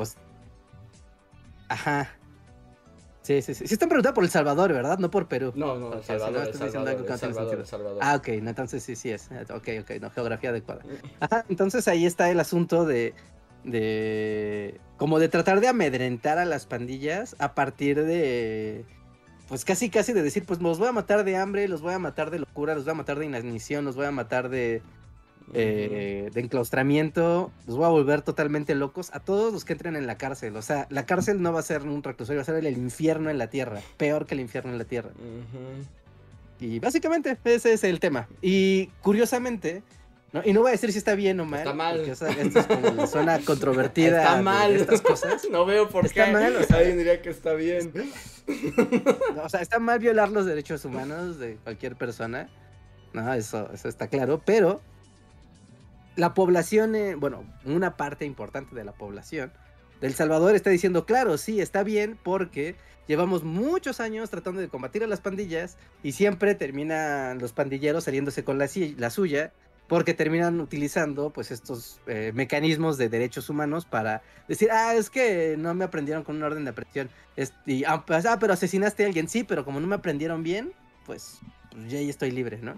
Ajá. 1.68 2.10
Sí, 3.20 3.42
sí, 3.42 3.54
sí. 3.54 3.66
Sí 3.66 3.74
están 3.74 3.90
preguntando 3.90 4.14
por 4.14 4.24
El 4.24 4.30
Salvador, 4.30 4.72
¿verdad? 4.72 4.98
No 4.98 5.10
por 5.10 5.28
Perú. 5.28 5.52
No, 5.54 5.76
no, 5.76 5.92
El 5.92 6.02
Salvador, 6.02 6.54
Salvador, 6.54 7.66
Salvador, 7.66 7.98
Ah, 8.00 8.16
ok, 8.16 8.28
entonces 8.28 8.82
sí, 8.82 8.96
sí 8.96 9.10
es. 9.10 9.28
Ok, 9.50 9.68
ok, 9.82 9.90
no, 10.00 10.10
geografía 10.10 10.48
adecuada. 10.48 10.80
Ajá, 11.20 11.44
entonces 11.50 11.86
ahí 11.88 12.06
está 12.06 12.30
el 12.30 12.40
asunto 12.40 12.86
de 12.86 13.12
de 13.70 14.80
como 14.96 15.18
de 15.18 15.28
tratar 15.28 15.60
de 15.60 15.68
amedrentar 15.68 16.38
a 16.38 16.44
las 16.44 16.66
pandillas 16.66 17.36
a 17.38 17.54
partir 17.54 18.04
de 18.04 18.84
pues 19.48 19.64
casi 19.64 19.90
casi 19.90 20.12
de 20.12 20.22
decir 20.22 20.44
pues 20.44 20.60
los 20.60 20.78
voy 20.78 20.88
a 20.88 20.92
matar 20.92 21.24
de 21.24 21.36
hambre, 21.36 21.68
los 21.68 21.80
voy 21.80 21.94
a 21.94 21.98
matar 21.98 22.30
de 22.30 22.40
locura, 22.40 22.74
los 22.74 22.84
voy 22.84 22.92
a 22.92 22.96
matar 22.96 23.18
de 23.18 23.26
inanición, 23.26 23.84
los 23.84 23.96
voy 23.96 24.06
a 24.06 24.10
matar 24.10 24.48
de 24.48 24.82
eh, 25.54 26.30
de 26.34 26.40
enclaustramiento, 26.40 27.50
los 27.66 27.76
voy 27.76 27.86
a 27.86 27.88
volver 27.88 28.20
totalmente 28.20 28.74
locos 28.74 29.10
a 29.14 29.20
todos 29.20 29.52
los 29.52 29.64
que 29.64 29.72
entren 29.72 29.96
en 29.96 30.06
la 30.06 30.18
cárcel. 30.18 30.56
O 30.56 30.62
sea, 30.62 30.86
la 30.90 31.06
cárcel 31.06 31.40
no 31.40 31.52
va 31.52 31.60
a 31.60 31.62
ser 31.62 31.82
un 31.82 32.02
reclusorio, 32.02 32.38
va 32.38 32.42
a 32.42 32.44
ser 32.44 32.56
el 32.56 32.76
infierno 32.76 33.30
en 33.30 33.38
la 33.38 33.48
tierra, 33.48 33.80
peor 33.96 34.26
que 34.26 34.34
el 34.34 34.40
infierno 34.40 34.72
en 34.72 34.78
la 34.78 34.84
tierra. 34.84 35.10
Y 36.60 36.80
básicamente 36.80 37.38
ese 37.44 37.72
es 37.72 37.84
el 37.84 37.98
tema. 37.98 38.28
Y 38.42 38.88
curiosamente, 39.00 39.82
no, 40.32 40.42
y 40.44 40.52
no 40.52 40.60
voy 40.60 40.68
a 40.68 40.72
decir 40.72 40.92
si 40.92 40.98
está 40.98 41.14
bien 41.14 41.40
o 41.40 41.46
mal. 41.46 41.60
Está 41.60 41.72
mal. 41.72 41.96
Porque, 41.96 42.10
esto 42.12 42.26
es 42.60 42.66
como 42.66 42.90
la 42.90 43.06
zona 43.06 43.38
controvertida. 43.44 44.22
Está 44.22 44.42
mal. 44.42 44.76
estas 44.76 45.00
cosas. 45.00 45.42
No 45.50 45.64
veo 45.64 45.88
por 45.88 46.04
está 46.06 46.26
qué. 46.26 46.32
mal. 46.32 46.56
O 46.56 46.62
sea, 46.64 46.78
alguien 46.78 46.98
diría 46.98 47.22
que 47.22 47.30
está 47.30 47.54
bien. 47.54 47.92
o 49.42 49.48
sea, 49.48 49.60
está 49.60 49.78
mal 49.78 49.98
violar 49.98 50.30
los 50.30 50.44
derechos 50.44 50.84
humanos 50.84 51.38
de 51.38 51.56
cualquier 51.64 51.96
persona. 51.96 52.50
No, 53.14 53.32
eso, 53.32 53.70
eso 53.72 53.88
está 53.88 54.08
claro. 54.08 54.42
Pero 54.44 54.82
la 56.16 56.34
población, 56.34 56.94
eh, 56.94 57.14
bueno, 57.14 57.44
una 57.64 57.96
parte 57.96 58.26
importante 58.26 58.74
de 58.74 58.84
la 58.84 58.92
población 58.92 59.50
del 60.02 60.12
Salvador 60.14 60.54
está 60.54 60.68
diciendo, 60.68 61.06
claro, 61.06 61.38
sí, 61.38 61.60
está 61.60 61.82
bien 61.82 62.18
porque 62.22 62.76
llevamos 63.06 63.44
muchos 63.44 63.98
años 63.98 64.28
tratando 64.28 64.60
de 64.60 64.68
combatir 64.68 65.02
a 65.02 65.06
las 65.06 65.20
pandillas 65.20 65.78
y 66.02 66.12
siempre 66.12 66.54
terminan 66.54 67.38
los 67.38 67.52
pandilleros 67.52 68.04
saliéndose 68.04 68.44
con 68.44 68.58
la, 68.58 68.68
la 68.98 69.10
suya 69.10 69.52
porque 69.88 70.12
terminan 70.12 70.60
utilizando 70.60 71.30
pues 71.30 71.50
estos 71.50 71.98
eh, 72.06 72.30
mecanismos 72.34 72.98
de 72.98 73.08
derechos 73.08 73.48
humanos 73.48 73.86
para 73.86 74.22
decir, 74.46 74.70
ah, 74.70 74.94
es 74.94 75.08
que 75.08 75.56
no 75.58 75.72
me 75.74 75.84
aprendieron 75.84 76.22
con 76.22 76.36
una 76.36 76.46
orden 76.46 76.64
de 76.64 76.70
aprehensión, 76.70 77.10
ah, 77.86 78.04
pues, 78.06 78.26
ah, 78.26 78.38
pero 78.38 78.52
asesinaste 78.52 79.04
a 79.04 79.06
alguien, 79.06 79.28
sí, 79.28 79.44
pero 79.44 79.64
como 79.64 79.80
no 79.80 79.86
me 79.86 79.94
aprendieron 79.94 80.42
bien, 80.42 80.72
pues, 81.06 81.38
pues 81.70 81.90
ya 81.90 81.98
ahí 81.98 82.10
estoy 82.10 82.30
libre, 82.30 82.58
¿no? 82.58 82.74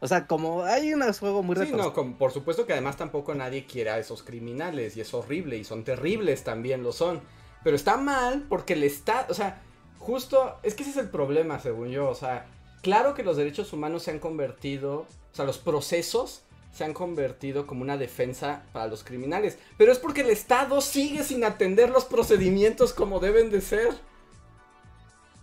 O 0.00 0.06
sea, 0.06 0.26
como 0.26 0.62
hay 0.64 0.92
un 0.92 1.00
juego 1.14 1.42
muy 1.42 1.56
Sí, 1.56 1.72
no, 1.72 1.94
por 2.18 2.30
supuesto 2.30 2.66
que 2.66 2.74
además 2.74 2.98
tampoco 2.98 3.34
nadie 3.34 3.64
quiere 3.64 3.90
a 3.90 3.98
esos 3.98 4.22
criminales 4.22 4.96
y 4.98 5.00
es 5.00 5.14
horrible 5.14 5.56
y 5.56 5.64
son 5.64 5.82
terribles, 5.82 6.44
también 6.44 6.82
lo 6.82 6.92
son, 6.92 7.22
pero 7.64 7.74
está 7.74 7.96
mal 7.96 8.44
porque 8.50 8.76
le 8.76 8.86
está, 8.86 9.26
o 9.30 9.34
sea, 9.34 9.62
justo, 9.98 10.58
es 10.62 10.74
que 10.74 10.82
ese 10.82 10.92
es 10.92 10.98
el 10.98 11.08
problema, 11.08 11.58
según 11.58 11.88
yo, 11.88 12.06
o 12.08 12.14
sea, 12.14 12.46
claro 12.82 13.14
que 13.14 13.22
los 13.22 13.38
derechos 13.38 13.72
humanos 13.72 14.02
se 14.02 14.10
han 14.10 14.18
convertido, 14.18 15.06
o 15.32 15.34
sea, 15.34 15.46
los 15.46 15.58
procesos 15.58 16.42
se 16.72 16.84
han 16.84 16.94
convertido 16.94 17.66
como 17.66 17.82
una 17.82 17.96
defensa 17.96 18.62
para 18.72 18.86
los 18.86 19.04
criminales. 19.04 19.58
Pero 19.76 19.92
es 19.92 19.98
porque 19.98 20.22
el 20.22 20.30
Estado 20.30 20.80
sigue 20.80 21.24
sin 21.24 21.44
atender 21.44 21.90
los 21.90 22.04
procedimientos 22.04 22.92
como 22.92 23.20
deben 23.20 23.50
de 23.50 23.60
ser. 23.60 23.94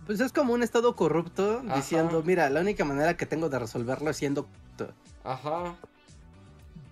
Pues 0.06 0.20
es 0.20 0.32
como 0.32 0.54
un 0.54 0.62
Estado 0.62 0.96
corrupto 0.96 1.60
diciendo, 1.74 2.22
mira, 2.24 2.48
la 2.48 2.60
única 2.60 2.84
manera 2.84 3.16
que 3.16 3.26
tengo 3.26 3.50
de 3.50 3.58
resolverlo 3.58 4.10
es 4.10 4.16
siendo 4.16 4.46
corrupto. 4.46 4.94
Ajá. 5.22 5.76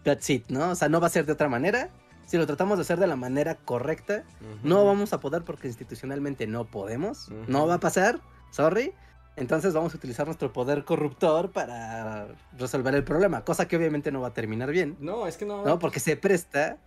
That's 0.04 0.28
it, 0.28 0.48
¿no? 0.48 0.70
O 0.70 0.74
sea, 0.74 0.88
no 0.88 1.00
va 1.00 1.06
a 1.06 1.10
ser 1.10 1.24
de 1.24 1.32
otra 1.32 1.48
manera. 1.48 1.88
Si 2.26 2.36
lo 2.36 2.46
tratamos 2.46 2.76
de 2.76 2.82
hacer 2.82 2.98
de 2.98 3.06
la 3.06 3.16
manera 3.16 3.54
correcta, 3.54 4.24
no 4.62 4.84
vamos 4.84 5.12
a 5.12 5.20
poder 5.20 5.44
porque 5.44 5.68
institucionalmente 5.68 6.46
no 6.46 6.64
podemos. 6.66 7.30
No 7.48 7.66
va 7.66 7.74
a 7.74 7.80
pasar. 7.80 8.20
Sorry. 8.50 8.92
Entonces 9.36 9.74
vamos 9.74 9.92
a 9.94 9.96
utilizar 9.98 10.26
nuestro 10.26 10.52
poder 10.52 10.84
corruptor 10.84 11.52
para 11.52 12.28
resolver 12.58 12.94
el 12.94 13.04
problema, 13.04 13.44
cosa 13.44 13.68
que 13.68 13.76
obviamente 13.76 14.10
no 14.10 14.22
va 14.22 14.28
a 14.28 14.34
terminar 14.34 14.70
bien. 14.70 14.96
No, 14.98 15.26
es 15.26 15.36
que 15.36 15.44
no. 15.44 15.64
No, 15.64 15.78
porque 15.78 16.00
se 16.00 16.16
presta 16.16 16.78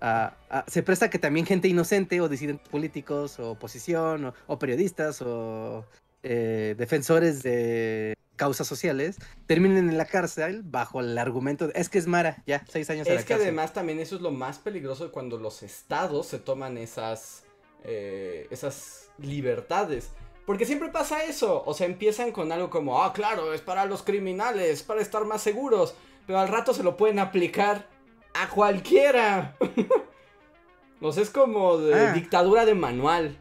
a, 0.00 0.64
se 0.68 0.82
presta 0.82 1.10
que 1.10 1.18
también 1.18 1.46
gente 1.46 1.68
inocente 1.68 2.20
o 2.20 2.28
disidentes 2.28 2.68
políticos 2.68 3.38
o 3.38 3.50
oposición 3.52 4.32
o, 4.46 4.58
periodistas 4.58 5.20
o 5.22 5.84
eh, 6.22 6.74
defensores 6.78 7.42
de 7.42 8.14
causas 8.36 8.66
sociales 8.66 9.18
terminen 9.46 9.90
en 9.90 9.98
la 9.98 10.06
cárcel 10.06 10.62
bajo 10.64 11.00
el 11.00 11.18
argumento 11.18 11.66
de 11.66 11.74
es 11.78 11.90
que 11.90 11.98
es 11.98 12.06
Mara, 12.06 12.42
ya, 12.46 12.64
seis 12.68 12.88
años 12.88 13.06
en 13.06 13.14
la 13.14 13.20
Es 13.20 13.26
que 13.26 13.34
además 13.34 13.74
también 13.74 13.98
eso 13.98 14.16
es 14.16 14.22
lo 14.22 14.30
más 14.30 14.58
peligroso 14.58 15.12
cuando 15.12 15.36
los 15.36 15.62
estados 15.62 16.26
se 16.26 16.38
toman 16.38 16.78
esas 16.78 17.44
eh, 17.84 18.46
esas 18.50 19.10
libertades. 19.18 20.10
Porque 20.46 20.66
siempre 20.66 20.88
pasa 20.88 21.22
eso, 21.24 21.62
o 21.64 21.74
sea, 21.74 21.86
empiezan 21.86 22.32
con 22.32 22.50
algo 22.50 22.70
como, 22.70 23.02
ah, 23.02 23.12
claro, 23.12 23.52
es 23.54 23.60
para 23.60 23.84
los 23.84 24.02
criminales, 24.02 24.82
para 24.82 25.00
estar 25.00 25.24
más 25.24 25.42
seguros, 25.42 25.94
pero 26.26 26.38
al 26.40 26.48
rato 26.48 26.74
se 26.74 26.82
lo 26.82 26.96
pueden 26.96 27.18
aplicar 27.18 27.86
a 28.34 28.48
cualquiera. 28.48 29.56
o 31.00 31.12
sea, 31.12 31.22
es 31.22 31.30
como 31.30 31.78
de 31.78 31.94
Ah. 31.94 32.12
dictadura 32.12 32.64
de 32.64 32.74
manual. 32.74 33.36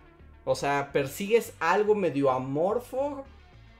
O 0.46 0.56
sea, 0.56 0.92
persigues 0.92 1.54
algo 1.60 1.96
medio 1.96 2.32
amorfo 2.32 3.26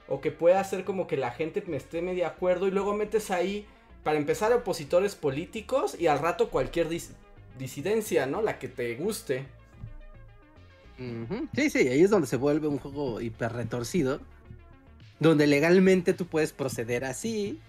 o 0.08 0.22
que 0.22 0.32
pueda 0.32 0.60
hacer 0.60 0.84
como 0.84 1.08
que 1.08 1.18
la 1.18 1.32
gente 1.32 1.64
me 1.68 1.78
esté 1.78 2.02
medio 2.02 2.20
de 2.24 2.26
acuerdo 2.26 2.68
y 2.68 2.72
luego 2.72 2.94
metes 2.94 3.32
ahí, 3.32 3.68
para 4.04 4.18
empezar, 4.18 4.52
opositores 4.54 5.16
políticos 5.16 5.96
y 6.00 6.08
al 6.08 6.20
rato 6.20 6.50
cualquier 6.50 6.90
dis- 6.90 7.12
disidencia, 7.58 8.26
¿no? 8.26 8.42
La 8.42 8.60
que 8.60 8.68
te 8.68 8.96
guste. 8.96 9.46
Ujú. 11.00 11.48
Sí, 11.56 11.70
sí, 11.70 11.80
ahí 11.88 12.02
es 12.02 12.10
donde 12.10 12.28
se 12.28 12.36
vuelve 12.38 12.68
un 12.68 12.78
juego 12.78 13.22
hiper 13.22 13.54
retorcido. 13.54 14.20
Donde 15.20 15.48
legalmente 15.48 16.14
tú 16.14 16.28
puedes 16.28 16.54
proceder 16.54 17.06
así. 17.06 17.60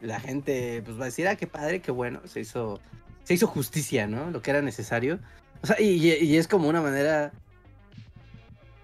La 0.00 0.20
gente 0.20 0.82
pues 0.84 0.98
va 0.98 1.02
a 1.02 1.06
decir, 1.06 1.28
ah, 1.28 1.36
qué 1.36 1.46
padre, 1.46 1.80
qué 1.80 1.90
bueno, 1.90 2.20
se 2.26 2.40
hizo, 2.40 2.80
se 3.24 3.34
hizo 3.34 3.46
justicia, 3.46 4.06
¿no? 4.06 4.30
Lo 4.30 4.42
que 4.42 4.50
era 4.50 4.62
necesario. 4.62 5.18
O 5.62 5.66
sea, 5.66 5.80
y, 5.80 6.36
es 6.36 6.48
como 6.48 6.68
una 6.68 6.80
manera 6.80 7.32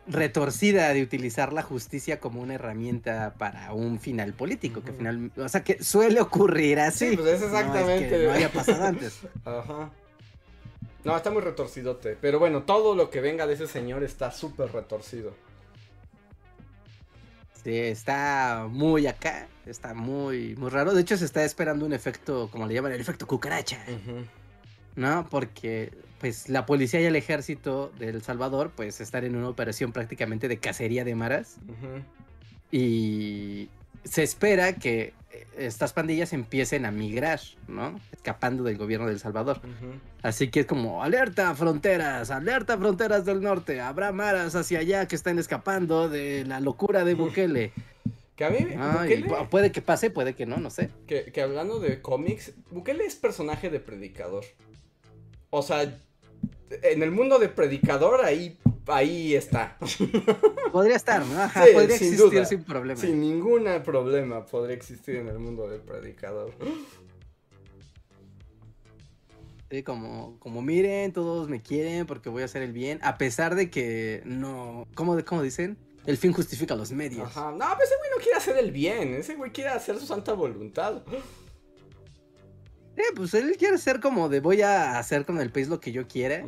retorcida 0.09 0.93
de 0.93 1.03
utilizar 1.03 1.53
la 1.53 1.63
justicia 1.63 2.21
como 2.21 2.41
una 2.41 2.55
herramienta 2.55 3.35
para 3.39 3.73
un 3.73 3.99
final 3.99 4.35
político, 4.35 4.83
que 4.83 4.93
final, 4.93 5.33
o 5.37 5.49
sea, 5.49 5.65
que 5.65 5.83
suele 5.83 6.21
ocurrir 6.21 6.79
así. 6.81 7.11
Sí, 7.11 7.17
pues 7.17 7.29
es 7.29 7.41
No 7.41 7.47
exactamente- 7.47 8.09
que 8.09 8.25
no 8.27 8.33
haya 8.33 8.53
pasado 8.53 8.85
antes. 8.85 9.21
Ajá. 9.45 9.91
No, 11.07 11.17
está 11.17 11.31
muy 11.31 11.41
retorcidote. 11.41 12.17
Pero 12.21 12.39
bueno, 12.39 12.65
todo 12.65 12.97
lo 12.97 13.11
que 13.11 13.21
venga 13.21 13.47
de 13.47 13.55
ese 13.55 13.69
señor 13.69 14.03
está 14.03 14.33
súper 14.33 14.73
retorcido. 14.73 15.33
Sí, 17.63 17.79
está 17.79 18.67
muy 18.69 19.07
acá, 19.07 19.49
está 19.67 19.95
muy, 19.95 20.57
muy 20.57 20.69
raro. 20.69 20.95
De 20.95 21.01
hecho, 21.01 21.17
se 21.17 21.25
está 21.25 21.45
esperando 21.45 21.87
un 21.87 21.93
efecto, 21.93 22.49
como 22.51 22.67
le 22.67 22.75
llaman, 22.75 22.93
el 22.93 23.01
efecto 23.01 23.27
cucaracha. 23.27 23.85
¿no? 24.97 25.29
Porque, 25.31 25.93
pues, 26.19 26.49
la 26.49 26.67
policía 26.67 27.01
y 27.01 27.05
el 27.05 27.17
ejército 27.17 27.93
de 27.99 28.09
El 28.09 28.23
Salvador, 28.23 28.73
pues, 28.75 29.01
están 29.01 29.25
en 29.25 29.37
una 29.37 29.49
operación 29.49 29.93
prácticamente 29.93 30.49
de 30.49 30.59
cacería 30.59 31.05
de 31.05 31.15
maras. 31.15 31.59
Ujú. 31.69 32.03
Y 32.73 33.69
se 34.07 34.23
espera 34.23 34.73
que 34.75 35.13
eh, 35.33 35.47
estas 35.59 35.93
pandillas 35.93 36.33
empiecen 36.33 36.87
a 36.87 36.91
migrar, 36.91 37.41
¿no? 37.69 38.01
Escapando 38.13 38.65
del 38.65 38.79
gobierno 38.79 39.07
de 39.07 39.13
El 39.13 39.21
Salvador. 39.21 39.61
Así 40.23 40.49
que 40.49 40.61
es 40.61 40.67
como, 40.67 41.03
alerta 41.03 41.55
fronteras, 41.55 42.31
alerta 42.31 42.77
fronteras 42.79 43.25
del 43.25 43.41
norte, 43.43 43.81
habrá 43.81 44.13
maras 44.13 44.55
hacia 44.55 44.79
allá 44.81 45.07
que 45.07 45.15
están 45.17 45.39
escapando 45.39 46.09
de 46.09 46.45
la 46.45 46.61
locura 46.61 47.05
de 47.05 47.15
Bukele. 47.15 47.73
Que 48.35 48.45
a 48.45 48.51
mí, 48.51 48.59
Ay, 48.61 48.77
Bukele- 49.23 49.27
pu- 49.29 49.49
puede 49.49 49.73
que 49.73 49.81
pase, 49.83 50.11
puede 50.11 50.35
que 50.35 50.45
no, 50.47 50.59
no 50.59 50.69
sé. 50.71 50.91
que, 51.07 51.33
que 51.33 51.41
hablando 51.43 51.79
de 51.81 52.03
cómics, 52.03 52.53
Bukele 52.71 53.05
es 53.05 53.15
personaje 53.17 53.71
de 53.71 53.81
Predicador. 53.81 54.45
O 55.51 55.63
sea, 55.63 55.97
en 56.71 57.03
el 57.03 57.11
mundo 57.11 57.39
de 57.39 57.49
Predicador 57.49 58.25
ahí, 58.25 58.59
ahí 58.87 59.35
está. 59.35 59.77
Podría 60.73 60.97
estar, 60.97 61.25
¿no? 61.25 61.41
Ajá, 61.41 61.65
Sí, 61.65 61.73
podría 61.73 61.97
sin 61.97 62.09
existir 62.09 62.31
duda. 62.31 62.45
sin 62.45 62.65
problema. 62.65 63.01
Sin 63.01 63.21
ningún 63.21 63.65
problema 63.85 64.45
podría 64.47 64.77
existir 64.77 65.17
en 65.17 65.29
el 65.29 65.39
mundo 65.39 65.69
de 65.69 65.79
Predicador. 65.79 66.53
Sí, 69.71 69.83
como, 69.83 70.39
como 70.39 70.63
miren, 70.63 71.13
todos 71.13 71.49
me 71.49 71.61
quieren 71.61 72.07
porque 72.07 72.29
voy 72.29 72.43
a 72.43 72.45
hacer 72.45 72.63
el 72.63 72.73
bien, 72.73 73.01
a 73.03 73.19
pesar 73.19 73.57
de 73.57 73.69
que 73.69 74.23
no, 74.25 74.87
¿cómo, 74.95 75.17
cómo 75.25 75.43
dicen? 75.43 75.77
El 76.07 76.17
fin 76.19 76.33
justifica 76.33 76.77
los 76.77 76.93
medios. 76.93 77.27
Ajá. 77.27 77.51
No, 77.51 77.59
pero 77.59 77.83
ese 77.83 77.95
güey 77.99 78.11
no 78.17 78.23
quiere 78.23 78.39
hacer 78.39 78.57
el 78.59 78.71
bien. 78.71 79.15
Ese 79.15 79.35
güey 79.35 79.51
quiere 79.51 79.71
hacer 79.71 79.99
su 79.99 80.07
santa 80.07 80.35
voluntad. 80.35 81.03
Sí, 82.97 83.03
pues 83.15 83.35
él 83.35 83.57
quiere 83.59 83.79
ser 83.79 84.01
como 84.01 84.29
de 84.29 84.41
voy 84.41 84.63
a 84.63 84.99
hacer 84.99 85.25
con 85.27 85.39
el 85.41 85.51
país 85.51 85.69
lo 85.69 85.81
que 85.81 85.93
yo 85.93 86.09
quiera. 86.09 86.45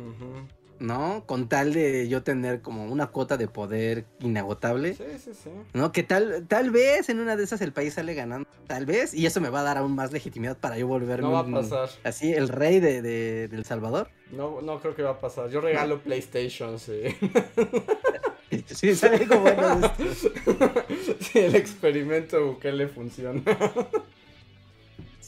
¿no? 0.79 1.23
Con 1.25 1.49
tal 1.49 1.73
de 1.73 2.07
yo 2.07 2.23
tener 2.23 2.61
como 2.61 2.85
una 2.85 3.07
cuota 3.07 3.35
de 3.35 3.49
poder 3.49 4.05
inagotable. 4.21 4.93
Sí, 4.95 5.03
sí, 5.21 5.31
sí. 5.33 5.49
¿No? 5.73 5.91
Que 5.91 6.03
tal, 6.03 6.45
tal 6.47 6.71
vez 6.71 7.09
en 7.09 7.19
una 7.19 7.35
de 7.35 7.43
esas 7.43 7.59
el 7.59 7.73
país 7.73 7.95
sale 7.95 8.13
ganando, 8.13 8.47
tal 8.65 8.85
vez, 8.85 9.13
y 9.13 9.25
eso 9.25 9.41
me 9.41 9.49
va 9.49 9.59
a 9.59 9.63
dar 9.63 9.77
aún 9.77 9.93
más 9.93 10.13
legitimidad 10.13 10.57
para 10.57 10.77
yo 10.77 10.87
volverme 10.87 11.27
No 11.27 11.33
va 11.33 11.39
a 11.39 11.43
un- 11.43 11.51
pasar. 11.53 11.89
así 12.05 12.31
el 12.33 12.47
rey 12.47 12.79
de, 12.79 13.01
de, 13.01 13.49
de 13.49 13.57
El 13.57 13.65
Salvador. 13.65 14.09
No, 14.31 14.61
no 14.61 14.79
creo 14.79 14.95
que 14.95 15.01
va 15.03 15.11
a 15.11 15.19
pasar. 15.19 15.49
Yo 15.49 15.59
regalo 15.59 15.99
PlayStation, 15.99 16.79
sí. 16.79 17.01
Sí, 18.65 18.95
sabe 18.95 19.27
como 19.27 19.41
bueno 19.41 19.93
sí, 21.19 21.37
el 21.39 21.55
experimento 21.55 22.43
Bukele 22.45 22.87
funciona. 22.87 23.41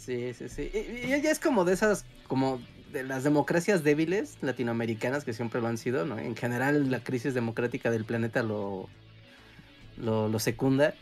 Sí, 0.02 0.34
sí, 0.34 0.50
sí. 0.50 0.72
Y, 0.74 1.14
ella 1.14 1.30
es 1.30 1.40
como 1.40 1.64
de 1.64 1.74
esas, 1.74 2.06
como 2.28 2.60
de 2.92 3.04
las 3.04 3.24
democracias 3.24 3.84
débiles 3.84 4.38
latinoamericanas 4.42 5.24
que 5.24 5.34
siempre 5.34 5.62
lo 5.62 5.68
han 5.68 5.78
sido, 5.78 6.06
¿no? 6.06 6.18
En 6.18 6.36
general 6.36 6.90
la 6.90 7.04
crisis 7.04 7.36
democrática 7.36 7.92
del 7.92 8.04
planeta 8.04 8.42
lo, 8.42 8.90
lo, 9.98 10.28
lo 10.28 10.40
secunda. 10.40 10.96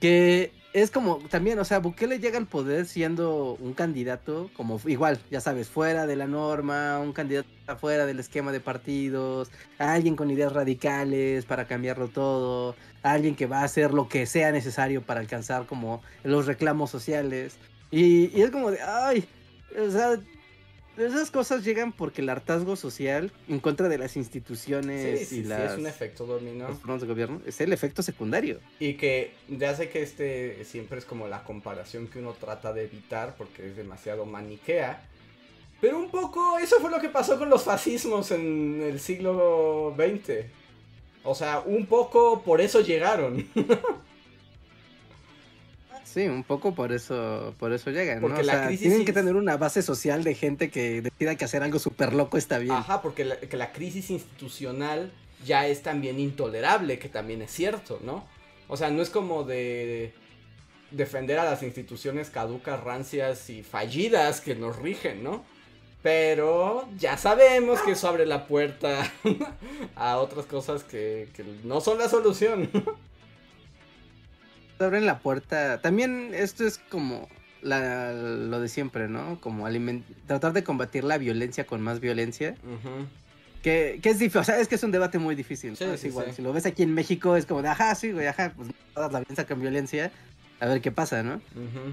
Que 0.00 0.52
es 0.72 0.92
como 0.92 1.18
también, 1.28 1.58
o 1.58 1.64
sea, 1.64 1.80
Bukele 1.80 2.20
llega 2.20 2.38
al 2.38 2.46
poder 2.46 2.86
siendo 2.86 3.56
un 3.58 3.74
candidato 3.74 4.48
como 4.56 4.80
igual, 4.86 5.18
ya 5.28 5.40
sabes, 5.40 5.68
fuera 5.68 6.06
de 6.06 6.14
la 6.14 6.28
norma, 6.28 7.00
un 7.00 7.12
candidato 7.12 7.48
fuera 7.78 8.06
del 8.06 8.20
esquema 8.20 8.52
de 8.52 8.60
partidos, 8.60 9.50
alguien 9.78 10.14
con 10.14 10.30
ideas 10.30 10.52
radicales 10.52 11.44
para 11.46 11.66
cambiarlo 11.66 12.06
todo, 12.06 12.76
alguien 13.02 13.34
que 13.34 13.46
va 13.46 13.60
a 13.60 13.64
hacer 13.64 13.92
lo 13.92 14.08
que 14.08 14.26
sea 14.26 14.52
necesario 14.52 15.02
para 15.02 15.18
alcanzar 15.18 15.66
como 15.66 16.02
los 16.22 16.46
reclamos 16.46 16.90
sociales. 16.90 17.56
Y, 17.90 18.36
y 18.38 18.42
es 18.42 18.50
como 18.50 18.70
de, 18.70 18.80
ay, 18.80 19.24
o 19.78 19.90
sea, 19.90 20.20
esas 20.96 21.30
cosas 21.30 21.64
llegan 21.64 21.92
porque 21.92 22.20
el 22.20 22.28
hartazgo 22.28 22.76
social 22.76 23.32
en 23.48 23.58
contra 23.60 23.88
de 23.88 23.96
las 23.98 24.12
Sí, 24.12 24.18
instituciones 24.18 25.28
sí, 25.28 25.36
y 25.36 25.42
sí, 25.42 25.48
las, 25.48 25.72
es 25.72 25.78
un 25.78 25.86
efecto 25.86 26.26
dominó. 26.26 26.68
los 26.86 27.00
de 27.00 27.06
gobierno 27.06 27.40
es 27.46 27.60
el 27.60 27.72
efecto 27.72 28.02
secundario. 28.02 28.60
Y 28.78 28.94
que 28.94 29.32
ya 29.48 29.74
sé 29.74 29.88
que 29.88 30.02
este 30.02 30.64
siempre 30.64 30.98
es 30.98 31.04
como 31.04 31.26
la 31.28 31.42
comparación 31.44 32.06
que 32.08 32.18
uno 32.18 32.32
trata 32.34 32.72
de 32.72 32.84
evitar 32.84 33.34
porque 33.36 33.68
es 33.68 33.76
demasiado 33.76 34.26
maniquea. 34.26 35.06
Pero 35.80 35.98
un 35.98 36.10
poco 36.10 36.58
eso 36.58 36.76
fue 36.80 36.90
lo 36.90 37.00
que 37.00 37.08
pasó 37.08 37.38
con 37.38 37.48
los 37.48 37.64
fascismos 37.64 38.30
en 38.32 38.82
el 38.82 39.00
siglo 39.00 39.94
XX. 39.96 40.44
O 41.24 41.34
sea, 41.34 41.60
un 41.60 41.86
poco 41.86 42.42
por 42.42 42.60
eso 42.60 42.80
llegaron. 42.82 43.48
Sí, 46.12 46.26
un 46.26 46.42
poco 46.42 46.74
por 46.74 46.90
eso, 46.90 47.54
por 47.58 47.72
eso 47.72 47.90
llegan, 47.90 48.16
¿no? 48.20 48.22
Porque 48.22 48.40
O 48.40 48.44
la 48.44 48.52
sea, 48.52 48.66
crisis 48.66 48.88
tienen 48.88 49.04
que 49.04 49.12
tener 49.12 49.36
una 49.36 49.56
base 49.56 49.80
social 49.80 50.24
de 50.24 50.34
gente 50.34 50.68
que 50.68 51.02
decida 51.02 51.36
que 51.36 51.44
hacer 51.44 51.62
algo 51.62 51.78
súper 51.78 52.14
loco 52.14 52.36
está 52.36 52.58
bien. 52.58 52.72
Ajá, 52.72 53.00
porque 53.00 53.24
la, 53.24 53.36
que 53.38 53.56
la 53.56 53.70
crisis 53.70 54.10
institucional 54.10 55.12
ya 55.46 55.68
es 55.68 55.82
también 55.82 56.18
intolerable, 56.18 56.98
que 56.98 57.08
también 57.08 57.42
es 57.42 57.52
cierto, 57.52 58.00
¿no? 58.02 58.26
O 58.66 58.76
sea, 58.76 58.90
no 58.90 59.02
es 59.02 59.10
como 59.10 59.44
de 59.44 60.12
defender 60.90 61.38
a 61.38 61.44
las 61.44 61.62
instituciones 61.62 62.28
caducas, 62.28 62.82
rancias 62.82 63.48
y 63.48 63.62
fallidas 63.62 64.40
que 64.40 64.56
nos 64.56 64.76
rigen, 64.76 65.22
¿no? 65.22 65.44
Pero 66.02 66.88
ya 66.98 67.18
sabemos 67.18 67.80
que 67.82 67.92
eso 67.92 68.08
abre 68.08 68.26
la 68.26 68.48
puerta 68.48 69.08
a 69.94 70.16
otras 70.16 70.46
cosas 70.46 70.82
que, 70.82 71.28
que 71.34 71.44
no 71.62 71.80
son 71.80 71.98
la 71.98 72.08
solución. 72.08 72.68
Abren 74.84 75.06
la 75.06 75.18
puerta. 75.18 75.80
También 75.80 76.30
esto 76.34 76.66
es 76.66 76.78
como 76.78 77.28
la- 77.62 78.12
lo 78.12 78.60
de 78.60 78.68
siempre, 78.68 79.08
¿no? 79.08 79.40
Como 79.40 79.66
aliment- 79.68 80.04
tratar 80.26 80.52
de 80.52 80.64
combatir 80.64 81.04
la 81.04 81.18
violencia 81.18 81.66
con 81.66 81.80
más 81.80 82.00
violencia. 82.00 82.54
Que, 83.62 84.00
que 84.02 84.08
es 84.08 84.18
difícil, 84.18 84.40
o 84.40 84.44
sea, 84.44 84.58
es 84.58 84.68
que 84.68 84.76
es 84.76 84.82
un 84.82 84.90
debate 84.90 85.18
muy 85.18 85.34
difícil. 85.34 85.76
¿no? 85.78 85.92
Es 85.92 86.00
sí, 86.00 86.06
igual, 86.08 86.26
sí. 86.30 86.36
si 86.36 86.42
lo 86.42 86.52
ves 86.54 86.64
aquí 86.64 86.82
en 86.82 86.94
México 86.94 87.36
es 87.36 87.44
como 87.44 87.60
de, 87.60 87.68
ajá, 87.68 87.94
sí, 87.94 88.10
güey, 88.12 88.26
ajá, 88.26 88.54
pues 88.56 88.70
todas 88.94 89.12
la 89.12 89.18
violencia 89.20 89.46
con 89.46 89.60
violencia, 89.60 90.10
a 90.60 90.66
ver 90.66 90.80
qué 90.80 90.90
pasa, 90.90 91.22
¿no? 91.22 91.42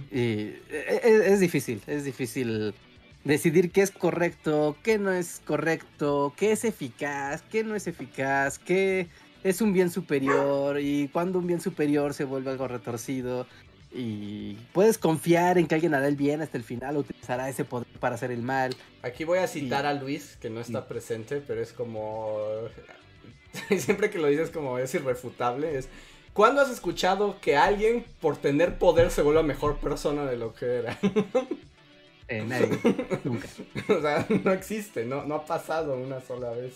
Y 0.10 0.18
e- 0.20 0.56
e- 1.04 1.34
es, 1.34 1.42
difícil, 1.42 1.82
es 1.88 2.06
difícil 2.06 2.74
decidir 3.26 3.72
qué 3.72 3.82
es 3.82 3.92
correcto, 3.92 4.78
qué 4.82 4.98
no 4.98 5.12
es 5.12 5.42
correcto, 5.46 6.34
qué 6.38 6.54
es 6.54 6.64
eficaz, 6.64 7.44
qué 7.52 7.66
no 7.66 7.76
es 7.76 7.88
eficaz, 7.88 8.60
qué 8.60 9.08
es 9.44 9.62
un 9.62 9.74
bien 9.74 9.90
superior 9.92 10.80
y 10.80 11.08
cuando 11.10 11.40
un 11.40 11.48
bien 11.48 11.62
superior 11.62 12.14
se 12.14 12.24
vuelve 12.24 12.52
algo 12.52 12.68
retorcido. 12.68 13.48
Y 13.92 14.56
puedes 14.74 14.98
confiar 14.98 15.58
en 15.58 15.68
que 15.68 15.76
alguien 15.76 15.94
hará 15.94 16.08
el 16.08 16.18
bien 16.18 16.42
hasta 16.42 16.58
el 16.58 16.64
final 16.64 16.98
o 16.98 17.00
utilizará 17.00 17.50
ese 17.50 17.64
poder 17.64 17.88
para 18.00 18.16
hacer 18.16 18.32
el 18.32 18.42
mal. 18.42 18.76
Aquí 19.02 19.24
voy 19.24 19.40
a 19.40 19.48
citar 19.48 19.86
a 19.86 19.94
Luis, 19.94 20.38
que 20.42 20.50
no 20.50 20.60
está 20.60 20.88
presente, 20.88 21.42
pero 21.46 21.62
es 21.62 21.72
como... 21.72 22.38
Siempre 23.78 24.10
que 24.10 24.20
lo 24.20 24.28
dices 24.28 24.50
como 24.50 24.78
es 24.78 24.94
irrefutable, 24.94 25.78
es... 25.78 25.90
¿Cuándo 26.34 26.62
has 26.62 26.70
escuchado 26.70 27.40
que 27.42 27.58
alguien 27.58 28.06
por 28.22 28.38
tener 28.38 28.78
poder 28.78 29.10
se 29.10 29.24
vuelva 29.24 29.42
mejor 29.42 29.78
persona 29.78 30.26
de 30.26 30.38
lo 30.38 30.54
que 30.54 30.66
era? 30.66 30.98
Eh, 32.30 32.44
nadie, 32.46 32.78
nunca. 33.24 33.48
o 33.88 34.02
sea, 34.02 34.28
no 34.44 34.52
existe, 34.52 35.06
no, 35.06 35.24
no 35.24 35.36
ha 35.36 35.46
pasado 35.46 35.96
una 35.96 36.20
sola 36.20 36.50
vez. 36.50 36.74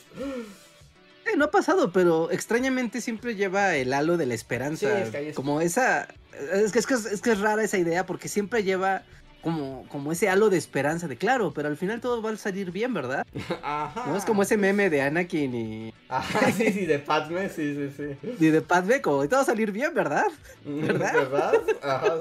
Eh, 1.26 1.38
no 1.38 1.46
ha 1.46 1.52
pasado, 1.52 1.92
pero 1.92 2.32
extrañamente 2.32 3.00
siempre 3.02 3.36
lleva 3.36 3.76
el 3.76 3.94
halo 3.94 4.18
de 4.18 4.26
la 4.26 4.34
esperanza. 4.34 4.88
Sí, 4.96 5.02
es 5.04 5.10
que 5.10 5.30
es- 5.30 5.36
Como 5.36 5.62
esa. 5.62 6.08
Es 6.54 6.72
que 6.72 6.80
es, 6.80 6.88
que 6.88 6.94
es, 6.96 7.22
que 7.22 7.32
es 7.32 7.40
rara 7.40 7.64
esa 7.64 7.78
idea 7.78 8.06
porque 8.06 8.28
siempre 8.28 8.64
lleva 8.64 9.04
como, 9.44 9.86
como 9.90 10.12
ese 10.12 10.30
halo 10.30 10.50
de 10.50 10.58
esperanza 10.58 11.08
de 11.08 11.18
claro, 11.18 11.52
pero 11.54 11.68
al 11.68 11.76
final 11.78 12.00
todo 12.00 12.22
va 12.22 12.30
a 12.32 12.38
salir 12.38 12.72
bien, 12.72 12.94
¿verdad? 12.94 13.26
Ajá. 13.64 14.06
No 14.08 14.16
es 14.18 14.24
como 14.26 14.44
ese 14.44 14.56
meme 14.58 14.90
de 14.90 15.02
Anakin 15.02 15.54
y, 15.56 15.94
Ajá, 16.10 16.52
sí, 16.52 16.72
sí, 16.72 16.86
de 16.86 17.00
Padme, 17.00 17.50
sí, 17.50 17.76
sí, 17.76 18.18
sí. 18.22 18.36
y 18.40 18.48
de 18.50 18.62
Padme, 18.62 19.02
como 19.02 19.24
todo 19.28 19.38
va 19.38 19.42
a 19.42 19.46
salir 19.46 19.72
bien, 19.72 19.94
¿verdad? 19.94 20.26
¿Verdad? 20.66 21.14
¿Verdad? 21.14 21.54
Ajá. 21.82 22.16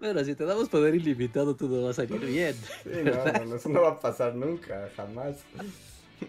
Pero 0.00 0.24
si 0.24 0.34
te 0.34 0.44
damos 0.44 0.68
poder 0.68 0.94
ilimitado, 0.94 1.54
todo 1.56 1.84
va 1.84 1.90
a 1.90 1.94
salir 1.94 2.20
bien. 2.20 2.54
Sí, 2.84 2.90
no, 3.04 3.44
no, 3.44 3.56
eso 3.56 3.68
no 3.68 3.82
va 3.82 3.90
a 3.90 4.00
pasar 4.00 4.34
nunca, 4.34 4.88
jamás. 4.96 5.36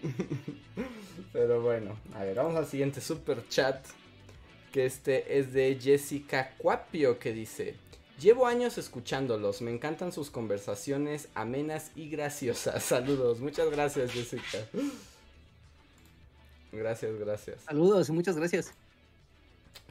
Pero 1.34 1.62
bueno, 1.62 1.98
a 2.14 2.24
ver, 2.24 2.36
vamos 2.36 2.56
al 2.56 2.68
siguiente 2.68 3.02
super 3.02 3.48
chat. 3.50 3.86
Que 4.72 4.86
este 4.86 5.38
es 5.38 5.54
de 5.54 5.78
Jessica 5.80 6.56
Cuapio 6.58 7.20
que 7.20 7.32
dice: 7.32 7.76
Llevo 8.20 8.48
años 8.48 8.78
escuchándolos, 8.78 9.62
me 9.62 9.72
encantan 9.72 10.12
sus 10.12 10.30
conversaciones 10.30 11.30
amenas 11.36 11.92
y 11.96 12.10
graciosas. 12.10 12.84
Saludos, 12.84 13.40
muchas 13.40 13.70
gracias, 13.70 14.12
Jessica. 14.12 14.60
Gracias, 16.72 17.20
gracias. 17.20 17.62
Saludos 17.64 18.10
y 18.10 18.12
muchas 18.14 18.36
gracias. 18.36 18.74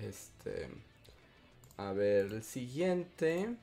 Este. 0.03 0.69
A 1.77 1.93
ver, 1.93 2.27
el 2.27 2.43
siguiente 2.43 3.55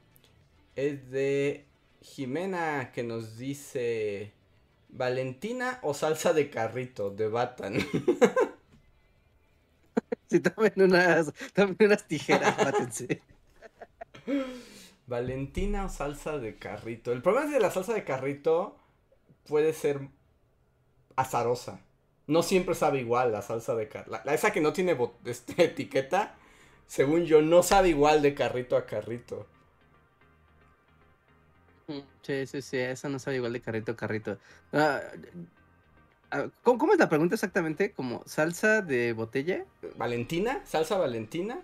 es 0.76 1.10
de 1.12 1.66
Jimena 2.02 2.92
que 2.94 3.04
nos 3.04 3.38
dice. 3.38 4.34
Valentina 4.90 5.80
o 5.84 5.94
salsa 5.94 6.34
de 6.34 6.50
carrito, 6.50 7.10
debatan. 7.10 7.78
Si 10.30 10.40
tomen 10.40 10.74
unas, 10.78 11.34
tomen 11.56 11.76
unas 11.80 12.08
tijeras, 12.08 12.56
mátense. 12.64 13.22
Valentina 15.08 15.86
o 15.86 15.90
salsa 15.90 16.38
de 16.38 16.58
carrito. 16.58 17.12
El 17.12 17.24
problema 17.24 17.48
es 17.48 17.54
que 17.54 17.60
la 17.60 17.72
salsa 17.72 17.94
de 17.94 18.04
carrito 18.04 18.78
puede 19.48 19.74
ser 19.74 20.08
azarosa. 21.16 21.82
No 22.28 22.44
siempre 22.44 22.76
sabe 22.76 23.00
igual 23.00 23.32
la 23.32 23.42
salsa 23.42 23.74
de 23.74 23.88
carrito. 23.88 24.20
esa 24.30 24.54
que 24.54 24.62
no 24.62 24.72
tiene 24.72 24.96
este, 25.26 25.64
etiqueta, 25.64 26.36
según 26.86 27.26
yo, 27.26 27.42
no 27.42 27.64
sabe 27.64 27.90
igual 27.90 28.22
de 28.22 28.36
carrito 28.36 28.78
a 28.78 28.86
carrito. 28.86 29.48
Sí, 32.22 32.46
sí, 32.48 32.62
sí, 32.62 32.78
eso 32.78 33.10
no 33.10 33.20
sabe 33.20 33.38
igual 33.38 33.54
de 33.54 33.62
carrito 33.62 33.92
a 33.92 33.96
carrito. 33.96 34.38
Ah, 34.74 35.00
ah, 36.32 36.46
¿cómo, 36.64 36.78
cómo 36.78 36.94
es 36.94 37.00
la 37.00 37.10
pregunta 37.10 37.36
exactamente? 37.36 37.92
¿Como 37.92 38.24
salsa 38.26 38.82
de 38.82 39.14
botella? 39.14 39.66
¿Valentina? 39.98 40.62
¿Salsa 40.66 40.98
Valentina? 40.98 41.60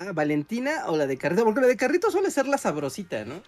Ah, 0.00 0.12
¿Valentina 0.12 0.84
o 0.86 0.96
la 0.96 1.06
de 1.06 1.16
carrito? 1.18 1.44
Porque 1.44 1.60
la 1.60 1.66
de 1.66 1.76
carrito 1.76 2.10
suele 2.10 2.30
ser 2.30 2.46
la 2.46 2.58
sabrosita, 2.58 3.24
¿no? 3.24 3.42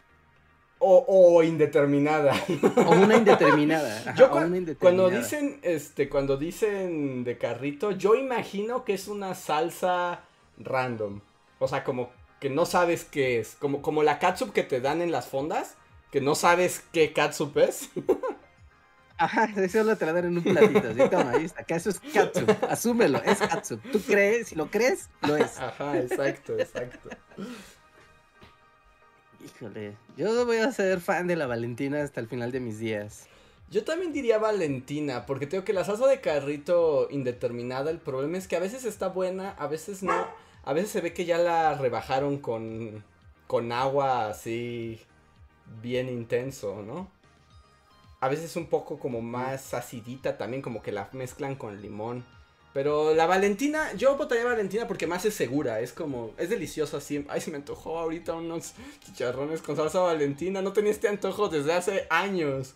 O, 0.82 1.04
o 1.06 1.42
indeterminada. 1.42 2.32
O 2.86 2.90
una 2.92 3.16
indeterminada. 3.16 3.98
ajá, 4.00 4.14
Yo 4.16 4.26
o 4.26 4.30
cua- 4.34 4.46
una 4.46 4.56
indeterminada. 4.56 4.78
cuando 5.08 5.10
dicen, 5.10 5.60
este, 5.62 6.08
cuando 6.08 6.36
dicen 6.38 7.22
de 7.22 7.36
carrito, 7.38 7.92
yo 7.92 8.14
imagino 8.16 8.84
que 8.84 8.94
es 8.94 9.06
una 9.06 9.34
salsa 9.34 10.22
random. 10.58 11.20
O 11.58 11.68
sea, 11.68 11.84
como 11.84 12.10
que 12.40 12.50
no 12.50 12.66
sabes 12.66 13.04
qué 13.04 13.38
es. 13.38 13.56
Como, 13.56 13.82
como 13.82 14.02
la 14.02 14.18
catsup 14.18 14.52
que 14.52 14.62
te 14.62 14.80
dan 14.80 15.02
en 15.02 15.12
las 15.12 15.28
fondas, 15.28 15.76
que 16.10 16.20
no 16.20 16.34
sabes 16.34 16.82
qué 16.92 17.12
catsup 17.12 17.56
es. 17.58 17.90
Ajá, 19.18 19.50
eso 19.56 19.84
lo 19.84 19.96
te 19.96 20.06
la 20.06 20.14
dan 20.14 20.24
en 20.26 20.38
un 20.38 20.42
platito. 20.42 20.88
Así, 20.88 21.10
toma, 21.10 21.32
ahí 21.32 21.44
está. 21.44 21.62
Que 21.62 21.74
eso 21.74 21.90
es 21.90 22.00
katsup. 22.00 22.50
Asúmelo, 22.64 23.22
es 23.22 23.38
katsup. 23.38 23.82
Tú 23.92 24.00
crees, 24.00 24.48
si 24.48 24.54
lo 24.54 24.70
crees, 24.70 25.10
lo 25.20 25.36
es. 25.36 25.58
Ajá, 25.60 25.98
exacto, 25.98 26.58
exacto. 26.58 27.10
Híjole, 29.44 29.94
yo 30.16 30.46
voy 30.46 30.56
a 30.56 30.72
ser 30.72 31.00
fan 31.00 31.26
de 31.26 31.36
la 31.36 31.46
Valentina 31.46 32.02
hasta 32.02 32.20
el 32.20 32.28
final 32.28 32.50
de 32.50 32.60
mis 32.60 32.78
días. 32.78 33.26
Yo 33.70 33.84
también 33.84 34.12
diría 34.12 34.38
Valentina, 34.38 35.26
porque 35.26 35.46
tengo 35.46 35.64
que 35.64 35.74
la 35.74 35.84
salsa 35.84 36.06
de 36.06 36.20
carrito 36.20 37.06
indeterminada, 37.10 37.90
el 37.90 37.98
problema 37.98 38.38
es 38.38 38.48
que 38.48 38.56
a 38.56 38.60
veces 38.60 38.86
está 38.86 39.08
buena, 39.08 39.50
a 39.50 39.66
veces 39.66 40.02
no. 40.02 40.26
A 40.64 40.72
veces 40.72 40.90
se 40.90 41.00
ve 41.00 41.12
que 41.12 41.24
ya 41.24 41.38
la 41.38 41.74
rebajaron 41.74 42.38
con, 42.38 43.04
con 43.46 43.72
agua 43.72 44.28
así 44.28 45.00
bien 45.82 46.08
intenso, 46.08 46.82
¿no? 46.82 47.10
A 48.20 48.28
veces 48.28 48.54
un 48.56 48.66
poco 48.66 48.98
como 48.98 49.22
más 49.22 49.72
acidita 49.72 50.36
también, 50.36 50.62
como 50.62 50.82
que 50.82 50.92
la 50.92 51.08
mezclan 51.12 51.54
con 51.54 51.80
limón. 51.80 52.24
Pero 52.72 53.14
la 53.14 53.26
Valentina, 53.26 53.92
yo 53.94 54.16
votaría 54.16 54.44
Valentina 54.44 54.86
porque 54.86 55.06
más 55.06 55.24
es 55.24 55.34
segura, 55.34 55.80
es 55.80 55.92
como, 55.92 56.32
es 56.36 56.50
deliciosa 56.50 57.00
siempre. 57.00 57.32
Ay, 57.32 57.40
se 57.40 57.50
me 57.50 57.56
antojó 57.56 57.98
ahorita 57.98 58.34
unos 58.34 58.74
chicharrones 59.04 59.60
con 59.60 59.74
salsa 59.74 60.00
Valentina, 60.00 60.62
no 60.62 60.72
tenía 60.72 60.92
este 60.92 61.08
antojo 61.08 61.48
desde 61.48 61.72
hace 61.72 62.06
años. 62.10 62.74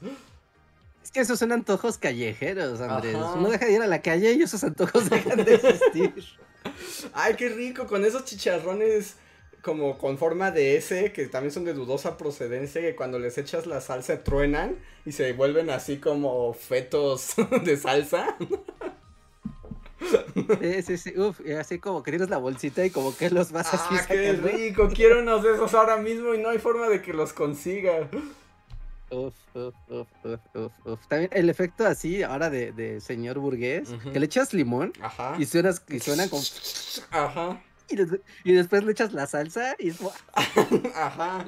Es 1.02 1.12
que 1.12 1.20
esos 1.20 1.38
son 1.38 1.52
antojos 1.52 1.98
callejeros, 1.98 2.80
Andrés. 2.80 3.14
Ajá. 3.14 3.34
Uno 3.34 3.50
deja 3.50 3.66
de 3.66 3.72
ir 3.72 3.82
a 3.82 3.86
la 3.86 4.02
calle 4.02 4.32
y 4.32 4.42
esos 4.42 4.64
antojos 4.64 5.08
dejan 5.10 5.44
de 5.44 5.54
existir. 5.54 6.24
Ay, 7.12 7.34
qué 7.36 7.48
rico, 7.48 7.86
con 7.86 8.04
esos 8.04 8.24
chicharrones 8.24 9.16
como 9.62 9.96
con 9.98 10.18
forma 10.18 10.50
de 10.50 10.76
S, 10.76 11.12
que 11.12 11.26
también 11.26 11.50
son 11.52 11.64
de 11.64 11.72
dudosa 11.72 12.18
procedencia, 12.18 12.82
que 12.82 12.94
cuando 12.94 13.18
les 13.18 13.38
echas 13.38 13.66
la 13.66 13.80
salsa 13.80 14.22
truenan 14.22 14.76
y 15.06 15.12
se 15.12 15.32
vuelven 15.32 15.70
así 15.70 15.98
como 15.98 16.52
fetos 16.52 17.34
de 17.64 17.76
salsa. 17.76 18.36
Sí, 20.58 20.82
sí, 20.82 20.96
sí. 20.98 21.18
Uf, 21.18 21.40
así 21.58 21.78
como 21.80 22.02
que 22.02 22.10
tienes 22.12 22.30
la 22.30 22.38
bolsita 22.38 22.84
y 22.84 22.90
como 22.90 23.16
que 23.16 23.30
los 23.30 23.52
vas 23.52 23.74
así 23.74 23.96
Ah, 23.96 24.06
qué 24.08 24.32
sacando. 24.32 24.48
rico, 24.48 24.88
quiero 24.94 25.20
unos 25.20 25.42
de 25.42 25.54
esos 25.54 25.74
ahora 25.74 25.96
mismo 25.96 26.34
y 26.34 26.38
no 26.38 26.50
hay 26.50 26.58
forma 26.58 26.88
de 26.88 27.02
que 27.02 27.12
los 27.12 27.32
consiga. 27.32 28.08
Uf, 29.10 29.34
uf, 29.54 29.74
uf, 29.88 30.08
uf, 30.54 30.72
uf. 30.86 31.06
También 31.08 31.30
el 31.32 31.48
efecto 31.50 31.86
así 31.86 32.22
ahora 32.22 32.50
de, 32.50 32.72
de 32.72 33.00
señor 33.00 33.38
burgués, 33.38 33.90
que 34.12 34.18
le 34.18 34.26
echas 34.26 34.52
limón 34.54 34.92
Ajá. 35.00 35.36
y 35.38 35.44
suenas, 35.46 35.82
y 35.88 36.00
suena 36.00 36.28
como... 36.28 36.42
Ajá. 37.10 37.62
Y, 37.88 37.96
des- 37.96 38.20
y 38.44 38.52
después 38.52 38.82
le 38.82 38.92
echas 38.92 39.12
la 39.12 39.26
salsa 39.26 39.76
y 39.78 39.90
es 39.90 39.98
como, 39.98 40.12
Ajá. 40.96 41.46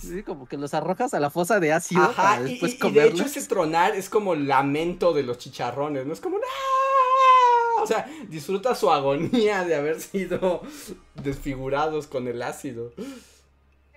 sí, 0.00 0.22
como 0.24 0.46
que 0.46 0.56
los 0.56 0.74
arrojas 0.74 1.14
a 1.14 1.20
la 1.20 1.30
fosa 1.30 1.60
de 1.60 1.72
ácido 1.72 2.02
Ajá. 2.02 2.14
para 2.22 2.42
después 2.42 2.76
y- 2.82 2.86
y 2.86 2.90
de 2.90 3.06
hecho 3.08 3.24
ese 3.24 3.40
tronar 3.46 3.94
es 3.94 4.08
como 4.10 4.34
el 4.34 4.48
lamento 4.48 5.12
de 5.14 5.22
los 5.22 5.38
chicharrones, 5.38 6.04
no 6.04 6.12
es 6.12 6.20
como 6.20 6.36
¡Ah! 6.38 7.82
O 7.82 7.86
sea, 7.86 8.06
disfruta 8.28 8.74
su 8.74 8.90
agonía 8.90 9.64
de 9.64 9.74
haber 9.76 10.00
sido 10.00 10.60
desfigurados 11.14 12.06
con 12.08 12.28
el 12.28 12.42
ácido. 12.42 12.92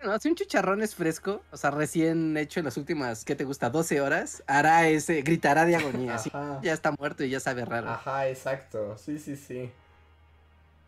No, 0.04 0.20
si 0.20 0.28
un 0.30 0.36
chicharrón 0.36 0.82
es 0.82 0.95
fresco, 0.95 1.41
o 1.51 1.58
sea, 1.58 1.72
recién 1.72 2.36
hecho 2.38 2.60
en 2.60 2.66
las 2.66 2.78
últimas, 2.78 3.24
¿qué 3.24 3.36
te 3.36 3.43
gusta? 3.45 3.70
12 3.70 4.01
horas, 4.01 4.43
hará 4.47 4.88
ese, 4.89 5.22
gritará 5.22 5.66
de 5.66 5.76
agonía, 5.78 6.16
así, 6.16 6.30
ya 6.62 6.74
está 6.74 6.91
muerto 6.91 7.24
y 7.24 7.30
ya 7.30 7.39
sabe 7.39 7.64
raro. 7.66 7.89
Ajá, 7.89 8.28
exacto. 8.28 8.97
Sí, 8.97 9.18
sí, 9.18 9.36
sí. 9.38 9.72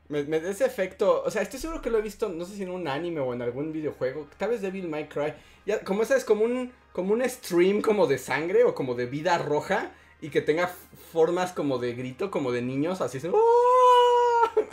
Me, 0.09 0.23
me 0.25 0.39
da 0.39 0.51
ese 0.51 0.65
efecto. 0.65 1.23
O 1.25 1.31
sea, 1.31 1.41
estoy 1.41 1.59
seguro 1.59 1.81
que 1.81 1.89
lo 1.89 1.97
he 1.97 2.01
visto, 2.01 2.29
no 2.29 2.45
sé 2.45 2.55
si 2.55 2.63
en 2.63 2.69
un 2.69 2.87
anime 2.87 3.21
o 3.21 3.33
en 3.33 3.41
algún 3.41 3.71
videojuego. 3.71 4.27
Tal 4.37 4.49
vez 4.51 4.61
Devil 4.61 4.87
May 4.87 5.07
Cry. 5.07 5.33
Ya, 5.65 5.79
como 5.79 6.03
esa 6.03 6.15
es 6.15 6.23
como 6.25 6.43
un, 6.45 6.71
como 6.93 7.13
un 7.13 7.27
stream 7.27 7.81
como 7.81 8.05
de 8.05 8.17
sangre 8.19 8.63
o 8.65 8.75
como 8.75 8.93
de 8.93 9.05
vida 9.07 9.37
roja. 9.39 9.91
Y 10.21 10.29
que 10.29 10.41
tenga 10.41 10.71
formas 11.11 11.51
como 11.53 11.77
de 11.79 11.93
grito, 11.93 12.29
como 12.31 12.51
de 12.51 12.61
niños, 12.61 13.01
así. 13.01 13.19
se- 13.19 13.29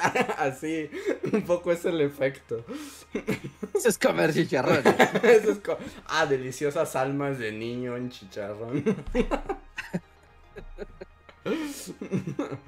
Así, 0.38 0.90
un 1.32 1.42
poco 1.42 1.72
es 1.72 1.84
el 1.84 2.00
efecto. 2.00 2.64
Eso 3.74 3.88
es 3.88 3.98
comer 3.98 4.32
chicharrón. 4.32 4.82
Eso 5.22 5.52
es 5.52 5.58
co- 5.58 5.78
ah, 6.06 6.26
deliciosas 6.26 6.96
almas 6.96 7.38
de 7.38 7.52
niño 7.52 7.96
en 7.96 8.10
chicharrón. 8.10 8.84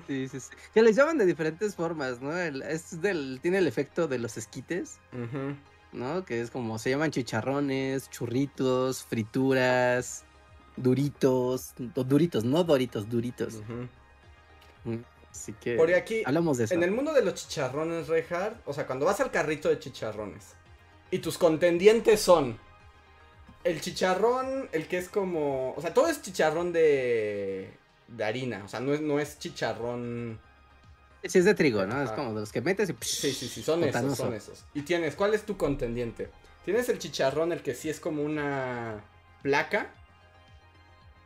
Sí, 0.07 0.29
sí, 0.29 0.41
sí. 0.41 0.51
Que 0.73 0.83
les 0.83 0.97
llaman 0.97 1.19
de 1.19 1.27
diferentes 1.27 1.75
formas, 1.77 2.21
¿no? 2.21 2.37
El- 2.37 2.63
es 2.63 3.01
del, 3.01 3.39
tiene 3.41 3.59
el 3.59 3.67
efecto 3.67 4.09
de 4.09 4.19
los 4.19 4.37
esquites. 4.37 4.99
¿no? 5.93 6.25
Que 6.25 6.41
es 6.41 6.51
como, 6.51 6.79
se 6.79 6.91
llaman 6.91 7.13
chicharrones, 7.13 8.11
churritos, 8.11 9.05
frituras, 9.05 10.25
duritos, 10.77 11.73
duritos, 11.79 12.45
no 12.45 12.65
doritos, 12.65 13.09
duritos. 13.09 13.61
Así 15.35 15.53
que 15.55 15.75
Porque 15.75 15.97
aquí, 15.97 16.23
hablamos 16.25 16.59
de 16.59 16.65
eso. 16.65 16.75
En 16.75 16.85
el 16.85 16.93
mundo 16.93 17.13
de 17.13 17.23
los 17.23 17.35
chicharrones, 17.35 18.07
Reinhardt, 18.07 18.57
o 18.67 18.73
sea, 18.73 18.87
cuando 18.87 19.05
vas 19.05 19.21
al 19.21 19.33
carrito 19.33 19.69
de 19.69 19.81
chicharrones 19.81 20.55
y 21.11 21.19
tus 21.19 21.39
contendientes 21.39 22.21
son 22.21 22.57
el 23.65 23.81
chicharrón, 23.81 24.69
el 24.71 24.87
que 24.87 24.99
es 24.99 25.09
como, 25.09 25.75
o 25.75 25.81
sea, 25.81 25.93
todo 25.93 26.07
es 26.07 26.23
chicharrón 26.23 26.73
de 26.73 27.73
de 28.09 28.25
harina, 28.25 28.63
o 28.65 28.69
sea, 28.69 28.81
no 28.81 28.95
es 28.95 29.01
no 29.01 29.19
es 29.19 29.39
chicharrón. 29.39 30.39
Sí, 31.25 31.39
es 31.39 31.47
de 31.47 31.55
trigo, 31.55 31.87
¿no? 31.87 32.03
Es 32.03 32.11
como 32.11 32.35
de 32.35 32.41
los 32.41 32.53
que 32.53 32.61
metes 32.61 32.91
y... 32.91 32.97
Sí, 33.01 33.33
sí, 33.33 33.49
sí, 33.49 33.63
son 33.63 33.83
esos, 33.83 34.17
son 34.17 34.35
esos. 34.35 34.65
Y 34.75 34.83
tienes, 34.83 35.15
¿cuál 35.15 35.33
es 35.33 35.45
tu 35.45 35.57
contendiente? 35.57 36.29
Tienes 36.67 36.89
el 36.91 36.99
chicharrón, 36.99 37.51
el 37.51 37.63
que 37.63 37.75
sí 37.75 37.89
es 37.89 37.99
como 37.99 38.23
una 38.23 39.03
placa, 39.43 39.91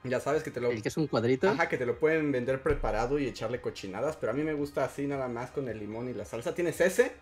Ya 0.09 0.21
sabes 0.21 0.43
que 0.43 0.51
te 0.51 0.61
lo... 0.61 0.71
El 0.71 0.83
que 0.83 0.89
es 0.89 0.97
un 0.97 1.07
cuadrito. 1.07 1.49
Ajá, 1.49 1.69
que 1.69 1.79
te 1.79 1.87
lo 1.87 1.99
pueden 1.99 2.33
vender 2.33 2.63
preparado 2.63 3.19
y 3.19 3.27
echarle 3.27 3.61
cochinadas, 3.61 4.17
pero 4.17 4.33
a 4.33 4.35
mí 4.35 4.43
me 4.43 4.55
gusta 4.55 4.85
así 4.85 5.07
nada 5.07 5.29
más 5.29 5.51
con 5.51 5.69
el 5.69 5.79
limón 5.79 6.09
y 6.09 6.15
la 6.15 6.25
salsa. 6.25 6.55
Tienes 6.55 6.81
ese, 6.81 7.13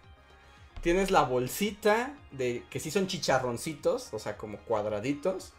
tienes 0.82 1.10
la 1.10 1.22
bolsita 1.22 2.14
de 2.32 2.64
que 2.70 2.80
sí 2.80 2.90
son 2.90 3.06
chicharroncitos, 3.06 4.12
o 4.12 4.18
sea, 4.18 4.36
como 4.36 4.58
cuadraditos. 4.58 5.52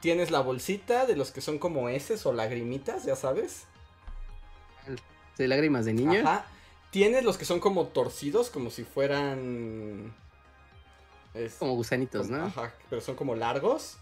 Tienes 0.00 0.30
la 0.30 0.40
bolsita 0.40 1.04
de 1.06 1.14
los 1.16 1.30
que 1.30 1.40
son 1.42 1.58
como 1.58 1.88
heces 1.88 2.24
o 2.26 2.32
lagrimitas, 2.32 3.04
ya 3.04 3.16
sabes. 3.16 3.64
De 5.36 5.46
lágrimas 5.48 5.84
de 5.84 5.92
niño. 5.94 6.20
Ajá. 6.20 6.46
Tienes 6.90 7.22
los 7.24 7.38
que 7.38 7.44
son 7.44 7.60
como 7.60 7.86
torcidos, 7.88 8.50
como 8.50 8.70
si 8.70 8.82
fueran... 8.84 10.12
es- 11.34 11.54
Como 11.54 11.74
gusanitos, 11.74 12.28
¿no? 12.30 12.46
Ajá, 12.46 12.72
pero 12.88 13.00
son 13.00 13.14
como 13.14 13.34
largos. 13.36 13.96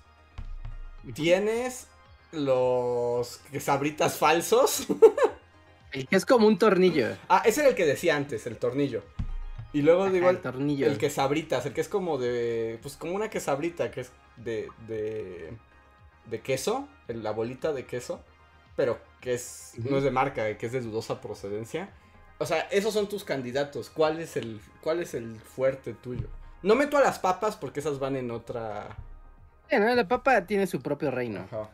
Tienes 1.15 1.87
los 2.33 3.41
sabritas 3.61 4.17
falsos. 4.17 4.87
El 5.93 6.07
que 6.07 6.17
es 6.17 6.27
como 6.27 6.47
un 6.47 6.59
tornillo. 6.59 7.17
Ah, 7.29 7.43
ese 7.47 7.61
era 7.63 7.71
el 7.71 7.75
que 7.75 7.87
decía 7.87 8.15
antes, 8.15 8.47
el 8.47 8.59
tornillo. 8.59 9.03
Y 9.73 9.81
luego 9.81 10.05
Ajá, 10.05 10.13
digo 10.13 10.29
el 10.29 10.39
tornillo. 10.39 10.87
el 10.87 10.99
quesabritas, 10.99 11.65
el 11.65 11.73
que 11.73 11.81
es 11.81 11.89
como 11.89 12.19
de. 12.19 12.79
Pues 12.83 12.97
como 12.97 13.15
una 13.15 13.31
quesabrita, 13.31 13.91
que 13.91 14.03
es 14.03 14.13
de. 14.37 14.69
de. 14.87 15.53
de 16.27 16.41
queso, 16.41 16.87
la 17.07 17.31
bolita 17.31 17.73
de 17.73 17.87
queso. 17.87 18.21
Pero 18.77 18.99
que 19.23 19.33
es. 19.35 19.73
No 19.79 19.97
es 19.97 20.05
de 20.05 20.11
marca, 20.11 20.59
que 20.59 20.67
es 20.67 20.73
de 20.73 20.83
dudosa 20.83 21.23
procedencia. 21.23 21.89
O 22.39 22.45
sea, 22.45 22.61
esos 22.71 22.93
son 22.93 23.09
tus 23.09 23.25
candidatos. 23.25 23.89
¿Cuál 23.89 24.21
es 24.21 24.37
el. 24.37 24.61
cuál 24.83 25.01
es 25.01 25.15
el 25.15 25.41
fuerte 25.41 25.95
tuyo? 25.95 26.29
No 26.63 26.75
meto 26.75 26.99
a 26.99 27.01
las 27.01 27.19
papas 27.19 27.57
porque 27.57 27.81
esas 27.81 27.99
van 27.99 28.17
en 28.17 28.31
otra. 28.31 28.89
Sí, 29.71 29.77
¿no? 29.79 29.95
La 29.95 30.07
papa 30.07 30.47
tiene 30.47 30.67
su 30.67 30.81
propio 30.83 31.11
reino. 31.11 31.41
Ajá. 31.41 31.71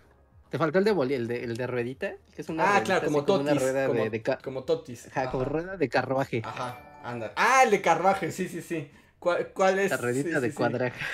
Te 0.55 0.59
faltó 0.59 0.79
el 0.79 0.85
de 0.85 0.93
boli, 0.93 1.15
el 1.15 1.27
de, 1.27 1.43
el 1.43 1.57
de 1.57 1.67
ruedita, 1.67 2.15
que 2.33 2.41
es 2.43 2.49
una 2.49 2.63
Ah, 2.65 2.75
ruedita 2.75 2.85
claro, 2.85 3.07
como 3.07 3.25
totis. 3.25 3.61
rueda 3.61 3.89
como, 3.89 4.05
de, 4.05 4.11
de 4.11 4.23
ca- 4.23 4.39
como 4.45 4.63
totis. 4.63 5.09
Ajá, 5.09 5.29
como 5.33 5.45
rueda 5.45 5.77
de 5.77 5.89
carruaje. 5.89 6.43
Ajá, 6.45 6.79
anda. 7.03 7.33
Ah, 7.37 7.63
el 7.65 7.73
de 7.73 7.83
carruaje, 7.83 8.31
sí, 8.31 8.49
sí, 8.49 8.63
sí. 8.63 8.89
¿Cuál, 9.19 9.49
cuál 9.53 9.81
es? 9.81 9.91
La 9.91 9.97
ruedita 9.97 10.39
sí, 10.39 10.43
de 10.43 10.51
sí, 10.53 10.55
cuadraje. 10.55 11.05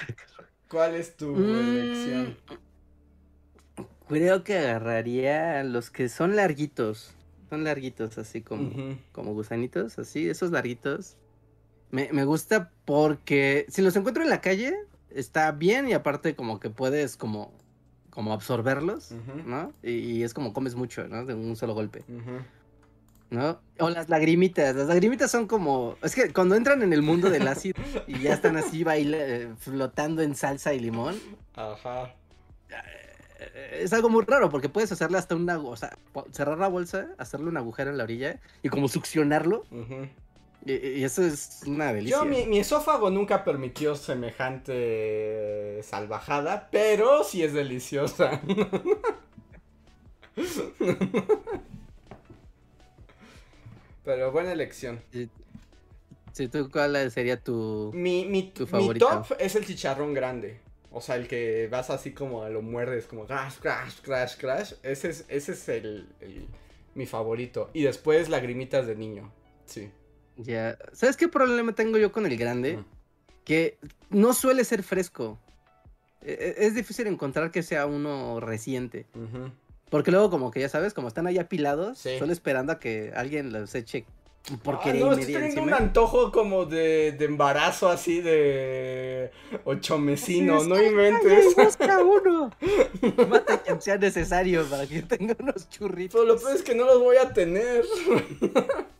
¿Cuál 0.68 0.94
es 0.94 1.16
tu 1.16 1.26
Mm, 1.38 1.54
elección? 1.56 2.36
Creo 4.08 4.44
que 4.44 4.58
agarraría 4.58 5.62
los 5.64 5.90
que 5.90 6.08
son 6.08 6.36
larguitos. 6.36 7.14
Son 7.48 7.64
larguitos, 7.64 8.18
así 8.18 8.42
como, 8.42 8.70
como 9.12 9.32
gusanitos, 9.32 9.98
así, 9.98 10.28
esos 10.28 10.50
larguitos. 10.50 11.16
Me, 11.90 12.10
me 12.12 12.24
gusta 12.24 12.72
porque 12.84 13.66
si 13.68 13.82
los 13.82 13.96
encuentro 13.96 14.22
en 14.22 14.30
la 14.30 14.40
calle, 14.40 14.74
está 15.10 15.52
bien 15.52 15.88
y 15.88 15.92
aparte 15.94 16.36
como 16.36 16.60
que 16.60 16.70
puedes 16.70 17.16
como, 17.16 17.52
como 18.10 18.32
absorberlos. 18.32 19.12
¿no? 19.46 19.72
Y, 19.82 19.90
y 19.90 20.22
es 20.22 20.34
como 20.34 20.52
comes 20.52 20.74
mucho, 20.74 21.06
¿no? 21.08 21.24
De 21.24 21.34
un 21.34 21.56
solo 21.56 21.74
golpe. 21.74 22.04
¿no? 23.30 23.60
O 23.78 23.88
las 23.88 24.08
lagrimitas, 24.08 24.74
las 24.74 24.88
lagrimitas 24.88 25.30
son 25.30 25.46
como, 25.46 25.96
es 26.02 26.14
que 26.14 26.32
cuando 26.32 26.56
entran 26.56 26.82
en 26.82 26.92
el 26.92 27.00
mundo 27.02 27.30
del 27.30 27.46
ácido 27.48 27.80
y 28.06 28.18
ya 28.20 28.34
están 28.34 28.56
así 28.56 28.84
baila, 28.84 29.16
eh, 29.18 29.48
flotando 29.58 30.22
en 30.22 30.34
salsa 30.34 30.74
y 30.74 30.80
limón, 30.80 31.16
Ajá. 31.54 32.12
eh, 32.68 33.80
es 33.82 33.92
algo 33.92 34.08
muy 34.10 34.24
raro 34.24 34.50
porque 34.50 34.68
puedes 34.68 34.90
hacerle 34.90 35.18
hasta 35.18 35.36
una, 35.36 35.58
o 35.58 35.76
sea, 35.76 35.96
cerrar 36.32 36.58
la 36.58 36.68
bolsa, 36.68 37.08
hacerle 37.18 37.48
un 37.48 37.56
agujero 37.56 37.90
en 37.90 37.98
la 37.98 38.04
orilla 38.04 38.40
y 38.62 38.68
como 38.68 38.88
succionarlo 38.88 39.64
y, 39.70 40.29
y 40.66 41.02
eso 41.04 41.22
es 41.24 41.60
una 41.66 41.92
delicia. 41.92 42.18
Yo, 42.18 42.24
mi, 42.24 42.44
mi 42.46 42.58
esófago 42.58 43.10
nunca 43.10 43.44
permitió 43.44 43.94
semejante 43.96 45.80
salvajada, 45.82 46.68
pero 46.70 47.24
sí 47.24 47.42
es 47.42 47.52
deliciosa. 47.54 48.40
pero 54.04 54.32
buena 54.32 54.52
elección. 54.52 55.00
Si 56.32 56.48
tú, 56.48 56.70
¿cuál 56.70 57.10
sería 57.10 57.42
tu...? 57.42 57.90
Mi, 57.94 58.24
mi, 58.24 58.44
Tu 58.50 58.62
mi 58.64 58.68
favorito. 58.68 59.06
top 59.08 59.36
es 59.38 59.56
el 59.56 59.66
chicharrón 59.66 60.14
grande. 60.14 60.60
O 60.92 61.00
sea, 61.00 61.16
el 61.16 61.28
que 61.28 61.68
vas 61.70 61.90
así 61.90 62.12
como 62.12 62.48
lo 62.48 62.62
muerdes, 62.62 63.06
como 63.06 63.26
crash, 63.26 63.56
crash, 63.60 64.00
crash, 64.02 64.36
crash. 64.36 64.72
Ese 64.82 65.10
es, 65.10 65.24
ese 65.28 65.52
es 65.52 65.68
el, 65.68 66.08
el- 66.20 66.46
mi 66.94 67.06
favorito. 67.06 67.70
Y 67.72 67.82
después 67.82 68.28
lagrimitas 68.28 68.86
de 68.86 68.96
niño. 68.96 69.32
Sí. 69.66 69.90
Ya, 70.44 70.76
¿sabes 70.92 71.16
qué 71.16 71.28
problema 71.28 71.72
tengo 71.74 71.98
yo 71.98 72.12
con 72.12 72.26
el 72.26 72.36
grande? 72.36 72.78
Que 73.44 73.78
no 74.10 74.32
suele 74.32 74.64
ser 74.64 74.82
fresco. 74.82 75.38
E- 76.22 76.54
e- 76.58 76.66
Es 76.66 76.74
difícil 76.74 77.06
encontrar 77.06 77.50
que 77.50 77.62
sea 77.62 77.86
uno 77.86 78.40
reciente. 78.40 79.06
Porque 79.90 80.10
luego 80.10 80.30
como 80.30 80.50
que 80.50 80.60
ya 80.60 80.68
sabes, 80.68 80.94
como 80.94 81.08
están 81.08 81.26
ahí 81.26 81.38
apilados, 81.38 81.98
Sí. 81.98 82.18
solo 82.18 82.32
esperando 82.32 82.72
a 82.72 82.78
que 82.78 83.12
alguien 83.14 83.52
los 83.52 83.74
eche 83.74 84.04
Ah, 84.50 84.56
porquería 84.62 85.04
no, 85.04 85.14
y 85.16 85.20
estoy 85.20 85.34
teniendo 85.34 85.62
un 85.64 85.74
antojo 85.74 86.32
como 86.32 86.64
de, 86.64 87.12
de 87.12 87.24
embarazo 87.26 87.90
así 87.90 88.22
de 88.22 89.30
ochomecino, 89.64 90.64
no 90.64 90.76
¡ay, 90.76 90.86
inventes. 90.86 91.54
busca 91.54 91.98
uno! 92.02 92.50
Mata 93.28 93.62
quien 93.62 93.82
sea 93.82 93.98
necesario 93.98 94.64
para 94.70 94.86
que 94.86 95.02
tenga 95.02 95.36
unos 95.40 95.68
churritos. 95.68 96.18
Pero 96.18 96.24
lo 96.34 96.40
peor 96.40 96.56
es 96.56 96.62
que 96.62 96.74
no 96.74 96.86
los 96.86 97.00
voy 97.00 97.16
a 97.18 97.32
tener. 97.34 97.84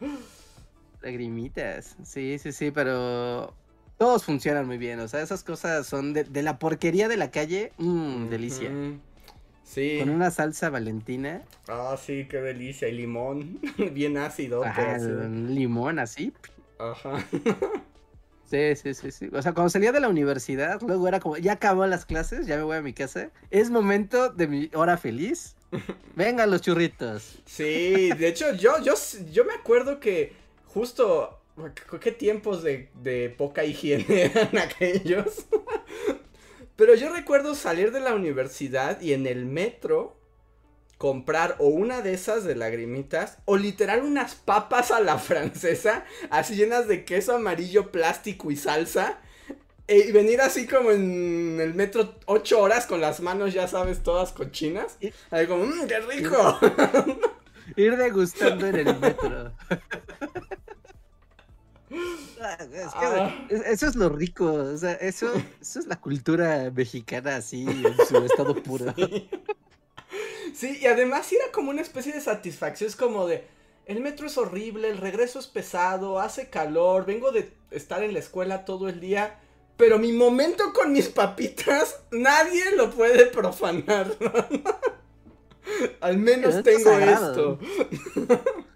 Lagrimitas. 1.02 1.96
Sí, 2.04 2.38
sí, 2.38 2.52
sí, 2.52 2.70
pero 2.70 3.54
todos 3.98 4.24
funcionan 4.24 4.66
muy 4.66 4.78
bien. 4.78 5.00
O 5.00 5.08
sea, 5.08 5.22
esas 5.22 5.44
cosas 5.44 5.86
son 5.86 6.12
de, 6.12 6.24
de 6.24 6.42
la 6.42 6.58
porquería 6.58 7.08
de 7.08 7.16
la 7.16 7.30
calle. 7.30 7.72
Mmm, 7.78 8.28
delicia. 8.28 8.70
Sí. 9.62 9.98
Con 10.00 10.10
una 10.10 10.30
salsa 10.30 10.68
valentina. 10.68 11.42
Ah, 11.68 11.96
sí, 11.96 12.26
qué 12.28 12.38
delicia. 12.38 12.88
Y 12.88 12.92
limón. 12.92 13.60
Bien 13.92 14.16
ácido. 14.16 14.62
Un 14.62 15.54
limón 15.54 15.98
así. 15.98 16.32
Ajá. 16.78 17.24
Sí, 18.50 18.74
sí, 18.74 18.94
sí, 18.94 19.12
sí. 19.12 19.30
O 19.32 19.40
sea, 19.40 19.52
cuando 19.52 19.70
salía 19.70 19.92
de 19.92 20.00
la 20.00 20.08
universidad, 20.08 20.80
luego 20.82 21.06
era 21.06 21.20
como, 21.20 21.36
ya 21.36 21.52
acabó 21.52 21.86
las 21.86 22.04
clases, 22.04 22.48
ya 22.48 22.56
me 22.56 22.64
voy 22.64 22.76
a 22.76 22.82
mi 22.82 22.92
casa. 22.92 23.30
Es 23.50 23.70
momento 23.70 24.30
de 24.30 24.48
mi 24.48 24.70
hora 24.74 24.96
feliz. 24.96 25.54
Vengan 26.16 26.50
los 26.50 26.60
churritos. 26.60 27.38
Sí, 27.46 28.10
de 28.10 28.26
hecho, 28.26 28.52
yo, 28.54 28.82
yo, 28.82 28.94
yo 29.30 29.44
me 29.44 29.54
acuerdo 29.54 30.00
que 30.00 30.32
justo. 30.66 31.36
¿Qué 32.00 32.10
tiempos 32.10 32.62
de, 32.62 32.88
de 33.02 33.28
poca 33.28 33.64
higiene 33.64 34.06
eran 34.34 34.58
aquellos? 34.58 35.46
Pero 36.76 36.94
yo 36.94 37.12
recuerdo 37.12 37.54
salir 37.54 37.92
de 37.92 38.00
la 38.00 38.14
universidad 38.14 39.00
y 39.00 39.12
en 39.12 39.26
el 39.26 39.44
metro 39.44 40.16
comprar 41.10 41.56
o 41.60 41.68
una 41.68 42.02
de 42.02 42.12
esas 42.12 42.44
de 42.44 42.54
lagrimitas 42.54 43.38
o 43.46 43.56
literal 43.56 44.02
unas 44.02 44.34
papas 44.34 44.90
a 44.90 45.00
la 45.00 45.16
francesa, 45.28 46.04
así 46.28 46.56
llenas 46.56 46.88
de 46.88 47.06
queso 47.06 47.34
amarillo, 47.36 47.90
plástico 47.90 48.50
y 48.50 48.56
salsa. 48.56 49.18
e- 49.88 50.08
Y 50.08 50.12
venir 50.12 50.42
así 50.42 50.66
como 50.66 50.90
en 50.90 51.58
el 51.58 51.72
metro 51.74 52.16
ocho 52.26 52.60
horas 52.60 52.84
con 52.84 53.00
las 53.00 53.20
manos, 53.20 53.54
ya 53.54 53.66
sabes, 53.66 54.02
todas 54.02 54.32
cochinas. 54.32 54.98
Y- 55.00 55.10
Ahí 55.30 55.46
como, 55.46 55.64
mmm, 55.64 55.86
qué 55.88 56.00
rico. 56.00 56.58
Ir 57.76 57.96
degustando 57.96 58.66
en 58.66 58.74
el 58.76 58.98
metro. 58.98 59.54
Ah, 62.42 62.56
es 62.60 62.68
que 62.68 63.06
Ah. 63.06 63.46
es- 63.48 63.62
Eso 63.66 63.86
es 63.86 63.96
lo 63.96 64.10
rico, 64.10 64.52
o 64.52 64.76
sea, 64.76 64.92
eso, 64.94 65.32
eso 65.62 65.78
es 65.78 65.86
la 65.86 65.96
cultura 65.98 66.70
mexicana 66.74 67.36
así 67.36 67.62
en 67.64 67.96
su 68.06 68.18
estado 68.18 68.54
puro. 68.62 68.92
Sí, 68.96 69.30
y 70.62 70.86
además 70.86 71.26
sí 71.26 71.36
era 71.36 71.52
como 71.52 71.70
una 71.70 71.82
especie 71.82 72.12
de 72.12 72.20
satisfacción, 72.20 72.88
es 72.88 72.96
como 72.96 73.26
de, 73.26 73.44
el 73.86 74.00
metro 74.00 74.26
es 74.26 74.38
horrible, 74.38 74.88
el 74.88 74.98
regreso 74.98 75.38
es 75.38 75.46
pesado, 75.46 76.20
hace 76.20 76.48
calor, 76.48 77.06
vengo 77.06 77.32
de 77.32 77.52
estar 77.70 78.02
en 78.02 78.12
la 78.12 78.18
escuela 78.18 78.64
todo 78.64 78.88
el 78.88 79.00
día, 79.00 79.38
pero 79.76 79.98
mi 79.98 80.12
momento 80.12 80.72
con 80.72 80.92
mis 80.92 81.08
papitas, 81.08 82.00
nadie 82.10 82.76
lo 82.76 82.90
puede 82.90 83.26
profanar. 83.26 84.14
Al 86.00 86.18
menos 86.18 86.62
tengo 86.62 86.90
sagrado. 86.90 87.58
esto. 87.60 88.60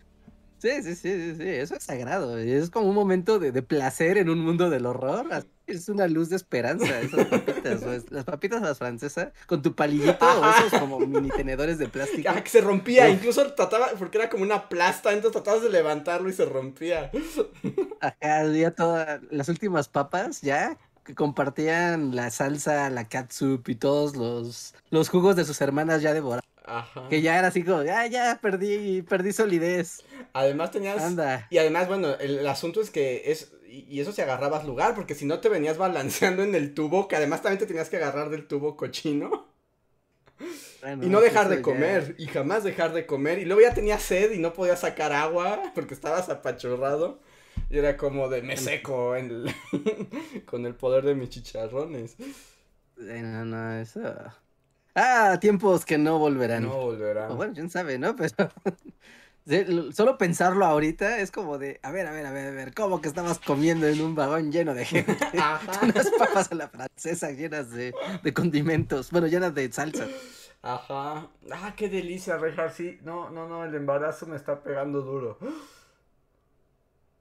Sí, 0.64 0.82
sí, 0.82 0.94
sí, 0.94 1.12
sí, 1.12 1.34
sí, 1.36 1.46
eso 1.46 1.74
es 1.74 1.82
sagrado. 1.84 2.38
Es 2.38 2.70
como 2.70 2.88
un 2.88 2.94
momento 2.94 3.38
de, 3.38 3.52
de 3.52 3.62
placer 3.62 4.16
en 4.16 4.30
un 4.30 4.38
mundo 4.38 4.70
del 4.70 4.86
horror. 4.86 5.26
Es 5.66 5.90
una 5.90 6.08
luz 6.08 6.30
de 6.30 6.36
esperanza, 6.36 7.00
esas 7.02 7.26
papitas. 7.26 7.82
pues, 7.82 8.10
Las 8.10 8.24
papitas 8.24 8.62
a 8.62 8.66
la 8.68 8.74
francesa 8.74 9.32
con 9.46 9.60
tu 9.60 9.74
palillito 9.74 10.24
o 10.24 10.42
Ajá. 10.42 10.66
esos 10.66 10.80
como 10.80 10.98
mini 11.00 11.28
tenedores 11.28 11.76
de 11.78 11.86
plástico. 11.88 12.30
Ah, 12.32 12.42
que 12.42 12.48
se 12.48 12.62
rompía, 12.62 13.08
Uf. 13.10 13.14
incluso 13.16 13.52
trataba, 13.52 13.88
porque 13.98 14.16
era 14.16 14.30
como 14.30 14.42
una 14.42 14.70
plasta, 14.70 15.10
entonces 15.12 15.32
tratabas 15.32 15.62
de 15.62 15.68
levantarlo 15.68 16.30
y 16.30 16.32
se 16.32 16.46
rompía. 16.46 17.10
Acá 18.00 18.46
ya 18.50 18.70
todas 18.70 19.20
las 19.30 19.50
últimas 19.50 19.88
papas 19.88 20.40
ya 20.40 20.78
que 21.04 21.14
compartían 21.14 22.16
la 22.16 22.30
salsa, 22.30 22.88
la 22.88 23.06
catsup 23.06 23.68
y 23.68 23.74
todos 23.74 24.16
los, 24.16 24.74
los 24.88 25.10
jugos 25.10 25.36
de 25.36 25.44
sus 25.44 25.60
hermanas 25.60 26.00
ya 26.00 26.14
devorados. 26.14 26.53
Ajá. 26.64 27.08
Que 27.08 27.20
ya 27.20 27.38
era 27.38 27.48
así 27.48 27.62
como, 27.62 27.82
ya, 27.82 28.06
ya, 28.06 28.38
perdí, 28.40 29.02
perdí 29.02 29.32
solidez. 29.32 30.02
Además 30.32 30.70
tenías... 30.70 31.02
Anda. 31.02 31.46
Y 31.50 31.58
además, 31.58 31.88
bueno, 31.88 32.14
el, 32.18 32.38
el 32.38 32.46
asunto 32.46 32.80
es 32.80 32.90
que 32.90 33.30
es. 33.30 33.52
Y 33.68 33.86
y 33.88 34.00
eso 34.00 34.12
si 34.12 34.22
agarrabas 34.22 34.64
lugar, 34.64 34.94
porque 34.94 35.14
si 35.14 35.26
no 35.26 35.40
te 35.40 35.48
venías 35.48 35.78
balanceando 35.78 36.42
en 36.42 36.54
el 36.54 36.74
tubo, 36.74 37.08
que 37.08 37.16
además 37.16 37.42
también 37.42 37.58
te 37.58 37.66
tenías 37.66 37.88
que 37.88 37.96
agarrar 37.96 38.30
del 38.30 38.46
tubo 38.46 38.76
cochino. 38.76 39.48
y 41.02 41.06
no 41.06 41.20
dejar 41.20 41.48
de 41.48 41.60
comer, 41.60 42.14
y 42.18 42.26
jamás 42.26 42.62
dejar 42.62 42.92
de 42.92 43.06
comer. 43.06 43.38
Y 43.38 43.44
luego 43.44 43.62
ya 43.62 43.74
tenía 43.74 43.98
sed 43.98 44.32
y 44.32 44.38
no 44.38 44.52
podía 44.52 44.76
sacar 44.76 45.12
agua 45.12 45.72
porque 45.74 45.94
estabas 45.94 46.28
apachurrado. 46.28 47.20
Y 47.70 47.78
era 47.78 47.96
como 47.96 48.28
de 48.28 48.42
me 48.42 48.56
seco 48.56 49.16
en 49.16 49.44
con 50.46 50.66
el 50.66 50.74
poder 50.74 51.04
de 51.04 51.14
mis 51.14 51.30
chicharrones. 51.30 52.16
No, 52.96 53.44
no, 53.44 53.80
eso. 53.80 54.00
Ah, 54.94 55.38
tiempos 55.40 55.84
que 55.84 55.98
no 55.98 56.18
volverán. 56.18 56.64
No 56.64 56.76
volverán. 56.76 57.36
bueno, 57.36 57.52
quién 57.52 57.68
sabe, 57.70 57.98
¿no? 57.98 58.14
Pero 58.14 58.50
Solo 59.92 60.16
pensarlo 60.16 60.64
ahorita 60.64 61.18
es 61.18 61.30
como 61.30 61.58
de, 61.58 61.78
a 61.82 61.90
ver, 61.90 62.06
a 62.06 62.12
ver, 62.12 62.24
a 62.24 62.32
ver, 62.32 62.46
a 62.46 62.50
ver, 62.50 62.74
¿cómo 62.74 63.02
que 63.02 63.08
estabas 63.08 63.38
comiendo 63.38 63.86
en 63.86 64.00
un 64.00 64.14
vagón 64.14 64.50
lleno 64.50 64.72
de 64.72 64.86
gente? 64.86 65.18
Unas 65.82 66.10
papas 66.18 66.50
a 66.50 66.54
la 66.54 66.68
francesa 66.68 67.30
llenas 67.30 67.70
de, 67.70 67.92
condimentos, 68.32 69.10
bueno, 69.10 69.26
llenas 69.26 69.54
de 69.54 69.70
salsa. 69.70 70.06
Ajá. 70.62 71.28
Ah, 71.50 71.74
qué 71.76 71.90
delicia, 71.90 72.38
Rejar, 72.38 72.72
sí. 72.72 72.98
No, 73.02 73.28
no, 73.28 73.46
no, 73.46 73.64
el 73.64 73.74
embarazo 73.74 74.26
me 74.26 74.36
está 74.36 74.62
pegando 74.62 75.02
duro. 75.02 75.38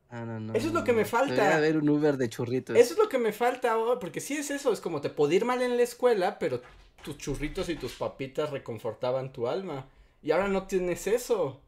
Ah, 0.09 0.23
no, 0.23 0.39
no, 0.39 0.53
eso 0.53 0.67
es 0.67 0.73
lo 0.73 0.85
que 0.85 0.93
me 0.93 1.03
falta. 1.03 1.57
A 1.57 1.59
ver 1.59 1.75
un 1.75 1.89
Uber 1.89 2.15
de 2.15 2.29
churritos. 2.29 2.77
Eso 2.77 2.93
es 2.93 2.99
lo 2.99 3.09
que 3.09 3.17
me 3.17 3.33
falta, 3.33 3.77
oh, 3.77 3.99
porque 3.99 4.21
sí 4.21 4.37
es 4.37 4.49
eso, 4.49 4.71
es 4.71 4.79
como 4.79 5.01
te 5.01 5.09
podía 5.09 5.37
ir 5.37 5.45
mal 5.45 5.61
en 5.61 5.75
la 5.75 5.83
escuela, 5.83 6.39
pero 6.39 6.61
tus 7.03 7.17
churritos 7.17 7.69
y 7.69 7.75
tus 7.75 7.93
papitas 7.93 8.49
reconfortaban 8.49 9.31
tu 9.31 9.47
alma. 9.47 9.85
Y 10.21 10.31
ahora 10.31 10.47
no 10.47 10.65
tienes 10.65 11.05
eso. 11.07 11.59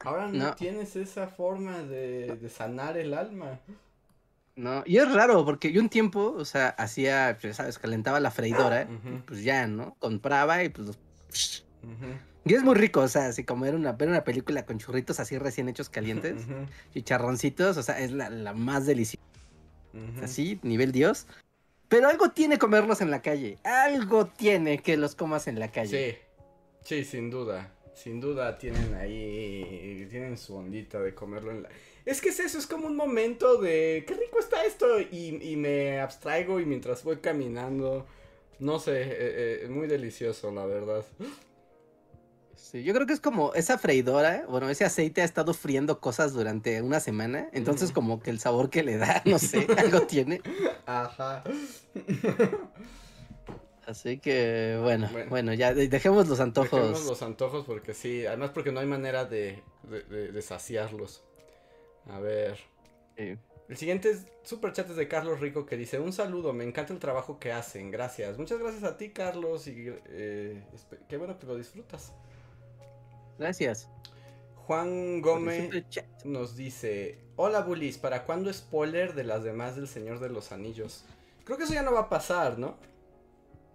Ahora 0.00 0.28
no, 0.28 0.54
tienes 0.54 0.96
esa 0.96 1.28
forma 1.28 1.82
de, 1.82 2.48
sanar 2.48 2.96
el 2.96 3.14
alma. 3.14 3.60
No, 4.56 4.82
y 4.86 4.96
es 4.96 5.12
raro 5.12 5.44
porque 5.44 5.70
yo 5.70 5.80
un 5.80 5.88
tiempo, 5.88 6.34
o 6.36 6.44
sea, 6.44 6.70
hacía, 6.70 7.36
pues, 7.40 7.56
sabes, 7.56 7.78
calentaba 7.78 8.18
la 8.18 8.30
freidora, 8.30 8.88
pues 9.26 9.44
ya, 9.44 9.66
¿no? 9.66 9.94
Compraba 9.98 10.64
y 10.64 10.70
pues 10.70 10.98
Y 12.44 12.54
es 12.54 12.62
muy 12.64 12.74
rico, 12.74 13.00
o 13.00 13.08
sea, 13.08 13.26
así 13.26 13.44
como 13.44 13.66
era 13.66 13.76
una, 13.76 13.92
ver 13.92 14.08
una 14.08 14.24
película 14.24 14.64
con 14.64 14.78
churritos 14.78 15.20
así 15.20 15.38
recién 15.38 15.68
hechos 15.68 15.88
calientes, 15.90 16.46
y 16.94 17.02
charroncitos, 17.02 17.76
o 17.76 17.82
sea, 17.82 18.00
es 18.00 18.10
la, 18.12 18.52
más 18.54 18.86
deliciosa. 18.86 19.24
Así, 20.22 20.58
nivel 20.62 20.92
Dios. 20.92 21.26
Pero 21.88 22.08
algo 22.08 22.30
tiene 22.30 22.58
comerlos 22.58 23.00
en 23.00 23.10
la 23.10 23.22
calle. 23.22 23.58
Algo 23.64 24.26
tiene 24.26 24.78
que 24.78 24.96
los 24.96 25.14
comas 25.14 25.48
en 25.48 25.58
la 25.58 25.70
calle. 25.70 26.20
Sí, 26.82 26.96
sí, 26.96 27.04
sin 27.04 27.30
duda 27.30 27.72
sin 27.98 28.20
duda 28.20 28.56
tienen 28.58 28.94
ahí, 28.94 30.06
tienen 30.10 30.38
su 30.38 30.54
ondita 30.54 31.00
de 31.00 31.14
comerlo 31.14 31.50
en 31.50 31.64
la... 31.64 31.68
Es 32.04 32.20
que 32.20 32.30
es 32.30 32.40
eso, 32.40 32.58
es 32.58 32.66
como 32.66 32.86
un 32.86 32.96
momento 32.96 33.60
de, 33.60 34.04
qué 34.06 34.14
rico 34.14 34.38
está 34.38 34.64
esto, 34.64 35.00
y, 35.00 35.56
me 35.56 36.00
abstraigo 36.00 36.60
y 36.60 36.64
mientras 36.64 37.02
voy 37.04 37.16
caminando, 37.16 38.06
no 38.60 38.78
sé, 38.78 39.02
eh, 39.02 39.64
eh, 39.64 39.68
muy 39.68 39.88
delicioso, 39.88 40.50
la 40.52 40.64
verdad. 40.64 41.04
Sí, 42.70 42.84
yo 42.84 42.92
creo 42.92 43.06
que 43.06 43.14
es 43.14 43.20
como 43.20 43.54
esa 43.54 43.78
freidora, 43.78 44.44
bueno, 44.46 44.68
ese 44.68 44.84
aceite 44.84 45.22
ha 45.22 45.24
estado 45.24 45.54
friendo 45.54 46.00
cosas 46.00 46.34
durante 46.34 46.82
una 46.82 47.00
semana, 47.00 47.48
entonces 47.54 47.92
como 47.92 48.20
que 48.20 48.28
el 48.28 48.40
sabor 48.40 48.68
que 48.68 48.82
le 48.82 48.98
da, 48.98 49.22
no 49.24 49.38
sé, 49.38 49.66
algo 49.78 50.02
tiene. 50.02 50.42
Ajá. 50.84 51.44
Así 53.86 54.18
que 54.18 54.78
bueno, 54.82 55.08
bueno, 55.30 55.54
ya 55.54 55.72
dejemos 55.72 56.28
los 56.28 56.40
antojos. 56.40 56.78
Dejemos 56.78 57.06
los 57.06 57.22
antojos 57.22 57.64
porque 57.64 57.94
sí, 57.94 58.26
además 58.26 58.50
porque 58.50 58.70
no 58.70 58.80
hay 58.80 58.86
manera 58.86 59.24
de, 59.24 59.62
de, 59.88 60.42
saciarlos. 60.42 61.24
A 62.10 62.18
ver. 62.18 62.58
El 63.16 63.76
siguiente 63.78 64.10
es 64.10 64.26
super 64.42 64.74
chat 64.74 64.88
de 64.88 65.08
Carlos 65.08 65.40
Rico 65.40 65.64
que 65.64 65.78
dice, 65.78 66.00
un 66.00 66.12
saludo, 66.12 66.52
me 66.52 66.64
encanta 66.64 66.92
el 66.92 66.98
trabajo 66.98 67.38
que 67.38 67.50
hacen, 67.50 67.90
gracias. 67.90 68.36
Muchas 68.36 68.58
gracias 68.58 68.84
a 68.84 68.98
ti 68.98 69.08
Carlos 69.08 69.66
y 69.68 69.86
eh, 70.10 70.62
qué 71.08 71.16
bueno 71.16 71.38
que 71.38 71.46
lo 71.46 71.56
disfrutas. 71.56 72.12
Gracias. 73.38 73.88
Juan 74.66 75.22
Gómez 75.22 75.70
nos 76.24 76.56
dice, 76.56 77.18
hola 77.36 77.62
Bullies, 77.62 77.96
¿para 77.96 78.24
cuándo 78.24 78.52
spoiler 78.52 79.14
de 79.14 79.24
las 79.24 79.42
demás 79.42 79.76
del 79.76 79.88
Señor 79.88 80.20
de 80.20 80.28
los 80.28 80.52
Anillos? 80.52 81.04
Creo 81.44 81.56
que 81.56 81.64
eso 81.64 81.72
ya 81.72 81.82
no 81.82 81.92
va 81.92 82.00
a 82.00 82.08
pasar, 82.10 82.58
¿no? 82.58 82.76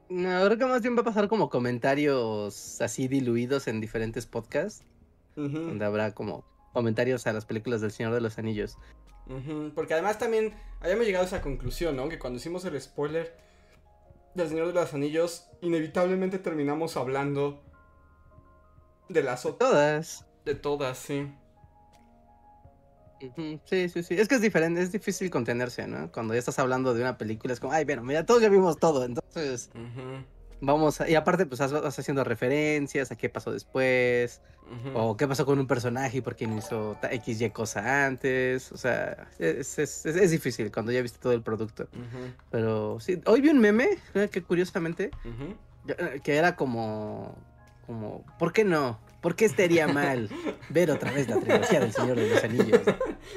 No, 0.09 0.45
creo 0.45 0.57
que 0.57 0.66
más 0.66 0.84
bien 0.84 0.95
va 0.95 1.01
a 1.01 1.05
pasar 1.05 1.28
como 1.28 1.49
comentarios 1.49 2.80
así 2.82 3.07
diluidos 3.07 3.68
en 3.68 3.82
diferentes 3.82 4.28
podcasts. 4.28 4.86
Donde 5.36 5.84
habrá 5.84 6.14
como 6.14 6.45
comentarios 6.74 7.26
a 7.26 7.34
las 7.34 7.45
películas 7.45 7.82
del 7.82 7.91
Señor 7.91 8.14
de 8.14 8.22
los 8.22 8.38
Anillos. 8.38 8.78
Porque 9.74 9.93
además 9.93 10.20
también 10.20 10.53
habíamos 10.80 11.07
llegado 11.07 11.24
a 11.24 11.28
esa 11.28 11.41
conclusión, 11.41 11.95
¿no? 11.95 12.09
Que 12.09 12.20
cuando 12.20 12.38
hicimos 12.38 12.66
el 12.66 12.80
spoiler 12.80 13.36
del 14.36 14.49
Señor 14.49 14.68
de 14.68 14.74
los 14.74 14.93
Anillos, 14.93 15.47
inevitablemente 15.61 16.38
terminamos 16.38 16.97
hablando 16.97 17.64
de 19.10 19.24
las 19.24 19.45
otras. 19.45 19.70
Todas. 19.70 20.26
De 20.45 20.56
todas, 20.56 20.97
sí. 20.97 21.32
Sí, 23.66 23.89
sí, 23.89 24.04
sí. 24.04 24.16
Es 24.16 24.28
que 24.28 24.36
es 24.36 24.41
diferente, 24.41 24.82
es 24.82 24.91
difícil 24.91 25.30
contenerse, 25.30 25.88
¿no? 25.88 26.12
Cuando 26.12 26.34
ya 26.34 26.39
estás 26.39 26.60
hablando 26.60 26.93
de 26.93 27.01
una 27.01 27.18
película, 27.18 27.54
es 27.54 27.60
como, 27.60 27.72
ay, 27.74 27.86
bueno, 27.86 28.04
mira, 28.04 28.26
todos 28.26 28.41
ya 28.41 28.49
vimos 28.49 28.78
todo, 28.78 29.06
entonces. 29.06 29.70
Vamos, 30.60 31.01
a... 31.01 31.10
y 31.10 31.16
aparte, 31.16 31.45
pues 31.45 31.60
vas 31.60 31.99
haciendo 31.99 32.24
referencias 32.24 33.12
a 33.12 33.18
qué 33.18 33.30
pasó 33.30 33.51
después, 33.51 34.41
o 34.93 35.16
qué 35.18 35.28
pasó 35.28 35.45
con 35.45 35.60
un 35.60 35.68
personaje 35.68 36.18
y 36.18 36.22
por 36.22 36.36
qué 36.36 36.47
no 36.47 36.58
hizo 36.58 36.97
X, 37.01 37.41
Y 37.41 37.49
cosa 37.49 38.06
antes. 38.06 38.72
O 38.72 38.78
sea, 38.78 39.30
es, 39.39 39.78
es, 39.80 40.06
es, 40.06 40.32
difícil 40.32 40.72
cuando 40.72 40.91
ya 40.91 41.01
viste 41.01 41.20
todo 41.20 41.34
el 41.34 41.41
producto. 41.41 41.88
Pero 42.49 42.99
sí, 42.99 43.22
hoy 43.26 43.41
vi 43.41 43.49
un 43.49 43.60
meme, 43.60 43.89
que 44.32 44.43
curiosamente, 44.43 45.12
eh, 45.88 46.20
que 46.24 46.36
era 46.36 46.56
como, 46.56 47.38
como, 47.86 48.25
¿por 48.39 48.53
qué 48.53 48.63
no? 48.63 48.99
¿Por 49.21 49.36
qué 49.36 49.45
estaría 49.45 49.88
mal 49.88 50.29
ver 50.69 50.91
otra 50.91 51.11
vez 51.11 51.29
la 51.29 51.39
trilogía 51.39 51.79
del 51.79 51.93
Señor 51.93 52.17
de 52.17 52.29
los 52.29 52.43
Anillos? 52.43 52.81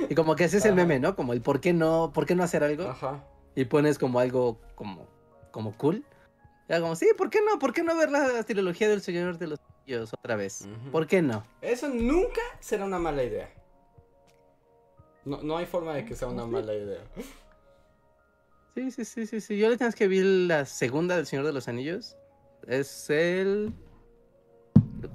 Y 0.09 0.15
como 0.15 0.35
que 0.35 0.45
ese 0.45 0.59
es 0.59 0.65
el 0.65 0.75
meme, 0.75 0.99
¿no? 0.99 1.15
Como 1.15 1.33
el 1.33 1.43
por 1.43 1.61
qué 1.61 1.73
no, 1.73 2.11
por 2.13 2.27
qué 2.27 2.35
no 2.35 2.43
hacer 2.43 2.65
algo. 2.65 2.89
Ajá. 2.89 3.25
Y 3.55 3.65
pones 3.67 3.99
como 3.99 4.19
algo 4.19 4.61
como, 4.75 5.07
como 5.53 5.77
cool. 5.77 6.05
Ya 6.69 6.81
como, 6.81 6.97
sí, 6.97 7.07
¿por 7.17 7.31
qué 7.31 7.41
no? 7.41 7.59
¿Por 7.59 7.73
qué 7.73 7.85
no 7.85 7.97
ver 7.97 8.11
la 8.11 8.43
trilogía 8.43 8.89
del 8.89 9.01
Señor 9.01 9.39
de 9.39 9.47
los 9.47 9.61
Anillos 9.61 10.13
otra 10.13 10.35
vez? 10.35 10.69
¿Por 10.91 11.07
qué 11.07 11.23
no? 11.23 11.47
Eso 11.61 11.89
nunca 11.89 12.41
será 12.61 12.85
una 12.85 12.99
mala 12.99 13.23
idea. 13.23 13.49
No, 15.25 15.43
no 15.43 15.57
hay 15.57 15.67
forma 15.67 15.95
de 15.95 16.05
que 16.05 16.15
sea 16.15 16.29
una 16.29 16.47
mala 16.47 16.75
idea. 16.75 17.01
Sí, 18.75 18.91
sí, 18.91 19.05
sí, 19.05 19.27
sí, 19.27 19.41
sí. 19.41 19.59
Yo 19.59 19.71
le 19.71 19.77
tengo 19.77 19.93
que 19.93 20.09
ver 20.09 20.25
la 20.25 20.67
segunda 20.67 21.17
del 21.17 21.27
Señor 21.27 21.47
de 21.47 21.53
los 21.53 21.69
Anillos. 21.69 22.17
Es 22.67 23.09
el 23.09 23.73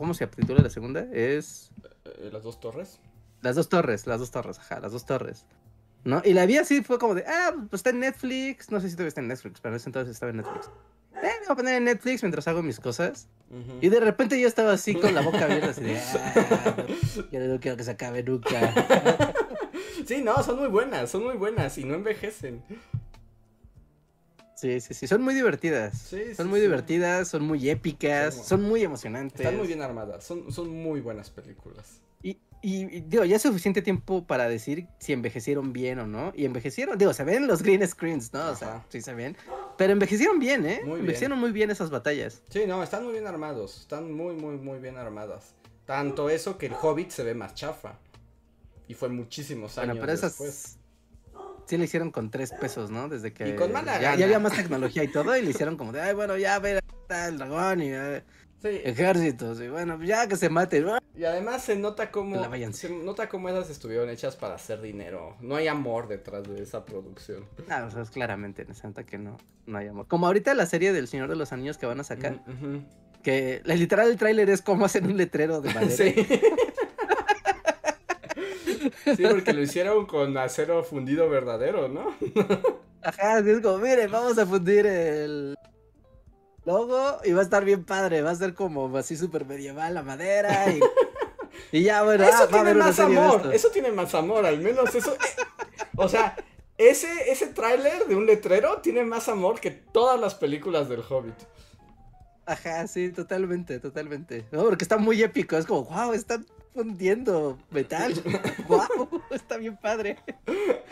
¿Cómo 0.01 0.15
se 0.15 0.25
titula 0.25 0.63
la 0.63 0.69
segunda? 0.71 1.05
Es. 1.13 1.69
Eh, 2.05 2.31
las 2.33 2.41
dos 2.41 2.59
torres. 2.59 2.99
Las 3.43 3.55
dos 3.55 3.69
torres, 3.69 4.07
las 4.07 4.19
dos 4.19 4.31
torres, 4.31 4.57
ajá, 4.57 4.79
las 4.79 4.93
dos 4.93 5.05
torres. 5.05 5.45
¿No? 6.03 6.23
Y 6.25 6.33
la 6.33 6.47
vi 6.47 6.57
así, 6.57 6.81
fue 6.81 6.97
como 6.97 7.13
de, 7.13 7.23
ah, 7.27 7.51
pues 7.69 7.81
está 7.81 7.91
en 7.91 7.99
Netflix. 7.99 8.71
No 8.71 8.81
sé 8.81 8.89
si 8.89 8.95
todavía 8.95 9.09
está 9.09 9.21
en 9.21 9.27
Netflix, 9.27 9.61
pero 9.61 9.75
en 9.75 9.77
ese 9.77 9.89
entonces 9.89 10.15
estaba 10.15 10.31
en 10.31 10.37
Netflix. 10.37 10.71
Eh, 11.17 11.19
me 11.21 11.45
voy 11.45 11.51
a 11.51 11.55
poner 11.55 11.75
en 11.75 11.83
Netflix 11.83 12.23
mientras 12.23 12.47
hago 12.47 12.63
mis 12.63 12.79
cosas. 12.79 13.27
Y 13.79 13.89
de 13.89 13.99
repente 13.99 14.41
yo 14.41 14.47
estaba 14.47 14.71
así 14.71 14.95
con 14.95 15.13
la 15.13 15.21
boca 15.21 15.43
abierta, 15.43 15.69
así 15.69 15.83
de, 15.83 15.99
ah, 15.99 16.75
yo 17.31 17.39
no 17.39 17.59
quiero 17.59 17.77
que 17.77 17.83
se 17.83 17.91
acabe 17.91 18.23
nunca. 18.23 18.73
sí, 20.07 20.23
no, 20.23 20.41
son 20.41 20.57
muy 20.57 20.69
buenas, 20.69 21.11
son 21.11 21.25
muy 21.25 21.37
buenas 21.37 21.77
y 21.77 21.83
no 21.83 21.93
envejecen. 21.93 22.63
Sí, 24.61 24.79
sí, 24.79 24.93
sí, 24.93 25.07
son 25.07 25.23
muy 25.23 25.33
divertidas. 25.33 25.97
Sí, 25.97 26.35
son 26.35 26.47
muy 26.47 26.59
divertidas, 26.59 27.27
son 27.27 27.43
muy 27.43 27.67
épicas, 27.67 28.35
son, 28.35 28.61
muy 28.61 28.83
emocionantes. 28.83 29.39
Están 29.39 29.57
muy 29.57 29.65
bien 29.65 29.81
armadas, 29.81 30.23
son, 30.23 30.51
son 30.51 30.69
muy 30.69 31.01
buenas 31.01 31.31
películas. 31.31 31.99
Y, 32.21 32.37
y, 32.61 33.01
digo, 33.01 33.25
ya 33.25 33.37
es 33.37 33.41
suficiente 33.41 33.81
tiempo 33.81 34.27
para 34.27 34.47
decir 34.47 34.85
si 34.99 35.13
envejecieron 35.13 35.73
bien 35.73 35.97
o 35.97 36.05
no. 36.05 36.31
Y 36.35 36.45
envejecieron, 36.45 36.95
digo, 36.95 37.11
se 37.11 37.23
ven 37.23 37.47
los 37.47 37.63
green 37.63 37.87
screens, 37.87 38.31
¿no? 38.33 38.51
O 38.51 38.55
sea, 38.55 38.85
sí 38.89 39.01
se 39.01 39.15
ven. 39.15 39.35
Pero 39.79 39.93
envejecieron 39.93 40.37
bien, 40.37 40.63
¿eh? 40.67 40.81
Muy 40.85 40.99
envejecieron 40.99 41.39
muy 41.39 41.51
bien 41.51 41.71
esas 41.71 41.89
batallas. 41.89 42.43
Sí, 42.49 42.65
no, 42.67 42.83
están 42.83 43.03
muy 43.03 43.13
bien 43.13 43.25
armados, 43.25 43.79
están 43.79 44.11
muy, 44.11 44.35
muy, 44.35 44.57
muy 44.57 44.77
bien 44.77 44.95
armadas. 44.97 45.55
Tanto 45.87 46.29
eso 46.29 46.59
que 46.59 46.67
el 46.67 46.73
Hobbit 46.79 47.09
se 47.09 47.23
ve 47.23 47.33
más 47.33 47.55
chafa. 47.55 47.97
Y 48.87 48.93
fue 48.93 49.09
muchísimos 49.09 49.79
años 49.79 49.95
bueno, 49.95 50.01
pero 50.01 50.13
esas, 50.13 50.37
después 50.37 50.77
sí 51.65 51.77
le 51.77 51.85
hicieron 51.85 52.11
con 52.11 52.29
tres 52.29 52.51
pesos, 52.53 52.91
¿no? 52.91 53.07
Desde 53.09 53.33
que 53.33 53.55
ya, 54.01 54.11
había 54.11 54.39
más 54.39 54.53
tecnología 54.53 55.03
y 55.03 55.07
todo, 55.07 55.35
y 55.35 55.41
le 55.41 55.51
hicieron 55.51 55.77
como 55.77 55.91
de, 55.91 56.01
ay, 56.01 56.13
bueno, 56.13 56.37
ya, 56.37 56.59
ver, 56.59 56.83
está 57.01 57.27
el 57.27 57.37
dragón 57.37 57.81
y 57.81 57.91
eh, 57.91 58.23
ejércitos, 58.63 59.59
y 59.61 59.67
bueno, 59.67 60.01
ya 60.03 60.27
que 60.27 60.35
se 60.35 60.49
mate. 60.49 60.85
Y 61.15 61.23
además 61.23 61.63
se 61.63 61.75
nota 61.75 62.11
como, 62.11 62.35
se 62.71 62.89
nota 62.89 63.29
cómo 63.29 63.49
esas 63.49 63.69
estuvieron 63.69 64.09
hechas 64.09 64.35
para 64.35 64.55
hacer 64.55 64.81
dinero. 64.81 65.35
No 65.41 65.55
hay 65.55 65.67
amor 65.67 66.07
detrás 66.07 66.43
de 66.43 66.61
esa 66.61 66.85
producción. 66.85 67.45
No, 67.67 67.85
o 67.85 67.91
sea, 67.91 68.01
es 68.01 68.09
claramente, 68.09 68.65
se 68.73 68.87
nota 68.87 69.03
que 69.03 69.17
no, 69.17 69.37
no 69.65 69.77
hay 69.77 69.87
amor. 69.87 70.07
Como 70.07 70.27
ahorita 70.27 70.53
la 70.53 70.65
serie 70.65 70.93
del 70.93 71.07
Señor 71.07 71.29
de 71.29 71.35
los 71.35 71.51
Anillos 71.51 71.77
que 71.77 71.85
van 71.85 71.99
a 71.99 72.03
sacar, 72.03 72.41
que 73.23 73.61
la 73.65 73.75
literal 73.75 74.09
el 74.09 74.17
tráiler 74.17 74.49
es 74.49 74.61
como 74.61 74.85
hacen 74.85 75.05
un 75.05 75.17
letrero 75.17 75.61
de 75.61 75.73
madera. 75.73 75.91
Sí. 75.91 76.13
Sí, 79.03 79.23
porque 79.29 79.53
lo 79.53 79.61
hicieron 79.61 80.05
con 80.05 80.37
acero 80.37 80.83
fundido 80.83 81.29
verdadero, 81.29 81.87
¿no? 81.87 82.15
Ajá, 83.03 83.39
es 83.39 83.61
como, 83.61 83.79
miren, 83.79 84.11
vamos 84.11 84.37
a 84.37 84.45
fundir 84.45 84.85
el, 84.85 85.55
logo 86.65 87.17
y 87.23 87.31
va 87.31 87.39
a 87.39 87.43
estar 87.43 87.65
bien 87.65 87.83
padre. 87.83 88.21
Va 88.21 88.31
a 88.31 88.35
ser 88.35 88.53
como 88.53 88.95
así 88.97 89.15
súper 89.17 89.45
medieval 89.45 89.93
la 89.93 90.03
madera 90.03 90.65
y, 90.71 90.79
y 91.77 91.83
ya, 91.83 92.03
bueno. 92.03 92.23
Eso 92.23 92.43
ah, 92.43 92.47
tiene 92.47 92.73
más 92.73 92.99
amor. 92.99 93.49
Eso 93.53 93.69
tiene 93.69 93.91
más 93.91 94.13
amor, 94.15 94.45
al 94.45 94.59
menos 94.59 94.93
eso. 94.93 95.15
o 95.95 96.07
sea, 96.07 96.35
ese, 96.77 97.31
ese 97.31 97.47
tráiler 97.47 98.05
de 98.07 98.15
un 98.15 98.25
letrero 98.25 98.81
tiene 98.81 99.03
más 99.03 99.29
amor 99.29 99.59
que 99.59 99.71
todas 99.71 100.19
las 100.19 100.35
películas 100.35 100.89
del 100.89 101.01
Hobbit. 101.07 101.35
Ajá, 102.45 102.87
sí, 102.87 103.11
totalmente, 103.11 103.79
totalmente. 103.79 104.45
No, 104.51 104.63
porque 104.63 104.83
está 104.83 104.97
muy 104.97 105.21
épico. 105.21 105.57
Es 105.57 105.65
como, 105.65 105.85
wow, 105.85 106.13
están 106.13 106.45
fundiendo 106.73 107.57
metal. 107.69 108.13
wow, 108.67 109.21
está 109.31 109.57
bien 109.57 109.77
padre. 109.77 110.17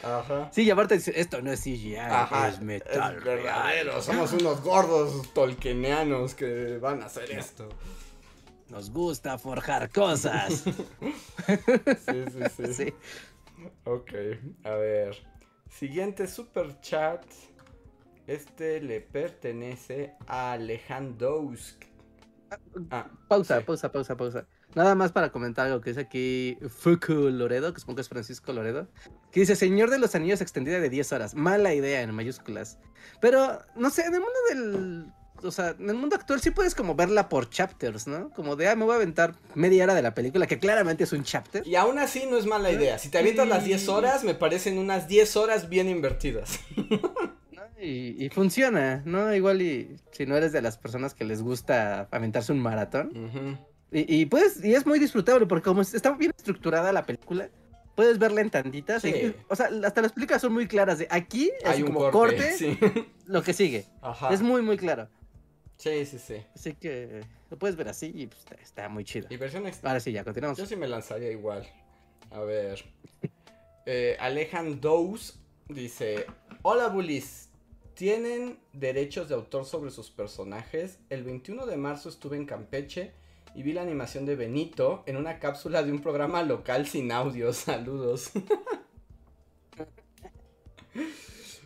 Ajá. 0.04 0.50
Sí, 0.52 0.64
y 0.64 0.70
aparte 0.72 0.96
esto 0.96 1.42
no 1.42 1.52
es 1.52 1.62
CGI, 1.62 1.96
Ajá, 1.98 2.50
es 2.50 2.62
metal. 2.62 3.18
es 3.18 3.24
verdadero. 3.24 3.92
real. 3.92 4.02
Somos 4.04 4.34
unos 4.34 4.62
gordos 4.62 5.34
tolkienianos 5.34 6.36
que 6.36 6.78
van 6.78 7.02
a 7.02 7.06
hacer 7.08 7.32
esto. 7.32 7.70
Nos 8.70 8.92
gusta 8.92 9.38
forjar 9.38 9.90
cosas. 9.92 10.64
Sí, 11.48 12.24
sí, 12.32 12.44
sí. 12.68 12.74
sí. 12.74 12.94
Ok, 13.86 14.12
a 14.64 14.72
ver. 14.72 15.18
Siguiente 15.70 16.28
super 16.28 16.80
chat. 16.82 17.24
Este 18.28 18.80
le 18.82 19.02
pertenece 19.02 20.14
a 20.28 20.52
Alejandowsk. 20.54 21.84
Ah, 22.92 23.08
Pausa, 23.28 23.58
sí. 23.60 23.64
pausa, 23.66 23.92
pausa, 23.92 24.16
pausa. 24.16 24.48
Nada 24.76 24.94
más 24.94 25.12
para 25.12 25.32
comentar 25.32 25.66
algo 25.68 25.82
que 25.82 25.92
dice 25.92 26.02
aquí 26.02 26.58
Fuku 26.70 27.30
Loredo, 27.30 27.74
que 27.74 27.80
supongo 27.80 27.98
que 27.98 28.02
es 28.02 28.10
Francisco 28.10 28.54
Loredo, 28.54 28.88
que 29.32 29.40
dice 29.40 29.56
Señor 29.56 29.90
de 29.90 29.98
los 29.98 30.14
Anillos 30.14 30.42
extendida 30.42 30.80
de 30.80 30.90
10 30.90 31.12
horas. 31.14 31.36
Mala 31.36 31.74
idea 31.74 32.02
en 32.02 32.14
mayúsculas. 32.14 32.78
Pero, 33.20 33.60
no 33.76 33.90
sé, 33.90 34.04
en 34.04 34.14
el 34.14 34.22
mundo 34.22 34.40
del... 34.50 35.06
O 35.42 35.52
sea, 35.52 35.70
en 35.80 35.90
el 35.90 35.96
mundo 35.96 36.18
actual 36.18 36.42
sí 36.42 36.52
puedes 36.52 36.76
como 36.76 36.96
verla 36.96 37.30
por 37.30 37.50
chapters, 37.50 38.08
¿no? 38.08 38.30
Como 38.32 38.58
de, 38.58 38.68
ah, 38.68 38.76
me 38.76 38.84
voy 38.84 38.92
a 38.92 38.96
aventar 38.98 39.36
media 39.56 39.86
hora 39.86 39.96
de 39.96 40.02
la 40.02 40.14
película, 40.14 40.46
que 40.48 40.60
claramente 40.60 41.06
es 41.06 41.14
un 41.14 41.24
chapter. 41.24 41.66
Y 41.66 41.76
aún 41.76 41.98
así 41.98 42.26
no 42.30 42.38
es 42.38 42.46
mala 42.46 42.70
idea. 42.72 43.00
Si 43.00 43.08
te 43.10 43.20
avientas 43.20 43.48
las 43.48 43.64
10 43.64 43.88
horas, 43.88 44.26
me 44.26 44.36
parecen 44.36 44.78
unas 44.78 45.08
10 45.08 45.38
horas 45.38 45.70
bien 45.70 45.90
invertidas. 45.90 46.60
Y, 47.82 48.26
y 48.26 48.30
funciona, 48.30 49.02
¿no? 49.06 49.34
Igual 49.34 49.62
y 49.62 49.96
si 50.12 50.26
no 50.26 50.36
eres 50.36 50.52
de 50.52 50.62
las 50.62 50.78
personas 50.78 51.14
que 51.14 51.24
les 51.24 51.42
gusta 51.42 52.10
aventarse 52.12 52.52
un 52.52 52.60
maratón. 52.60 53.58
Y, 53.92 54.22
y 54.22 54.26
pues, 54.26 54.64
y 54.64 54.74
es 54.74 54.86
muy 54.86 55.00
disfrutable 55.00 55.46
porque 55.46 55.64
como 55.64 55.82
está 55.82 56.12
bien 56.12 56.32
estructurada 56.38 56.92
la 56.94 57.06
película, 57.06 57.50
puedes 57.96 58.20
verla 58.20 58.42
en 58.42 58.50
tanditas. 58.50 59.02
Sí. 59.02 59.10
y- 59.10 59.36
o 59.50 59.56
sea, 59.56 59.70
hasta 59.86 60.02
las 60.02 60.12
películas 60.14 60.42
son 60.42 60.54
muy 60.54 60.68
claras. 60.68 61.00
De 61.00 61.08
aquí 61.10 61.52
es 61.60 61.66
Hay 61.66 61.82
un 61.82 61.88
como 61.94 62.12
corte. 62.12 62.36
corte, 62.38 62.52
Sí. 62.54 62.78
lo 63.26 63.42
que 63.42 63.54
sigue. 63.54 63.86
Ajá. 64.02 64.32
Es 64.34 64.42
muy, 64.42 64.62
muy 64.62 64.78
claro. 64.78 65.10
Sí, 65.78 66.06
sí, 66.06 66.20
sí. 66.20 66.36
Así 66.54 66.74
que 66.74 67.24
lo 67.50 67.58
puedes 67.58 67.76
ver 67.78 67.88
así 67.88 68.12
y 68.14 68.28
pues, 68.28 68.46
está, 68.62 68.90
muy 68.90 69.04
chido. 69.06 69.28
Y 69.30 69.38
versión 69.38 69.66
ex- 69.66 69.84
Ahora 69.84 70.00
sí, 70.00 70.12
ya 70.12 70.24
continuamos. 70.24 70.58
Yo 70.58 70.66
sí 70.66 70.76
me 70.76 70.88
lanzaría 70.88 71.32
igual. 71.32 71.66
A 72.32 72.42
ver. 72.42 72.84
Eh, 73.86 74.18
Alejan 74.20 74.80
Dous 74.82 75.40
dice: 75.68 76.26
Hola 76.62 76.88
bullies. 76.90 77.50
¿Tienen 77.96 78.60
derechos 78.72 79.28
de 79.28 79.36
autor 79.36 79.66
sobre 79.66 79.90
sus 79.92 80.10
personajes? 80.10 81.00
El 81.10 81.24
21 81.24 81.66
de 81.66 81.76
marzo 81.76 82.08
estuve 82.08 82.38
en 82.38 82.46
Campeche 82.46 83.14
y 83.60 83.62
vi 83.62 83.74
la 83.74 83.82
animación 83.82 84.26
de 84.26 84.38
Benito 84.38 85.04
en 85.06 85.18
una 85.18 85.38
cápsula 85.38 85.84
de 85.84 85.92
un 85.92 86.02
programa 86.02 86.44
local 86.44 86.88
sin 86.88 87.12
audio. 87.12 87.52
Saludos. 87.54 88.32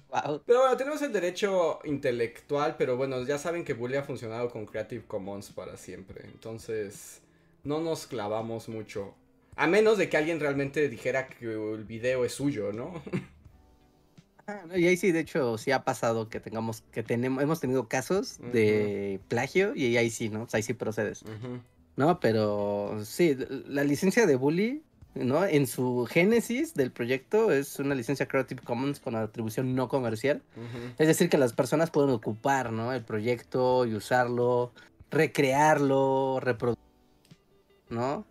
Wow. 0.09 0.41
Pero 0.43 0.61
bueno, 0.61 0.75
tenemos 0.75 1.03
el 1.03 1.13
derecho 1.13 1.77
intelectual, 1.83 2.77
pero 2.79 2.97
bueno, 2.97 3.23
ya 3.23 3.37
saben 3.37 3.63
que 3.63 3.75
Bully 3.75 3.97
ha 3.97 4.01
funcionado 4.01 4.49
con 4.49 4.65
Creative 4.65 5.05
Commons 5.05 5.51
para 5.51 5.77
siempre. 5.77 6.25
Entonces, 6.25 7.21
no 7.63 7.79
nos 7.79 8.07
clavamos 8.07 8.69
mucho. 8.69 9.13
A 9.55 9.67
menos 9.67 9.99
de 9.99 10.09
que 10.09 10.17
alguien 10.17 10.39
realmente 10.39 10.89
dijera 10.89 11.27
que 11.27 11.45
el 11.45 11.83
video 11.83 12.25
es 12.25 12.33
suyo, 12.33 12.73
¿no? 12.73 13.03
Ah, 14.47 14.63
no, 14.67 14.77
Y 14.77 14.87
ahí 14.87 14.97
sí, 14.97 15.11
de 15.11 15.19
hecho, 15.21 15.57
sí 15.57 15.71
ha 15.71 15.83
pasado 15.83 16.27
que 16.27 16.39
tengamos, 16.39 16.81
que 16.91 17.01
tenemos, 17.01 17.41
hemos 17.41 17.59
tenido 17.59 17.87
casos 17.87 18.39
de 18.51 19.19
plagio 19.27 19.75
y 19.75 19.95
ahí 19.95 20.09
sí, 20.09 20.29
¿no? 20.29 20.43
O 20.43 20.49
sea, 20.49 20.57
ahí 20.57 20.63
sí 20.63 20.73
procedes. 20.73 21.21
Ujú. 21.21 21.61
No, 21.95 22.19
pero 22.19 22.99
sí, 23.05 23.37
la 23.67 23.83
licencia 23.83 24.25
de 24.25 24.35
Bully, 24.35 24.81
¿no? 25.13 25.45
En 25.45 25.67
su 25.67 26.07
génesis 26.09 26.73
del 26.73 26.91
proyecto 26.91 27.51
es 27.51 27.79
una 27.79 27.93
licencia 27.93 28.27
Creative 28.27 28.61
Commons 28.63 28.99
con 28.99 29.15
atribución 29.15 29.75
no 29.75 29.87
comercial. 29.87 30.41
Es 30.97 31.07
decir, 31.07 31.29
que 31.29 31.37
las 31.37 31.53
personas 31.53 31.91
pueden 31.91 32.09
ocupar, 32.09 32.71
¿no? 32.71 32.93
El 32.93 33.03
proyecto 33.03 33.85
y 33.85 33.93
usarlo, 33.93 34.71
recrearlo, 35.11 36.39
reproducir, 36.39 36.83
¿no? 37.89 38.25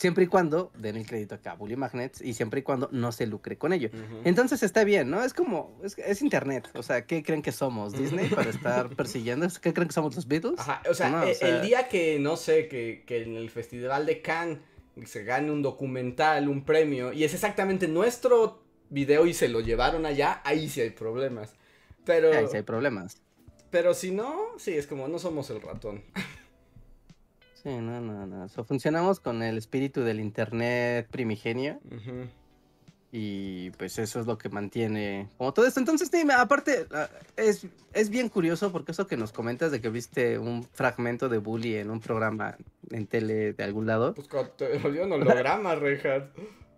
Siempre 0.00 0.24
y 0.24 0.28
cuando 0.28 0.72
den 0.78 0.96
el 0.96 1.06
crédito 1.06 1.34
acá 1.34 1.52
a 1.52 1.54
Bully 1.56 1.76
Magnets 1.76 2.22
y 2.22 2.32
siempre 2.32 2.60
y 2.60 2.62
cuando 2.62 2.88
no 2.90 3.12
se 3.12 3.26
lucre 3.26 3.58
con 3.58 3.74
ello. 3.74 3.90
Entonces 4.24 4.62
está 4.62 4.82
bien, 4.82 5.10
¿no? 5.10 5.22
Es 5.22 5.34
como, 5.34 5.78
es, 5.84 5.98
es 5.98 6.22
internet. 6.22 6.70
O 6.74 6.82
sea, 6.82 7.04
¿qué 7.04 7.22
creen 7.22 7.42
que 7.42 7.52
somos? 7.52 7.92
¿Disney 7.92 8.30
para 8.30 8.48
estar 8.48 8.88
persiguiendo? 8.96 9.46
¿Qué 9.60 9.74
creen 9.74 9.88
que 9.88 9.92
somos 9.92 10.16
los 10.16 10.26
Beatles? 10.26 10.58
Ajá, 10.58 10.80
o 10.88 10.94
sea, 10.94 11.10
No, 11.10 11.20
o 11.20 11.24
e- 11.24 11.34
sea- 11.34 11.48
el 11.48 11.60
día 11.60 11.86
que, 11.88 12.18
no 12.18 12.38
sé, 12.38 12.66
que, 12.66 13.04
que 13.06 13.22
en 13.24 13.36
el 13.36 13.50
Festival 13.50 14.06
de 14.06 14.22
Cannes 14.22 14.58
se 15.04 15.22
gane 15.22 15.50
un 15.52 15.60
documental, 15.60 16.48
un 16.48 16.64
premio, 16.64 17.12
y 17.12 17.24
es 17.24 17.34
exactamente 17.34 17.86
nuestro 17.86 18.62
video 18.88 19.26
y 19.26 19.34
se 19.34 19.48
lo 19.48 19.60
llevaron 19.60 20.06
allá, 20.06 20.40
ahí 20.44 20.70
sí 20.70 20.80
hay 20.80 20.90
problemas. 20.90 21.52
Pero, 22.06 22.32
Ahí 22.32 22.46
sí 22.50 22.56
hay 22.56 22.62
problemas. 22.62 23.20
pero 23.70 23.92
si 23.92 24.12
no, 24.12 24.34
sí, 24.56 24.72
es 24.72 24.86
como 24.86 25.08
no 25.08 25.18
somos 25.18 25.50
el 25.50 25.60
ratón. 25.60 26.02
Sí, 27.62 27.68
no, 27.68 28.00
no, 28.00 28.26
no. 28.26 28.48
So, 28.48 28.64
funcionamos 28.64 29.20
con 29.20 29.42
el 29.42 29.58
espíritu 29.58 30.00
del 30.02 30.20
internet 30.20 31.08
primigenio 31.10 31.78
y 33.12 33.70
pues 33.72 33.98
eso 33.98 34.20
es 34.20 34.26
lo 34.26 34.38
que 34.38 34.48
mantiene 34.48 35.28
como 35.36 35.52
todo 35.52 35.66
esto. 35.66 35.80
Entonces, 35.80 36.10
dime, 36.10 36.32
aparte, 36.34 36.86
ah, 36.92 37.08
es, 37.36 37.66
es 37.92 38.08
bien 38.08 38.28
curioso 38.28 38.72
porque 38.72 38.92
eso 38.92 39.06
que 39.06 39.16
nos 39.16 39.32
comentas 39.32 39.70
de 39.72 39.80
que 39.80 39.90
viste 39.90 40.38
un 40.38 40.64
fragmento 40.64 41.28
de 41.28 41.38
Bully 41.38 41.76
en 41.76 41.90
un 41.90 42.00
programa 42.00 42.56
en 42.90 43.06
tele 43.06 43.52
de 43.52 43.64
algún 43.64 43.86
lado. 43.86 44.14
Pues 44.14 44.28
cuando 44.28 44.52
te 44.52 44.78
volvió 44.78 45.04
un 45.04 45.12
holograma, 45.12 45.74
Reinhardt. 45.74 46.34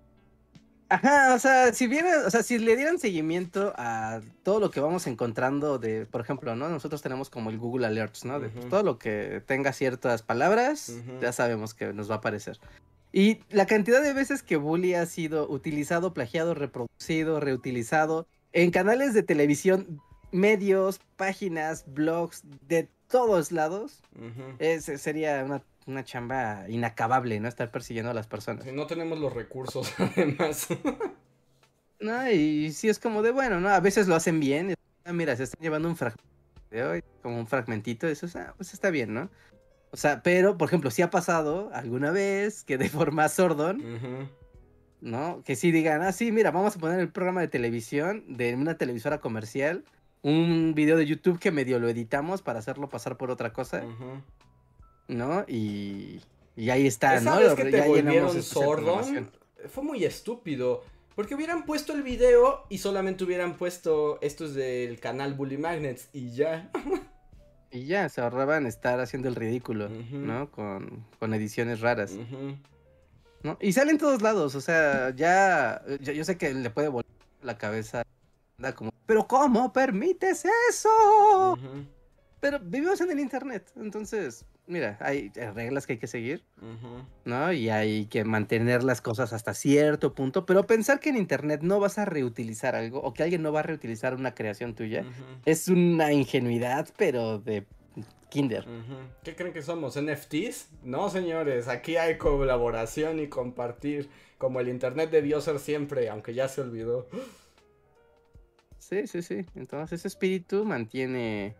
Ajá, 0.93 1.34
o 1.34 1.38
sea, 1.38 1.72
si 1.72 1.86
viera, 1.86 2.26
o 2.26 2.30
sea, 2.30 2.43
si 2.43 2.59
le 2.59 2.76
dieran 2.76 2.99
seguimiento 2.99 3.72
a 3.78 4.20
todo 4.43 4.61
lo 4.61 4.70
que 4.70 4.78
vamos 4.80 5.07
encontrando 5.07 5.78
de, 5.78 6.05
por 6.05 6.20
ejemplo, 6.20 6.55
¿no? 6.55 6.68
Nosotros 6.68 7.01
tenemos 7.01 7.30
como 7.30 7.49
el 7.49 7.57
Google 7.57 7.86
Alerts, 7.86 8.26
¿no? 8.26 8.38
De 8.38 8.51
pues, 8.51 8.64
Ujú. 8.66 8.70
todo 8.70 8.82
lo 8.82 8.99
que 8.99 9.43
tenga 9.47 9.72
ciertas 9.72 10.22
palabras, 10.22 10.90
Ujú. 10.90 11.20
ya 11.22 11.32
sabemos 11.32 11.72
que 11.72 11.95
nos 11.95 12.11
va 12.11 12.16
a 12.16 12.18
aparecer. 12.18 12.59
Y 13.11 13.40
la 13.49 13.64
cantidad 13.64 14.03
de 14.03 14.12
veces 14.12 14.43
que 14.43 14.57
Bully 14.59 14.93
ha 14.93 15.07
sido 15.07 15.49
utilizado, 15.51 16.12
plagiado, 16.12 16.53
reproducido, 16.53 17.40
reutilizado 17.40 18.26
en 18.53 18.70
canales 18.70 19.14
de 19.14 19.22
televisión, 19.22 19.99
medios, 20.30 21.01
páginas, 21.16 21.86
blogs, 21.86 22.43
de 22.68 22.90
todos 23.09 23.51
lados, 23.51 24.03
Ujú. 24.14 24.57
es, 24.59 24.84
sería 25.01 25.43
una, 25.43 25.62
una 25.87 26.05
chamba 26.05 26.68
inacabable, 26.68 27.39
¿no? 27.41 27.49
Estar 27.49 27.70
persiguiendo 27.70 28.11
a 28.11 28.14
las 28.14 28.26
personas. 28.26 28.64
Si 28.64 28.72
no 28.72 28.87
tenemos 28.87 29.18
los 29.18 29.33
recursos, 29.33 29.93
además. 29.99 30.68
No, 32.01 32.30
y 32.30 32.72
sí 32.72 32.89
es 32.89 32.99
como 32.99 33.22
de 33.22 33.30
bueno, 33.30 33.61
¿no? 33.61 33.68
A 33.68 33.80
veces 33.80 34.09
lo 34.09 34.14
hacen 34.14 34.41
bien. 34.41 34.74
Ah, 35.05 35.12
mira, 35.12 35.37
se 35.37 35.45
están 35.45 35.61
llevando 35.62 35.89
un 35.89 35.97
fragmento 35.97 36.30
de 36.70 36.85
hoy, 36.85 37.05
como 37.22 37.39
un 37.39 37.47
fragmentito, 37.47 38.07
eso 38.07 38.26
es, 38.26 38.37
ah, 38.37 38.55
pues 38.57 38.72
está 38.72 38.91
bien, 38.91 39.14
¿no? 39.14 39.30
O 39.91 39.97
sea, 39.97 40.22
pero, 40.22 40.57
por 40.57 40.68
ejemplo, 40.68 40.91
sí 40.91 41.03
ha 41.03 41.11
pasado 41.11 41.70
alguna 41.74 42.11
vez 42.11 42.64
que 42.64 42.78
de 42.78 42.89
forma 42.89 43.28
sordón. 43.28 44.30
¿no? 45.03 45.43
Que 45.45 45.57
sí 45.57 45.72
digan, 45.72 46.01
ah, 46.03 46.12
sí, 46.12 46.33
mira, 46.33 46.51
vamos 46.53 46.76
a 46.76 46.78
poner 46.78 47.01
el 47.01 47.11
programa 47.11 47.40
de 47.40 47.48
televisión 47.48 48.24
de 48.28 48.55
una 48.55 48.78
televisora 48.78 49.19
comercial, 49.19 49.85
un 50.23 50.74
video 50.74 50.97
de 50.97 51.07
YouTube 51.07 51.40
que 51.40 51.51
medio 51.51 51.81
lo 51.81 51.89
editamos 51.89 52.40
para 52.40 52.61
hacerlo 52.61 52.89
pasar 52.89 53.16
por 53.16 53.31
otra 53.31 53.52
cosa, 53.52 53.85
Ujú. 53.85 54.23
¿No? 55.09 55.45
Y, 55.49 56.20
y 56.57 56.70
ahí 56.70 56.87
está, 56.87 57.20
¿no? 57.20 57.41
Lo- 57.41 57.55
que 57.57 57.70
ya 57.70 57.83
te 57.85 57.89
llenamos 57.95 58.35
volvieron 58.35 58.43
sordón 58.43 59.31
fue 59.69 59.83
muy 59.85 60.05
estúpido. 60.05 60.85
Porque 61.15 61.35
hubieran 61.35 61.66
puesto 61.66 61.93
el 61.93 62.03
video 62.03 62.65
y 62.70 62.79
solamente 62.79 63.23
hubieran 63.24 63.59
puesto 63.59 64.19
estos 64.23 64.55
del 64.55 64.99
canal 64.99 65.35
Bully 65.35 65.59
Magnets 65.59 66.09
y 66.15 66.31
ya. 66.33 66.70
Y 67.70 67.85
ya, 67.85 68.09
se 68.09 68.23
ahorraban 68.23 68.65
estar 68.66 68.99
haciendo 68.99 69.29
el 69.29 69.35
ridículo. 69.35 69.91
¿no? 69.91 70.51
Con, 70.51 71.05
con 71.19 71.35
ediciones 71.35 71.81
raras. 71.81 72.12
¿no? 73.43 73.59
Y 73.61 73.73
sale 73.73 73.91
en 73.91 73.99
todos 73.99 74.23
lados, 74.23 74.55
o 74.55 74.61
sea, 74.62 75.11
ya, 75.15 75.83
ya- 76.01 76.12
yo 76.12 76.24
sé 76.24 76.39
que 76.39 76.55
le 76.55 76.70
puede 76.70 76.89
volar 76.89 77.07
la 77.43 77.59
cabeza, 77.59 78.03
anda 78.57 78.74
como, 78.74 78.93
pero 79.05 79.27
¿cómo 79.27 79.73
permites 79.73 80.45
eso? 80.70 81.59
Pero 82.41 82.59
vivimos 82.61 83.01
en 83.01 83.11
el 83.11 83.20
internet, 83.20 83.70
entonces, 83.77 84.45
mira, 84.66 84.97
hay 85.01 85.30
eh, 85.34 85.51
reglas 85.51 85.86
que 85.86 85.94
hay 85.94 85.98
que 85.98 86.06
seguir. 86.06 86.43
¿no? 87.24 87.52
Y 87.52 87.68
hay 87.68 88.06
que 88.06 88.24
mantener 88.24 88.82
las 88.82 89.01
cosas 89.01 89.32
hasta 89.32 89.55
cierto 89.55 90.14
punto, 90.14 90.47
pero 90.47 90.66
pensar 90.66 91.01
que 91.01 91.10
en 91.10 91.16
internet 91.16 91.60
no 91.62 91.80
vas 91.80 91.98
a 91.98 92.05
reutilizar 92.05 92.74
algo 92.74 93.01
o 93.01 93.12
que 93.12 93.22
alguien 93.22 93.43
no 93.43 93.52
va 93.52 93.60
a 93.60 93.64
reutilizar 93.64 94.14
una 94.14 94.34
creación 94.34 94.74
tuya 94.74 95.05
es 95.44 95.68
una 95.68 96.12
ingenuidad, 96.12 96.89
pero 96.97 97.39
de 97.39 97.66
kinder. 98.30 98.66
¿Qué 99.22 99.36
creen 99.36 99.52
que 99.52 99.62
somos? 99.62 100.01
¿NFTs? 100.01 100.70
No, 100.82 101.10
señores, 101.10 101.68
aquí 101.68 101.97
hay 101.97 102.16
colaboración 102.16 103.20
y 103.20 103.28
compartir, 103.28 104.09
como 104.39 104.60
el 104.60 104.68
Internet 104.68 105.10
debió 105.10 105.40
ser 105.40 105.59
siempre, 105.59 106.09
aunque 106.09 106.32
ya 106.32 106.48
se 106.48 106.62
olvidó. 106.62 107.06
Sí, 108.78 109.06
sí, 109.06 109.22
sí. 109.22 109.47
Entonces 109.55 110.01
ese 110.01 110.09
espíritu 110.09 110.64
mantiene 110.64 111.55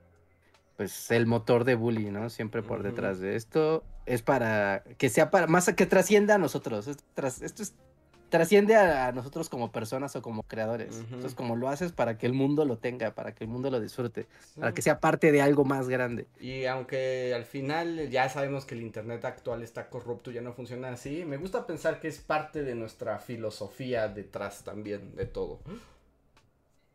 pues 0.83 1.13
el 1.13 1.27
motor 1.27 1.63
de 1.63 1.77
Bully, 1.77 2.11
¿no? 2.11 2.29
Siempre 2.29 2.61
por 2.61 2.83
detrás 2.83 3.21
de 3.21 3.37
esto. 3.37 3.85
Es 4.05 4.21
para 4.21 4.83
que 4.99 5.11
sea 5.11 5.31
para 5.31 5.47
más 5.47 5.73
que 5.75 5.87
trascienda 5.87 6.35
a 6.35 6.39
nosotros. 6.39 6.89
Esto, 6.89 7.25
es, 7.25 7.75
trasciende 8.31 8.75
a, 8.75 9.13
nosotros 9.13 9.49
como 9.49 9.71
personas 9.71 10.17
o 10.17 10.23
como 10.23 10.43
creadores. 10.43 10.99
Entonces, 10.99 11.37
como 11.37 11.55
lo 11.55 11.69
haces 11.69 11.93
para 11.93 12.19
que 12.19 12.27
el 12.27 12.33
mundo 12.33 12.65
lo 12.65 12.79
tenga, 12.79 13.15
para 13.15 13.33
que 13.33 13.45
el 13.45 13.51
mundo 13.51 13.71
lo 13.71 13.79
disfrute, 13.79 14.27
para 14.59 14.75
que 14.75 14.83
sea 14.83 14.99
parte 14.99 15.31
de 15.31 15.41
algo 15.41 15.65
más 15.65 15.89
grande. 15.89 16.27
Y 16.41 16.65
aunque 16.65 17.33
al 17.33 17.45
final 17.45 18.11
ya 18.11 18.29
sabemos 18.29 18.65
que 18.65 18.75
el 18.75 18.83
internet 18.83 19.25
actual 19.25 19.63
está 19.63 19.89
corrupto, 19.89 20.33
ya 20.33 20.41
no 20.41 20.53
funciona 20.53 20.89
así, 20.89 21.25
me 21.25 21.37
gusta 21.37 21.65
pensar 21.65 22.01
que 22.01 22.09
es 22.09 22.19
parte 22.19 22.65
de 22.65 22.75
nuestra 22.75 23.21
filosofía 23.21 24.09
detrás 24.09 24.65
también 24.65 25.15
de 25.15 25.27
todo. 25.27 25.61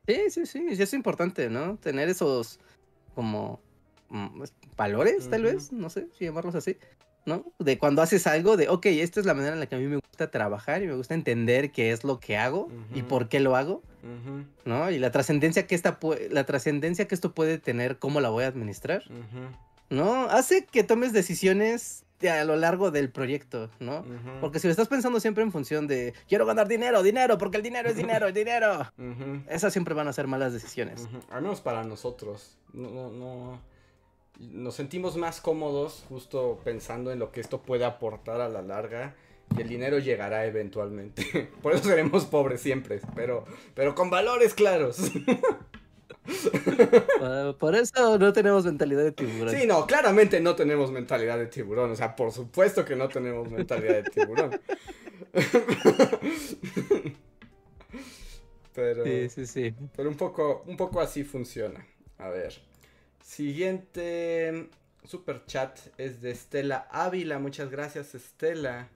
Sí, 0.06 0.30
sí, 0.30 0.46
sí, 0.46 0.68
es 0.78 0.94
importante, 0.94 1.50
¿no? 1.50 1.78
Tener 1.78 2.10
esos 2.10 2.60
como 3.18 3.60
valores, 4.76 5.30
tal 5.30 5.44
vez, 5.44 5.72
no 5.72 5.90
sé 5.90 6.08
si 6.18 6.26
llamarlos 6.26 6.56
así, 6.56 6.78
¿no? 7.26 7.46
De 7.60 7.78
cuando 7.78 8.02
haces 8.02 8.26
algo, 8.26 8.58
de, 8.58 8.70
ok, 8.70 8.86
esta 8.88 9.20
es 9.20 9.26
la 9.26 9.34
manera 9.34 9.54
en 9.54 9.60
la 9.60 9.66
que 9.66 9.76
a 9.76 9.80
mí 9.80 9.88
me 9.88 9.98
gusta 9.98 10.32
trabajar 10.32 10.82
y 10.82 10.88
me 10.88 10.96
gusta 10.96 11.14
entender 11.14 11.72
qué 11.72 11.92
es 11.92 12.04
lo 12.04 12.20
que 12.20 12.38
hago 12.38 12.70
y 12.96 13.04
por 13.04 13.28
qué 13.28 13.40
lo 13.40 13.56
hago, 13.56 13.84
¿no? 14.66 14.90
Y 14.90 14.98
la 14.98 15.12
trascendencia 15.12 15.68
que 15.68 15.76
esta 15.76 16.00
la 16.32 16.46
trascendencia 16.46 17.08
que 17.08 17.16
esto 17.16 17.34
puede 17.34 17.60
tener, 17.60 18.00
cómo 18.00 18.22
la 18.22 18.30
voy 18.30 18.46
a 18.46 18.48
administrar, 18.48 19.04
¿no? 19.90 20.24
Hace 20.30 20.66
que 20.66 20.84
tomes 20.84 21.14
decisiones 21.14 22.06
a 22.26 22.44
lo 22.46 22.56
largo 22.56 22.90
del 22.90 23.12
proyecto, 23.12 23.70
¿no? 23.80 24.06
Porque 24.40 24.60
si 24.60 24.68
lo 24.68 24.72
estás 24.72 24.88
pensando 24.88 25.20
siempre 25.20 25.44
en 25.44 25.52
función 25.52 25.86
de 25.86 26.14
quiero 26.28 26.46
ganar 26.46 26.68
dinero, 26.68 27.04
dinero, 27.04 27.38
porque 27.38 27.58
el 27.58 27.64
dinero 27.64 27.90
es 27.90 27.98
dinero, 27.98 28.28
el 28.28 28.34
dinero, 28.34 28.92
esas 29.50 29.74
siempre 29.74 29.94
van 29.94 30.08
a 30.08 30.14
ser 30.14 30.28
malas 30.28 30.54
decisiones. 30.54 31.08
Al 31.30 31.42
menos 31.42 31.60
para 31.60 31.84
nosotros. 31.84 32.58
No, 32.74 32.90
no, 32.90 33.12
no 33.12 33.77
nos 34.40 34.76
sentimos 34.76 35.18
más 35.18 35.42
cómodos 35.42 36.06
justo 36.10 36.60
pensando 36.64 37.12
en 37.12 37.20
lo 37.20 37.32
que 37.32 37.42
esto 37.42 37.62
puede 37.62 37.86
aportar 37.86 38.42
a 38.42 38.50
la 38.50 38.62
larga 38.62 39.16
y 39.56 39.62
el 39.62 39.70
dinero 39.70 40.00
llegará 40.00 40.46
eventualmente. 40.46 41.50
Por 41.62 41.74
eso 41.74 41.86
seremos 41.86 42.26
pobres 42.26 42.62
siempre, 42.62 43.00
pero, 43.16 43.46
pero 43.74 43.96
con 43.96 44.10
valores 44.10 44.54
claros. 44.54 44.98
Ah, 47.22 47.56
por 47.58 47.74
eso 47.74 48.18
no 48.18 48.34
tenemos 48.34 48.66
mentalidad 48.66 49.02
de 49.02 49.14
tiburón. 49.14 49.56
Sí, 49.56 49.66
no, 49.66 49.88
claramente 49.88 50.42
no 50.42 50.58
tenemos 50.58 50.92
mentalidad 50.92 51.38
de 51.38 51.46
tiburón. 51.48 51.92
O 51.92 51.96
sea, 51.96 52.18
por 52.18 52.34
supuesto 52.34 52.84
que 52.84 52.98
no 52.98 53.08
tenemos 53.08 53.50
mentalidad 53.50 54.04
de 54.04 54.04
tiburón. 54.04 54.60
Pero, 58.76 59.06
sí, 59.06 59.30
sí, 59.30 59.48
sí. 59.48 59.74
Pero 59.96 60.10
un 60.10 60.18
poco, 60.18 60.64
un 60.68 60.76
poco 60.76 61.00
así 61.00 61.24
funciona. 61.24 61.88
A 62.18 62.28
ver. 62.28 62.67
Siguiente 63.28 64.70
super 65.04 65.46
chat 65.46 65.78
es 65.98 66.22
de 66.22 66.32
Estela 66.32 66.88
Ávila. 66.90 67.40
Muchas 67.40 67.70
gracias, 67.70 68.16
Estela. 68.16 68.88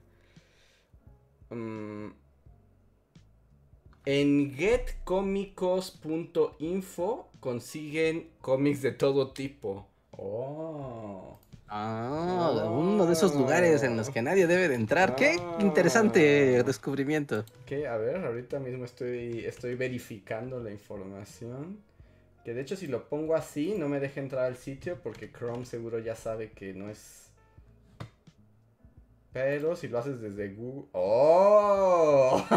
Mm, 1.50 2.06
en 4.06 4.54
getcomicos.info 4.54 7.28
consiguen 7.40 8.30
cómics 8.40 8.80
de 8.80 8.92
todo 8.92 9.32
tipo. 9.32 9.86
Oh. 10.12 11.38
Ah, 11.68 12.70
uno 12.70 13.04
de 13.04 13.12
esos 13.12 13.34
lugares 13.34 13.82
en 13.82 13.98
los 13.98 14.08
que 14.08 14.22
nadie 14.22 14.46
debe 14.46 14.68
de 14.68 14.76
entrar. 14.76 15.14
Qué 15.14 15.36
ah. 15.38 15.58
interesante 15.60 16.62
descubrimiento. 16.62 17.44
Que 17.66 17.86
a 17.86 17.98
ver, 17.98 18.24
ahorita 18.24 18.60
mismo 18.60 18.86
estoy, 18.86 19.44
estoy 19.44 19.74
verificando 19.74 20.58
la 20.58 20.70
información. 20.70 21.91
Que 22.44 22.54
de 22.54 22.62
hecho 22.62 22.76
si 22.76 22.88
lo 22.88 23.08
pongo 23.08 23.36
así 23.36 23.74
no 23.76 23.88
me 23.88 24.00
deja 24.00 24.20
entrar 24.20 24.44
al 24.44 24.56
sitio 24.56 24.98
porque 25.02 25.30
Chrome 25.30 25.64
seguro 25.64 25.98
ya 25.98 26.16
sabe 26.16 26.50
que 26.50 26.74
no 26.74 26.90
es... 26.90 27.30
Pero 29.32 29.76
si 29.76 29.88
lo 29.88 29.98
haces 29.98 30.20
desde 30.20 30.50
Google... 30.50 30.88
¡Oh! 30.92 32.44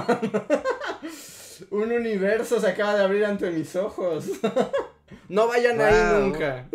Un 1.72 1.92
universo 1.92 2.60
se 2.60 2.68
acaba 2.68 2.96
de 2.96 3.04
abrir 3.04 3.26
ante 3.26 3.52
mis 3.52 3.76
ojos. 3.76 4.26
no 5.30 5.48
vayan 5.48 5.80
ahí 5.80 6.20
nunca. 6.20 6.68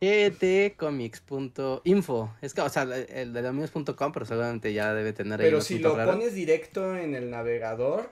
etcomics.info. 0.00 2.32
Es 2.40 2.54
que, 2.54 2.60
o 2.60 2.68
sea, 2.68 2.84
el 2.84 3.32
de 3.32 3.42
dominios.com, 3.42 4.12
pero 4.12 4.24
seguramente 4.24 4.72
ya 4.72 4.94
debe 4.94 5.12
tener 5.12 5.40
ahí. 5.40 5.46
Pero 5.46 5.60
si 5.60 5.80
lo 5.80 5.96
pones 5.96 6.34
directo 6.34 6.96
en 6.96 7.14
el 7.14 7.30
navegador, 7.30 8.10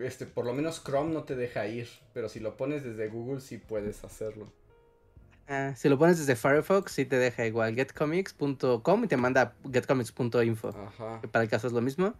este, 0.00 0.26
por 0.26 0.44
lo 0.44 0.52
menos 0.52 0.82
Chrome 0.84 1.12
no 1.12 1.24
te 1.24 1.36
deja 1.36 1.66
ir, 1.66 1.88
pero 2.12 2.28
si 2.28 2.40
lo 2.40 2.56
pones 2.56 2.84
desde 2.84 3.08
Google 3.08 3.40
sí 3.40 3.58
puedes 3.58 4.04
hacerlo. 4.04 4.52
Ah, 5.48 5.74
si 5.76 5.88
lo 5.88 5.98
pones 5.98 6.18
desde 6.18 6.36
Firefox 6.36 6.92
sí 6.92 7.04
te 7.04 7.16
deja 7.16 7.44
igual 7.44 7.74
getcomics.com 7.74 9.04
y 9.04 9.08
te 9.08 9.16
manda 9.16 9.54
getcomics.info. 9.72 10.68
Ajá. 10.68 11.20
Para 11.32 11.42
el 11.42 11.50
caso 11.50 11.66
es 11.66 11.72
lo 11.72 11.80
mismo. 11.80 12.14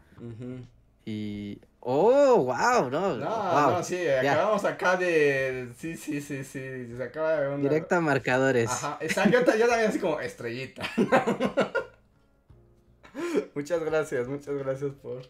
Y... 1.05 1.61
¡Oh, 1.83 2.37
wow! 2.37 2.91
No, 2.91 3.17
no, 3.17 3.17
no 3.17 3.83
sí, 3.83 4.07
acabamos 4.07 4.67
acá 4.67 4.97
de... 4.97 5.71
Sí, 5.79 5.97
sí, 5.97 6.21
sí, 6.21 6.45
sí, 6.45 6.95
se 6.95 7.03
acaba 7.03 7.41
de... 7.41 7.57
Directa 7.57 8.03
marcadores. 8.03 8.71
Ajá, 8.71 8.99
yo, 9.31 9.41
yo 9.41 9.67
también 9.67 9.89
así 9.89 9.99
como 9.99 10.21
estrellita. 10.21 10.83
muchas 13.55 13.83
gracias, 13.83 14.29
muchas 14.29 14.55
gracias 14.57 14.93
por 15.01 15.23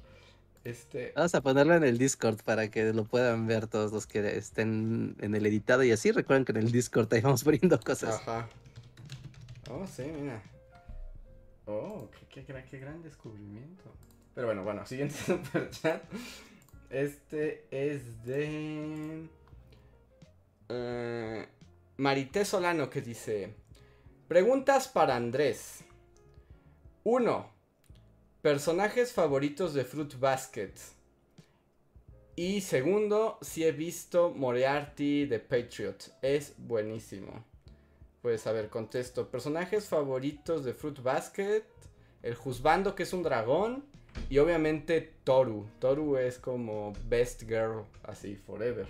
este... 0.64 1.12
Vamos 1.16 1.34
a 1.34 1.40
ponerlo 1.40 1.74
en 1.74 1.84
el 1.84 1.96
Discord 1.96 2.42
para 2.42 2.70
que 2.70 2.92
lo 2.92 3.04
puedan 3.04 3.46
ver 3.46 3.66
todos 3.66 3.92
los 3.92 4.06
que 4.06 4.36
estén 4.36 5.16
en 5.20 5.34
el 5.34 5.46
editado 5.46 5.82
y 5.82 5.92
así. 5.92 6.12
Recuerden 6.12 6.44
que 6.44 6.52
en 6.52 6.58
el 6.58 6.72
Discord 6.72 7.12
ahí 7.14 7.20
vamos 7.20 7.44
poniendo 7.44 7.78
cosas. 7.80 8.20
Ajá. 8.20 8.48
Oh, 9.70 9.86
sí, 9.86 10.02
mira. 10.02 10.42
Oh, 11.66 12.08
qué, 12.28 12.42
gran 12.78 13.02
descubrimiento. 13.02 13.84
Pero 14.34 14.48
bueno, 14.48 14.64
bueno, 14.64 14.84
siguiente 14.86 15.14
super 15.26 15.70
chat. 15.70 16.02
Este 16.90 17.64
es 17.70 18.24
de. 18.24 19.28
Uh, 20.68 21.46
Marité 21.96 22.44
Solano 22.44 22.90
que 22.90 23.00
dice: 23.00 23.54
Preguntas 24.26 24.88
para 24.88 25.14
Andrés. 25.14 25.84
Uno. 27.04 27.59
Personajes 28.42 29.12
favoritos 29.12 29.74
de 29.74 29.84
Fruit 29.84 30.18
Basket. 30.18 30.72
Y 32.36 32.62
segundo, 32.62 33.36
si 33.42 33.64
he 33.64 33.72
visto 33.72 34.30
Moriarty 34.30 35.26
de 35.26 35.40
Patriot. 35.40 35.96
Es 36.22 36.54
buenísimo. 36.56 37.44
Pues 38.22 38.46
a 38.46 38.52
ver, 38.52 38.70
contesto. 38.70 39.28
Personajes 39.28 39.90
favoritos 39.90 40.64
de 40.64 40.72
Fruit 40.72 41.02
Basket. 41.02 41.64
El 42.22 42.34
Juzbando, 42.34 42.94
que 42.94 43.02
es 43.02 43.12
un 43.12 43.22
dragón. 43.22 43.84
Y 44.30 44.38
obviamente 44.38 45.12
Toru. 45.22 45.66
Toru 45.78 46.16
es 46.16 46.38
como 46.38 46.94
Best 47.10 47.42
Girl, 47.42 47.84
así, 48.04 48.36
forever. 48.36 48.86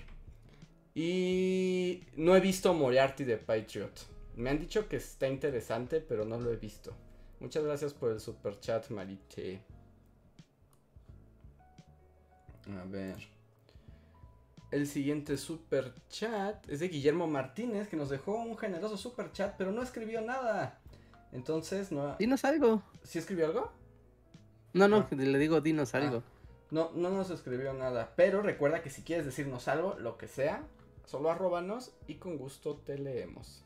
Y 0.94 2.04
no 2.14 2.36
he 2.36 2.40
visto 2.40 2.72
Moriarty 2.72 3.24
de 3.24 3.36
Patriot. 3.36 3.94
Me 4.36 4.50
han 4.50 4.60
dicho 4.60 4.88
que 4.88 4.98
está 4.98 5.26
interesante, 5.26 6.00
pero 6.00 6.24
no 6.24 6.38
lo 6.38 6.52
he 6.52 6.56
visto. 6.56 6.94
Muchas 7.40 7.64
gracias 7.64 7.94
por 7.94 8.12
el 8.12 8.20
super 8.20 8.60
chat, 8.60 8.90
Marite. 8.90 9.62
A 12.78 12.84
ver. 12.84 13.16
El 14.70 14.86
siguiente 14.86 15.36
super 15.36 15.92
chat 16.08 16.68
es 16.68 16.80
de 16.80 16.88
Guillermo 16.88 17.26
Martínez, 17.26 17.88
que 17.88 17.96
nos 17.96 18.10
dejó 18.10 18.36
un 18.36 18.56
generoso 18.56 18.96
super 18.96 19.32
chat, 19.32 19.56
pero 19.56 19.72
no 19.72 19.82
escribió 19.82 20.20
nada. 20.20 20.78
Entonces, 21.32 21.90
no. 21.90 22.16
Dinos 22.18 22.44
algo. 22.44 22.82
¿Sí 23.02 23.18
escribió 23.18 23.46
algo? 23.46 23.72
No, 24.72 24.86
no, 24.86 25.08
ah. 25.10 25.14
le 25.14 25.38
digo 25.38 25.60
dinos 25.60 25.94
algo. 25.94 26.18
Ah. 26.18 26.40
No, 26.70 26.90
no 26.94 27.10
nos 27.10 27.30
escribió 27.30 27.72
nada. 27.72 28.12
Pero 28.16 28.42
recuerda 28.42 28.82
que 28.82 28.90
si 28.90 29.02
quieres 29.02 29.24
decirnos 29.24 29.66
algo, 29.66 29.96
lo 29.98 30.18
que 30.18 30.28
sea, 30.28 30.62
solo 31.04 31.30
arrobanos 31.30 31.92
y 32.06 32.16
con 32.16 32.36
gusto 32.36 32.76
te 32.76 32.98
leemos. 32.98 33.64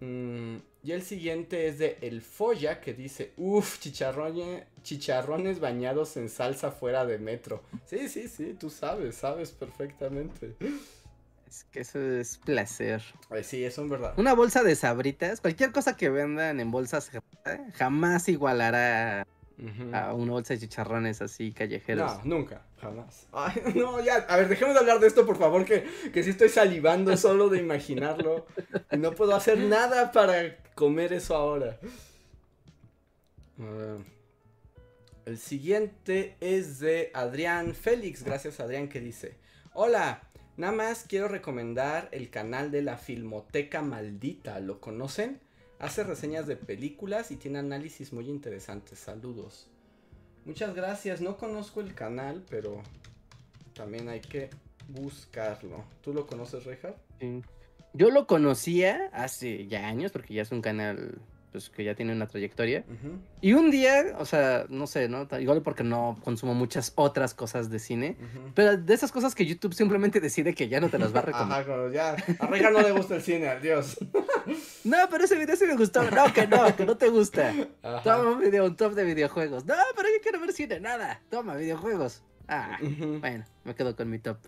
Mm, 0.00 0.56
y 0.88 0.92
el 0.92 1.02
siguiente 1.02 1.68
es 1.68 1.78
de 1.78 1.98
El 2.00 2.22
Folla 2.22 2.80
que 2.80 2.94
dice, 2.94 3.32
uff, 3.36 3.78
chicharrones, 3.78 4.64
chicharrones 4.82 5.60
bañados 5.60 6.16
en 6.16 6.30
salsa 6.30 6.70
fuera 6.70 7.04
de 7.04 7.18
metro. 7.18 7.62
Sí, 7.84 8.08
sí, 8.08 8.26
sí, 8.26 8.56
tú 8.58 8.70
sabes, 8.70 9.16
sabes 9.16 9.50
perfectamente. 9.50 10.56
Es 11.46 11.64
que 11.64 11.80
eso 11.80 12.00
es 12.00 12.38
placer. 12.38 13.02
sí, 13.42 13.64
eso 13.64 13.84
es 13.84 13.90
verdad. 13.90 14.14
Una 14.16 14.32
bolsa 14.32 14.62
de 14.62 14.74
sabritas, 14.76 15.42
cualquier 15.42 15.72
cosa 15.72 15.94
que 15.94 16.08
vendan 16.08 16.58
en 16.58 16.70
bolsas 16.70 17.10
jamás 17.74 18.26
igualará 18.30 19.26
a 19.92 20.14
una 20.14 20.32
bolsa 20.32 20.54
de 20.54 20.60
chicharrones 20.60 21.20
así 21.20 21.52
callejeros. 21.52 22.24
No, 22.24 22.36
nunca, 22.36 22.62
jamás. 22.80 23.26
Ay, 23.32 23.60
no, 23.74 24.02
ya, 24.02 24.24
a 24.26 24.38
ver, 24.38 24.48
dejemos 24.48 24.72
de 24.72 24.80
hablar 24.80 25.00
de 25.00 25.06
esto, 25.08 25.26
por 25.26 25.36
favor, 25.36 25.66
que, 25.66 25.84
que 26.14 26.22
sí 26.22 26.30
estoy 26.30 26.48
salivando 26.48 27.14
solo 27.18 27.50
de 27.50 27.58
imaginarlo. 27.58 28.46
Y 28.90 28.96
no 28.96 29.12
puedo 29.12 29.34
hacer 29.34 29.58
nada 29.58 30.12
para 30.12 30.56
comer 30.78 31.12
eso 31.12 31.34
ahora. 31.34 31.76
El 35.26 35.38
siguiente 35.38 36.36
es 36.40 36.78
de 36.78 37.10
Adrián 37.14 37.74
Félix. 37.74 38.22
Gracias, 38.22 38.60
Adrián, 38.60 38.88
que 38.88 39.00
dice: 39.00 39.34
Hola, 39.74 40.22
nada 40.56 40.72
más 40.72 41.04
quiero 41.08 41.26
recomendar 41.26 42.08
el 42.12 42.30
canal 42.30 42.70
de 42.70 42.82
la 42.82 42.96
Filmoteca 42.96 43.82
Maldita. 43.82 44.60
¿Lo 44.60 44.80
conocen? 44.80 45.40
Hace 45.80 46.04
reseñas 46.04 46.46
de 46.46 46.54
películas 46.54 47.32
y 47.32 47.36
tiene 47.36 47.58
análisis 47.58 48.12
muy 48.12 48.28
interesantes. 48.28 49.00
Saludos. 49.00 49.66
Muchas 50.44 50.76
gracias. 50.76 51.20
No 51.20 51.38
conozco 51.38 51.80
el 51.80 51.92
canal, 51.92 52.44
pero 52.48 52.82
también 53.74 54.08
hay 54.08 54.20
que 54.20 54.48
buscarlo. 54.88 55.84
¿Tú 56.02 56.14
lo 56.14 56.28
conoces, 56.28 56.64
Reja? 56.64 56.94
Sí. 57.18 57.42
Yo 57.94 58.10
lo 58.10 58.26
conocía 58.26 59.08
hace 59.12 59.66
ya 59.66 59.86
años, 59.88 60.12
porque 60.12 60.34
ya 60.34 60.42
es 60.42 60.52
un 60.52 60.60
canal 60.62 61.18
pues, 61.50 61.70
que 61.70 61.82
ya 61.82 61.94
tiene 61.94 62.12
una 62.12 62.26
trayectoria. 62.26 62.84
Y 63.40 63.54
un 63.54 63.70
día, 63.70 64.14
o 64.18 64.24
sea, 64.26 64.66
no 64.68 64.86
sé, 64.86 65.08
¿no? 65.08 65.26
Igual 65.40 65.62
porque 65.62 65.82
no 65.82 66.18
consumo 66.22 66.54
muchas 66.54 66.92
otras 66.94 67.34
cosas 67.34 67.70
de 67.70 67.78
cine. 67.78 68.16
Pero 68.54 68.76
de 68.76 68.94
esas 68.94 69.10
cosas 69.10 69.34
que 69.34 69.46
YouTube 69.46 69.74
simplemente 69.74 70.20
decide 70.20 70.54
que 70.54 70.68
ya 70.68 70.80
no 70.80 70.88
te 70.90 70.98
las 70.98 71.14
va 71.14 71.20
a 71.20 71.22
recomendar. 71.26 71.62
Ajá, 71.62 71.90
ya. 71.92 72.16
A 72.38 72.46
Reja 72.46 72.70
no 72.70 72.80
le 72.82 72.92
gusta 72.92 73.16
el 73.16 73.22
cine, 73.22 73.48
adiós. 73.48 73.98
No, 74.84 74.96
pero 75.10 75.24
ese 75.24 75.36
video 75.36 75.56
sí 75.56 75.66
me 75.66 75.76
gustó. 75.76 76.02
No, 76.10 76.32
que 76.32 76.46
no, 76.46 76.74
que 76.74 76.86
no 76.86 76.96
te 76.96 77.10
gusta. 77.10 77.52
Ajá. 77.82 78.02
Toma 78.02 78.30
un 78.30 78.38
video, 78.40 78.64
un 78.64 78.76
top 78.76 78.94
de 78.94 79.04
videojuegos. 79.04 79.66
No, 79.66 79.74
pero 79.94 80.08
yo 80.08 80.22
quiero 80.22 80.40
ver 80.40 80.52
cine, 80.52 80.80
nada. 80.80 81.20
Toma, 81.28 81.54
videojuegos. 81.56 82.22
Ah, 82.46 82.78
Ujú. 82.80 83.18
bueno, 83.20 83.44
me 83.64 83.74
quedo 83.74 83.94
con 83.94 84.08
mi 84.08 84.18
top. 84.18 84.38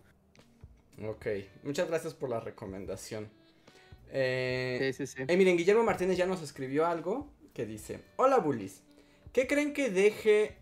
Ok, 1.02 1.26
muchas 1.62 1.88
gracias 1.88 2.14
por 2.14 2.28
la 2.28 2.40
recomendación. 2.40 3.30
Eh, 4.12 4.92
Sí, 4.94 5.06
sí, 5.06 5.06
sí. 5.16 5.24
eh, 5.26 5.36
miren, 5.36 5.56
Guillermo 5.56 5.82
Martínez 5.84 6.16
ya 6.16 6.26
nos 6.26 6.42
escribió 6.42 6.86
algo 6.86 7.30
que 7.54 7.64
dice: 7.66 8.00
Hola, 8.16 8.38
bullies. 8.38 8.82
¿Qué 9.32 9.46
creen 9.46 9.72
que 9.72 9.90
deje. 9.90 10.56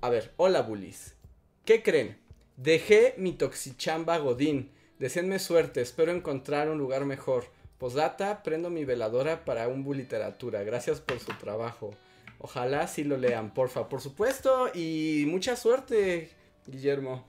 A 0.00 0.08
ver, 0.08 0.32
hola, 0.36 0.62
bullies. 0.62 1.16
¿Qué 1.64 1.82
creen? 1.82 2.18
Dejé 2.56 3.14
mi 3.18 3.32
toxichamba 3.32 4.18
Godín. 4.18 4.70
Deseenme 4.98 5.38
suerte, 5.38 5.80
espero 5.80 6.12
encontrar 6.12 6.68
un 6.70 6.78
lugar 6.78 7.04
mejor. 7.04 7.44
Posdata, 7.78 8.42
prendo 8.44 8.70
mi 8.70 8.84
veladora 8.84 9.44
para 9.44 9.66
un 9.66 9.82
bu 9.82 9.94
literatura. 9.94 10.62
Gracias 10.62 11.00
por 11.00 11.18
su 11.18 11.32
trabajo. 11.34 11.90
Ojalá 12.38 12.86
sí 12.86 13.02
lo 13.02 13.16
lean, 13.16 13.52
porfa. 13.52 13.88
Por 13.88 14.00
supuesto, 14.00 14.70
y 14.74 15.24
mucha 15.26 15.56
suerte, 15.56 16.30
Guillermo. 16.66 17.26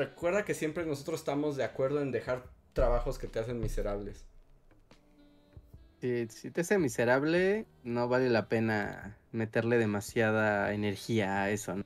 Recuerda 0.00 0.46
que 0.46 0.54
siempre 0.54 0.86
nosotros 0.86 1.20
estamos 1.20 1.56
de 1.58 1.64
acuerdo 1.64 2.00
en 2.00 2.10
dejar 2.10 2.44
trabajos 2.72 3.18
que 3.18 3.26
te 3.26 3.38
hacen 3.38 3.60
miserables. 3.60 4.24
Si, 6.00 6.26
si 6.28 6.50
te 6.50 6.62
hace 6.62 6.78
miserable, 6.78 7.66
no 7.84 8.08
vale 8.08 8.30
la 8.30 8.48
pena 8.48 9.18
meterle 9.30 9.76
demasiada 9.76 10.72
energía 10.72 11.42
a 11.42 11.50
eso. 11.50 11.76
¿no? 11.76 11.84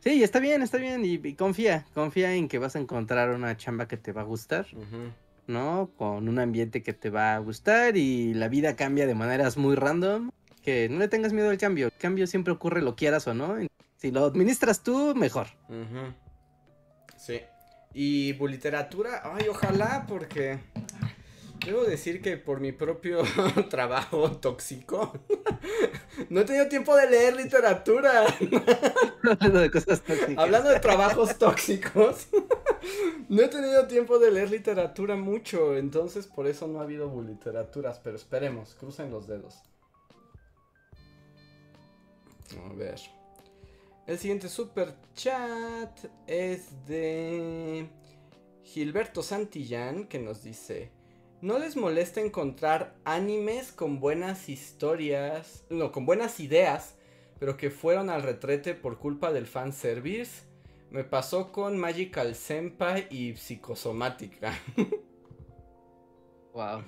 Sí, 0.00 0.22
está 0.22 0.38
bien, 0.40 0.62
está 0.62 0.78
bien. 0.78 1.04
Y, 1.04 1.20
y 1.22 1.34
confía, 1.34 1.84
confía 1.92 2.34
en 2.34 2.48
que 2.48 2.56
vas 2.56 2.74
a 2.74 2.78
encontrar 2.78 3.28
una 3.34 3.54
chamba 3.58 3.86
que 3.86 3.98
te 3.98 4.12
va 4.12 4.22
a 4.22 4.24
gustar. 4.24 4.66
¿no? 5.46 5.90
Con 5.98 6.30
un 6.30 6.38
ambiente 6.38 6.82
que 6.82 6.94
te 6.94 7.10
va 7.10 7.34
a 7.34 7.38
gustar 7.38 7.98
y 7.98 8.32
la 8.32 8.48
vida 8.48 8.76
cambia 8.76 9.06
de 9.06 9.14
maneras 9.14 9.58
muy 9.58 9.74
random. 9.74 10.30
Que 10.62 10.88
no 10.88 10.98
le 10.98 11.08
tengas 11.08 11.34
miedo 11.34 11.50
al 11.50 11.58
cambio. 11.58 11.88
El 11.88 11.98
cambio 11.98 12.26
siempre 12.26 12.54
ocurre, 12.54 12.80
lo 12.80 12.96
quieras 12.96 13.26
o 13.26 13.34
no. 13.34 13.58
Si 13.98 14.10
lo 14.10 14.24
administras 14.24 14.82
tú, 14.82 15.14
mejor. 15.14 15.48
Ujú. 15.68 16.14
Sí. 17.22 17.40
Y 17.94 18.32
bu 18.32 18.48
literatura, 18.48 19.22
ay, 19.22 19.46
ojalá, 19.48 20.06
porque 20.08 20.58
debo 21.64 21.84
decir 21.84 22.20
que 22.20 22.36
por 22.36 22.58
mi 22.58 22.72
propio 22.72 23.22
trabajo 23.70 24.32
tóxico, 24.38 25.12
no 26.30 26.40
he 26.40 26.44
tenido 26.44 26.66
tiempo 26.66 26.96
de 26.96 27.08
leer 27.08 27.36
literatura. 27.36 28.24
Hablando 29.22 29.60
de 29.60 29.70
cosas 29.70 30.00
tóxicas. 30.00 30.38
Hablando 30.38 30.70
de 30.70 30.80
trabajos 30.80 31.38
tóxicos, 31.38 32.26
no 33.28 33.42
he 33.42 33.48
tenido 33.48 33.86
tiempo 33.86 34.18
de 34.18 34.32
leer 34.32 34.50
literatura 34.50 35.14
mucho, 35.14 35.76
entonces 35.76 36.26
por 36.26 36.48
eso 36.48 36.66
no 36.66 36.80
ha 36.80 36.82
habido 36.82 37.22
literaturas, 37.22 38.00
pero 38.02 38.16
esperemos, 38.16 38.74
crucen 38.74 39.12
los 39.12 39.28
dedos. 39.28 39.62
A 42.68 42.72
ver. 42.74 42.98
El 44.06 44.18
siguiente 44.18 44.48
super 44.48 44.96
chat 45.14 46.06
es 46.26 46.86
de 46.86 47.88
Gilberto 48.64 49.22
Santillán 49.22 50.08
que 50.08 50.18
nos 50.18 50.42
dice, 50.42 50.90
¿no 51.40 51.58
les 51.58 51.76
molesta 51.76 52.20
encontrar 52.20 52.96
animes 53.04 53.70
con 53.70 54.00
buenas 54.00 54.48
historias, 54.48 55.64
no, 55.70 55.92
con 55.92 56.04
buenas 56.04 56.40
ideas, 56.40 56.96
pero 57.38 57.56
que 57.56 57.70
fueron 57.70 58.10
al 58.10 58.22
retrete 58.22 58.74
por 58.74 58.98
culpa 58.98 59.32
del 59.32 59.46
fanservice? 59.46 60.46
Me 60.90 61.04
pasó 61.04 61.52
con 61.52 61.78
Magical 61.78 62.34
Senpai 62.34 63.06
y 63.08 63.36
Psicosomática. 63.36 64.52
Wow. 66.54 66.84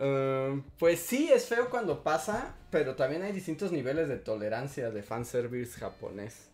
Um, 0.00 0.64
pues 0.76 0.98
sí, 0.98 1.30
es 1.32 1.46
feo 1.46 1.70
cuando 1.70 2.02
pasa, 2.02 2.56
pero 2.70 2.94
también 2.94 3.22
hay 3.22 3.32
distintos 3.32 3.72
niveles 3.72 4.08
de 4.08 4.16
tolerancia 4.16 4.90
de 4.90 5.02
fanservice 5.02 5.78
japonés. 5.78 6.48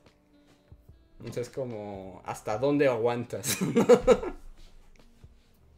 Entonces 1.20 1.48
como, 1.48 2.22
¿hasta 2.24 2.58
dónde 2.58 2.88
aguantas? 2.88 3.58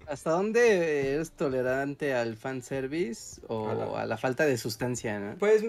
¿Hasta 0.07 0.31
dónde 0.31 1.13
eres 1.15 1.33
tolerante 1.33 2.15
al 2.15 2.37
fanservice 2.37 3.43
o 3.47 3.69
A 3.69 3.75
la- 3.75 4.01
a 4.03 4.07
la 4.07 4.17
falta 4.17 4.47
de 4.47 4.57
sustancia, 4.57 5.21
no? 5.21 5.37
Pues 5.39 5.63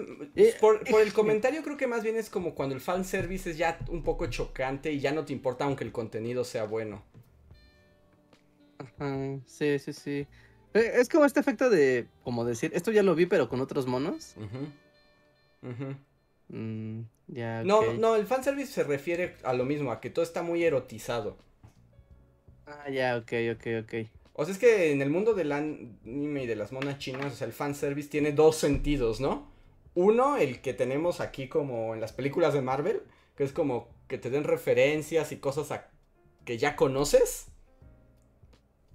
por, 0.60 0.82
por 0.88 1.02
el 1.02 1.12
comentario 1.12 1.62
creo 1.62 1.76
que 1.76 1.86
más 1.86 2.02
bien 2.02 2.16
es 2.16 2.30
como 2.30 2.54
cuando 2.54 2.74
el 2.74 2.80
fanservice 2.80 3.50
es 3.50 3.58
ya 3.58 3.78
un 3.90 4.02
poco 4.02 4.26
chocante 4.28 4.92
y 4.92 4.98
ya 5.00 5.12
no 5.12 5.26
te 5.26 5.34
importa 5.34 5.64
aunque 5.66 5.84
el 5.84 5.92
contenido 5.92 6.44
sea 6.44 6.64
bueno. 6.64 7.02
Ajá, 8.78 9.38
sí, 9.46 9.78
sí, 9.78 9.92
sí. 9.92 10.26
Eh, 10.74 10.92
Es 10.96 11.08
como 11.08 11.24
este 11.24 11.40
efecto 11.40 11.70
de, 11.70 12.06
como 12.22 12.44
decir, 12.44 12.70
esto 12.74 12.90
ya 12.90 13.02
lo 13.02 13.14
vi, 13.14 13.26
pero 13.26 13.48
con 13.48 13.60
otros 13.60 13.86
monos. 13.86 14.34
Mm, 16.48 17.00
ya, 17.28 17.62
No, 17.64 17.92
no, 17.94 18.16
el 18.16 18.26
fanservice 18.26 18.72
se 18.72 18.84
refiere 18.84 19.36
a 19.44 19.52
lo 19.52 19.64
mismo, 19.64 19.92
a 19.92 20.00
que 20.00 20.10
todo 20.10 20.24
está 20.24 20.42
muy 20.42 20.64
erotizado. 20.64 21.36
Ah, 22.66 22.88
ya, 22.90 23.16
ok, 23.16 23.32
ok, 23.56 23.66
ok. 23.84 23.94
O 24.32 24.44
sea, 24.44 24.54
es 24.54 24.58
que 24.58 24.92
en 24.92 25.02
el 25.02 25.10
mundo 25.10 25.34
del 25.34 25.52
anime 25.52 26.44
y 26.44 26.46
de 26.46 26.56
las 26.56 26.72
monas 26.72 26.98
chinas, 26.98 27.32
o 27.32 27.36
sea, 27.36 27.46
el 27.46 27.52
fanservice 27.52 28.08
tiene 28.08 28.32
dos 28.32 28.56
sentidos, 28.56 29.20
¿no? 29.20 29.50
Uno, 29.94 30.36
el 30.36 30.60
que 30.60 30.72
tenemos 30.72 31.20
aquí 31.20 31.48
como 31.48 31.94
en 31.94 32.00
las 32.00 32.12
películas 32.12 32.54
de 32.54 32.62
Marvel, 32.62 33.02
que 33.36 33.44
es 33.44 33.52
como 33.52 33.88
que 34.08 34.18
te 34.18 34.30
den 34.30 34.44
referencias 34.44 35.32
y 35.32 35.36
cosas 35.36 35.72
a- 35.72 35.90
que 36.44 36.58
ya 36.58 36.76
conoces. 36.76 37.46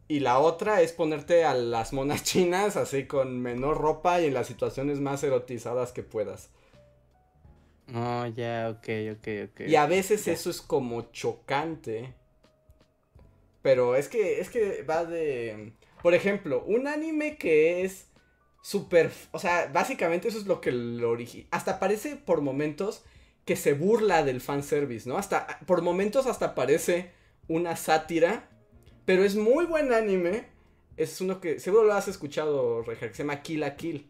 Y 0.08 0.20
la 0.20 0.40
otra 0.40 0.82
es 0.82 0.92
ponerte 0.92 1.46
a 1.46 1.54
las 1.54 1.94
monas 1.94 2.24
chinas 2.26 2.78
así 2.78 3.06
con 3.06 3.42
menor 3.42 3.78
ropa 3.78 4.22
y 4.22 4.26
en 4.26 4.34
las 4.34 4.48
situaciones 4.48 5.00
más 5.00 5.24
erotizadas 5.24 5.92
que 5.92 6.04
puedas. 6.04 6.50
Oh, 7.94 8.26
ya, 8.28 8.70
ok, 8.70 9.18
ok, 9.18 9.28
ok. 9.52 9.62
Y 9.68 9.76
a 9.76 9.86
veces 9.86 10.28
eso 10.28 10.50
es 10.50 10.62
como 10.62 11.12
chocante. 11.12 12.14
Pero 13.62 13.96
es 13.96 14.08
que, 14.08 14.40
es 14.40 14.50
que 14.50 14.84
va 14.84 15.06
de... 15.06 15.74
Por 16.02 16.14
ejemplo, 16.14 16.64
un 16.66 16.88
anime 16.88 17.38
que 17.38 17.84
es 17.84 18.08
súper... 18.62 19.12
O 19.32 19.40
sea, 19.40 19.70
básicamente 19.74 20.28
eso 20.28 20.38
es 20.38 20.46
lo 20.46 20.62
que 20.62 20.72
lo 20.72 21.10
origina. 21.10 21.48
Hasta 21.52 21.80
parece 21.80 22.16
por 22.16 22.42
momentos 22.42 23.04
que 23.44 23.56
se 23.56 23.74
burla 23.74 24.24
del 24.24 24.42
fanservice, 24.42 25.08
¿no? 25.08 25.18
Hasta, 25.18 25.60
por 25.66 25.82
momentos 25.82 26.26
hasta 26.26 26.56
parece 26.56 27.12
una 27.48 27.76
sátira. 27.76 28.50
Pero 29.06 29.24
es 29.24 29.36
muy 29.36 29.66
buen 29.66 29.94
anime. 29.94 30.48
Es 30.98 31.22
uno 31.22 31.40
que 31.40 31.60
seguro 31.60 31.84
lo 31.84 31.94
has 31.94 32.08
escuchado, 32.08 32.82
Reja, 32.82 33.08
que 33.08 33.14
se 33.14 33.24
llama 33.24 33.42
Kill 33.42 33.60
la 33.60 33.76
Kill. 33.76 34.10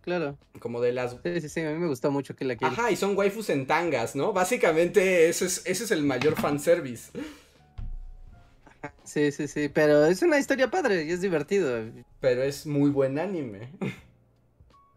Claro. 0.00 0.36
Como 0.58 0.82
de 0.82 0.92
las 0.92 1.16
Sí, 1.22 1.40
sí, 1.40 1.48
sí, 1.48 1.60
a 1.62 1.70
mí 1.70 1.78
me 1.78 1.86
gustó 1.86 2.10
mucho 2.10 2.36
que 2.36 2.44
la 2.44 2.56
quiero. 2.56 2.74
Ajá, 2.74 2.90
y 2.90 2.96
son 2.96 3.16
waifus 3.16 3.48
en 3.48 3.66
tangas, 3.66 4.14
¿no? 4.14 4.34
Básicamente 4.34 5.30
ese 5.30 5.46
es, 5.46 5.62
ese 5.64 5.84
es 5.84 5.90
el 5.90 6.02
mayor 6.02 6.34
fanservice. 6.36 7.10
Sí, 9.02 9.32
sí, 9.32 9.48
sí, 9.48 9.70
pero 9.70 10.04
es 10.04 10.20
una 10.20 10.38
historia 10.38 10.70
padre 10.70 11.04
y 11.04 11.10
es 11.10 11.22
divertido. 11.22 11.90
Pero 12.20 12.42
es 12.42 12.66
muy 12.66 12.90
buen 12.90 13.18
anime. 13.18 13.70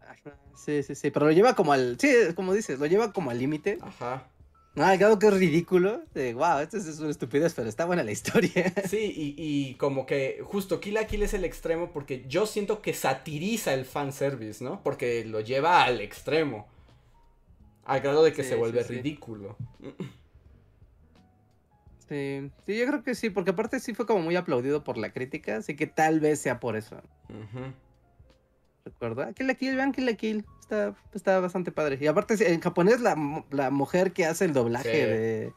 Ajá, 0.02 0.36
Sí, 0.54 0.82
sí, 0.82 0.94
sí, 0.94 1.10
pero 1.10 1.24
lo 1.26 1.32
lleva 1.32 1.54
como 1.54 1.72
al, 1.72 1.96
sí, 1.98 2.10
como 2.34 2.52
dices, 2.52 2.78
lo 2.78 2.84
lleva 2.84 3.12
como 3.12 3.30
al 3.30 3.38
límite. 3.38 3.78
Ajá. 3.80 4.28
No, 4.78 4.84
al 4.84 4.96
grado 4.96 5.18
que 5.18 5.26
es 5.26 5.34
ridículo. 5.34 6.02
De, 6.14 6.34
wow, 6.34 6.60
esto 6.60 6.76
es 6.76 7.00
una 7.00 7.10
estupidez, 7.10 7.52
pero 7.52 7.68
está 7.68 7.84
buena 7.84 8.04
la 8.04 8.12
historia. 8.12 8.72
Sí, 8.88 9.12
y, 9.14 9.34
y 9.36 9.74
como 9.74 10.06
que 10.06 10.40
justo 10.44 10.78
Kill 10.78 10.94
la 10.94 11.06
Kill 11.08 11.24
es 11.24 11.34
el 11.34 11.44
extremo 11.44 11.90
porque 11.90 12.24
yo 12.28 12.46
siento 12.46 12.80
que 12.80 12.94
satiriza 12.94 13.74
el 13.74 13.84
fanservice, 13.84 14.62
¿no? 14.62 14.80
Porque 14.84 15.24
lo 15.24 15.40
lleva 15.40 15.82
al 15.82 16.00
extremo. 16.00 16.68
Al 17.84 18.00
grado 18.00 18.22
de 18.22 18.32
que 18.32 18.44
Sí, 18.44 18.50
se 18.50 18.54
vuelve 18.54 18.84
sí. 18.84 18.94
ridículo. 18.94 19.56
Sí, 22.08 22.50
sí, 22.64 22.78
yo 22.78 22.86
creo 22.86 23.02
que 23.02 23.14
sí, 23.16 23.30
porque 23.30 23.50
aparte 23.50 23.80
sí 23.80 23.94
fue 23.94 24.06
como 24.06 24.20
muy 24.22 24.36
aplaudido 24.36 24.84
por 24.84 24.96
la 24.96 25.12
crítica, 25.12 25.56
así 25.56 25.74
que 25.74 25.86
tal 25.88 26.20
vez 26.20 26.38
sea 26.40 26.60
por 26.60 26.76
eso. 26.76 27.02
Ah, 29.00 29.32
Kill 29.34 29.46
la 29.48 29.54
Kill, 29.54 29.74
vean 29.76 29.92
Kill 29.92 30.06
la 30.06 30.14
Kill, 30.14 30.44
está, 30.70 30.94
está 31.14 31.40
bastante 31.40 31.72
padre. 31.72 31.98
Y 32.00 32.06
aparte 32.06 32.52
en 32.52 32.60
japonés 32.60 33.00
la, 33.00 33.16
la 33.50 33.70
mujer 33.70 34.12
que 34.12 34.26
hace 34.26 34.44
el 34.44 34.52
doblaje 34.52 34.92
Sí. 34.92 34.98
de 34.98 35.52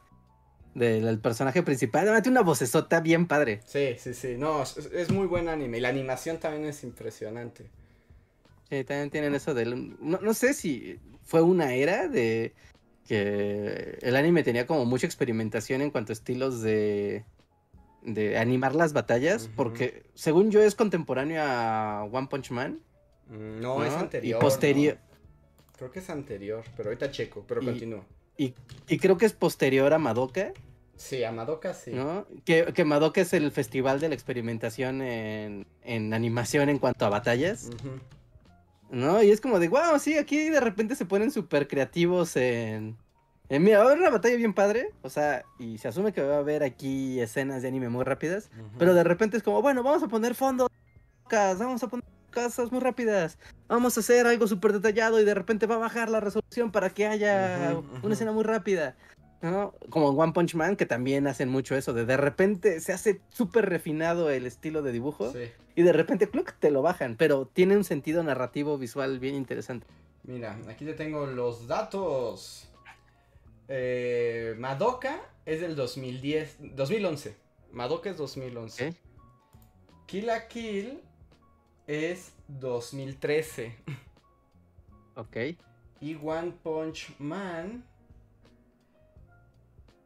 del 0.74 1.20
personaje 1.20 1.62
principal, 1.62 2.04
además 2.04 2.22
tiene 2.22 2.38
una 2.38 2.46
vocesota 2.46 3.00
bien 3.00 3.26
padre. 3.26 3.60
Sí, 3.66 3.94
sí, 3.98 4.14
sí. 4.14 4.36
No, 4.38 4.62
es, 4.62 4.78
es 4.78 5.10
muy 5.10 5.26
buen 5.26 5.50
anime. 5.50 5.76
Y 5.76 5.80
la 5.82 5.90
animación 5.90 6.38
también 6.40 6.64
es 6.64 6.82
impresionante. 6.82 7.70
Sí, 8.70 8.82
también 8.84 9.10
tienen 9.10 9.34
eso 9.34 9.52
del... 9.52 9.98
No, 10.00 10.18
no 10.22 10.32
sé 10.32 10.54
si 10.54 10.98
fue 11.20 11.42
una 11.42 11.74
era 11.74 12.08
de 12.08 12.54
que 13.06 13.98
el 14.00 14.16
anime 14.16 14.44
tenía 14.44 14.66
como 14.66 14.86
mucha 14.86 15.06
experimentación 15.06 15.82
en 15.82 15.90
cuanto 15.90 16.12
a 16.12 16.14
estilos 16.14 16.62
de, 16.62 17.26
de 18.02 18.38
animar 18.38 18.74
las 18.74 18.94
batallas, 18.94 19.50
porque 19.54 20.04
según 20.14 20.50
yo 20.50 20.62
es 20.62 20.74
contemporáneo 20.74 21.42
a 21.44 22.04
One 22.10 22.28
Punch 22.28 22.50
Man. 22.50 22.80
Mm, 23.32 23.60
No, 23.60 23.78
¿no? 23.78 23.84
es 23.84 23.92
Y 23.92 23.96
anterior. 23.96 24.40
posterior- 24.40 24.96
¿no? 24.96 25.76
Creo 25.78 25.90
que 25.90 25.98
es 25.98 26.10
anterior, 26.10 26.62
pero 26.76 26.90
ahorita 26.90 27.10
checo, 27.10 27.44
pero 27.48 27.62
Y- 27.62 27.66
continúa. 27.66 28.04
Y, 28.36 28.54
y 28.88 28.98
creo 28.98 29.16
que 29.18 29.26
es 29.26 29.32
posterior 29.32 29.92
a 29.92 29.98
Madoka, 29.98 30.52
Sí, 30.94 31.24
a 31.24 31.32
Madoka 31.32 31.74
sí. 31.74 31.90
¿no? 31.92 32.26
Que, 32.44 32.66
que 32.72 32.84
Madoka 32.84 33.20
es 33.22 33.32
el 33.32 33.50
festival 33.50 33.98
de 33.98 34.08
la 34.08 34.14
experimentación 34.14 35.02
en, 35.02 35.66
en 35.82 36.14
animación 36.14 36.68
en 36.68 36.78
cuanto 36.78 37.04
a 37.04 37.08
batallas. 37.08 37.70
¿no? 38.90 39.22
Y 39.22 39.30
es 39.30 39.40
como 39.40 39.58
de, 39.58 39.68
wow, 39.68 39.98
sí, 39.98 40.16
aquí 40.18 40.50
de 40.50 40.60
repente 40.60 40.94
se 40.94 41.04
ponen 41.06 41.30
súper 41.32 41.66
creativos 41.66 42.36
en... 42.36 42.96
en, 43.48 43.62
Mira, 43.64 43.78
va 43.78 43.84
a 43.84 43.86
haber 43.88 43.98
una 43.98 44.10
batalla 44.10 44.36
bien 44.36 44.52
padre, 44.54 44.90
o 45.02 45.08
sea, 45.08 45.44
y 45.58 45.78
se 45.78 45.88
asume 45.88 46.12
que 46.12 46.22
va 46.22 46.36
a 46.36 46.38
haber 46.38 46.62
aquí 46.62 47.18
escenas 47.20 47.62
de 47.62 47.68
anime 47.68 47.88
muy 47.88 48.04
rápidas, 48.04 48.50
pero 48.78 48.94
de 48.94 49.02
repente 49.02 49.36
es 49.36 49.42
como, 49.42 49.62
bueno, 49.62 49.82
vamos 49.82 50.02
a 50.02 50.08
poner 50.08 50.34
fondos, 50.34 50.68
vamos 51.30 51.82
a 51.82 51.88
poner 51.88 52.04
cosas 52.32 52.72
muy 52.72 52.80
rápidas, 52.80 53.38
vamos 53.68 53.96
a 53.96 54.00
hacer 54.00 54.26
algo 54.26 54.46
súper 54.48 54.72
detallado 54.72 55.20
y 55.20 55.24
de 55.24 55.34
repente 55.34 55.66
va 55.66 55.76
a 55.76 55.78
bajar 55.78 56.08
la 56.08 56.20
resolución 56.20 56.72
para 56.72 56.90
que 56.90 57.06
haya 57.06 57.76
una 58.02 58.14
escena 58.14 58.32
muy 58.32 58.42
rápida. 58.44 58.96
¿no? 59.42 59.74
Como 59.90 60.12
en 60.12 60.18
One 60.20 60.32
Punch 60.32 60.54
Man, 60.54 60.76
que 60.76 60.86
también 60.86 61.26
hacen 61.26 61.48
mucho 61.48 61.74
eso, 61.74 61.92
de 61.92 62.04
de 62.06 62.16
repente 62.16 62.80
se 62.80 62.92
hace 62.92 63.20
súper 63.30 63.68
refinado 63.68 64.30
el 64.30 64.46
estilo 64.46 64.82
de 64.82 64.92
dibujo 64.92 65.32
Sí. 65.32 65.50
y 65.74 65.82
de 65.82 65.92
repente 65.92 66.28
te 66.60 66.70
lo 66.70 66.80
bajan, 66.82 67.16
pero 67.16 67.46
tiene 67.46 67.76
un 67.76 67.82
sentido 67.84 68.22
narrativo 68.22 68.78
visual 68.78 69.18
bien 69.18 69.34
interesante. 69.34 69.86
Mira, 70.24 70.56
aquí 70.68 70.84
te 70.84 70.94
tengo 70.94 71.26
los 71.26 71.66
datos. 71.66 72.68
Eh, 73.66 74.54
Madoka 74.58 75.20
es 75.44 75.60
del 75.60 75.74
2010, 75.74 76.76
2011. 76.76 77.34
Madoka 77.72 78.10
es 78.10 78.16
2011. 78.18 78.88
Ok. 78.88 78.94
Kill 80.06 80.26
la 80.26 80.46
Kill 80.46 81.00
es 81.86 82.32
2013. 82.48 83.76
Ok. 85.16 85.36
Y 86.00 86.14
One 86.22 86.52
Punch 86.62 87.14
Man. 87.18 87.84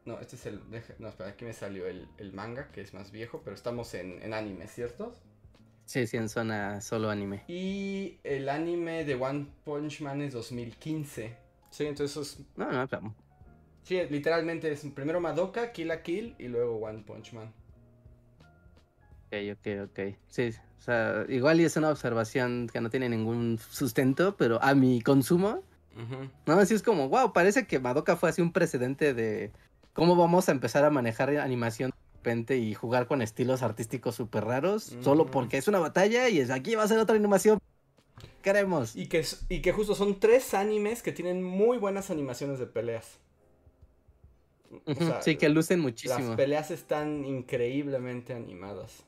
No, 0.05 0.19
este 0.19 0.35
es 0.37 0.45
el. 0.45 0.61
no, 0.99 1.07
espera, 1.09 1.29
aquí 1.29 1.43
me 1.45 1.53
salió 1.53 1.85
el, 1.87 2.07
el 2.17 2.31
manga, 2.33 2.71
que 2.71 2.81
es 2.81 2.93
más 2.93 3.11
viejo, 3.11 3.41
pero 3.43 3.55
estamos 3.55 3.93
en, 3.93 4.21
en 4.23 4.33
anime, 4.33 4.67
¿cierto? 4.67 5.13
Sí, 5.85 6.05
sí, 6.07 6.17
en 6.17 6.29
zona 6.29 6.81
solo 6.81 7.09
anime. 7.09 7.43
Y 7.47 8.19
el 8.23 8.49
anime 8.49 9.05
de 9.05 9.15
One 9.15 9.47
Punch 9.63 10.01
Man 10.01 10.21
es 10.21 10.33
2015. 10.33 11.37
Sí, 11.69 11.85
entonces 11.85 12.11
eso 12.11 12.21
es 12.21 12.45
No, 12.55 12.71
no, 12.71 12.87
pero- 12.87 13.13
Sí, 13.83 13.97
literalmente 14.09 14.69
es 14.69 14.85
primero 14.93 15.21
Madoka, 15.21 15.71
Kill 15.71 15.87
la 15.87 16.03
Kill 16.03 16.35
y 16.39 16.49
luego 16.49 16.75
One 16.77 17.03
Punch 17.03 17.31
Man. 17.33 17.53
Ok, 19.27 19.57
ok, 19.57 19.89
ok. 19.89 19.99
Sí, 20.27 20.51
o 20.77 20.81
sea, 20.81 21.25
igual 21.29 21.59
y 21.59 21.65
es 21.65 21.75
una 21.77 21.89
observación 21.89 22.69
que 22.71 22.81
no 22.81 22.89
tiene 22.89 23.09
ningún 23.09 23.59
sustento, 23.59 24.37
pero 24.37 24.61
a 24.63 24.75
mi 24.75 25.01
consumo, 25.01 25.63
no, 26.45 26.53
así 26.53 26.73
es 26.73 26.83
como, 26.83 27.09
wow, 27.09 27.33
parece 27.33 27.67
que 27.67 27.79
Madoka 27.79 28.15
fue 28.17 28.29
así 28.29 28.41
un 28.41 28.53
precedente 28.53 29.13
de 29.13 29.51
cómo 29.93 30.15
vamos 30.15 30.49
a 30.49 30.53
empezar 30.53 30.85
a 30.85 30.89
manejar 30.89 31.29
animación 31.37 31.91
de 31.91 32.19
repente 32.19 32.57
y 32.57 32.73
jugar 32.73 33.07
con 33.07 33.21
estilos 33.21 33.63
artísticos 33.63 34.15
súper 34.15 34.45
raros, 34.45 34.97
solo 35.01 35.25
porque 35.25 35.57
es 35.57 35.67
una 35.67 35.79
batalla 35.79 36.29
y 36.29 36.39
es 36.39 36.49
aquí 36.51 36.75
va 36.75 36.83
a 36.83 36.87
ser 36.87 36.99
otra 36.99 37.15
animación. 37.15 37.59
Queremos. 38.41 38.95
Y 38.95 39.07
que, 39.07 39.23
y 39.49 39.61
que 39.61 39.71
justo 39.71 39.95
son 39.95 40.19
tres 40.19 40.53
animes 40.53 41.03
que 41.03 41.11
tienen 41.11 41.43
muy 41.43 41.77
buenas 41.77 42.09
animaciones 42.09 42.59
de 42.59 42.65
peleas. 42.67 43.19
O 44.95 45.01
Ujú, 45.01 45.01
sea, 45.01 45.21
sí, 45.21 45.37
que 45.37 45.49
lucen 45.49 45.79
muchísimo. 45.79 46.29
Las 46.29 46.37
peleas 46.37 46.71
están 46.71 47.25
increíblemente 47.25 48.33
animadas. 48.33 49.05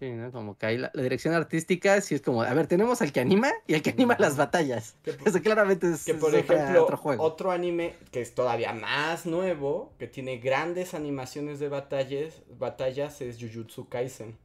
Sí, 0.00 0.10
¿no? 0.10 0.30
Como 0.30 0.56
que 0.56 0.66
ahí 0.66 0.78
la, 0.78 0.92
la 0.94 1.02
dirección 1.02 1.34
artística 1.34 2.00
sí 2.00 2.14
es 2.14 2.22
como, 2.22 2.42
a 2.42 2.54
ver, 2.54 2.68
tenemos 2.68 3.02
al 3.02 3.12
que 3.12 3.18
anima 3.18 3.50
y 3.66 3.74
al 3.74 3.82
que 3.82 3.90
anima 3.90 4.14
las 4.20 4.36
batallas. 4.36 4.94
Que 5.02 5.16
Eso 5.24 5.42
claramente 5.42 5.90
es, 5.90 6.04
Que 6.04 6.14
por 6.14 6.32
es 6.34 6.48
ejemplo, 6.48 6.84
otro 6.84 6.96
juego. 6.96 7.24
otro 7.24 7.50
anime 7.50 7.96
que 8.12 8.20
es 8.20 8.32
todavía 8.32 8.72
más 8.74 9.26
nuevo, 9.26 9.92
que 9.98 10.06
tiene 10.06 10.38
grandes 10.38 10.94
animaciones 10.94 11.58
de 11.58 11.68
batallas, 11.68 12.42
batallas 12.58 13.20
es 13.20 13.38
Jujutsu 13.40 13.88
Kaisen. 13.88 14.38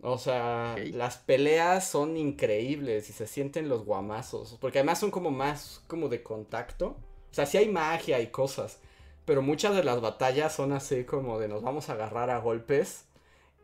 O 0.00 0.16
sea, 0.16 0.76
las 0.92 1.18
peleas 1.18 1.86
son 1.88 2.16
increíbles 2.16 3.10
y 3.10 3.12
se 3.12 3.26
sienten 3.26 3.68
los 3.68 3.84
guamazos, 3.84 4.56
porque 4.60 4.78
además 4.78 5.00
son 5.00 5.10
como 5.10 5.30
más 5.30 5.82
como 5.88 6.08
de 6.08 6.22
contacto. 6.22 6.96
O 7.30 7.34
sea, 7.34 7.46
sí 7.46 7.58
hay 7.58 7.68
magia 7.68 8.20
y 8.20 8.28
cosas, 8.28 8.78
pero 9.24 9.42
muchas 9.42 9.74
de 9.74 9.82
las 9.84 10.00
batallas 10.00 10.54
son 10.54 10.72
así 10.72 11.04
como 11.04 11.38
de 11.40 11.48
nos 11.48 11.62
vamos 11.62 11.90
a 11.90 11.94
agarrar 11.94 12.30
a 12.30 12.38
golpes 12.38 13.04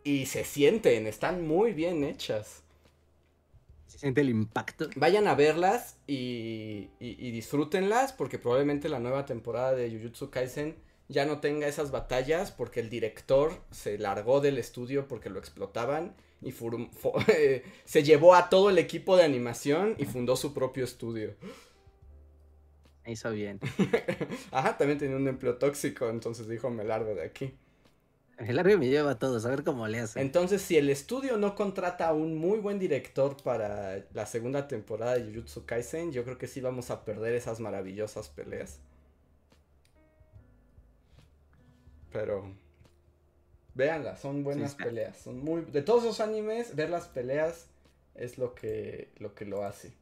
y 0.05 0.27
se 0.27 0.45
sienten, 0.45 1.07
están 1.09 1.47
muy 1.47 1.73
bien 1.73 2.05
hechas. 2.05 2.63
Se 3.87 3.99
siente 3.99 4.23
el 4.23 4.31
impacto. 4.31 4.89
Vayan 4.97 5.29
a 5.29 5.35
verlas 5.35 5.99
y, 6.07 6.91
y- 6.99 7.17
y 7.19 7.31
disfrútenlas 7.31 8.13
porque 8.13 8.39
probablemente 8.39 8.89
la 8.89 8.99
nueva 8.99 9.25
temporada 9.27 9.73
de 9.75 9.91
Jujutsu 9.91 10.31
Kaisen 10.31 10.77
ya 11.09 11.27
no 11.27 11.41
tenga 11.41 11.69
esas 11.69 11.91
batallas 11.91 12.51
porque 12.51 12.81
el 12.81 12.89
director 12.91 13.53
se 13.71 13.99
largó 13.99 14.41
del 14.41 14.59
estudio 14.59 15.07
porque 15.07 15.31
lo 15.31 15.39
explotaban 15.39 16.15
y 16.43 16.53
fo- 16.53 16.91
se 17.85 18.03
llevó 18.03 18.35
a 18.35 18.49
todo 18.49 18.71
el 18.71 18.79
equipo 18.79 19.17
de 19.17 19.25
animación 19.25 19.95
y 19.99 20.07
fundó 20.07 20.35
su 20.37 20.55
propio 20.55 20.85
estudio. 20.85 21.35
Hizo 23.07 23.31
bien. 23.33 23.61
Ajá, 24.51 24.77
también 24.79 24.99
tenía 24.99 25.17
un 25.17 25.29
empleo 25.29 25.57
tóxico, 25.59 26.09
entonces 26.09 26.49
dijo 26.49 26.71
me 26.71 26.85
largo 26.85 27.15
de 27.15 27.23
aquí. 27.25 27.55
El 28.39 28.57
largo 28.57 28.77
me 28.79 28.89
lleva 28.89 29.13
a 29.13 29.19
todos, 29.19 29.47
a 29.47 29.51
ver 29.51 29.63
cómo 29.63 29.87
le 29.87 30.01
hace. 30.01 30.21
Entonces, 30.21 30.61
si 30.61 30.77
el 30.77 30.91
estudio 30.91 31.37
no 31.37 31.55
contrata 31.55 32.09
a 32.09 32.13
un 32.13 32.37
muy 32.37 32.59
buen 32.59 32.79
director 32.79 33.37
para 33.43 34.05
la 34.13 34.27
segunda 34.27 34.67
temporada 34.67 35.15
de 35.15 35.25
Jujutsu 35.25 35.65
Kaisen, 35.67 36.13
yo 36.13 36.25
creo 36.25 36.37
que 36.37 36.49
sí 36.49 36.61
vamos 36.61 36.91
a 36.91 37.05
perder 37.05 37.35
esas 37.35 37.61
maravillosas 37.61 38.29
peleas. 38.29 38.81
Pero 42.13 42.53
véanlas, 43.75 44.21
son 44.21 44.43
buenas 44.43 44.75
peleas, 44.75 45.17
son 45.17 45.39
muy 45.43 45.63
de 45.63 45.83
todos 45.83 46.05
esos 46.05 46.21
animes, 46.21 46.75
ver 46.75 46.91
las 46.91 47.09
peleas 47.09 47.67
es 48.15 48.39
lo 48.39 48.55
que 48.55 49.11
lo 49.19 49.35
que 49.35 49.45
lo 49.45 49.65
hace. 49.65 49.93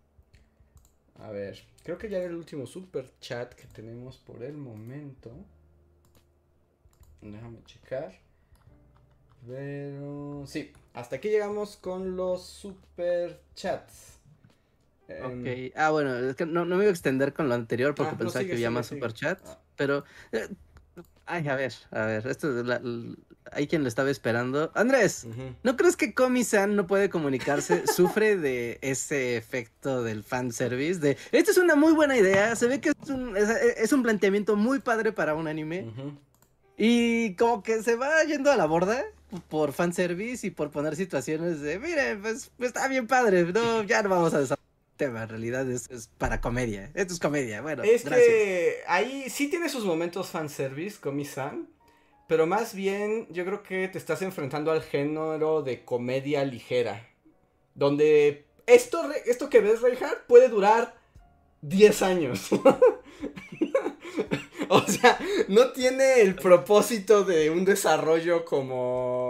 A 1.18 1.30
ver, 1.30 1.62
creo 1.84 1.98
que 1.98 2.08
ya 2.08 2.18
era 2.18 2.26
el 2.26 2.34
último 2.34 2.66
super 2.66 3.10
chat 3.20 3.54
que 3.54 3.66
tenemos 3.66 4.18
por 4.18 4.42
el 4.42 4.56
momento. 4.56 5.30
Déjame 7.20 7.62
checar. 7.64 8.21
Pero 9.46 10.44
sí, 10.46 10.72
hasta 10.94 11.16
aquí 11.16 11.28
llegamos 11.28 11.76
con 11.76 12.16
los 12.16 12.44
super 12.46 13.40
chats. 13.54 14.18
Ok. 15.08 15.72
Ah, 15.76 15.90
bueno, 15.90 16.16
es 16.16 16.36
que 16.36 16.46
no, 16.46 16.64
no 16.64 16.76
me 16.76 16.84
iba 16.84 16.90
a 16.90 16.92
extender 16.94 17.32
con 17.34 17.48
lo 17.48 17.54
anterior 17.54 17.94
porque 17.94 18.10
Ah, 18.10 18.12
no, 18.12 18.18
pensaba 18.18 18.40
sigue, 18.40 18.46
que 18.50 18.54
había 18.54 18.68
sigue, 18.68 18.74
más 18.74 18.86
sigue. 18.86 19.00
superchats. 19.00 19.42
Ah. 19.50 19.58
Pero. 19.76 20.04
eh, 20.32 20.48
ay, 21.26 21.48
a 21.48 21.56
ver, 21.56 21.72
a 21.90 22.06
ver. 22.06 22.26
Esto 22.26 22.58
es 22.58 22.64
la- 22.64 22.80
hay 23.50 23.66
quien 23.66 23.82
lo 23.82 23.88
estaba 23.88 24.10
esperando. 24.10 24.70
Andrés. 24.74 25.26
¿no 25.64 25.76
crees 25.76 25.96
que 25.96 26.14
Komi-san 26.14 26.76
no 26.76 26.86
puede 26.86 27.10
comunicarse? 27.10 27.84
Sufre 27.88 28.36
de 28.38 28.78
ese 28.80 29.36
efecto 29.36 30.02
del 30.04 30.22
fanservice. 30.22 31.00
De. 31.00 31.18
Esta 31.32 31.50
es 31.50 31.58
una 31.58 31.74
muy 31.74 31.92
buena 31.92 32.16
idea. 32.16 32.54
Se 32.56 32.66
ve 32.68 32.80
que 32.80 32.90
es 32.90 33.10
un, 33.10 33.36
es, 33.36 33.50
es 33.50 33.92
un 33.92 34.02
planteamiento 34.04 34.56
muy 34.56 34.78
padre 34.78 35.12
para 35.12 35.34
un 35.34 35.48
anime. 35.48 35.90
Y 36.78 37.34
como 37.34 37.62
que 37.62 37.82
se 37.82 37.96
va 37.96 38.22
yendo 38.24 38.50
a 38.50 38.56
la 38.56 38.64
borda 38.66 39.04
por 39.48 39.72
fanservice 39.72 40.46
y 40.46 40.50
por 40.50 40.70
poner 40.70 40.96
situaciones 40.96 41.60
de, 41.60 41.78
mire, 41.78 42.16
pues, 42.16 42.50
pues, 42.56 42.68
está 42.68 42.88
bien 42.88 43.06
padre, 43.06 43.44
no, 43.44 43.82
ya 43.82 44.02
no 44.02 44.08
vamos 44.08 44.34
a 44.34 44.40
desarrollar 44.40 44.62
tema, 44.96 45.22
en 45.22 45.28
realidad 45.28 45.68
es, 45.70 45.90
es 45.90 46.08
para 46.18 46.40
comedia. 46.40 46.90
Esto 46.94 47.14
es 47.14 47.20
comedia, 47.20 47.60
bueno. 47.60 47.82
Es 47.82 48.04
gracias. 48.04 48.28
que 48.28 48.76
ahí 48.86 49.28
sí 49.28 49.48
tiene 49.48 49.68
sus 49.68 49.84
momentos 49.84 50.28
fanservice, 50.28 50.98
Komi-san. 51.00 51.68
Pero 52.28 52.46
más 52.46 52.74
bien, 52.74 53.26
yo 53.30 53.44
creo 53.44 53.62
que 53.62 53.88
te 53.88 53.98
estás 53.98 54.22
enfrentando 54.22 54.70
al 54.70 54.82
género 54.82 55.62
de 55.62 55.84
comedia 55.84 56.44
ligera. 56.44 57.08
Donde 57.74 58.46
esto, 58.66 59.10
esto 59.26 59.50
que 59.50 59.60
ves, 59.60 59.82
Reinhardt, 59.82 60.26
puede 60.26 60.48
durar 60.48 60.94
10 61.62 62.02
años. 62.02 62.48
o 64.68 64.86
sea, 64.86 65.18
no 65.48 65.72
tiene 65.72 66.20
el 66.20 66.34
propósito 66.34 67.24
de 67.24 67.50
un 67.50 67.64
desarrollo 67.64 68.44
como... 68.44 69.21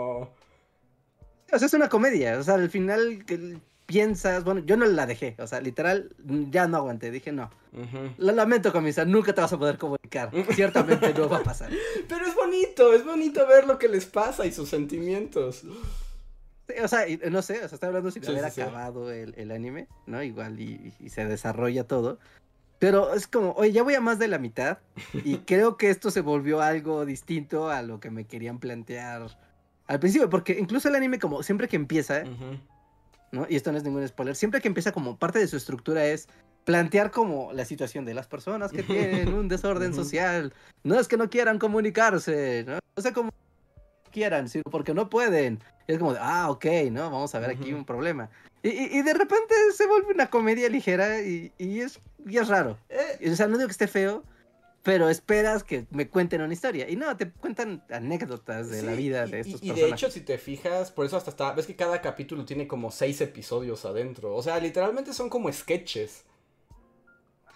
O 1.53 1.59
sea, 1.59 1.67
es 1.67 1.75
una 1.75 1.89
comedia. 1.89 2.39
O 2.39 2.43
sea, 2.43 2.55
al 2.55 2.71
final 2.71 3.25
que 3.27 3.59
piensas, 3.87 4.43
bueno, 4.45 4.63
yo 4.65 4.77
no 4.77 4.87
la 4.87 5.07
dejé. 5.07 5.37
O 5.39 5.47
sea, 5.47 5.61
literal, 5.61 6.15
ya 6.51 6.67
no 6.67 6.79
aguanté. 6.79 7.11
Dije, 7.11 7.31
no. 7.33 7.51
Ujú. 7.73 8.15
Lo 8.19 8.33
lamento, 8.33 8.73
comisa, 8.73 9.05
nunca 9.05 9.35
te 9.35 9.41
vas 9.41 9.53
a 9.53 9.59
poder 9.59 9.79
comunicar. 9.79 10.31
Ciertamente 10.55 11.13
no 11.15 11.29
va 11.29 11.39
a 11.39 11.43
pasar. 11.43 11.71
Pero 12.09 12.27
es 12.27 12.35
bonito, 12.35 12.93
es 12.95 13.05
bonito 13.05 13.47
ver 13.47 13.67
lo 13.67 13.79
que 13.79 13.89
les 13.89 14.07
pasa 14.07 14.47
y 14.47 14.53
sus 14.53 14.69
sentimientos. 14.69 15.63
Sí, 16.69 16.75
O 16.83 16.89
sea, 16.89 17.05
no 17.31 17.43
sé, 17.43 17.57
o 17.65 17.69
sea, 17.69 17.75
estoy 17.77 17.89
hablando 17.89 18.11
sin 18.11 18.23
Sí, 18.25 18.31
haber 18.31 18.51
sí. 18.51 18.61
acabado 18.61 19.11
el, 19.13 19.35
el 19.37 19.51
anime, 19.51 19.89
¿no? 20.07 20.23
Igual 20.23 20.59
y, 20.61 20.93
y 21.01 21.09
se 21.11 21.27
desarrolla 21.27 21.85
todo. 21.85 22.19
Pero 22.79 23.15
es 23.15 23.27
como, 23.29 23.53
oye, 23.53 23.73
ya 23.73 23.83
voy 23.83 23.95
a 23.95 24.01
más 24.01 24.19
de 24.19 24.27
la 24.29 24.39
mitad 24.39 24.79
y 25.13 25.37
creo 25.47 25.77
que 25.77 25.91
esto 25.91 26.11
se 26.11 26.21
volvió 26.21 26.61
algo 26.63 27.05
distinto 27.05 27.71
a 27.71 27.83
lo 27.83 28.01
que 28.01 28.11
me 28.11 28.25
querían 28.27 28.59
plantear 28.59 29.27
al 29.93 30.01
principio, 30.01 30.29
porque 30.31 30.59
incluso 30.59 30.89
el 30.89 30.95
anime 30.95 31.19
como 31.19 31.43
siempre 31.43 31.69
que 31.69 31.77
empieza. 31.77 32.25
¿no? 33.31 33.47
Y 33.49 33.57
esto 33.57 33.73
no 33.73 33.79
es 33.79 33.85
ningún 33.85 34.07
spoiler, 34.07 34.37
siempre 34.37 34.61
que 34.61 34.69
empieza 34.69 34.93
como 34.93 35.17
parte 35.17 35.39
de 35.39 35.47
su 35.47 35.57
estructura 35.57 36.05
es 36.05 36.29
plantear 36.65 37.11
como 37.11 37.53
la 37.53 37.65
situación 37.65 38.05
de 38.05 38.15
las 38.15 38.27
personas 38.27 38.73
que 38.73 38.83
tienen 38.83 39.33
un 39.35 39.49
desorden 39.49 39.95
social. 39.95 40.53
No 40.85 40.99
es 41.01 41.09
que 41.09 41.17
no 41.17 41.31
quieran 41.31 41.59
comunicarse, 41.59 42.65
¿no? 42.67 42.79
O 42.95 43.01
sea, 43.01 43.13
como 43.13 43.31
quieran, 44.11 44.49
sino 44.49 44.65
porque 44.71 44.93
no 44.95 45.09
pueden. 45.09 45.61
Y 45.89 45.93
es 45.93 45.99
como, 45.99 46.13
de, 46.13 46.19
ah, 46.23 46.51
ok, 46.51 46.67
¿no? 46.91 47.11
Vamos 47.11 47.35
a 47.35 47.39
ver 47.41 47.51
aquí 47.51 47.73
un 47.73 47.85
problema. 47.85 48.29
Y, 48.63 48.69
y- 48.69 48.99
y 48.99 49.03
de 49.03 49.15
repente 49.15 49.55
se 49.75 49.87
vuelve 49.87 50.13
una 50.15 50.29
comedia 50.31 50.69
ligera 50.69 51.21
y, 51.23 51.53
y 51.59 51.81
es, 51.81 51.99
es 52.31 52.49
raro. 52.49 52.77
Eh, 52.91 53.31
O 53.33 53.35
sea, 53.35 53.47
no 53.49 53.57
digo 53.57 53.67
que 53.69 53.73
esté 53.73 53.89
feo, 53.89 54.23
pero 54.83 55.09
esperas 55.09 55.63
que 55.63 55.87
me 55.91 56.09
cuenten 56.09 56.43
una 56.43 56.53
historia. 56.53 56.89
Y 56.89 56.97
no, 56.97 57.17
te 57.17 57.31
cuentan 57.31 57.85
anécdotas 57.91 58.69
de 58.69 58.83
la 58.83 58.93
vida 58.93 59.27
de 59.27 59.41
estos 59.41 59.63
y, 59.63 59.69
de 59.69 59.75
personajes. 59.75 60.03
hecho, 60.03 60.11
si 60.11 60.21
te 60.23 60.39
fijas, 60.39 60.91
por 60.91 61.07
eso 61.07 61.17
hasta 61.17 61.31
está. 61.31 61.53
Ves 61.53 61.67
que 61.67 61.77
cada 61.77 62.01
capítulo 62.01 62.45
tiene 62.45 62.67
como 62.67 62.91
seis 62.91 63.21
episodios 63.21 63.85
adentro. 63.85 64.35
O 64.35 64.43
sea, 64.43 64.59
literalmente 64.59 65.13
son 65.13 65.29
como 65.29 65.53
sketches. 65.53 66.25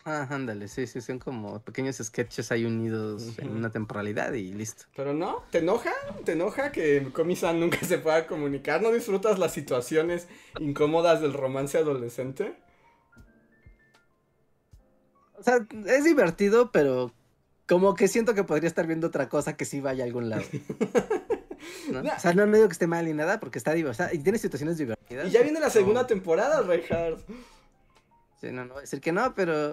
Ah, 0.09 0.29
ándale, 0.31 0.69
sí, 0.69 0.87
sí, 0.87 1.01
son 1.01 1.19
como 1.19 1.59
pequeños 1.65 1.97
sketches 1.97 2.53
ahí 2.53 2.65
unidos 2.65 3.37
en 3.39 3.51
una 3.51 3.71
temporalidad 3.71 4.33
y 4.35 4.53
listo. 4.53 4.85
Pero 4.95 5.13
no, 5.13 5.43
¿te 5.51 5.59
enoja? 5.59 5.93
¿Te 6.25 6.33
enoja 6.33 6.71
que 6.71 7.11
Komi-san 7.13 7.59
nunca 7.59 7.79
se 7.85 7.99
pueda 7.99 8.29
comunicar? 8.29 8.81
¿No 8.83 8.93
disfrutas 8.93 9.41
las 9.41 9.53
situaciones 9.53 10.29
incómodas 10.61 11.21
del 11.21 11.33
romance 11.33 11.77
adolescente? 11.77 12.55
O 15.39 15.43
sea, 15.43 15.67
es 15.87 16.05
divertido, 16.05 16.71
pero 16.71 17.13
como 17.69 17.95
que 17.95 18.09
siento 18.09 18.35
que 18.35 18.45
podría 18.45 18.69
estar 18.69 18.87
viendo 18.87 19.07
otra 19.09 19.29
cosa 19.29 19.57
que 19.57 19.65
sí 19.65 19.81
vaya 19.81 20.05
a 20.05 20.07
algún 20.07 20.29
lado. 20.31 20.43
¿no? 21.91 22.03
Nah. 22.03 22.17
O 22.17 22.21
sea, 22.21 22.33
no, 22.33 22.47
no 22.47 22.57
digo 22.57 22.69
que 22.69 22.73
esté 22.73 22.87
mal 22.87 23.05
ni 23.07 23.13
nada, 23.13 23.41
porque 23.41 23.59
está 23.59 23.73
divertido. 23.73 24.09
y 24.13 24.19
tiene 24.19 24.39
situaciones 24.39 24.77
divertidas. 24.79 25.27
Y 25.29 25.31
ya 25.31 25.43
viene 25.43 25.59
la 25.61 25.71
segunda 25.71 26.03
No, 26.03 26.07
temporada, 26.07 26.63
Reinhardt. 26.63 27.21
sí, 28.41 28.49
no, 28.53 28.65
no 28.65 28.75
voy 28.75 28.79
a 28.79 28.81
decir 28.83 29.01
que 29.01 29.13
no, 29.13 29.35
pero. 29.35 29.73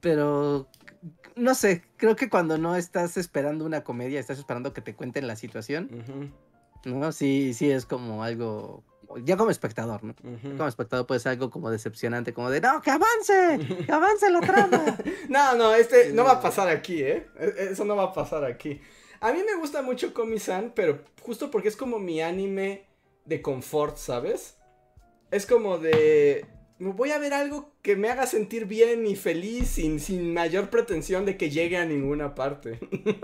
Pero. 0.00 0.68
No 1.34 1.54
sé, 1.54 1.82
creo 1.96 2.14
que 2.14 2.28
cuando 2.28 2.58
no 2.58 2.76
estás 2.76 3.16
esperando 3.16 3.64
una 3.64 3.82
comedia, 3.82 4.20
estás 4.20 4.38
esperando 4.38 4.72
que 4.74 4.82
te 4.82 4.94
cuenten 4.94 5.26
la 5.26 5.34
situación, 5.36 5.88
¿no? 6.84 7.10
Sí, 7.12 7.54
sí 7.54 7.70
es 7.70 7.86
como 7.86 8.22
algo. 8.22 8.84
Ya 9.18 9.36
como 9.36 9.50
espectador, 9.50 10.02
¿no? 10.04 10.14
ujú. 10.22 10.56
Como 10.56 10.66
espectador 10.68 11.06
puede 11.06 11.20
ser 11.20 11.32
algo 11.32 11.50
como 11.50 11.70
decepcionante, 11.70 12.32
como 12.32 12.50
de 12.50 12.60
¡No, 12.60 12.80
que 12.82 12.90
avance! 12.90 13.58
¡Que 13.86 13.92
avance 13.92 14.30
la 14.30 14.40
trama! 14.40 14.98
No, 15.28 15.54
no, 15.54 15.74
este 15.74 16.12
no 16.12 16.24
va 16.24 16.32
a 16.32 16.40
pasar 16.42 16.68
aquí, 16.68 17.02
¿eh? 17.02 17.26
E- 17.38 17.68
Eso 17.72 17.84
no 17.84 17.96
va 17.96 18.04
a 18.04 18.12
pasar 18.12 18.44
aquí. 18.44 18.80
A 19.20 19.32
mí 19.32 19.40
me 19.44 19.54
gusta 19.56 19.82
mucho 19.82 20.12
Komi-san, 20.12 20.72
pero 20.74 21.04
justo 21.20 21.50
porque 21.50 21.68
es 21.68 21.76
como 21.76 21.98
mi 21.98 22.20
anime 22.20 22.86
de 23.24 23.40
confort, 23.40 23.96
¿sabes? 23.96 24.56
Es 25.30 25.46
como 25.46 25.78
de... 25.78 26.44
Voy 26.78 27.12
a 27.12 27.18
ver 27.18 27.32
algo 27.32 27.70
que 27.82 27.94
me 27.94 28.10
haga 28.10 28.26
sentir 28.26 28.66
bien 28.66 29.06
y 29.06 29.14
feliz 29.14 29.68
sin, 29.68 30.00
sin 30.00 30.34
mayor 30.34 30.68
pretensión 30.70 31.24
de 31.24 31.36
que 31.36 31.48
llegue 31.50 31.76
a 31.76 31.84
ninguna 31.84 32.34
parte. 32.34 32.80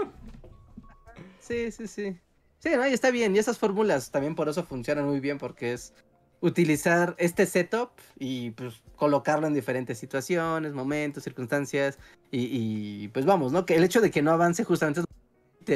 Sí, 1.40 1.72
sí, 1.72 1.86
sí. 1.88 2.18
Sí, 2.58 2.70
no, 2.74 2.86
y 2.86 2.92
está 2.92 3.10
bien. 3.10 3.34
Y 3.34 3.38
esas 3.38 3.58
fórmulas 3.58 4.10
también 4.10 4.34
por 4.34 4.48
eso 4.48 4.64
funcionan 4.64 5.06
muy 5.06 5.20
bien, 5.20 5.38
porque 5.38 5.72
es 5.72 5.94
utilizar 6.40 7.14
este 7.18 7.46
setup 7.46 7.90
y 8.18 8.50
pues 8.52 8.82
colocarlo 8.96 9.46
en 9.46 9.54
diferentes 9.54 9.98
situaciones, 9.98 10.72
momentos, 10.72 11.24
circunstancias. 11.24 11.98
Y, 12.30 12.48
y, 12.50 13.08
pues 13.08 13.24
vamos, 13.26 13.52
¿no? 13.52 13.64
Que 13.66 13.76
el 13.76 13.84
hecho 13.84 14.00
de 14.00 14.10
que 14.10 14.22
no 14.22 14.32
avance 14.32 14.64
justamente 14.64 15.00
es 15.00 15.06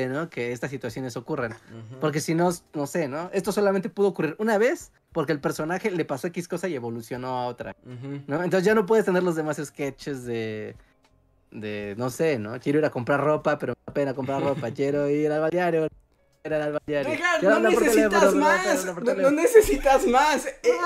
¿no? 0.08 0.30
Que 0.30 0.52
estas 0.52 0.70
situaciones 0.70 1.16
ocurran. 1.16 1.54
Porque 2.00 2.20
si 2.20 2.34
no, 2.34 2.50
no 2.74 2.86
sé, 2.86 3.08
¿no? 3.08 3.30
Esto 3.32 3.52
solamente 3.52 3.88
pudo 3.88 4.08
ocurrir 4.08 4.36
una 4.38 4.58
vez 4.58 4.92
porque 5.12 5.32
el 5.32 5.40
personaje 5.40 5.90
le 5.90 6.04
pasó 6.04 6.28
X 6.28 6.48
cosa 6.48 6.68
y 6.68 6.74
evolucionó 6.74 7.38
a 7.38 7.46
otra. 7.46 7.76
¿no? 8.26 8.42
Entonces 8.42 8.64
ya 8.64 8.74
no 8.74 8.86
puedes 8.86 9.04
tener 9.04 9.22
los 9.22 9.36
demás 9.36 9.60
sketches 9.62 10.24
de, 10.24 10.76
de, 11.50 11.94
no 11.98 12.10
sé, 12.10 12.38
¿no? 12.38 12.58
Quiero 12.58 12.78
ir 12.78 12.84
a 12.84 12.90
comprar 12.90 13.20
ropa, 13.20 13.58
pero 13.58 13.74
me 13.74 13.82
da 13.86 13.92
pena 13.92 14.14
comprar 14.14 14.42
ropa. 14.42 14.70
Quiero 14.74 15.08
ir 15.08 15.30
al 15.30 15.40
balneario, 15.40 15.88
Reinhardt, 16.44 16.82
Quiero 17.40 17.60
no 17.60 17.70
por 17.70 17.82
necesitas 17.82 18.34
más. 18.34 18.84
No, 18.84 19.14
no 19.14 19.30
necesitas 19.30 20.06
más. 20.06 20.46
Eh, 20.46 20.76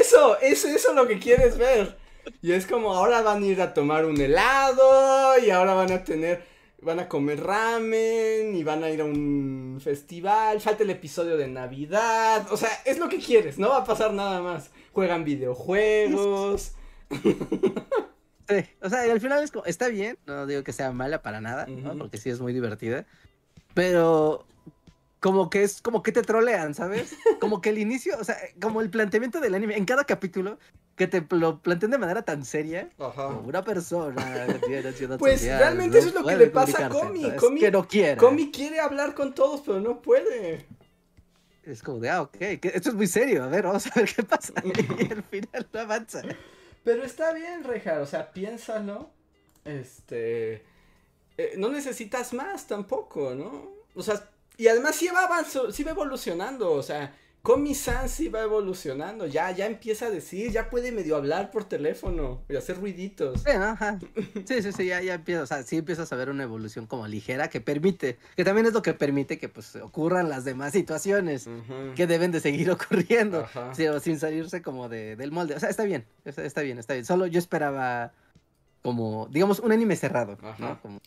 Eso, 0.00 0.38
es 0.40 0.64
eso 0.64 0.92
lo 0.92 1.06
que 1.06 1.18
quieres 1.18 1.56
ver. 1.56 1.96
Y 2.42 2.52
es 2.52 2.66
como 2.66 2.92
ahora 2.94 3.22
van 3.22 3.42
a 3.42 3.46
ir 3.46 3.62
a 3.62 3.72
tomar 3.72 4.04
un 4.04 4.20
helado 4.20 5.38
y 5.38 5.50
ahora 5.50 5.74
van 5.74 5.92
a 5.92 6.04
tener, 6.04 6.42
van 6.82 6.98
a 7.00 7.08
comer 7.08 7.42
ramen 7.42 8.54
y 8.54 8.62
van 8.64 8.82
a 8.82 8.90
ir 8.90 9.00
a 9.00 9.04
un 9.04 9.80
festival. 9.82 10.60
Falta 10.60 10.82
el 10.82 10.90
episodio 10.90 11.36
de 11.36 11.46
Navidad. 11.46 12.46
O 12.50 12.56
sea, 12.56 12.70
es 12.84 12.98
lo 12.98 13.08
que 13.08 13.18
quieres, 13.18 13.58
no 13.58 13.70
va 13.70 13.78
a 13.78 13.84
pasar 13.84 14.12
nada 14.12 14.42
más. 14.42 14.70
Juegan 14.92 15.24
videojuegos. 15.24 16.72
Sí, 18.50 18.64
o 18.80 18.88
sea, 18.88 19.02
al 19.02 19.20
final 19.20 19.44
es 19.44 19.50
como, 19.50 19.66
está 19.66 19.88
bien, 19.88 20.16
no 20.24 20.46
digo 20.46 20.64
que 20.64 20.72
sea 20.72 20.90
mala 20.90 21.20
para 21.20 21.42
nada, 21.42 21.66
¿no? 21.66 21.98
Porque 21.98 22.16
sí 22.16 22.30
es 22.30 22.40
muy 22.40 22.54
divertida. 22.54 23.04
Pero 23.74 24.46
como 25.20 25.50
que 25.50 25.62
es 25.64 25.82
como 25.82 26.02
que 26.02 26.12
te 26.12 26.22
trolean, 26.22 26.74
¿sabes? 26.74 27.16
Como 27.40 27.60
que 27.60 27.70
el 27.70 27.78
inicio, 27.78 28.16
o 28.20 28.24
sea, 28.24 28.36
como 28.60 28.80
el 28.80 28.90
planteamiento 28.90 29.40
del 29.40 29.54
anime 29.54 29.76
en 29.76 29.84
cada 29.84 30.04
capítulo 30.04 30.58
que 30.96 31.06
te 31.06 31.24
lo 31.30 31.60
plantean 31.60 31.90
de 31.92 31.98
manera 31.98 32.22
tan 32.22 32.44
seria. 32.44 32.88
Ajá. 32.98 33.26
Como 33.26 33.40
una 33.48 33.64
persona 33.64 34.46
que 34.46 34.58
tiene 34.66 34.88
ansiedad 34.88 35.18
Pues, 35.18 35.40
social, 35.40 35.58
realmente 35.58 35.98
eso 35.98 36.08
es 36.08 36.14
lo 36.14 36.24
que 36.24 36.36
le 36.36 36.46
pasa 36.48 36.86
a 36.86 36.88
Comi. 36.88 37.24
Comi- 37.32 37.60
que 37.60 37.70
no 37.70 37.86
quiere. 37.86 38.16
Comi 38.16 38.50
quiere 38.50 38.80
hablar 38.80 39.14
con 39.14 39.34
todos, 39.34 39.60
pero 39.64 39.80
no 39.80 40.00
puede. 40.02 40.66
Es 41.64 41.82
como 41.82 41.98
de, 42.00 42.08
ah, 42.10 42.22
ok, 42.22 42.36
que 42.38 42.72
esto 42.74 42.88
es 42.88 42.94
muy 42.94 43.06
serio, 43.06 43.44
a 43.44 43.48
ver, 43.48 43.64
vamos 43.64 43.86
a 43.86 43.90
ver 44.00 44.08
qué 44.14 44.22
pasa. 44.22 44.54
Y 44.64 44.68
al 45.12 45.22
final 45.24 45.68
no 45.72 45.80
avanza. 45.80 46.22
Pero 46.82 47.04
está 47.04 47.32
bien, 47.34 47.62
Rejar, 47.64 48.00
o 48.00 48.06
sea, 48.06 48.32
piénsalo. 48.32 49.10
Este. 49.64 50.62
eh, 51.36 51.52
no 51.58 51.68
necesitas 51.68 52.32
más 52.32 52.66
tampoco, 52.66 53.34
¿no? 53.34 53.70
O 53.94 54.02
sea, 54.02 54.28
y 54.58 54.68
además 54.68 54.96
sí 54.96 55.08
va, 55.08 55.26
avanzo- 55.26 55.72
sí 55.72 55.82
va 55.84 55.92
evolucionando, 55.92 56.72
o 56.72 56.82
sea, 56.82 57.14
Komi-san 57.40 58.08
sí 58.08 58.28
va 58.28 58.42
evolucionando, 58.42 59.26
ya, 59.26 59.50
ya 59.52 59.64
empieza 59.66 60.06
a 60.06 60.10
decir, 60.10 60.50
ya 60.50 60.68
puede 60.68 60.90
medio 60.92 61.16
hablar 61.16 61.50
por 61.52 61.64
teléfono 61.64 62.42
y 62.48 62.56
hacer 62.56 62.76
ruiditos. 62.78 63.42
Sí. 63.42 63.50
Ajá. 63.52 63.98
sí, 64.44 64.60
sí, 64.60 64.72
sí, 64.72 64.86
ya, 64.86 65.00
ya 65.00 65.14
empieza, 65.14 65.42
o 65.44 65.46
sea, 65.46 65.62
sí 65.62 65.76
empiezas 65.78 66.12
a 66.12 66.16
ver 66.16 66.28
una 66.30 66.42
evolución 66.42 66.86
como 66.86 67.06
ligera 67.06 67.48
que 67.48 67.60
permite, 67.62 68.18
que 68.36 68.44
también 68.44 68.66
es 68.66 68.72
lo 68.74 68.82
que 68.82 68.92
permite 68.92 69.38
que 69.38 69.48
pues 69.48 69.76
ocurran 69.76 70.28
las 70.28 70.44
demás 70.44 70.72
situaciones 70.72 71.48
que 71.94 72.06
deben 72.08 72.32
de 72.32 72.40
seguir 72.40 72.70
ocurriendo, 72.72 73.46
o 73.56 74.00
sin 74.00 74.18
salirse 74.18 74.60
como 74.60 74.88
de, 74.88 75.14
del 75.16 75.30
molde. 75.30 75.54
O 75.54 75.60
sea, 75.60 75.70
está 75.70 75.84
bien, 75.84 76.04
está, 76.24 76.44
está 76.44 76.60
bien, 76.62 76.78
está 76.78 76.94
bien. 76.94 77.06
Solo 77.06 77.26
yo 77.28 77.38
esperaba 77.38 78.12
como, 78.82 79.28
digamos, 79.30 79.60
un 79.60 79.72
anime 79.72 79.96
cerrado, 79.96 80.36
Ajá. 80.42 80.56
¿no? 80.58 80.82
Como, 80.82 81.00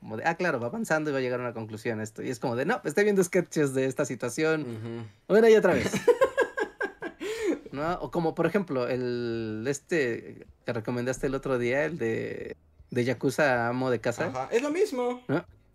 como 0.00 0.16
de, 0.16 0.24
ah, 0.24 0.34
claro, 0.36 0.60
va 0.60 0.66
avanzando 0.68 1.10
y 1.10 1.12
va 1.12 1.18
a 1.18 1.22
llegar 1.22 1.40
a 1.40 1.42
una 1.44 1.52
conclusión 1.54 2.00
esto. 2.00 2.22
Y 2.22 2.30
es 2.30 2.38
como 2.38 2.56
de, 2.56 2.64
no, 2.66 2.80
estoy 2.84 3.04
viendo 3.04 3.22
sketches 3.24 3.74
de 3.74 3.86
esta 3.86 4.04
situación 4.04 4.62
Ujú. 4.62 5.36
una 5.38 5.50
y 5.50 5.56
otra 5.56 5.74
vez. 5.74 5.90
¿No? 7.72 7.94
O 8.00 8.10
como 8.10 8.34
por 8.34 8.46
ejemplo, 8.46 8.88
el 8.88 9.64
este 9.68 10.46
que 10.64 10.72
recomendaste 10.72 11.26
el 11.26 11.34
otro 11.34 11.58
día, 11.58 11.84
el 11.84 11.98
de, 11.98 12.56
de 12.90 13.04
Yakuza 13.04 13.68
Amo 13.68 13.90
de 13.90 14.00
Casa. 14.00 14.26
Ajá, 14.26 14.48
es 14.50 14.62
lo 14.62 14.70
mismo. 14.70 15.22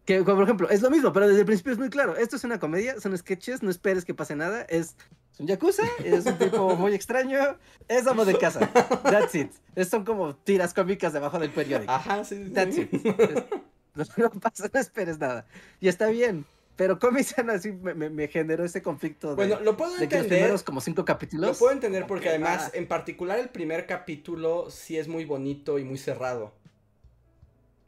Que 0.05 0.19
como, 0.23 0.37
por 0.37 0.43
ejemplo, 0.45 0.69
es 0.69 0.81
lo 0.81 0.89
mismo, 0.89 1.13
pero 1.13 1.27
desde 1.27 1.41
el 1.41 1.45
principio 1.45 1.73
es 1.73 1.77
muy 1.77 1.89
claro. 1.89 2.15
Esto 2.15 2.35
es 2.35 2.43
una 2.43 2.59
comedia, 2.59 2.99
son 2.99 3.15
sketches, 3.17 3.61
no 3.61 3.69
esperes 3.69 4.03
que 4.03 4.13
pase 4.15 4.35
nada. 4.35 4.63
Es 4.63 4.95
un 5.37 5.45
yakuza, 5.47 5.83
es 6.03 6.25
un 6.25 6.37
tipo 6.39 6.75
muy 6.75 6.93
extraño, 6.95 7.39
es 7.87 8.07
amo 8.07 8.25
de 8.25 8.37
casa. 8.37 8.67
That's 9.03 9.35
it. 9.35 9.51
Es, 9.75 9.89
son 9.89 10.03
como 10.03 10.35
tiras 10.35 10.73
cómicas 10.73 11.13
debajo 11.13 11.37
del 11.37 11.51
periódico. 11.51 11.91
Ajá, 11.91 12.23
sí, 12.23 12.35
sí. 12.45 12.51
That's 12.51 12.77
it. 12.77 12.93
Es- 12.93 13.43
no 14.17 14.29
pasa, 14.31 14.69
no 14.73 14.79
esperes 14.79 15.19
nada. 15.19 15.45
Y 15.79 15.87
está 15.87 16.07
bien. 16.07 16.45
Pero 16.77 16.97
Komi-san 16.97 17.49
así 17.49 17.71
me, 17.73 17.93
me- 17.93 18.09
me 18.09 18.27
generó 18.27 18.63
ese 18.63 18.81
conflicto 18.81 19.29
de, 19.29 19.35
Bueno, 19.35 19.59
lo 19.59 19.77
puedo 19.77 19.91
de 19.91 19.97
que 20.07 20.15
los 20.15 20.23
entender. 20.23 20.39
primeros 20.39 20.63
como 20.63 20.81
cinco 20.81 21.05
capítulos. 21.05 21.51
Lo 21.51 21.55
puedo 21.57 21.73
entender 21.73 22.07
porque 22.07 22.29
además, 22.29 22.71
va. 22.73 22.77
en 22.77 22.87
particular, 22.87 23.37
el 23.39 23.49
primer 23.49 23.85
capítulo 23.85 24.69
sí 24.71 24.97
es 24.97 25.07
muy 25.07 25.25
bonito 25.25 25.77
y 25.77 25.83
muy 25.83 25.97
cerrado. 25.97 26.53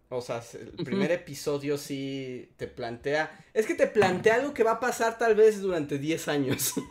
O 0.09 0.21
sea, 0.21 0.43
el 0.53 0.85
primer 0.85 1.11
episodio 1.11 1.75
sí 1.79 2.51
te 2.57 2.67
plantea. 2.67 3.31
Es 3.55 3.65
que 3.65 3.73
te 3.73 3.87
plantea 3.87 4.35
algo 4.35 4.53
que 4.53 4.63
va 4.63 4.73
a 4.73 4.79
pasar 4.79 5.17
tal 5.17 5.33
vez 5.33 5.59
durante 5.61 5.97
10 5.97 6.27
años. 6.27 6.73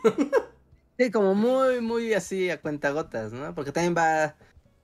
Sí, 0.95 1.09
como 1.09 1.33
muy, 1.33 1.81
muy 1.81 2.13
así 2.13 2.51
a 2.51 2.61
cuentagotas, 2.61 3.33
¿no? 3.33 3.55
Porque 3.55 3.71
también 3.71 3.95
va 3.97 4.35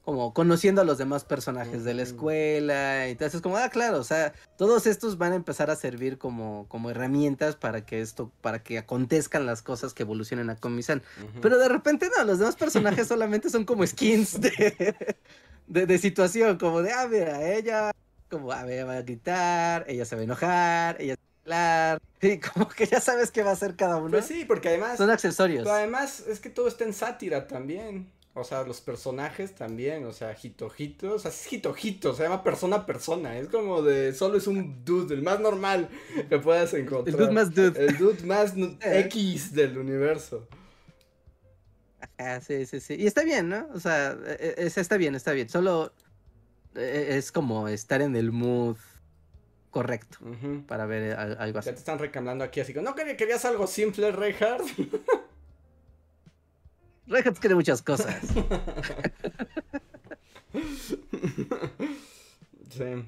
como 0.10 0.34
conociendo 0.34 0.81
a 0.81 0.86
los 0.86 0.98
demás 0.98 1.23
personajes 1.23 1.84
de 1.84 1.94
la 1.94 2.02
escuela 2.02 3.07
y 3.07 3.11
entonces 3.11 3.41
como, 3.41 3.57
ah, 3.57 3.69
claro, 3.69 3.99
o 3.99 4.03
sea, 4.03 4.34
todos 4.57 4.88
estos 4.88 5.19
van 5.19 5.34
a 5.34 5.36
empezar 5.36 5.69
a 5.69 5.76
servir 5.76 6.18
como, 6.18 6.65
como 6.68 6.90
herramientas 6.90 7.56
para 7.56 7.86
que 7.86 8.02
esto, 8.02 8.31
para 8.41 8.64
que 8.64 8.80
acontezcan 8.80 9.45
las 9.45 9.61
cosas 9.61 9.94
que 9.94 10.02
evolucionen 10.02 10.49
a 10.49 10.56
Komi-san. 10.56 11.03
Pero 11.44 11.60
de 11.60 11.69
repente 11.69 12.10
no, 12.18 12.23
los 12.23 12.40
demás 12.40 12.56
personajes 12.56 13.07
solamente 13.07 13.52
son 13.52 13.65
como 13.65 13.86
skins 13.86 14.41
de, 14.41 14.95
de, 15.68 15.86
de 15.86 15.98
situación, 15.99 16.57
como 16.57 16.81
de, 16.81 16.91
ah, 16.91 17.07
mira, 17.07 17.53
ella, 17.53 17.91
como, 18.31 18.52
a 18.52 18.64
ver, 18.64 18.88
va 18.88 18.94
a 18.94 19.02
gritar, 19.03 19.86
ella 19.88 20.06
se 20.06 20.15
va 20.15 20.22
a 20.22 20.23
enojar, 20.23 20.99
ella 20.99 21.18
se 21.18 21.52
va 21.52 21.56
a 21.56 21.91
hablar, 21.91 22.02
y 22.22 22.40
como 22.40 22.68
que 22.68 22.88
ya 22.88 22.99
sabes 22.99 23.30
qué 23.30 23.44
va 23.44 23.52
a 23.52 23.53
hacer 23.53 23.76
cada 23.76 23.98
uno. 23.98 24.10
Pues 24.10 24.26
sí, 24.26 24.44
porque 24.45 24.69
además. 24.69 24.98
Son 24.98 25.11
accesorios. 25.11 25.65
Pero 25.65 25.76
además 25.76 26.22
es 26.27 26.40
que 26.40 26.49
todo 26.49 26.68
está 26.68 26.84
en 26.84 26.95
sátira 26.95 27.48
también. 27.48 28.11
O 28.35 28.43
sea, 28.43 28.64
los 28.64 28.80
personajes 28.80 29.56
también, 29.56 30.06
o 30.06 30.14
sea, 30.14 30.35
Hitojito, 30.41 31.15
o 31.15 31.19
sea, 31.19 31.31
es 31.31 31.51
Hitojito, 31.51 32.14
se 32.14 32.23
llama 32.23 32.43
persona 32.43 32.77
a 32.77 32.85
persona, 32.85 33.38
es 33.38 33.47
como 33.49 33.81
de, 33.81 34.14
solo 34.14 34.38
es 34.38 34.45
un 34.47 34.85
dude, 34.85 35.15
el 35.15 35.23
más 35.23 35.39
normal 35.39 35.89
que 36.30 36.38
puedas 36.38 36.73
encontrar. 36.76 37.07
El 37.19 37.26
dude 37.26 37.31
más 37.34 37.53
dude. 37.53 37.85
El 37.85 37.97
dude 37.97 38.23
más 38.26 38.53
Eh. 38.81 38.99
X 39.07 39.53
del 39.53 39.77
universo. 39.77 40.47
Ajá, 42.18 42.39
sí, 42.41 42.65
sí, 42.65 42.80
sí. 42.80 42.95
Y 42.95 43.07
está 43.07 43.23
bien, 43.23 43.49
¿no? 43.49 43.68
O 43.73 43.80
sea, 43.80 44.11
e- 44.26 44.56
e- 44.57 44.65
es- 44.68 44.77
está 44.77 44.95
bien, 44.97 45.15
está 45.15 45.31
bien. 45.34 45.49
Solo 45.49 45.91
e- 46.76 47.18
es 47.18 47.31
como 47.31 47.68
estar 47.68 48.01
en 48.01 48.15
el 48.15 48.31
mood 48.31 48.77
correcto 49.69 50.18
para 50.68 50.85
ver 50.85 51.14
al- 51.18 51.38
algo 51.39 51.56
Ya 51.56 51.60
así. 51.60 51.69
te 51.72 51.76
están 51.76 51.99
reclamando 51.99 52.43
aquí 52.43 52.60
así, 52.60 52.73
como, 52.73 52.89
¿no 52.89 52.95
que- 52.95 53.18
querías 53.18 53.43
algo 53.45 53.68
simple, 53.68 54.11
Reinhardt? 54.11 54.65
Rehat 57.10 57.38
quiere 57.40 57.56
muchas 57.56 57.81
cosas. 57.81 58.22
sí, 62.69 63.06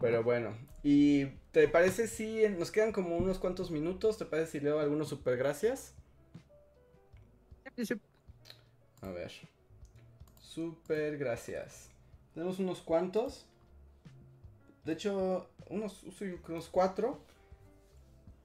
pero 0.00 0.22
bueno. 0.22 0.56
¿Y 0.84 1.26
te 1.50 1.66
parece 1.66 2.06
si 2.06 2.48
nos 2.48 2.70
quedan 2.70 2.92
como 2.92 3.16
unos 3.16 3.38
cuantos 3.38 3.72
minutos? 3.72 4.18
¿Te 4.18 4.24
parece 4.24 4.52
si 4.52 4.60
leo 4.60 4.78
algunos 4.78 5.08
super 5.08 5.36
gracias? 5.36 5.94
A 9.00 9.08
ver. 9.08 9.32
Super 10.38 11.18
gracias. 11.18 11.90
Tenemos 12.34 12.60
unos 12.60 12.82
cuantos. 12.82 13.46
De 14.84 14.92
hecho, 14.92 15.48
unos, 15.70 16.04
unos 16.48 16.68
cuatro. 16.68 17.20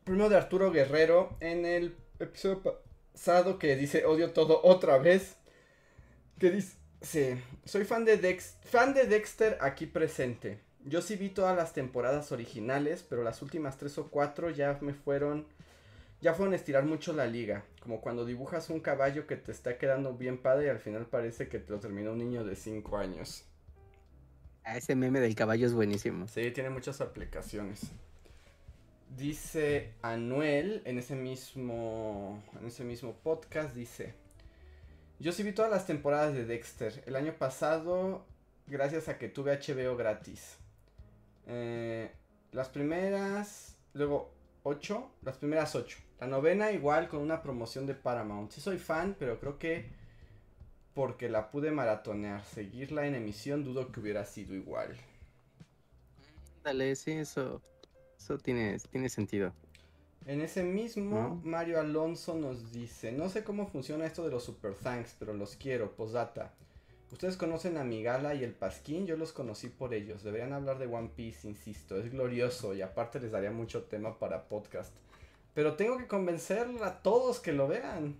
Primero 0.04 0.30
de 0.30 0.38
Arturo 0.38 0.72
Guerrero 0.72 1.38
en 1.42 1.66
el 1.66 1.96
episodio 2.20 2.82
pasado 3.20 3.60
que 3.60 3.76
dice 3.76 4.06
odio 4.06 4.32
todo 4.32 4.62
otra 4.64 4.98
vez. 4.98 5.36
Que 6.40 6.52
dice, 6.52 6.78
sí, 7.02 7.36
soy 7.66 7.84
fan 7.84 8.06
de, 8.06 8.16
Dex, 8.16 8.56
fan 8.64 8.94
de 8.94 9.08
Dexter 9.08 9.58
aquí 9.60 9.86
presente. 9.86 10.62
Yo 10.86 11.02
sí 11.02 11.18
vi 11.18 11.28
todas 11.28 11.56
las 11.58 11.74
temporadas 11.74 12.32
originales, 12.32 13.06
pero 13.08 13.24
las 13.24 13.42
últimas 13.42 13.78
tres 13.78 13.98
o 13.98 14.10
cuatro 14.10 14.50
ya 14.50 14.78
me 14.80 14.94
fueron 14.94 15.48
ya 16.22 16.34
fueron 16.34 16.54
a 16.54 16.56
estirar 16.56 16.86
mucho 16.86 17.12
la 17.12 17.28
liga. 17.28 17.66
Como 17.82 18.00
cuando 18.00 18.26
dibujas 18.26 18.70
un 18.70 18.80
caballo 18.80 19.28
que 19.28 19.36
te 19.36 19.52
está 19.52 19.78
quedando 19.78 20.14
bien 20.14 20.38
padre 20.38 20.68
y 20.68 20.70
al 20.70 20.80
final 20.80 21.06
parece 21.06 21.50
que 21.50 21.60
te 21.60 21.72
lo 21.72 21.80
terminó 21.80 22.14
un 22.14 22.20
niño 22.20 22.46
de 22.46 22.56
5 22.56 22.98
años. 22.98 23.44
Ah, 24.64 24.78
ese 24.78 24.96
meme 24.96 25.20
del 25.20 25.36
caballo 25.36 25.66
es 25.66 25.74
buenísimo. 25.74 26.28
Sí, 26.28 26.52
tiene 26.52 26.70
muchas 26.70 27.02
aplicaciones. 27.02 27.92
Dice 29.18 29.94
Anuel 30.02 30.82
en 30.86 30.98
ese 30.98 31.16
mismo 31.16 32.42
en 32.60 32.68
ese 32.68 32.84
mismo 32.84 33.14
podcast 33.14 33.76
dice, 33.76 34.14
"Yo 35.20 35.32
sí 35.32 35.44
vi 35.44 35.52
todas 35.52 35.72
las 35.72 35.86
temporadas 35.88 36.34
de 36.34 36.46
Dexter 36.46 37.04
el 37.06 37.16
año 37.16 37.34
pasado 37.34 38.26
gracias 38.70 39.10
a 39.10 39.18
que 39.18 39.28
tuve 39.28 39.52
HBO 39.52 39.98
gratis. 39.98 40.58
Eh, 41.48 42.12
las 42.52 42.70
primeras, 42.70 43.76
luego 43.94 44.32
8, 44.64 45.12
las 45.24 45.38
primeras 45.38 45.76
8. 45.76 45.98
La 46.20 46.28
novena 46.28 46.72
igual 46.72 47.08
con 47.08 47.22
una 47.22 47.42
promoción 47.42 47.86
de 47.86 47.96
Paramount. 47.96 48.52
Sí 48.52 48.62
soy 48.62 48.78
fan, 48.78 49.16
pero 49.18 49.40
creo 49.40 49.58
que 49.58 49.90
porque 50.94 51.30
la 51.30 51.50
pude 51.50 51.72
maratonear, 51.72 52.44
seguirla 52.44 53.08
en 53.08 53.16
emisión 53.16 53.64
dudo 53.64 53.92
que 53.92 54.00
hubiera 54.00 54.26
sido 54.26 54.54
igual. 54.54 54.96
Dale, 56.64 56.96
sí, 56.96 57.12
eso, 57.12 57.62
eso 58.20 58.38
tiene, 58.38 58.78
tiene 58.92 59.10
sentido. 59.10 59.54
En 60.26 60.42
ese 60.42 60.64
mismo, 60.64 61.20
¿No? 61.20 61.42
Mario 61.44 61.80
Alonso 61.80 62.36
nos 62.36 62.72
dice, 62.72 63.12
no 63.12 63.30
sé 63.30 63.44
cómo 63.44 63.68
funciona 63.68 64.06
esto 64.06 64.24
de 64.24 64.32
los 64.32 64.44
super 64.44 64.76
thanks, 64.76 65.16
pero 65.18 65.34
los 65.34 65.56
quiero, 65.56 65.96
postdata. 65.96 66.54
Ustedes 67.12 67.38
conocen 67.38 67.78
a 67.78 67.84
Migala 67.84 68.36
y 68.36 68.44
el 68.44 68.54
Pasquín, 68.54 69.08
yo 69.08 69.18
los 69.18 69.32
conocí 69.32 69.70
por 69.70 69.96
ellos. 69.96 70.24
Deberían 70.24 70.54
hablar 70.54 70.78
de 70.78 70.86
One 70.86 71.10
Piece, 71.16 71.48
insisto, 71.48 71.98
es 71.98 72.12
glorioso 72.12 72.76
y 72.76 72.84
aparte 72.84 73.20
les 73.20 73.32
daría 73.32 73.50
mucho 73.50 73.84
tema 73.84 74.20
para 74.20 74.48
podcast. 74.48 74.94
Pero 75.56 75.76
tengo 75.76 75.98
que 75.98 76.06
convencer 76.06 76.68
a 76.84 77.02
todos 77.02 77.40
que 77.40 77.52
lo 77.52 77.68
vean. 77.68 78.20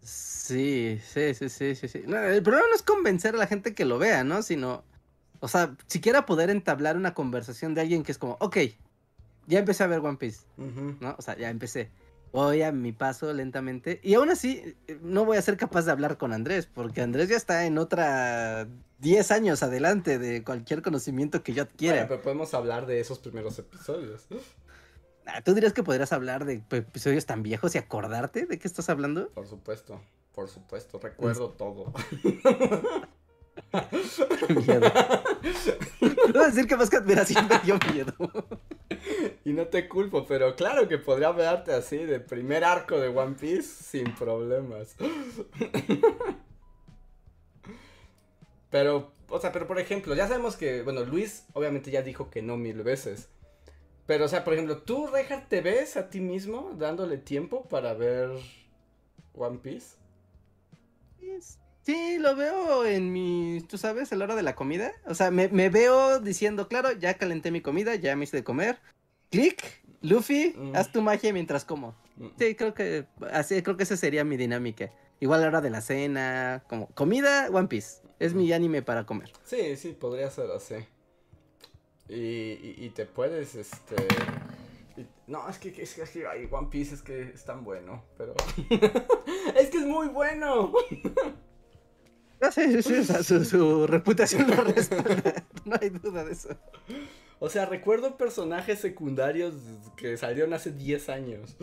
Sí, 0.00 1.00
sí, 1.04 1.34
sí, 1.34 1.48
sí, 1.48 1.74
sí, 1.74 1.88
sí. 1.88 2.02
No, 2.06 2.18
el 2.18 2.42
problema 2.42 2.68
no 2.68 2.76
es 2.76 2.82
convencer 2.82 3.34
a 3.34 3.38
la 3.38 3.48
gente 3.48 3.74
que 3.74 3.84
lo 3.84 3.98
vea, 3.98 4.22
¿no? 4.22 4.42
Sino, 4.42 4.84
o 5.40 5.48
sea, 5.48 5.76
siquiera 5.86 6.26
poder 6.26 6.50
entablar 6.50 6.96
una 6.96 7.14
conversación 7.14 7.74
de 7.74 7.82
alguien 7.82 8.02
que 8.02 8.12
es 8.12 8.18
como, 8.18 8.36
ok, 8.40 8.58
ya 9.46 9.58
empecé 9.58 9.84
a 9.84 9.86
ver 9.86 10.00
One 10.00 10.16
Piece. 10.16 10.46
¿no? 10.56 11.14
O 11.18 11.22
sea, 11.22 11.36
ya 11.36 11.50
empecé. 11.50 11.90
Voy 12.32 12.62
a 12.62 12.72
mi 12.72 12.92
paso 12.92 13.32
lentamente. 13.32 14.00
Y 14.02 14.14
aún 14.14 14.30
así, 14.30 14.76
eh, 14.88 14.98
no 15.00 15.24
voy 15.24 15.38
a 15.38 15.42
ser 15.42 15.56
capaz 15.56 15.86
de 15.86 15.92
hablar 15.92 16.18
con 16.18 16.32
Andrés, 16.32 16.66
porque 16.66 17.00
Andrés 17.00 17.28
ya 17.28 17.36
está 17.36 17.64
en 17.64 17.78
otra 17.78 18.68
10 18.98 19.30
años 19.30 19.62
adelante 19.62 20.18
de 20.18 20.42
cualquier 20.42 20.82
conocimiento 20.82 21.42
que 21.42 21.52
yo 21.52 21.62
adquiera. 21.62 21.94
Bueno, 21.94 22.08
pero 22.08 22.22
podemos 22.22 22.54
hablar 22.54 22.86
de 22.86 23.00
esos 23.00 23.18
primeros 23.20 23.58
episodios. 23.58 24.26
Ah, 25.26 25.42
¿Tú 25.42 25.54
dirías 25.54 25.72
que 25.72 25.82
podrías 25.82 26.12
hablar 26.12 26.44
de 26.44 26.62
episodios 26.70 27.26
tan 27.26 27.42
viejos 27.42 27.74
y 27.74 27.78
acordarte 27.78 28.46
de 28.46 28.58
qué 28.58 28.68
estás 28.68 28.88
hablando? 28.88 29.28
Por 29.30 29.46
supuesto, 29.46 30.00
por 30.32 30.48
supuesto, 30.48 30.98
recuerdo 30.98 31.50
todo. 31.50 31.92
miedo. 34.66 34.92
No 36.34 36.44
decir 36.44 36.66
que 36.66 36.76
más 36.76 36.90
que 36.90 36.96
admiración 36.96 37.48
me 37.48 37.58
dio 37.60 37.78
miedo. 37.92 38.14
Y 39.44 39.52
no 39.52 39.66
te 39.66 39.88
culpo, 39.88 40.26
pero 40.26 40.56
claro 40.56 40.88
que 40.88 40.98
podría 40.98 41.28
hablarte 41.28 41.72
así 41.72 41.98
de 41.98 42.20
primer 42.20 42.64
arco 42.64 42.98
de 42.98 43.08
One 43.08 43.36
Piece 43.38 43.84
sin 43.84 44.14
problemas. 44.14 44.96
Pero, 48.70 49.12
o 49.28 49.38
sea, 49.40 49.52
pero 49.52 49.66
por 49.66 49.78
ejemplo, 49.78 50.14
ya 50.14 50.28
sabemos 50.28 50.56
que, 50.56 50.82
bueno, 50.82 51.04
Luis 51.04 51.46
obviamente 51.54 51.90
ya 51.90 52.02
dijo 52.02 52.30
que 52.30 52.42
no 52.42 52.56
mil 52.56 52.82
veces. 52.82 53.28
Pero, 54.06 54.26
o 54.26 54.28
sea, 54.28 54.44
por 54.44 54.52
ejemplo, 54.52 54.78
¿tú, 54.82 55.08
Reinhardt, 55.08 55.48
te 55.48 55.60
ves 55.60 55.96
a 55.96 56.10
ti 56.10 56.20
mismo 56.20 56.72
dándole 56.76 57.18
tiempo 57.18 57.66
para 57.68 57.94
ver 57.94 58.30
One 59.34 59.58
Piece? 59.58 59.96
Sí, 61.86 62.18
lo 62.18 62.34
veo 62.34 62.84
en 62.84 63.12
mi, 63.12 63.60
tú 63.68 63.78
sabes, 63.78 64.12
a 64.12 64.16
la 64.16 64.24
hora 64.24 64.34
de 64.34 64.42
la 64.42 64.56
comida. 64.56 64.92
O 65.06 65.14
sea, 65.14 65.30
me, 65.30 65.46
me 65.48 65.68
veo 65.70 66.18
diciendo, 66.18 66.66
claro, 66.66 66.90
ya 66.90 67.14
calenté 67.14 67.52
mi 67.52 67.60
comida, 67.60 67.94
ya 67.94 68.16
me 68.16 68.24
hice 68.24 68.38
de 68.38 68.42
comer. 68.42 68.80
Clic, 69.30 69.62
Luffy, 70.02 70.52
Mm. 70.56 70.74
haz 70.74 70.90
tu 70.90 71.00
magia 71.00 71.32
mientras 71.32 71.64
como. 71.64 71.94
Sí, 72.40 72.56
creo 72.56 72.74
que 72.74 73.06
así, 73.30 73.62
creo 73.62 73.76
que 73.76 73.84
esa 73.84 73.96
sería 73.96 74.24
mi 74.24 74.36
dinámica. 74.36 74.90
Igual 75.20 75.38
a 75.38 75.42
la 75.44 75.48
hora 75.48 75.60
de 75.60 75.70
la 75.70 75.80
cena, 75.80 76.64
como 76.68 76.88
comida, 76.88 77.48
One 77.52 77.68
Piece. 77.68 78.02
Es 78.18 78.34
mi 78.34 78.52
anime 78.52 78.82
para 78.82 79.06
comer. 79.06 79.30
Sí, 79.44 79.76
sí, 79.76 79.92
podría 79.92 80.28
ser 80.30 80.50
así. 80.50 80.74
Y, 82.08 82.16
y, 82.16 82.74
y 82.78 82.90
te 82.90 83.06
puedes, 83.06 83.54
este... 83.54 83.94
y- 84.96 85.06
no, 85.28 85.48
es 85.48 85.58
que, 85.58 85.68
es 85.80 85.94
que, 85.94 86.02
es 86.02 86.10
que 86.10 86.26
ay, 86.26 86.48
One 86.50 86.66
Piece 86.68 86.96
es 86.96 87.02
que 87.02 87.22
es 87.22 87.44
tan 87.44 87.62
bueno, 87.62 88.02
pero... 88.18 88.34
es 89.56 89.70
que 89.70 89.78
es 89.78 89.86
muy 89.86 90.08
bueno. 90.08 90.72
No 92.40 92.52
sé, 92.52 92.70
sí, 92.70 92.82
sí, 92.82 92.94
o 92.98 93.04
sea, 93.04 93.22
su, 93.22 93.44
su 93.44 93.86
reputación 93.88 94.48
lo 94.50 94.64
respalda. 94.64 95.44
No 95.64 95.76
hay 95.80 95.88
duda 95.90 96.24
de 96.24 96.32
eso. 96.32 96.50
O 97.38 97.48
sea, 97.48 97.66
recuerdo 97.66 98.16
personajes 98.16 98.78
secundarios 98.80 99.54
que 99.96 100.16
salieron 100.16 100.52
hace 100.54 100.70
10 100.70 101.08
años. 101.08 101.56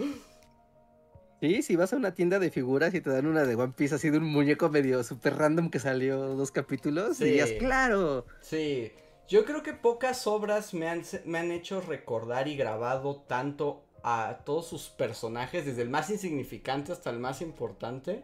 Sí, 1.42 1.62
si 1.62 1.76
vas 1.76 1.92
a 1.92 1.98
una 1.98 2.14
tienda 2.14 2.40
de 2.40 2.50
figuras 2.52 2.94
y 2.94 3.02
te 3.02 3.10
dan 3.10 3.26
una 3.26 3.44
de 3.44 3.56
One 3.56 3.74
Piece 3.76 3.96
así 3.96 4.10
de 4.10 4.18
un 4.18 4.24
muñeco 4.26 4.70
medio 4.70 5.04
super 5.04 5.36
random 5.36 5.70
que 5.70 5.80
salió 5.80 6.18
dos 6.36 6.52
capítulos, 6.52 7.18
Sí. 7.18 7.26
dirías, 7.26 7.52
claro. 7.60 8.26
Sí, 8.40 8.92
yo 9.28 9.44
creo 9.44 9.62
que 9.62 9.74
pocas 9.74 10.26
obras 10.26 10.74
me 10.74 10.88
han, 10.88 11.02
me 11.26 11.40
han 11.40 11.52
hecho 11.52 11.82
recordar 11.82 12.48
y 12.48 12.56
grabado 12.56 13.24
tanto 13.28 13.84
a 14.04 14.40
todos 14.46 14.68
sus 14.68 14.90
personajes, 14.90 15.66
desde 15.66 15.82
el 15.82 15.90
más 15.90 16.10
insignificante 16.10 16.92
hasta 16.94 17.10
el 17.10 17.20
más 17.20 17.42
importante, 17.42 18.24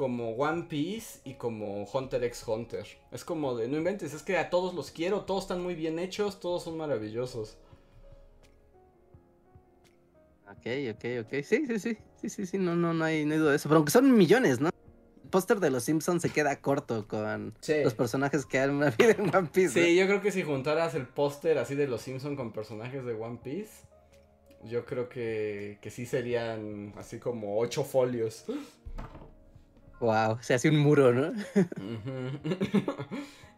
como 0.00 0.30
One 0.30 0.62
Piece 0.62 1.20
y 1.24 1.34
como 1.34 1.84
Hunter 1.84 2.24
x 2.24 2.42
Hunter. 2.48 2.86
Es 3.12 3.22
como 3.22 3.54
de, 3.54 3.68
no 3.68 3.76
inventes, 3.76 4.14
es 4.14 4.22
que 4.22 4.38
a 4.38 4.48
todos 4.48 4.72
los 4.72 4.90
quiero, 4.90 5.26
todos 5.26 5.44
están 5.44 5.62
muy 5.62 5.74
bien 5.74 5.98
hechos, 5.98 6.40
todos 6.40 6.62
son 6.64 6.78
maravillosos. 6.78 7.58
Ok, 10.46 10.66
ok, 10.94 11.04
ok. 11.26 11.44
Sí, 11.44 11.66
sí, 11.66 11.78
sí. 11.78 11.98
Sí, 12.16 12.30
sí, 12.30 12.46
sí. 12.46 12.56
No, 12.56 12.74
no, 12.74 12.94
no 12.94 13.04
hay, 13.04 13.26
no 13.26 13.34
hay 13.34 13.38
duda 13.40 13.50
de 13.50 13.56
eso. 13.56 13.68
Pero 13.68 13.76
aunque 13.76 13.90
son 13.92 14.16
millones, 14.16 14.58
¿no? 14.58 14.70
El 15.22 15.28
póster 15.28 15.60
de 15.60 15.68
los 15.70 15.84
Simpsons 15.84 16.22
se 16.22 16.30
queda 16.30 16.58
corto 16.62 17.06
con 17.06 17.54
Sí. 17.60 17.84
los 17.84 17.92
personajes 17.92 18.46
que 18.46 18.56
dan 18.56 18.70
una 18.70 18.88
vida 18.98 19.10
en 19.18 19.36
One 19.36 19.50
Piece. 19.52 19.78
¿no? 19.78 19.86
Sí, 19.86 19.96
yo 19.96 20.06
creo 20.06 20.22
que 20.22 20.32
si 20.32 20.42
juntaras 20.42 20.94
el 20.94 21.06
póster 21.06 21.58
así 21.58 21.74
de 21.74 21.86
los 21.88 22.00
Simpson 22.00 22.36
con 22.36 22.52
personajes 22.52 23.04
de 23.04 23.12
One 23.12 23.38
Piece, 23.44 23.84
yo 24.64 24.86
creo 24.86 25.10
que, 25.10 25.76
que 25.82 25.90
sí 25.90 26.06
serían 26.06 26.94
así 26.96 27.18
como 27.18 27.58
ocho 27.58 27.84
folios. 27.84 28.46
Wow, 30.00 30.38
se 30.40 30.54
hace 30.54 30.70
un 30.70 30.78
muro, 30.78 31.12
¿no? 31.12 31.32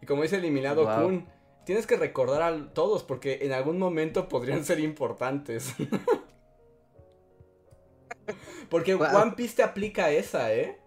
Y 0.02 0.06
como 0.06 0.23
dice 0.23 0.36
eliminado 0.36 0.85
Wow. 0.85 1.05
Kun, 1.05 1.27
tienes 1.64 1.86
que 1.86 1.97
recordar 1.97 2.43
a 2.43 2.74
todos 2.74 3.05
porque 3.05 3.39
en 3.43 3.52
algún 3.52 3.78
momento 3.78 4.28
podrían 4.28 4.64
ser 4.64 4.81
importantes. 4.81 5.74
porque 8.69 8.97
Wow. 8.97 9.23
One 9.23 9.32
Piece 9.36 9.56
te 9.56 9.62
aplica 9.62 10.10
esa, 10.10 10.52
¿eh? 10.52 10.78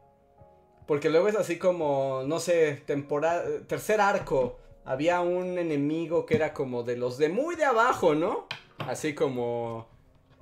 Porque 0.85 1.09
luego 1.09 1.29
es 1.29 1.35
así 1.35 1.57
como, 1.57 2.23
no 2.27 2.39
sé, 2.39 2.83
temporada, 2.85 3.45
tercer 3.67 4.01
arco. 4.01 4.59
Había 4.83 5.21
un 5.21 5.57
enemigo 5.57 6.25
que 6.25 6.35
era 6.35 6.53
como 6.53 6.83
de 6.83 6.97
los 6.97 7.17
de 7.17 7.29
muy 7.29 7.55
de 7.55 7.63
abajo, 7.63 8.13
¿no? 8.13 8.47
Así 8.79 9.15
como 9.15 9.87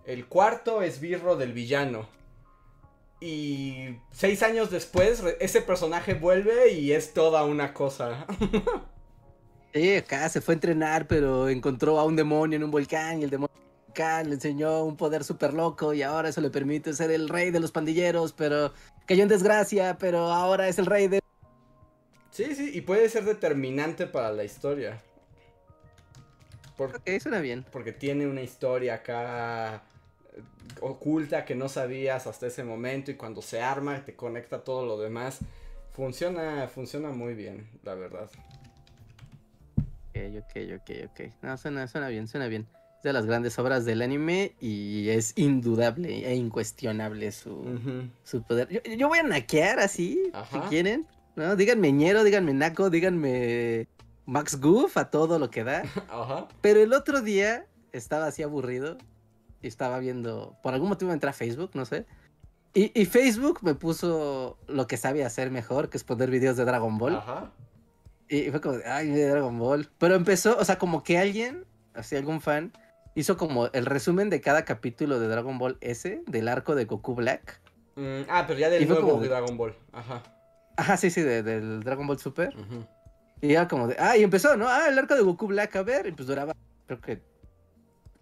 el 0.05 0.25
cuarto 0.25 0.81
esbirro 0.81 1.37
del 1.37 1.53
villano. 1.53 2.07
Y 3.25 3.99
seis 4.11 4.43
años 4.43 4.69
después, 4.69 5.23
ese 5.39 5.61
personaje 5.61 6.13
vuelve 6.13 6.73
y 6.73 6.91
es 6.91 7.13
toda 7.13 7.45
una 7.45 7.73
cosa. 7.73 8.27
Sí, 9.73 9.95
acá 9.95 10.27
se 10.27 10.41
fue 10.41 10.53
a 10.53 10.57
entrenar, 10.57 11.07
pero 11.07 11.47
encontró 11.47 11.97
a 11.99 12.03
un 12.03 12.17
demonio 12.17 12.57
en 12.57 12.65
un 12.65 12.69
volcán 12.71 13.21
y 13.21 13.23
el 13.23 13.29
demonio 13.29 13.55
le 13.95 14.33
enseñó 14.33 14.83
un 14.83 14.97
poder 14.97 15.23
súper 15.23 15.53
loco 15.53 15.93
y 15.93 16.01
ahora 16.01 16.27
eso 16.27 16.41
le 16.41 16.49
permite 16.49 16.93
ser 16.93 17.11
el 17.11 17.29
rey 17.29 17.49
de 17.49 17.61
los 17.61 17.71
pandilleros, 17.71 18.33
pero 18.33 18.73
cayó 19.07 19.23
en 19.23 19.29
desgracia, 19.29 19.97
pero 19.97 20.31
ahora 20.31 20.67
es 20.67 20.77
el 20.77 20.85
rey 20.85 21.07
de... 21.07 21.21
Sí, 22.29 22.55
sí, 22.55 22.71
y 22.73 22.81
puede 22.81 23.07
ser 23.07 23.23
determinante 23.23 24.05
para 24.05 24.31
la 24.33 24.43
historia. 24.43 25.01
Por- 26.75 26.95
Ok, 26.95 27.07
suena 27.21 27.39
bien. 27.39 27.65
porque 27.71 27.93
tiene 27.93 28.27
una 28.27 28.41
historia 28.41 28.95
acá 28.95 29.83
oculta 30.81 31.45
que 31.45 31.55
no 31.55 31.69
sabías 31.69 32.27
hasta 32.27 32.47
ese 32.47 32.63
momento 32.63 33.11
y 33.11 33.15
cuando 33.15 33.41
se 33.41 33.61
arma 33.61 34.03
te 34.05 34.15
conecta 34.15 34.63
todo 34.63 34.85
lo 34.85 34.97
demás. 34.99 35.39
Funciona, 35.93 36.67
funciona 36.67 37.09
muy 37.09 37.33
bien, 37.35 37.67
la 37.83 37.93
verdad. 37.95 38.29
Ok, 39.77 40.17
ok, 40.39 40.81
ok, 40.81 40.91
ok. 41.11 41.33
No, 41.41 41.57
suena, 41.57 41.87
suena 41.87 42.07
bien, 42.09 42.27
suena 42.27 42.47
bien. 42.47 42.67
Es 42.97 43.03
de 43.03 43.13
las 43.13 43.25
grandes 43.25 43.57
obras 43.59 43.85
del 43.85 44.01
anime 44.01 44.53
y 44.59 45.09
es 45.09 45.33
indudable 45.37 46.27
e 46.27 46.35
incuestionable 46.35 47.31
su, 47.31 47.51
Ujú. 47.51 48.09
su 48.23 48.43
poder. 48.43 48.69
Yo, 48.69 48.81
yo 48.97 49.07
voy 49.07 49.19
a 49.19 49.23
naquear 49.23 49.79
así, 49.79 50.31
Ajá. 50.33 50.63
si 50.63 50.69
quieren. 50.69 51.07
¿no? 51.35 51.55
Díganme 51.55 51.91
ñero, 51.91 52.23
díganme 52.23 52.53
naco, 52.53 52.89
díganme 52.89 53.87
Max 54.25 54.59
Goof 54.59 54.97
a 54.97 55.09
todo 55.09 55.39
lo 55.39 55.49
que 55.49 55.63
da. 55.63 55.81
Ajá. 56.09 56.47
Pero 56.61 56.79
el 56.81 56.93
otro 56.93 57.21
día 57.21 57.65
estaba 57.91 58.27
así 58.27 58.41
aburrido 58.43 58.97
y 59.63 59.67
estaba 59.67 59.97
viendo, 59.99 60.55
por 60.61 60.73
algún 60.75 60.89
motivo 60.89 61.11
entré 61.11 61.29
a 61.29 61.33
Facebook, 61.33 61.71
no 61.73 61.85
sé. 61.85 62.05
Y, 62.75 62.91
y 62.99 63.05
Facebook 63.05 63.59
me 63.63 63.73
puso 63.75 64.57
lo 64.67 64.85
que 64.87 64.97
sabe 64.97 65.23
hacer 65.23 65.49
mejor, 65.51 65.89
que 65.89 65.97
es 65.97 66.03
poner 66.03 66.29
videos 66.29 66.57
de 66.57 66.65
Dragon 66.65 66.97
Ball. 66.97 67.15
Ajá. 67.15 67.51
Y 68.29 68.49
fue 68.51 68.61
como, 68.61 68.77
ay, 68.85 69.09
de 69.09 69.27
Dragon 69.29 69.57
Ball. 69.57 69.89
Pero 69.97 70.15
empezó, 70.15 70.57
o 70.57 70.65
sea, 70.65 70.77
como 70.77 71.03
que 71.03 71.17
alguien, 71.17 71.65
así 71.93 72.15
algún 72.15 72.41
fan, 72.41 72.73
hizo 73.15 73.37
como 73.37 73.67
el 73.67 73.85
resumen 73.85 74.29
de 74.29 74.41
cada 74.41 74.65
capítulo 74.65 75.19
de 75.19 75.27
Dragon 75.27 75.57
Ball 75.59 75.77
S, 75.81 76.23
del 76.27 76.47
arco 76.47 76.73
de 76.75 76.85
Goku 76.85 77.13
Black. 77.15 77.61
Mm, 77.95 78.21
ah, 78.27 78.45
pero 78.47 78.59
ya 78.59 78.69
del 78.69 78.87
nuevo 78.87 79.07
como 79.07 79.21
de- 79.21 79.29
Dragon 79.29 79.55
Ball. 79.55 79.75
Ajá. 79.91 80.23
Ajá, 80.75 80.97
sí, 80.97 81.11
sí, 81.11 81.21
de- 81.21 81.43
del 81.43 81.83
Dragon 81.83 82.07
Ball 82.07 82.17
Super. 82.19 82.55
Ujú. 82.57 82.85
Y 83.41 83.51
era 83.51 83.67
como 83.67 83.87
de, 83.87 83.95
ah, 83.99 84.17
y 84.17 84.23
empezó, 84.23 84.57
¿no? 84.57 84.67
Ah, 84.67 84.87
el 84.89 84.97
arco 84.97 85.13
de 85.13 85.21
Goku 85.21 85.45
Black, 85.47 85.75
a 85.75 85.83
ver. 85.83 86.07
Y 86.07 86.11
pues 86.11 86.27
duraba, 86.27 86.53
creo 86.87 86.99
que 87.01 87.21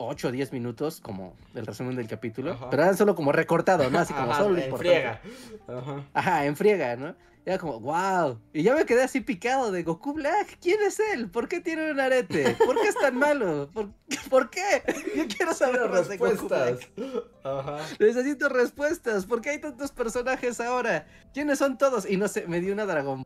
8 0.06 0.28
o 0.28 0.32
10 0.32 0.54
minutos, 0.54 1.02
como 1.02 1.36
el 1.56 1.66
resumen 1.66 1.96
del 1.96 2.08
capítulo. 2.08 2.54
Ajá. 2.54 2.70
Pero 2.70 2.84
eran 2.84 2.98
solo 2.98 3.16
como 3.16 3.32
recortado, 3.32 3.90
¿no? 3.90 4.00
Así 4.00 4.14
como 4.14 4.32
Ajá, 4.32 4.44
solo 4.44 4.56
lo 4.56 4.62
en 4.62 4.78
friega. 4.78 5.22
Ajá. 5.68 6.06
Ajá, 6.14 6.46
en 6.46 6.56
friega, 6.56 6.96
¿no? 6.96 7.16
Era 7.44 7.58
como, 7.58 7.80
wow. 7.80 8.40
Y 8.54 8.62
ya 8.62 8.76
me 8.76 8.86
quedé 8.86 9.04
así 9.04 9.22
picado 9.22 9.72
de 9.72 9.82
Goku 9.82 10.14
Black. 10.14 10.60
¿Quién 10.62 10.80
es 10.84 11.00
él? 11.00 11.30
¿Por 11.30 11.48
qué 11.48 11.60
tiene 11.60 11.92
un 11.92 12.00
arete? 12.00 12.56
¿Por 12.66 12.80
qué 12.80 12.88
es 12.88 12.96
tan 12.96 13.18
malo? 13.18 13.70
¿Por, 13.74 13.90
¿por 14.30 14.52
qué? 14.52 14.84
Yo 15.16 15.24
quiero 15.28 15.54
saber 15.56 15.90
más 15.90 16.08
de 16.08 16.18
Goku 16.18 16.32
respuestas. 16.32 16.80
Black. 16.96 17.24
Ajá. 17.44 17.78
Necesito 18.00 18.48
respuestas. 18.48 19.26
¿Por 19.26 19.42
qué 19.42 19.52
hay 19.52 19.60
tantos 19.60 19.92
personajes 19.92 20.62
ahora? 20.62 21.08
¿Quiénes 21.34 21.58
son 21.58 21.80
todos? 21.80 22.08
Y 22.08 22.18
no 22.18 22.28
sé, 22.28 22.46
me 22.48 22.62
dio 22.62 22.74
una 22.74 22.86
dragón 22.86 23.26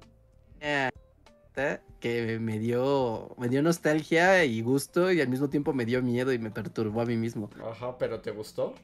que 2.00 2.38
me 2.40 2.60
dio 2.60 3.34
me 3.38 3.48
dio 3.50 3.62
nostalgia 3.64 4.44
y 4.46 4.62
gusto 4.62 5.12
y 5.12 5.22
al 5.22 5.28
mismo 5.30 5.50
tiempo 5.50 5.74
me 5.74 5.86
dio 5.86 6.02
miedo 6.04 6.32
y 6.34 6.40
me 6.40 6.52
perturbó 6.52 7.02
a 7.02 7.06
mí 7.06 7.18
mismo. 7.18 7.50
Ajá, 7.70 7.98
pero 7.98 8.22
¿te 8.22 8.32
gustó? 8.32 8.76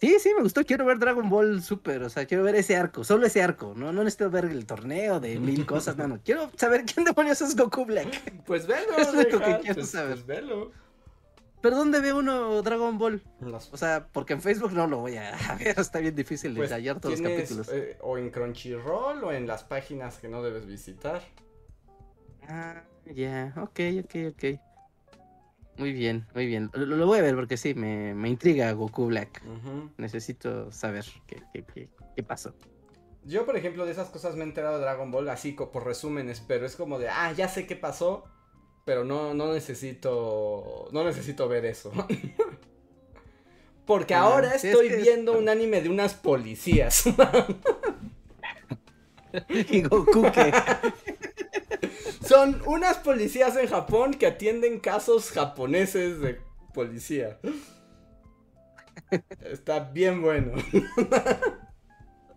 Sí, 0.00 0.16
sí, 0.20 0.30
me 0.36 0.42
gustó. 0.42 0.62
Quiero 0.64 0.84
ver 0.84 0.98
Dragon 0.98 1.28
Ball 1.30 1.62
Super. 1.62 2.02
O 2.02 2.10
sea, 2.10 2.26
quiero 2.26 2.42
ver 2.44 2.54
ese 2.54 2.76
arco. 2.76 3.02
Solo 3.02 3.26
ese 3.26 3.42
arco. 3.42 3.72
No, 3.74 3.92
no 3.94 4.04
necesito 4.04 4.30
ver 4.30 4.44
el 4.44 4.66
torneo 4.66 5.20
de 5.20 5.38
mil 5.38 5.64
cosas. 5.66 5.96
No, 5.96 6.06
no. 6.06 6.20
Quiero 6.22 6.50
saber 6.56 6.84
quién 6.84 7.04
demonios 7.06 7.40
es 7.40 7.56
Goku 7.56 7.84
Black. 7.86 8.42
Pues 8.46 8.66
velo, 8.66 8.92
Es 8.98 9.12
lo 9.12 9.20
único 9.20 9.38
que 9.38 9.58
quiero 9.60 9.74
pues- 9.76 9.90
saber. 9.90 10.16
pues 10.16 10.26
velo. 10.26 10.70
¿Pero 11.62 11.76
dónde 11.78 12.00
ve 12.00 12.12
uno 12.12 12.60
Dragon 12.62 12.98
Ball? 12.98 13.22
Las- 13.40 13.72
O 13.72 13.76
sea, 13.78 14.06
porque 14.12 14.34
en 14.34 14.42
Facebook 14.42 14.72
no 14.72 14.86
lo 14.86 14.98
voy 14.98 15.16
a 15.16 15.56
ver. 15.58 15.68
Está 15.78 15.98
bien 15.98 16.14
difícil 16.14 16.52
de 16.54 16.60
Pues 16.60 16.70
hallar 16.72 17.00
todos 17.00 17.18
los 17.18 17.28
capítulos. 17.28 17.68
eh, 17.72 17.96
o 18.02 18.18
en 18.18 18.28
Crunchyroll 18.30 19.24
o 19.24 19.32
en 19.32 19.46
las 19.46 19.64
páginas 19.64 20.18
que 20.18 20.28
no 20.28 20.42
debes 20.42 20.66
visitar. 20.66 21.22
Ah, 22.48 22.82
ya. 23.14 23.52
Ok, 23.56 23.80
ok, 24.04 24.14
ok. 24.32 24.44
Muy 25.78 25.92
bien, 25.92 26.26
muy 26.34 26.46
bien. 26.46 26.70
Lo, 26.72 26.86
lo 26.86 27.06
voy 27.06 27.18
a 27.18 27.22
ver 27.22 27.34
porque 27.34 27.56
sí, 27.56 27.74
me, 27.74 28.14
me 28.14 28.28
intriga 28.28 28.72
Goku 28.72 29.06
Black. 29.06 29.42
Necesito 29.98 30.72
saber 30.72 31.04
qué, 31.26 31.42
qué, 31.52 31.64
qué, 31.74 31.88
qué 32.14 32.22
pasó. 32.22 32.54
Yo, 33.24 33.44
por 33.44 33.56
ejemplo, 33.56 33.84
de 33.84 33.92
esas 33.92 34.08
cosas 34.08 34.36
me 34.36 34.44
he 34.44 34.46
enterado 34.46 34.76
de 34.76 34.82
Dragon 34.82 35.10
Ball 35.10 35.28
así 35.28 35.52
por 35.52 35.84
resúmenes, 35.84 36.40
pero 36.46 36.64
es 36.64 36.76
como 36.76 36.98
de, 36.98 37.08
ah, 37.08 37.32
ya 37.32 37.48
sé 37.48 37.66
qué 37.66 37.74
pasó, 37.76 38.24
pero 38.84 39.04
no, 39.04 39.34
no 39.34 39.52
necesito, 39.52 40.88
no 40.92 41.04
necesito 41.04 41.48
ver 41.48 41.64
eso. 41.66 41.92
Porque 43.86 44.14
Ah, 44.14 44.22
ahora 44.22 44.54
es 44.54 44.64
estoy 44.64 44.88
es- 44.88 45.02
viendo 45.02 45.38
un 45.38 45.48
anime 45.48 45.80
de 45.80 45.88
unas 45.88 46.14
policías. 46.14 47.04
Y 49.70 49.82
Goku 49.82 50.22
que... 50.32 50.52
Son 52.26 52.60
unas 52.66 52.98
policías 52.98 53.56
en 53.56 53.68
Japón 53.68 54.14
que 54.14 54.26
atienden 54.26 54.80
casos 54.80 55.30
japoneses 55.30 56.20
de 56.20 56.40
policía. 56.74 57.38
Está 59.40 59.80
bien 59.80 60.22
bueno. 60.22 60.52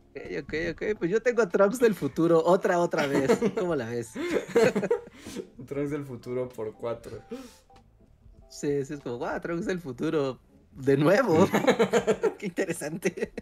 Ok, 0.09 0.43
ok, 0.43 0.53
ok. 0.71 0.83
Pues 0.97 1.11
yo 1.11 1.21
tengo 1.21 1.41
a 1.41 1.49
Trunks 1.49 1.79
del 1.79 1.95
futuro 1.95 2.43
otra, 2.43 2.79
otra 2.79 3.07
vez. 3.07 3.31
¿Cómo 3.57 3.75
la 3.75 3.87
ves? 3.87 4.11
Trunks 5.65 5.91
del 5.91 6.05
futuro 6.05 6.49
por 6.49 6.73
cuatro. 6.73 7.21
Sí, 8.49 8.83
sí, 8.85 8.93
es 8.93 8.99
como, 8.99 9.17
wow, 9.19 9.39
Trunks 9.39 9.65
del 9.65 9.79
futuro. 9.79 10.39
De 10.71 10.97
nuevo. 10.97 11.47
Qué 12.37 12.45
interesante. 12.45 13.33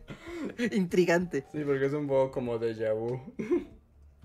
Intrigante. 0.71 1.45
Sí, 1.51 1.63
porque 1.65 1.85
es 1.85 1.93
un 1.93 2.07
poco 2.07 2.31
como 2.31 2.57
déjà 2.57 2.93
vu. 2.93 3.19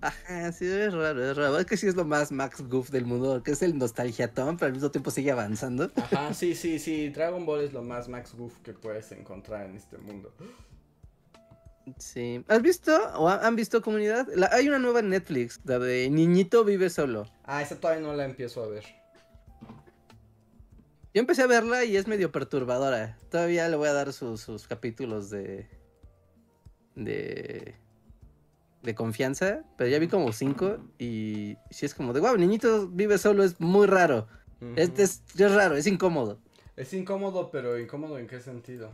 Ajá, 0.05 0.51
sí, 0.51 0.65
es 0.65 0.93
raro, 0.93 1.23
es 1.31 1.37
raro. 1.37 1.57
Es 1.59 1.65
que 1.65 1.77
sí 1.77 1.87
es 1.87 1.95
lo 1.95 2.03
más 2.03 2.31
Max 2.31 2.61
Goof 2.67 2.89
del 2.89 3.05
mundo, 3.05 3.41
que 3.41 3.51
es 3.51 3.61
el 3.61 3.77
nostalgiatón, 3.77 4.57
pero 4.57 4.67
al 4.67 4.73
mismo 4.73 4.91
tiempo 4.91 5.11
sigue 5.11 5.31
avanzando. 5.31 5.89
Ajá, 5.95 6.33
sí, 6.33 6.55
sí, 6.55 6.77
sí. 6.79 7.09
Dragon 7.09 7.45
Ball 7.45 7.61
es 7.61 7.71
lo 7.73 7.83
más 7.83 8.09
Max 8.09 8.33
Goof 8.35 8.57
que 8.63 8.73
puedes 8.73 9.11
encontrar 9.13 9.65
en 9.69 9.75
este 9.77 9.97
mundo. 9.97 10.33
Sí. 11.97 12.43
¿Has 12.47 12.61
visto 12.61 12.91
o 13.15 13.29
ha- 13.29 13.45
han 13.47 13.55
visto 13.55 13.81
comunidad? 13.81 14.27
La- 14.35 14.49
hay 14.51 14.67
una 14.67 14.79
nueva 14.79 14.99
en 14.99 15.09
Netflix, 15.09 15.59
la 15.63 15.79
de 15.79 16.09
Niñito 16.09 16.63
vive 16.65 16.89
solo. 16.89 17.25
Ah, 17.43 17.61
esa 17.61 17.79
todavía 17.79 18.01
no 18.05 18.13
la 18.13 18.25
empiezo 18.25 18.61
a 18.63 18.67
ver. 18.67 18.83
Yo 21.13 21.19
empecé 21.21 21.43
a 21.43 21.47
verla 21.47 21.83
y 21.85 21.95
es 21.95 22.07
medio 22.07 22.31
perturbadora. 22.31 23.17
Todavía 23.29 23.69
le 23.69 23.75
voy 23.75 23.87
a 23.87 23.93
dar 23.93 24.11
sus, 24.13 24.41
sus 24.41 24.67
capítulos 24.67 25.29
de, 25.29 25.69
de, 26.95 27.75
de 28.83 28.93
confianza, 28.95 29.63
pero 29.77 29.89
ya 29.89 29.97
vi 29.99 30.07
como 30.07 30.31
cinco 30.33 30.77
y 30.99 31.55
si 31.71 31.85
es 31.85 31.95
como 31.95 32.13
de, 32.13 32.19
wow, 32.19 32.35
niñito 32.37 32.87
vive 32.89 33.17
solo, 33.17 33.43
es 33.43 33.59
muy 33.59 33.87
raro. 33.87 34.27
es, 34.75 34.89
Ujú. 34.89 35.01
es, 35.01 35.21
es 35.37 35.51
raro, 35.53 35.75
es 35.75 35.87
incómodo. 35.87 36.37
Es 36.75 36.93
incómodo, 36.93 37.49
pero 37.51 37.79
incómodo 37.79 38.17
en 38.19 38.27
qué 38.27 38.39
sentido. 38.39 38.91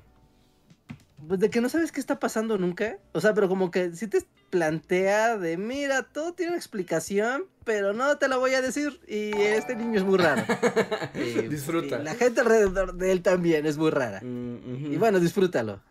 Pues 1.28 1.40
de 1.42 1.50
que 1.50 1.60
no 1.60 1.68
sabes 1.70 1.92
qué 1.92 2.00
está 2.00 2.18
pasando 2.20 2.58
nunca. 2.58 2.98
O 3.12 3.20
sea, 3.20 3.34
pero 3.34 3.50
como 3.50 3.72
que 3.72 3.94
si 3.94 4.08
te 4.08 4.24
plantea 4.52 5.38
de, 5.38 5.58
mira, 5.58 6.04
todo 6.04 6.34
tiene 6.34 6.52
una 6.52 6.58
explicación, 6.58 7.44
pero 7.66 7.92
no 7.94 8.18
te 8.18 8.28
la 8.30 8.38
voy 8.38 8.54
a 8.54 8.62
decir. 8.62 9.02
Y 9.08 9.32
este 9.38 9.76
niño 9.76 10.00
es 10.00 10.06
muy 10.06 10.18
raro. 10.18 10.44
Y- 11.16 11.48
Disfruta. 11.48 12.00
y 12.00 12.04
la 12.04 12.16
gente 12.16 12.40
alrededor 12.42 12.94
de 12.96 13.12
él 13.12 13.22
también 13.22 13.66
es 13.66 13.78
muy 13.78 13.90
rara. 13.92 14.22
Mm, 14.22 14.56
ujú. 14.56 14.94
Y 14.94 14.98
bueno, 14.98 15.20
disfrútalo. 15.20 15.82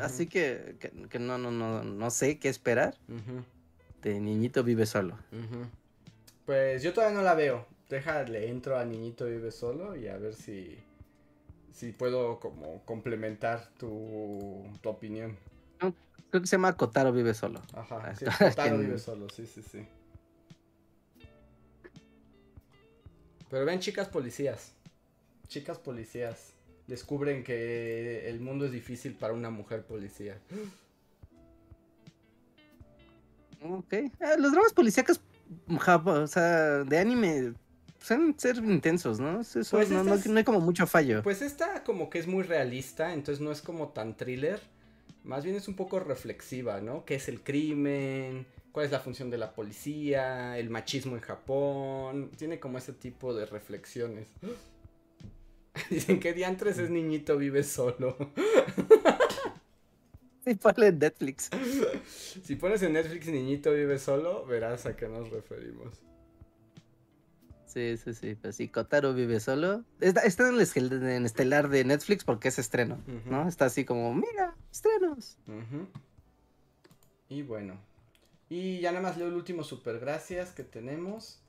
Así 0.00 0.26
que, 0.26 0.76
que, 0.80 0.90
que 1.08 1.18
no, 1.18 1.38
no, 1.38 1.50
no, 1.50 1.82
no 1.84 2.10
sé 2.10 2.38
qué 2.38 2.48
esperar. 2.48 2.96
De 4.02 4.20
niñito 4.20 4.62
vive 4.64 4.86
solo. 4.86 5.18
Pues 6.44 6.82
yo 6.82 6.92
todavía 6.92 7.16
no 7.16 7.22
la 7.22 7.34
veo. 7.34 7.66
Déjale, 7.88 8.48
entro 8.48 8.76
a 8.78 8.84
Niñito 8.84 9.26
Vive 9.26 9.52
Solo 9.52 9.94
y 9.94 10.08
a 10.08 10.16
ver 10.16 10.34
si, 10.34 10.76
si 11.72 11.92
puedo 11.92 12.40
como 12.40 12.82
complementar 12.84 13.68
tu, 13.78 14.64
tu 14.80 14.88
opinión. 14.88 15.36
Creo 15.78 16.40
que 16.42 16.48
se 16.48 16.56
llama 16.56 16.76
Kotaro 16.76 17.12
vive 17.12 17.32
solo. 17.32 17.62
Ajá, 17.72 18.02
Ah, 18.04 18.14
sí, 18.16 18.24
Kotaro 18.24 18.78
Vive 18.78 18.98
Solo, 18.98 19.28
sí, 19.28 19.46
sí, 19.46 19.62
sí. 19.62 19.86
Pero 23.48 23.64
ven 23.64 23.78
chicas 23.78 24.08
policías. 24.08 24.72
Chicas 25.46 25.78
policías. 25.78 26.52
Descubren 26.86 27.42
que 27.42 28.28
el 28.28 28.40
mundo 28.40 28.64
es 28.66 28.72
difícil 28.72 29.14
para 29.14 29.32
una 29.32 29.50
mujer 29.50 29.84
policía. 29.84 30.38
Ok. 33.62 33.94
Ah, 34.20 34.34
los 34.38 34.52
dramas 34.52 34.72
policíacos, 34.72 35.20
o 35.68 36.26
sea, 36.26 36.84
de 36.84 36.98
anime, 36.98 37.54
suelen 38.00 38.38
ser 38.38 38.56
intensos, 38.58 39.18
¿no? 39.18 39.40
Eso 39.40 39.60
Pues 39.70 39.90
no, 39.90 40.04
no- 40.04 40.16
no 40.16 40.38
hay 40.38 40.44
como 40.44 40.60
mucho 40.60 40.86
fallo. 40.86 41.22
Pues 41.22 41.42
esta 41.42 41.82
como 41.82 42.08
que 42.10 42.18
es 42.18 42.26
muy 42.26 42.44
realista, 42.44 43.12
entonces 43.12 43.42
no 43.42 43.50
es 43.50 43.62
como 43.62 43.88
tan 43.88 44.16
thriller, 44.16 44.60
más 45.24 45.42
bien 45.44 45.56
es 45.56 45.66
un 45.66 45.74
poco 45.74 45.98
reflexiva, 45.98 46.80
¿no? 46.80 47.04
¿Qué 47.04 47.16
es 47.16 47.28
el 47.28 47.42
crimen? 47.42 48.46
¿Cuál 48.70 48.86
es 48.86 48.92
la 48.92 49.00
función 49.00 49.30
de 49.30 49.38
la 49.38 49.54
policía? 49.54 50.56
¿El 50.58 50.68
machismo 50.70 51.16
en 51.16 51.22
Japón? 51.22 52.30
Tiene 52.36 52.60
como 52.60 52.78
ese 52.78 52.92
tipo 52.92 53.34
de 53.34 53.46
reflexiones. 53.46 54.28
Dicen 55.90 56.20
que 56.20 56.32
diantres 56.32 56.78
es 56.78 56.90
niñito 56.90 57.36
vive 57.36 57.62
solo. 57.62 58.16
Sí, 60.46 60.54
ponle 60.54 60.86
en 60.86 61.00
Netflix. 61.00 61.50
si 62.44 62.54
pones 62.54 62.80
en 62.82 62.92
Netflix 62.92 63.26
niñito 63.26 63.72
vive 63.72 63.98
solo, 63.98 64.46
verás 64.46 64.86
a 64.86 64.94
qué 64.94 65.08
nos 65.08 65.28
referimos. 65.30 66.00
Sí, 67.66 67.96
sí, 67.96 68.14
sí. 68.14 68.36
Pues 68.36 68.54
sí, 68.54 68.68
Kotaro 68.68 69.12
vive 69.12 69.40
solo. 69.40 69.84
Está, 70.00 70.20
está 70.20 70.48
en, 70.48 70.54
el 70.54 71.02
en 71.02 71.26
estelar 71.26 71.68
de 71.68 71.84
Netflix 71.84 72.22
porque 72.22 72.46
es 72.46 72.60
estreno. 72.60 73.02
¿no? 73.24 73.48
Está 73.48 73.64
así 73.64 73.84
como, 73.84 74.14
mira, 74.14 74.54
estrenos. 74.70 75.36
Y 77.28 77.42
bueno. 77.42 77.80
Y 78.48 78.78
ya 78.78 78.92
nada 78.92 79.02
más 79.02 79.18
leo 79.18 79.26
el 79.26 79.34
último 79.34 79.64
super 79.64 79.98
gracias 79.98 80.52
que 80.52 80.62
tenemos. 80.62 81.42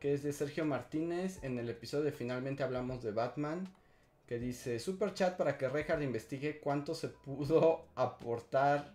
Que 0.00 0.14
es 0.14 0.22
de 0.22 0.32
Sergio 0.32 0.64
Martínez. 0.64 1.42
En 1.42 1.58
el 1.58 1.68
episodio 1.68 2.04
de 2.04 2.12
Finalmente 2.12 2.62
hablamos 2.62 3.02
de 3.02 3.10
Batman. 3.10 3.68
Que 4.26 4.38
dice, 4.38 4.78
super 4.78 5.14
chat 5.14 5.36
para 5.36 5.56
que 5.56 5.68
Reinhardt 5.68 6.02
investigue 6.02 6.60
cuánto 6.60 6.94
se 6.94 7.08
pudo 7.08 7.86
aportar. 7.94 8.94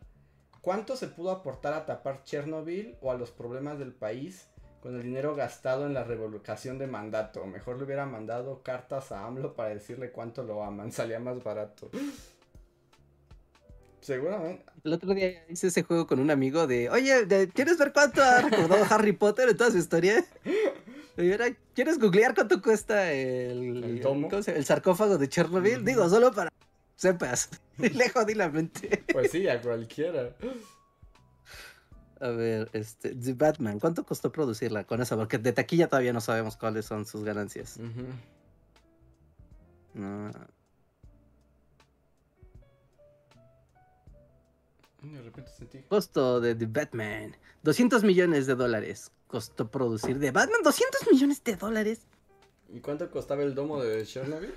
¿Cuánto 0.61 0.95
se 0.95 1.07
pudo 1.07 1.31
aportar 1.31 1.73
a 1.73 1.85
tapar 1.85 2.23
Chernobyl 2.23 2.95
o 3.01 3.11
a 3.11 3.15
los 3.15 3.31
problemas 3.31 3.79
del 3.79 3.91
país 3.91 4.47
con 4.79 4.95
el 4.95 5.03
dinero 5.03 5.35
gastado 5.35 5.85
en 5.85 5.93
la 5.93 6.05
revocación 6.05 6.77
de 6.77 6.87
mandato? 6.87 7.45
Mejor 7.45 7.77
le 7.77 7.83
hubiera 7.83 8.05
mandado 8.05 8.63
cartas 8.63 9.11
a 9.11 9.25
AMLO 9.25 9.55
para 9.55 9.69
decirle 9.69 10.11
cuánto 10.11 10.43
lo 10.43 10.63
aman. 10.63 10.91
Salía 10.91 11.19
más 11.19 11.43
barato. 11.43 11.89
Seguramente. 13.99 14.65
El 14.83 14.93
otro 14.93 15.13
día 15.13 15.45
hice 15.49 15.67
ese 15.67 15.83
juego 15.83 16.07
con 16.07 16.19
un 16.19 16.29
amigo 16.29 16.67
de, 16.67 16.89
oye, 16.89 17.25
¿quieres 17.53 17.77
ver 17.77 17.91
cuánto 17.91 18.21
ha 18.21 18.41
recaudado 18.41 18.85
Harry 18.89 19.13
Potter 19.13 19.49
en 19.49 19.57
toda 19.57 19.71
su 19.71 19.77
historia? 19.77 20.23
¿quieres 21.73 21.99
googlear 21.99 22.33
cuánto 22.33 22.61
cuesta 22.61 23.11
el, 23.11 24.01
sarcófago 24.63 25.17
de 25.17 25.29
Chernobyl? 25.29 25.85
Digo, 25.85 26.09
solo 26.09 26.31
para 26.31 26.49
sepas. 26.95 27.49
Le 27.77 28.09
jodí 28.09 28.33
la 28.33 28.49
mente. 28.49 29.03
Pues 29.11 29.31
sí, 29.31 29.47
a 29.47 29.61
cualquiera. 29.61 30.35
A 32.19 32.29
ver, 32.29 32.69
este, 32.73 33.15
The 33.15 33.33
Batman, 33.33 33.79
¿cuánto 33.79 34.05
costó 34.05 34.31
producirla 34.31 34.85
con 34.85 35.01
eso? 35.01 35.17
Porque 35.17 35.37
de 35.37 35.51
taquilla 35.51 35.87
todavía 35.87 36.13
no 36.13 36.21
sabemos 36.21 36.55
cuáles 36.55 36.85
son 36.85 37.05
sus 37.05 37.23
ganancias. 37.23 37.79
No. 39.93 40.31
De 45.01 45.21
repente 45.21 45.51
sentí. 45.51 45.79
Costo 45.89 46.39
de 46.39 46.55
The 46.55 46.65
Batman, 46.65 47.35
200 47.63 48.03
millones 48.03 48.47
de 48.47 48.55
dólares. 48.55 49.11
Costó 49.33 49.67
producir 49.67 50.19
The 50.19 50.29
Batman, 50.29 50.61
200 50.63 51.11
millones 51.11 51.43
de 51.43 51.55
dólares. 51.55 52.01
¿Y 52.71 52.81
cuánto 52.81 53.09
costaba 53.09 53.41
el 53.41 53.55
domo 53.55 53.81
de 53.81 54.05
Chernobyl? 54.05 54.53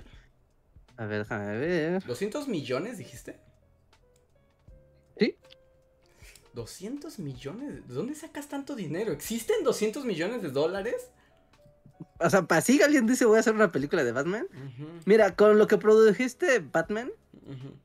A 0.99 1.07
ver, 1.07 1.21
déjame 1.21 1.57
ver. 1.57 2.03
¿200 2.05 2.47
millones 2.47 2.99
dijiste? 2.99 3.41
Sí. 5.19 5.35
200 6.53 7.19
millones. 7.21 7.89
¿De 7.89 7.95
dónde 7.95 8.15
sacas 8.15 8.51
tanto 8.51 8.77
dinero? 8.77 9.13
¿Existen 9.13 9.65
200 9.65 10.05
millones 10.05 10.43
de 10.43 10.51
dólares? 10.51 11.09
O 12.21 12.29
sea, 12.29 12.43
para 12.43 12.61
si 12.61 12.83
alguien 12.83 13.07
dice 13.07 13.25
voy 13.25 13.39
a 13.39 13.41
hacer 13.41 13.55
una 13.55 13.73
película 13.73 14.05
de 14.05 14.13
Batman. 14.13 14.47
Mira, 15.07 15.35
con 15.37 15.57
lo 15.57 15.67
que 15.69 15.79
produjiste 15.79 16.59
Batman, 16.59 17.11
ujú. 17.33 17.79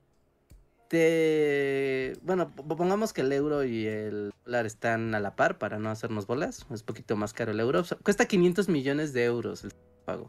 Te... 0.91 2.17
Bueno, 2.21 2.51
pongamos 2.51 3.13
que 3.13 3.21
el 3.21 3.31
euro 3.31 3.63
y 3.63 3.87
el 3.87 4.33
dólar 4.45 4.65
están 4.65 5.15
a 5.15 5.21
la 5.21 5.37
par 5.37 5.57
para 5.57 5.79
no 5.79 5.89
hacernos 5.89 6.27
bolas. 6.27 6.65
Es 6.71 6.81
un 6.81 6.85
poquito 6.85 7.15
más 7.15 7.31
caro 7.33 7.51
el 7.53 7.59
euro. 7.61 7.79
O 7.79 7.83
sea, 7.85 7.97
cuesta 8.03 8.25
500 8.25 8.67
millones 8.67 9.13
de 9.13 9.23
euros 9.23 9.63
el 9.63 9.71
pago. 10.05 10.27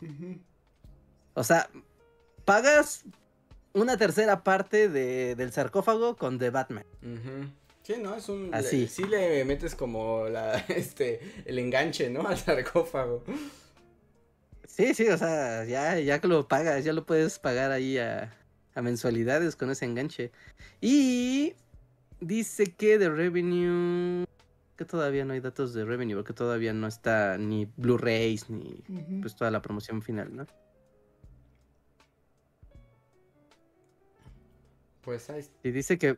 O 1.34 1.43
sea, 1.43 1.68
pagas 2.44 3.05
una 3.72 3.97
tercera 3.97 4.44
parte 4.44 4.89
de- 4.89 5.34
del 5.34 5.51
sarcófago 5.52 6.16
con 6.16 6.39
The 6.39 6.51
Batman. 6.51 6.84
Sí, 7.82 7.94
¿no? 8.01 8.14
Es 8.14 8.28
un... 8.28 8.55
Así. 8.55 8.82
le- 8.82 8.89
sí 8.89 9.05
le 9.05 9.44
metes 9.44 9.74
como 9.74 10.28
la, 10.28 10.55
este, 10.68 11.20
el 11.44 11.59
enganche, 11.59 12.09
¿no? 12.09 12.26
Al 12.28 12.39
sarcófago. 12.39 13.24
Sí, 14.68 14.94
sí, 14.94 15.09
o 15.09 15.18
sea, 15.18 15.64
ya, 15.64 15.98
ya 15.98 16.20
que 16.20 16.28
lo 16.28 16.47
pagas, 16.47 16.84
ya 16.84 16.93
lo 16.93 17.05
puedes 17.05 17.39
pagar 17.40 17.72
ahí 17.72 17.98
a, 17.98 18.32
a 18.74 18.82
mensualidades 18.82 19.57
con 19.57 19.70
ese 19.70 19.85
enganche. 19.85 20.32
Y 20.81 21.55
dice 22.20 22.73
que 22.73 22.99
de 22.99 23.11
revenue, 23.11 24.24
que 24.77 24.85
todavía 24.85 25.24
no 25.24 25.32
hay 25.32 25.40
datos 25.40 25.74
de 25.74 25.85
revenue, 25.85 26.16
porque 26.16 26.32
todavía 26.32 26.73
no 26.73 26.86
está 26.86 27.39
ni 27.39 27.66
Blu-rays 27.77 28.49
ni 28.51 28.82
pues 29.20 29.36
toda 29.36 29.51
la 29.51 29.62
promoción 29.62 30.03
final, 30.03 30.35
¿no? 30.35 30.47
Pues 35.03 35.28
ahí... 35.31 35.44
Y 35.65 35.73
dice 35.73 35.99
que 35.99 36.16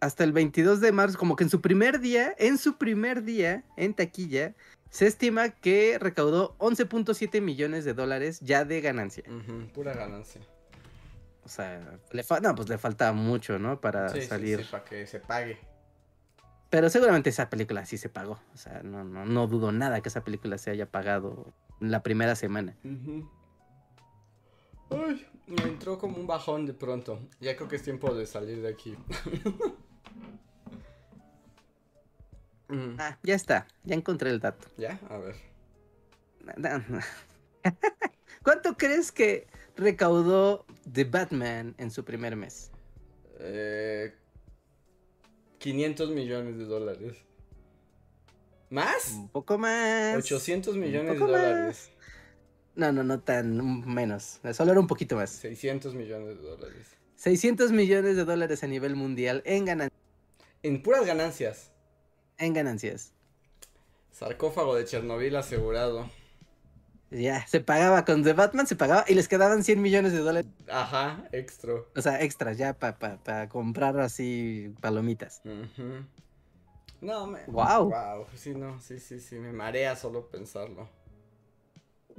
hasta 0.00 0.22
el 0.22 0.32
22 0.32 0.80
de 0.80 0.92
marzo, 0.92 1.18
como 1.18 1.34
que 1.34 1.44
en 1.44 1.50
su 1.50 1.60
primer 1.60 2.00
día, 2.00 2.34
en 2.38 2.58
su 2.58 2.76
primer 2.76 3.24
día 3.24 3.64
en 3.76 3.94
taquilla, 3.94 4.54
se 4.90 5.06
estima 5.06 5.48
que 5.48 5.98
recaudó 5.98 6.56
11.7 6.58 7.40
millones 7.40 7.84
de 7.84 7.94
dólares 7.94 8.40
ya 8.40 8.64
de 8.64 8.80
ganancia. 8.80 9.24
pura 9.72 9.94
ganancia. 9.94 10.40
O 11.44 11.48
sea, 11.48 11.98
le 12.10 12.22
fa- 12.22 12.40
no, 12.40 12.54
pues 12.54 12.68
le 12.68 12.78
falta 12.78 13.12
mucho, 13.12 13.58
¿no? 13.58 13.80
Para 13.80 14.08
Sí, 14.08 14.22
salir. 14.22 14.60
sí, 14.64 14.68
para 14.70 14.84
que 14.84 15.06
se 15.06 15.20
pague. 15.20 15.58
Pero 16.70 16.88
seguramente 16.90 17.30
esa 17.30 17.50
película 17.50 17.84
sí 17.86 17.98
se 17.98 18.08
pagó. 18.08 18.40
O 18.52 18.56
sea, 18.56 18.82
no, 18.82 19.04
no, 19.04 19.24
no 19.26 19.46
dudo 19.46 19.70
nada 19.70 20.00
que 20.00 20.08
esa 20.08 20.24
película 20.24 20.58
se 20.58 20.70
haya 20.70 20.86
pagado 20.90 21.52
la 21.80 22.02
primera 22.02 22.34
semana. 22.34 22.76
Ujú. 22.84 23.30
Ay, 24.90 25.26
me 25.46 25.62
entró 25.62 25.98
como 25.98 26.16
un 26.18 26.26
bajón 26.26 26.66
de 26.66 26.74
pronto. 26.74 27.20
Ya 27.40 27.54
creo 27.56 27.68
que 27.68 27.76
es 27.76 27.82
tiempo 27.82 28.14
de 28.14 28.26
salir 28.26 28.60
de 28.62 28.68
aquí. 28.68 28.96
Mm, 32.68 32.96
Ah, 32.98 33.18
ya 33.22 33.34
está. 33.34 33.66
Ya 33.84 33.94
encontré 33.94 34.30
el 34.30 34.40
dato. 34.40 34.66
¿Ya? 34.78 34.98
A 35.10 35.18
ver. 35.18 35.36
¿Cuánto 38.42 38.76
crees 38.76 39.12
que 39.12 39.46
recaudó 39.76 40.64
The 40.92 41.04
Batman 41.04 41.74
en 41.78 41.90
su 41.90 42.04
primer 42.04 42.36
mes? 42.36 42.70
Eh, 43.40 44.14
500 45.58 46.10
millones 46.10 46.58
de 46.58 46.64
dólares. 46.64 47.16
¿Más? 48.70 49.12
Un 49.12 49.28
poco 49.28 49.58
más. 49.58 50.16
800 50.16 50.76
millones 50.76 51.14
de 51.14 51.18
más. 51.18 51.28
dólares. 51.28 51.90
No, 52.74 52.90
no, 52.92 53.04
no 53.04 53.20
tan 53.20 53.86
menos. 53.86 54.40
Solo 54.52 54.72
era 54.72 54.80
un 54.80 54.86
poquito 54.86 55.16
más. 55.16 55.30
600 55.30 55.94
millones 55.94 56.36
de 56.36 56.42
dólares. 56.42 56.88
600 57.16 57.70
millones 57.72 58.16
de 58.16 58.24
dólares 58.24 58.64
a 58.64 58.66
nivel 58.66 58.96
mundial 58.96 59.42
en 59.46 59.64
ganancias. 59.64 60.00
En 60.62 60.82
puras 60.82 61.06
ganancias. 61.06 61.70
En 62.38 62.52
ganancias. 62.52 63.12
Sarcófago 64.10 64.74
de 64.74 64.84
Chernobyl 64.84 65.36
asegurado. 65.36 66.10
Ya, 67.14 67.46
se 67.46 67.60
pagaba 67.60 68.04
con 68.04 68.24
The 68.24 68.32
Batman, 68.32 68.66
se 68.66 68.74
pagaba 68.74 69.04
y 69.06 69.14
les 69.14 69.28
quedaban 69.28 69.62
100 69.62 69.80
millones 69.80 70.12
de 70.12 70.18
dólares. 70.18 70.50
Ajá, 70.68 71.28
extra. 71.30 71.74
O 71.94 72.02
sea, 72.02 72.20
extras 72.20 72.58
ya 72.58 72.76
para 72.76 73.48
comprar 73.48 74.00
así 74.00 74.74
palomitas. 74.80 75.40
No, 77.00 77.28
me. 77.28 77.44
Wow. 77.46 77.90
Wow, 77.90 78.26
sí, 78.34 78.54
no, 78.54 78.80
sí, 78.80 78.98
sí, 78.98 79.20
sí, 79.20 79.36
me 79.36 79.52
marea 79.52 79.94
solo 79.94 80.28
pensarlo. 80.28 80.88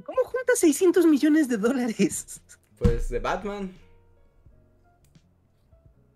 ¿Cómo 0.05 0.23
juntas 0.23 0.59
600 0.59 1.05
millones 1.05 1.47
de 1.47 1.57
dólares? 1.57 2.41
Pues 2.77 3.07
de 3.07 3.19
Batman. 3.19 3.73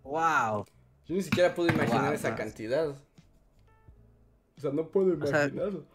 Wow. 0.04 0.66
Yo 1.06 1.16
ni 1.16 1.24
siquiera 1.24 1.56
puedo 1.56 1.70
imaginar 1.70 2.14
esa 2.14 2.36
cantidad. 2.36 2.90
O 2.90 4.60
sea, 4.62 4.72
no 4.72 4.90
puedo 4.90 5.14
imaginarlo. 5.14 5.86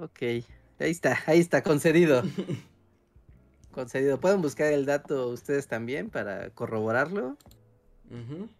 ok, 0.00 0.44
ahí 0.78 0.90
está, 0.90 1.18
ahí 1.26 1.40
está, 1.40 1.62
concedido. 1.62 2.22
concedido. 3.72 4.20
Pueden 4.20 4.42
buscar 4.42 4.72
el 4.72 4.86
dato 4.86 5.28
ustedes 5.28 5.66
también 5.66 6.10
para 6.10 6.50
corroborarlo. 6.50 7.36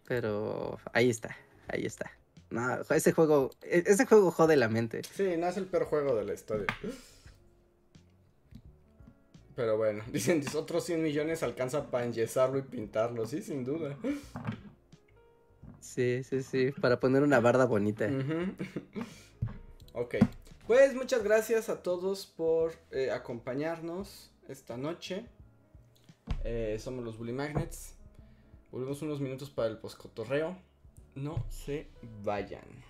Pero 0.07 0.79
ahí 0.93 1.09
está, 1.09 1.37
ahí 1.67 1.85
está. 1.85 2.11
No, 2.49 2.81
ese 2.89 3.11
juego, 3.13 3.51
e, 3.61 3.83
ese 3.85 4.05
juego 4.05 4.31
jode 4.31 4.55
la 4.55 4.67
mente. 4.67 5.01
Sí, 5.03 5.37
no 5.37 5.47
es 5.47 5.57
el 5.57 5.65
peor 5.65 5.85
juego 5.85 6.15
de 6.15 6.23
la 6.23 6.33
historia. 6.33 6.67
Pero 9.55 9.77
bueno, 9.77 10.03
dicen, 10.11 10.43
otros 10.55 10.85
100 10.85 11.01
millones 11.01 11.43
alcanza 11.43 11.89
para 11.89 12.05
enyesarlo 12.05 12.59
y 12.59 12.63
pintarlo, 12.63 13.25
sí, 13.25 13.41
sin 13.41 13.63
duda. 13.63 13.97
Sí, 15.79 16.23
sí, 16.23 16.43
sí, 16.43 16.71
para 16.79 16.99
poner 16.99 17.23
una 17.23 17.39
barda 17.39 17.65
bonita. 17.65 18.07
ok, 19.93 20.15
pues 20.67 20.93
muchas 20.95 21.23
gracias 21.23 21.69
a 21.69 21.83
todos 21.83 22.25
por 22.25 22.73
eh, 22.91 23.11
acompañarnos 23.11 24.31
esta 24.47 24.77
noche. 24.77 25.25
Eh, 26.43 26.77
somos 26.79 27.03
los 27.03 27.17
Bully 27.17 27.33
Magnets. 27.33 27.95
Volvemos 28.71 29.01
unos 29.01 29.19
minutos 29.19 29.49
para 29.49 29.67
el 29.69 29.77
poscotorreo. 29.77 30.57
No 31.15 31.45
se 31.49 31.87
vayan. 32.23 32.83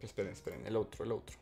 esperen, 0.00 0.32
esperen, 0.32 0.66
el 0.66 0.76
otro, 0.76 1.04
el 1.04 1.12
otro. 1.12 1.41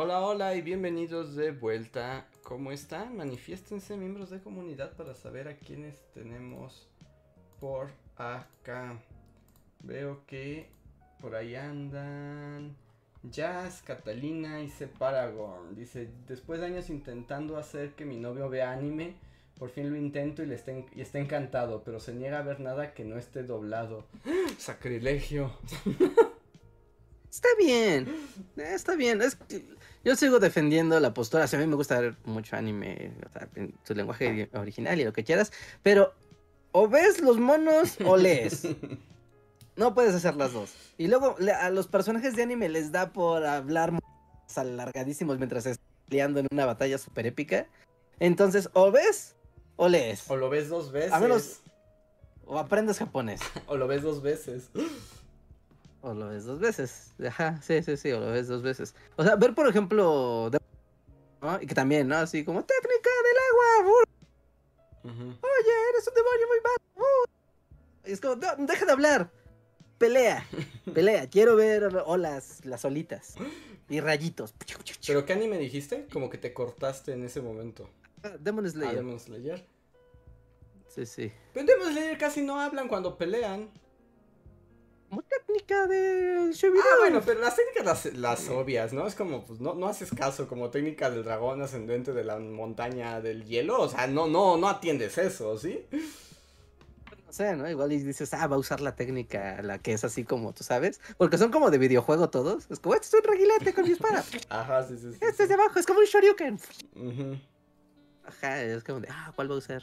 Hola, 0.00 0.20
hola 0.20 0.54
y 0.54 0.62
bienvenidos 0.62 1.34
de 1.34 1.50
vuelta. 1.50 2.28
¿Cómo 2.44 2.70
están? 2.70 3.16
Manifiéstense 3.16 3.96
miembros 3.96 4.30
de 4.30 4.40
comunidad 4.40 4.92
para 4.92 5.12
saber 5.12 5.48
a 5.48 5.56
quiénes 5.56 6.00
tenemos 6.14 6.88
por 7.58 7.90
acá. 8.14 9.02
Veo 9.80 10.24
que 10.24 10.68
por 11.20 11.34
ahí 11.34 11.56
andan 11.56 12.76
Jazz, 13.24 13.82
Catalina 13.82 14.62
y 14.62 14.68
Separagon. 14.68 15.74
Dice, 15.74 16.08
después 16.28 16.60
de 16.60 16.66
años 16.66 16.90
intentando 16.90 17.56
hacer 17.56 17.96
que 17.96 18.04
mi 18.04 18.18
novio 18.18 18.48
vea 18.48 18.70
anime, 18.70 19.16
por 19.58 19.70
fin 19.70 19.90
lo 19.90 19.96
intento 19.96 20.44
y, 20.44 20.46
le 20.46 20.54
está, 20.54 20.70
y 20.70 21.00
está 21.00 21.18
encantado, 21.18 21.82
pero 21.82 21.98
se 21.98 22.14
niega 22.14 22.38
a 22.38 22.42
ver 22.42 22.60
nada 22.60 22.94
que 22.94 23.04
no 23.04 23.18
esté 23.18 23.42
doblado. 23.42 24.06
¡Sacrilegio! 24.58 25.58
Está 27.30 27.48
bien, 27.58 28.08
está 28.56 28.96
bien. 28.96 29.22
Es 29.22 29.38
yo 30.04 30.16
sigo 30.16 30.38
defendiendo 30.38 30.98
la 31.00 31.14
postura. 31.14 31.44
a 31.44 31.56
mí 31.56 31.66
me 31.66 31.76
gusta 31.76 32.00
ver 32.00 32.16
mucho 32.24 32.56
anime, 32.56 33.12
en 33.54 33.74
su 33.84 33.94
lenguaje 33.94 34.48
original 34.54 35.00
y 35.00 35.04
lo 35.04 35.12
que 35.12 35.24
quieras. 35.24 35.52
Pero 35.82 36.14
o 36.72 36.88
ves 36.88 37.20
los 37.20 37.38
monos 37.38 37.98
o 38.04 38.16
lees. 38.16 38.66
No 39.76 39.94
puedes 39.94 40.12
hacer 40.12 40.34
las 40.34 40.52
dos. 40.52 40.74
Y 40.98 41.06
luego 41.06 41.36
a 41.60 41.70
los 41.70 41.86
personajes 41.86 42.34
de 42.34 42.42
anime 42.42 42.68
les 42.68 42.90
da 42.90 43.12
por 43.12 43.46
hablar 43.46 43.96
alargadísimos 44.56 45.38
mientras 45.38 45.66
están 45.66 45.86
peleando 46.08 46.40
en 46.40 46.48
una 46.50 46.66
batalla 46.66 46.98
súper 46.98 47.28
épica. 47.28 47.68
Entonces, 48.18 48.70
o 48.72 48.90
ves 48.90 49.36
o 49.76 49.88
lees. 49.88 50.28
O 50.28 50.36
lo 50.36 50.50
ves 50.50 50.68
dos 50.68 50.90
veces. 50.90 51.12
A 51.12 51.20
menos. 51.20 51.60
O 52.44 52.58
aprendes 52.58 52.98
japonés. 52.98 53.40
o 53.68 53.76
lo 53.76 53.86
ves 53.86 54.02
dos 54.02 54.20
veces. 54.20 54.70
O 56.00 56.14
lo 56.14 56.28
ves 56.28 56.44
dos 56.44 56.60
veces. 56.60 57.14
Ajá, 57.26 57.60
sí, 57.62 57.82
sí, 57.82 57.96
sí, 57.96 58.12
o 58.12 58.20
lo 58.20 58.32
ves 58.32 58.48
dos 58.48 58.62
veces. 58.62 58.94
O 59.16 59.24
sea, 59.24 59.36
ver, 59.36 59.54
por 59.54 59.68
ejemplo, 59.68 60.50
¿no? 61.42 61.60
Y 61.60 61.66
que 61.66 61.74
también, 61.74 62.08
¿no? 62.08 62.16
Así 62.16 62.44
como 62.44 62.64
técnica 62.64 63.10
del 63.24 63.36
agua. 63.50 64.04
Oye, 65.04 65.72
eres 65.90 66.06
un 66.06 66.14
demonio 66.14 66.46
muy 66.48 66.58
malo. 66.62 67.08
Y 68.06 68.12
es 68.12 68.20
como, 68.20 68.36
deja 68.36 68.86
de 68.86 68.92
hablar. 68.92 69.30
Pelea, 69.98 70.46
pelea. 70.94 71.28
Quiero 71.28 71.56
ver 71.56 71.84
olas, 72.06 72.64
las 72.64 72.84
olitas 72.84 73.34
y 73.88 74.00
rayitos. 74.00 74.54
¿Pero 75.06 75.26
qué 75.26 75.32
anime 75.32 75.58
dijiste? 75.58 76.06
Como 76.12 76.30
que 76.30 76.38
te 76.38 76.52
cortaste 76.52 77.12
en 77.12 77.24
ese 77.24 77.40
momento. 77.40 77.90
Ah, 78.22 78.36
Demon 78.38 78.68
Slayer. 78.70 78.92
Ah, 78.92 78.96
Demon 78.96 79.18
Slayer. 79.18 79.66
Sí, 80.88 81.06
sí. 81.06 81.32
Pero 81.52 81.66
Demon 81.66 81.92
Slayer 81.92 82.18
casi 82.18 82.42
no 82.42 82.60
hablan 82.60 82.86
cuando 82.86 83.18
pelean 83.18 83.70
como 85.08 85.22
técnica 85.22 85.86
de 85.86 86.52
Ah, 86.62 86.96
bueno, 87.00 87.22
pero 87.24 87.40
las 87.40 87.56
técnicas 87.56 88.14
las, 88.14 88.48
obvias, 88.48 88.92
¿no? 88.92 89.06
Es 89.06 89.14
como, 89.14 89.44
pues 89.44 89.60
no, 89.60 89.74
no 89.74 89.86
haces 89.88 90.10
caso, 90.10 90.48
como 90.48 90.70
técnica 90.70 91.10
del 91.10 91.24
dragón 91.24 91.62
ascendente 91.62 92.12
de 92.12 92.24
la 92.24 92.38
montaña 92.38 93.20
del 93.20 93.44
hielo. 93.44 93.80
O 93.80 93.88
sea, 93.88 94.06
no, 94.06 94.26
no, 94.26 94.56
no 94.56 94.68
atiendes 94.68 95.18
eso, 95.18 95.56
¿sí? 95.58 95.86
No 97.26 97.32
sé, 97.32 97.56
¿no? 97.56 97.68
Igual 97.68 97.90
dices, 97.90 98.32
ah, 98.34 98.46
va 98.46 98.56
a 98.56 98.58
usar 98.58 98.80
la 98.80 98.94
técnica, 98.94 99.62
la 99.62 99.78
que 99.78 99.92
es 99.92 100.04
así 100.04 100.24
como, 100.24 100.52
tú 100.52 100.64
sabes. 100.64 101.00
Porque 101.16 101.38
son 101.38 101.50
como 101.50 101.70
de 101.70 101.78
videojuego 101.78 102.30
todos. 102.30 102.70
Es 102.70 102.80
como, 102.80 102.94
este 102.94 103.06
es 103.06 103.14
un 103.14 103.30
reguilete 103.30 103.74
con 103.74 103.84
mi 103.84 103.92
espada. 103.92 104.24
Ajá, 104.48 104.86
sí, 104.86 104.96
sí, 104.98 105.12
sí. 105.12 105.18
Este 105.20 105.42
es 105.42 105.48
de 105.48 105.54
abajo, 105.54 105.78
es 105.78 105.86
como 105.86 106.00
un 106.00 106.06
shoryuken. 106.06 106.60
Ajá, 108.24 108.62
es 108.62 108.84
como 108.84 109.00
de, 109.00 109.08
ah, 109.10 109.32
¿cuál 109.34 109.50
va 109.50 109.54
a 109.54 109.58
usar? 109.58 109.82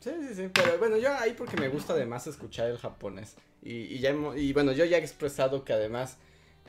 Sí, 0.00 0.10
sí, 0.28 0.34
sí, 0.34 0.50
pero 0.52 0.78
bueno, 0.78 0.96
yo 0.96 1.12
ahí 1.16 1.34
porque 1.36 1.56
me 1.56 1.68
gusta 1.68 1.92
además 1.92 2.26
escuchar 2.26 2.68
el 2.68 2.78
japonés. 2.78 3.34
Y, 3.62 3.98
ya 3.98 4.14
y 4.36 4.52
bueno, 4.52 4.72
yo 4.72 4.84
ya 4.84 4.98
he 4.98 5.00
expresado 5.00 5.64
que 5.64 5.72
además 5.72 6.18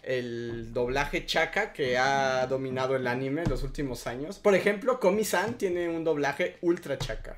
el 0.04 0.74
doblaje 0.74 1.26
chaka 1.26 1.74
que 1.74 1.98
ha 1.98 2.48
dominado 2.48 2.96
el 2.96 3.06
anime 3.08 3.44
en 3.44 3.50
los 3.50 3.64
últimos 3.64 4.08
años. 4.08 4.40
Por 4.40 4.56
ejemplo, 4.56 5.00
Komi-san 5.00 5.58
tiene 5.58 5.90
un 5.90 6.04
doblaje 6.04 6.58
ultra 6.62 6.98
chaka. 6.98 7.38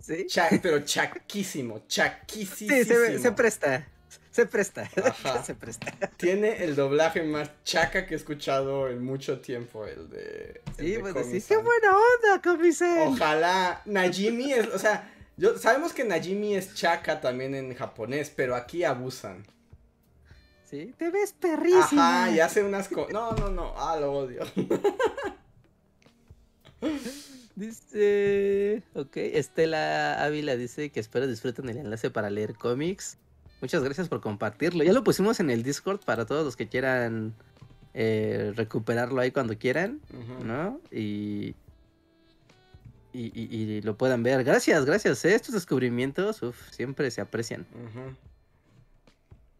¿Sí? 0.00 0.26
pero 0.62 0.80
chaquísimo, 0.80 1.82
chaquísimo. 1.88 2.72
Sí, 2.72 2.84
se, 3.18 3.32
presta. 3.32 3.88
Se 4.30 4.46
presta. 4.46 4.88
se 5.44 5.54
presta. 5.54 5.92
Tiene 6.16 6.64
el 6.64 6.76
doblaje 6.76 7.22
más 7.22 7.50
chaca 7.64 8.06
que 8.06 8.14
he 8.14 8.16
escuchado 8.16 8.88
en 8.88 9.02
mucho 9.02 9.40
tiempo, 9.40 9.86
el 9.86 10.10
de. 10.10 10.60
sí, 10.78 10.98
pues 11.00 11.14
decir, 11.14 11.42
qué 11.48 11.56
buena 11.56 11.96
onda, 11.96 12.42
Komi-san. 12.42 13.08
Ojalá. 13.08 13.82
Najimi 13.86 14.52
es, 14.52 14.66
o 14.68 14.78
sea, 14.78 15.10
yo, 15.36 15.58
sabemos 15.58 15.92
que 15.92 16.04
Najimi 16.04 16.54
es 16.54 16.74
chaka 16.74 17.20
también 17.20 17.54
en 17.54 17.74
japonés, 17.74 18.30
pero 18.34 18.54
aquí 18.54 18.84
abusan. 18.84 19.44
Sí, 20.64 20.94
te 20.98 21.10
ves 21.10 21.32
perrísimo. 21.32 22.02
Ajá, 22.02 22.30
y 22.30 22.40
hace 22.40 22.62
unas 22.62 22.88
cosas. 22.88 23.12
No, 23.12 23.32
no, 23.32 23.50
no. 23.50 23.72
Ah, 23.76 23.96
lo 23.98 24.12
odio. 24.12 24.42
dice. 27.54 28.82
Ok, 28.94 29.16
Estela 29.16 30.22
Ávila 30.24 30.56
dice 30.56 30.90
que 30.90 31.00
espero 31.00 31.26
disfruten 31.26 31.68
el 31.68 31.78
enlace 31.78 32.10
para 32.10 32.30
leer 32.30 32.54
cómics. 32.54 33.18
Muchas 33.60 33.82
gracias 33.82 34.08
por 34.08 34.20
compartirlo. 34.20 34.84
Ya 34.84 34.92
lo 34.92 35.02
pusimos 35.02 35.40
en 35.40 35.50
el 35.50 35.62
Discord 35.62 36.00
para 36.04 36.26
todos 36.26 36.44
los 36.44 36.56
que 36.56 36.68
quieran 36.68 37.34
eh, 37.94 38.52
recuperarlo 38.54 39.20
ahí 39.20 39.30
cuando 39.30 39.56
quieran, 39.58 40.00
¿no? 40.44 40.80
Y 40.90 41.54
y, 43.16 43.80
lo 43.82 43.96
puedan 43.96 44.22
ver. 44.22 44.44
Gracias, 44.44 44.84
gracias. 44.84 45.24
¿eh? 45.24 45.34
Estos 45.34 45.54
descubrimientos 45.54 46.42
uf, 46.42 46.70
siempre 46.70 47.10
se 47.10 47.20
aprecian. 47.20 47.66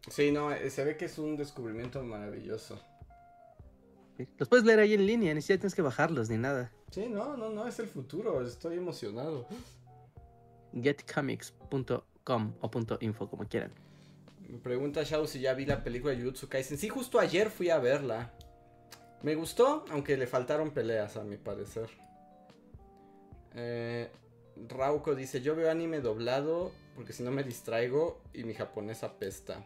Sí, 0.09 0.31
no, 0.31 0.51
eh, 0.51 0.69
se 0.69 0.83
ve 0.83 0.97
que 0.97 1.05
es 1.05 1.17
un 1.17 1.35
descubrimiento 1.35 2.03
maravilloso. 2.03 2.79
Los 4.37 4.49
puedes 4.49 4.65
leer 4.65 4.79
ahí 4.79 4.93
en 4.93 5.05
línea, 5.05 5.33
ni 5.33 5.41
siquiera 5.41 5.61
tienes 5.61 5.75
que 5.75 5.81
bajarlos 5.81 6.29
ni 6.29 6.37
nada. 6.37 6.71
Sí, 6.91 7.07
no, 7.07 7.37
no, 7.37 7.49
no, 7.49 7.67
es 7.67 7.77
el 7.79 7.87
futuro, 7.87 8.41
estoy 8.45 8.77
emocionado. 8.77 9.47
Getcomics.com 10.73 12.53
o 12.61 12.71
.info, 13.01 13.29
como 13.29 13.47
quieran. 13.47 13.71
Me 14.47 14.59
pregunta 14.59 15.03
Shao 15.03 15.27
si 15.27 15.39
ya 15.39 15.53
vi 15.53 15.65
la 15.65 15.83
película 15.83 16.13
de 16.13 16.19
Jujutsu 16.19 16.47
Kaisen. 16.47 16.77
Sí, 16.77 16.89
justo 16.89 17.19
ayer 17.19 17.49
fui 17.49 17.69
a 17.69 17.79
verla. 17.79 18.31
Me 19.21 19.35
gustó, 19.35 19.83
aunque 19.89 20.15
le 20.15 20.27
faltaron 20.27 20.71
peleas, 20.71 21.17
a 21.17 21.23
mi 21.23 21.37
parecer. 21.37 21.89
Eh, 23.55 24.09
Rauco 24.67 25.15
dice, 25.15 25.41
yo 25.41 25.55
veo 25.55 25.69
anime 25.69 25.99
doblado 25.99 26.71
porque 26.95 27.13
si 27.13 27.21
no 27.21 27.31
me 27.31 27.43
distraigo 27.43 28.21
y 28.33 28.43
mi 28.43 28.53
japonés 28.53 29.03
apesta. 29.03 29.63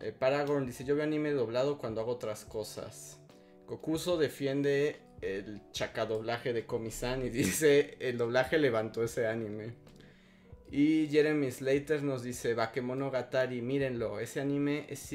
Eh, 0.00 0.12
Paragon 0.12 0.66
dice, 0.66 0.84
yo 0.84 0.96
veo 0.96 1.04
anime 1.04 1.30
doblado 1.30 1.78
cuando 1.78 2.00
hago 2.00 2.12
otras 2.12 2.44
cosas. 2.44 3.20
Kokuso 3.66 4.16
defiende 4.16 5.00
el 5.20 5.60
chacadoblaje 5.72 6.52
de 6.52 6.66
Komi-san 6.66 7.24
y 7.24 7.28
dice, 7.30 7.96
el 8.00 8.18
doblaje 8.18 8.58
levantó 8.58 9.04
ese 9.04 9.26
anime. 9.26 9.74
Y 10.70 11.06
Jeremy 11.08 11.50
Slater 11.50 12.02
nos 12.02 12.22
dice, 12.22 12.54
Bakemonogatari, 12.54 13.62
mírenlo, 13.62 14.18
ese 14.18 14.40
anime 14.40 14.86
es 14.88 15.12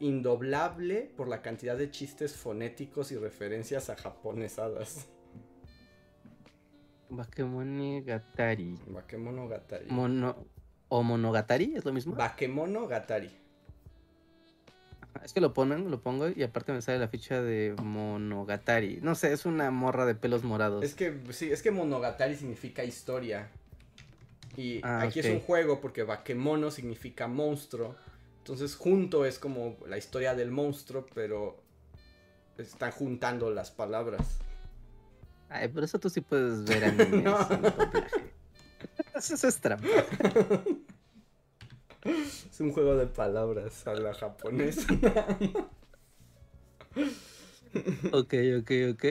indoblable 0.00 1.10
por 1.16 1.28
la 1.28 1.42
cantidad 1.42 1.76
de 1.76 1.90
chistes 1.90 2.36
fonéticos 2.36 3.12
y 3.12 3.16
referencias 3.16 3.88
a 3.88 3.96
japonesadas. 3.96 5.08
Bakemonogatari. 7.08 8.78
Bakemonogatari. 8.88 9.86
Mono... 9.90 10.36
¿O 10.92 11.04
Monogatari? 11.04 11.74
¿Es 11.76 11.84
lo 11.84 11.92
mismo? 11.92 12.16
Bakemonogatari. 12.16 13.30
Es 15.22 15.32
que 15.32 15.40
lo 15.40 15.54
ponen, 15.54 15.88
lo 15.88 16.02
pongo 16.02 16.28
y 16.28 16.42
aparte 16.42 16.72
me 16.72 16.82
sale 16.82 16.98
la 16.98 17.06
ficha 17.06 17.40
de 17.40 17.76
Monogatari. 17.80 18.98
No 19.00 19.14
sé, 19.14 19.32
es 19.32 19.46
una 19.46 19.70
morra 19.70 20.04
de 20.04 20.16
pelos 20.16 20.42
morados. 20.42 20.84
Es 20.84 20.94
que, 20.94 21.20
sí, 21.30 21.52
es 21.52 21.62
que 21.62 21.70
Monogatari 21.70 22.34
significa 22.34 22.82
historia. 22.82 23.50
Y 24.56 24.80
ah, 24.82 25.02
aquí 25.02 25.20
es 25.20 25.26
un 25.26 25.40
juego 25.40 25.80
porque 25.80 26.02
Bakemono 26.02 26.70
significa 26.70 27.28
monstruo. 27.28 27.94
Entonces 28.38 28.74
junto 28.74 29.24
es 29.24 29.38
como 29.38 29.76
la 29.86 29.98
historia 29.98 30.34
del 30.34 30.50
monstruo, 30.50 31.06
pero 31.14 31.62
están 32.58 32.90
juntando 32.92 33.50
las 33.50 33.70
palabras. 33.70 34.38
Ay, 35.48 35.68
por 35.68 35.84
eso 35.84 35.98
tú 35.98 36.10
sí 36.10 36.20
puedes 36.20 36.64
ver 36.64 36.84
animes 37.00 37.22
no. 37.22 37.36
Eso 39.14 39.48
es 39.48 39.60
trampa. 39.60 39.88
Es 42.04 42.60
un 42.60 42.72
juego 42.72 42.96
de 42.96 43.06
palabras 43.06 43.86
a 43.86 43.94
la 43.94 44.14
japonesa. 44.14 44.86
ok, 48.12 48.34
ok, 48.60 48.70
ok. 48.92 49.04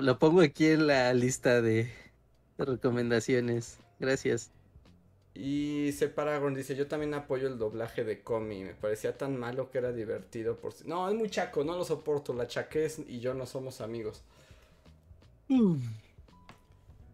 lo 0.00 0.18
pongo 0.18 0.42
aquí 0.42 0.66
en 0.66 0.86
la 0.86 1.12
lista 1.12 1.60
de, 1.60 1.90
recomendaciones. 2.58 3.78
Gracias. 3.98 4.50
Y 5.38 5.92
Separagon 5.92 6.54
dice, 6.54 6.74
yo 6.74 6.86
también 6.86 7.12
apoyo 7.12 7.46
el 7.46 7.58
doblaje 7.58 8.04
de 8.04 8.22
Comi. 8.22 8.64
Me 8.64 8.74
parecía 8.74 9.16
tan 9.16 9.36
malo 9.36 9.70
que 9.70 9.78
era 9.78 9.92
divertido. 9.92 10.56
Por... 10.56 10.72
No, 10.86 11.08
es 11.08 11.14
muy 11.14 11.28
chaco, 11.28 11.62
no 11.62 11.76
lo 11.76 11.84
soporto. 11.84 12.32
La 12.32 12.46
chaquez 12.46 13.00
y 13.06 13.20
yo 13.20 13.34
no 13.34 13.44
somos 13.44 13.82
amigos. 13.82 14.22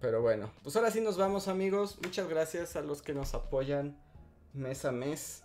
Pero 0.01 0.23
bueno, 0.23 0.51
pues 0.62 0.77
ahora 0.77 0.90
sí 0.90 1.01
nos 1.01 1.16
vamos 1.16 1.49
amigos. 1.49 1.99
Muchas 2.03 2.28
gracias 2.28 2.77
a 2.77 2.82
los 2.82 3.03
que 3.03 3.12
nos 3.12 3.35
apoyan 3.35 3.97
mes 4.53 4.85
a 4.85 4.93
mes. 4.93 5.43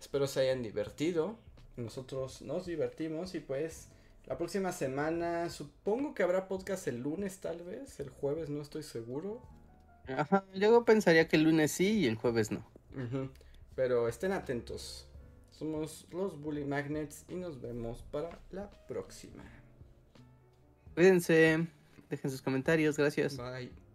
Espero 0.00 0.26
se 0.26 0.40
hayan 0.40 0.62
divertido. 0.62 1.36
Nosotros 1.76 2.40
nos 2.42 2.66
divertimos 2.66 3.34
y 3.34 3.40
pues 3.40 3.88
la 4.26 4.38
próxima 4.38 4.72
semana 4.72 5.50
supongo 5.50 6.14
que 6.14 6.22
habrá 6.22 6.48
podcast 6.48 6.88
el 6.88 7.02
lunes 7.02 7.38
tal 7.38 7.62
vez. 7.62 8.00
El 8.00 8.08
jueves 8.08 8.48
no 8.48 8.62
estoy 8.62 8.82
seguro. 8.82 9.42
Ajá, 10.16 10.44
yo 10.54 10.84
pensaría 10.84 11.28
que 11.28 11.36
el 11.36 11.42
lunes 11.42 11.72
sí 11.72 12.00
y 12.00 12.06
el 12.06 12.16
jueves 12.16 12.50
no. 12.50 12.64
Pero 13.74 14.08
estén 14.08 14.32
atentos. 14.32 15.06
Somos 15.50 16.06
los 16.10 16.40
Bully 16.40 16.64
Magnets 16.64 17.24
y 17.28 17.34
nos 17.34 17.60
vemos 17.60 18.04
para 18.10 18.38
la 18.50 18.70
próxima. 18.86 19.44
Cuídense. 20.94 21.66
Dejen 22.08 22.30
sus 22.30 22.42
comentarios, 22.42 22.96
gracias. 22.96 23.36
Bye. 23.36 23.87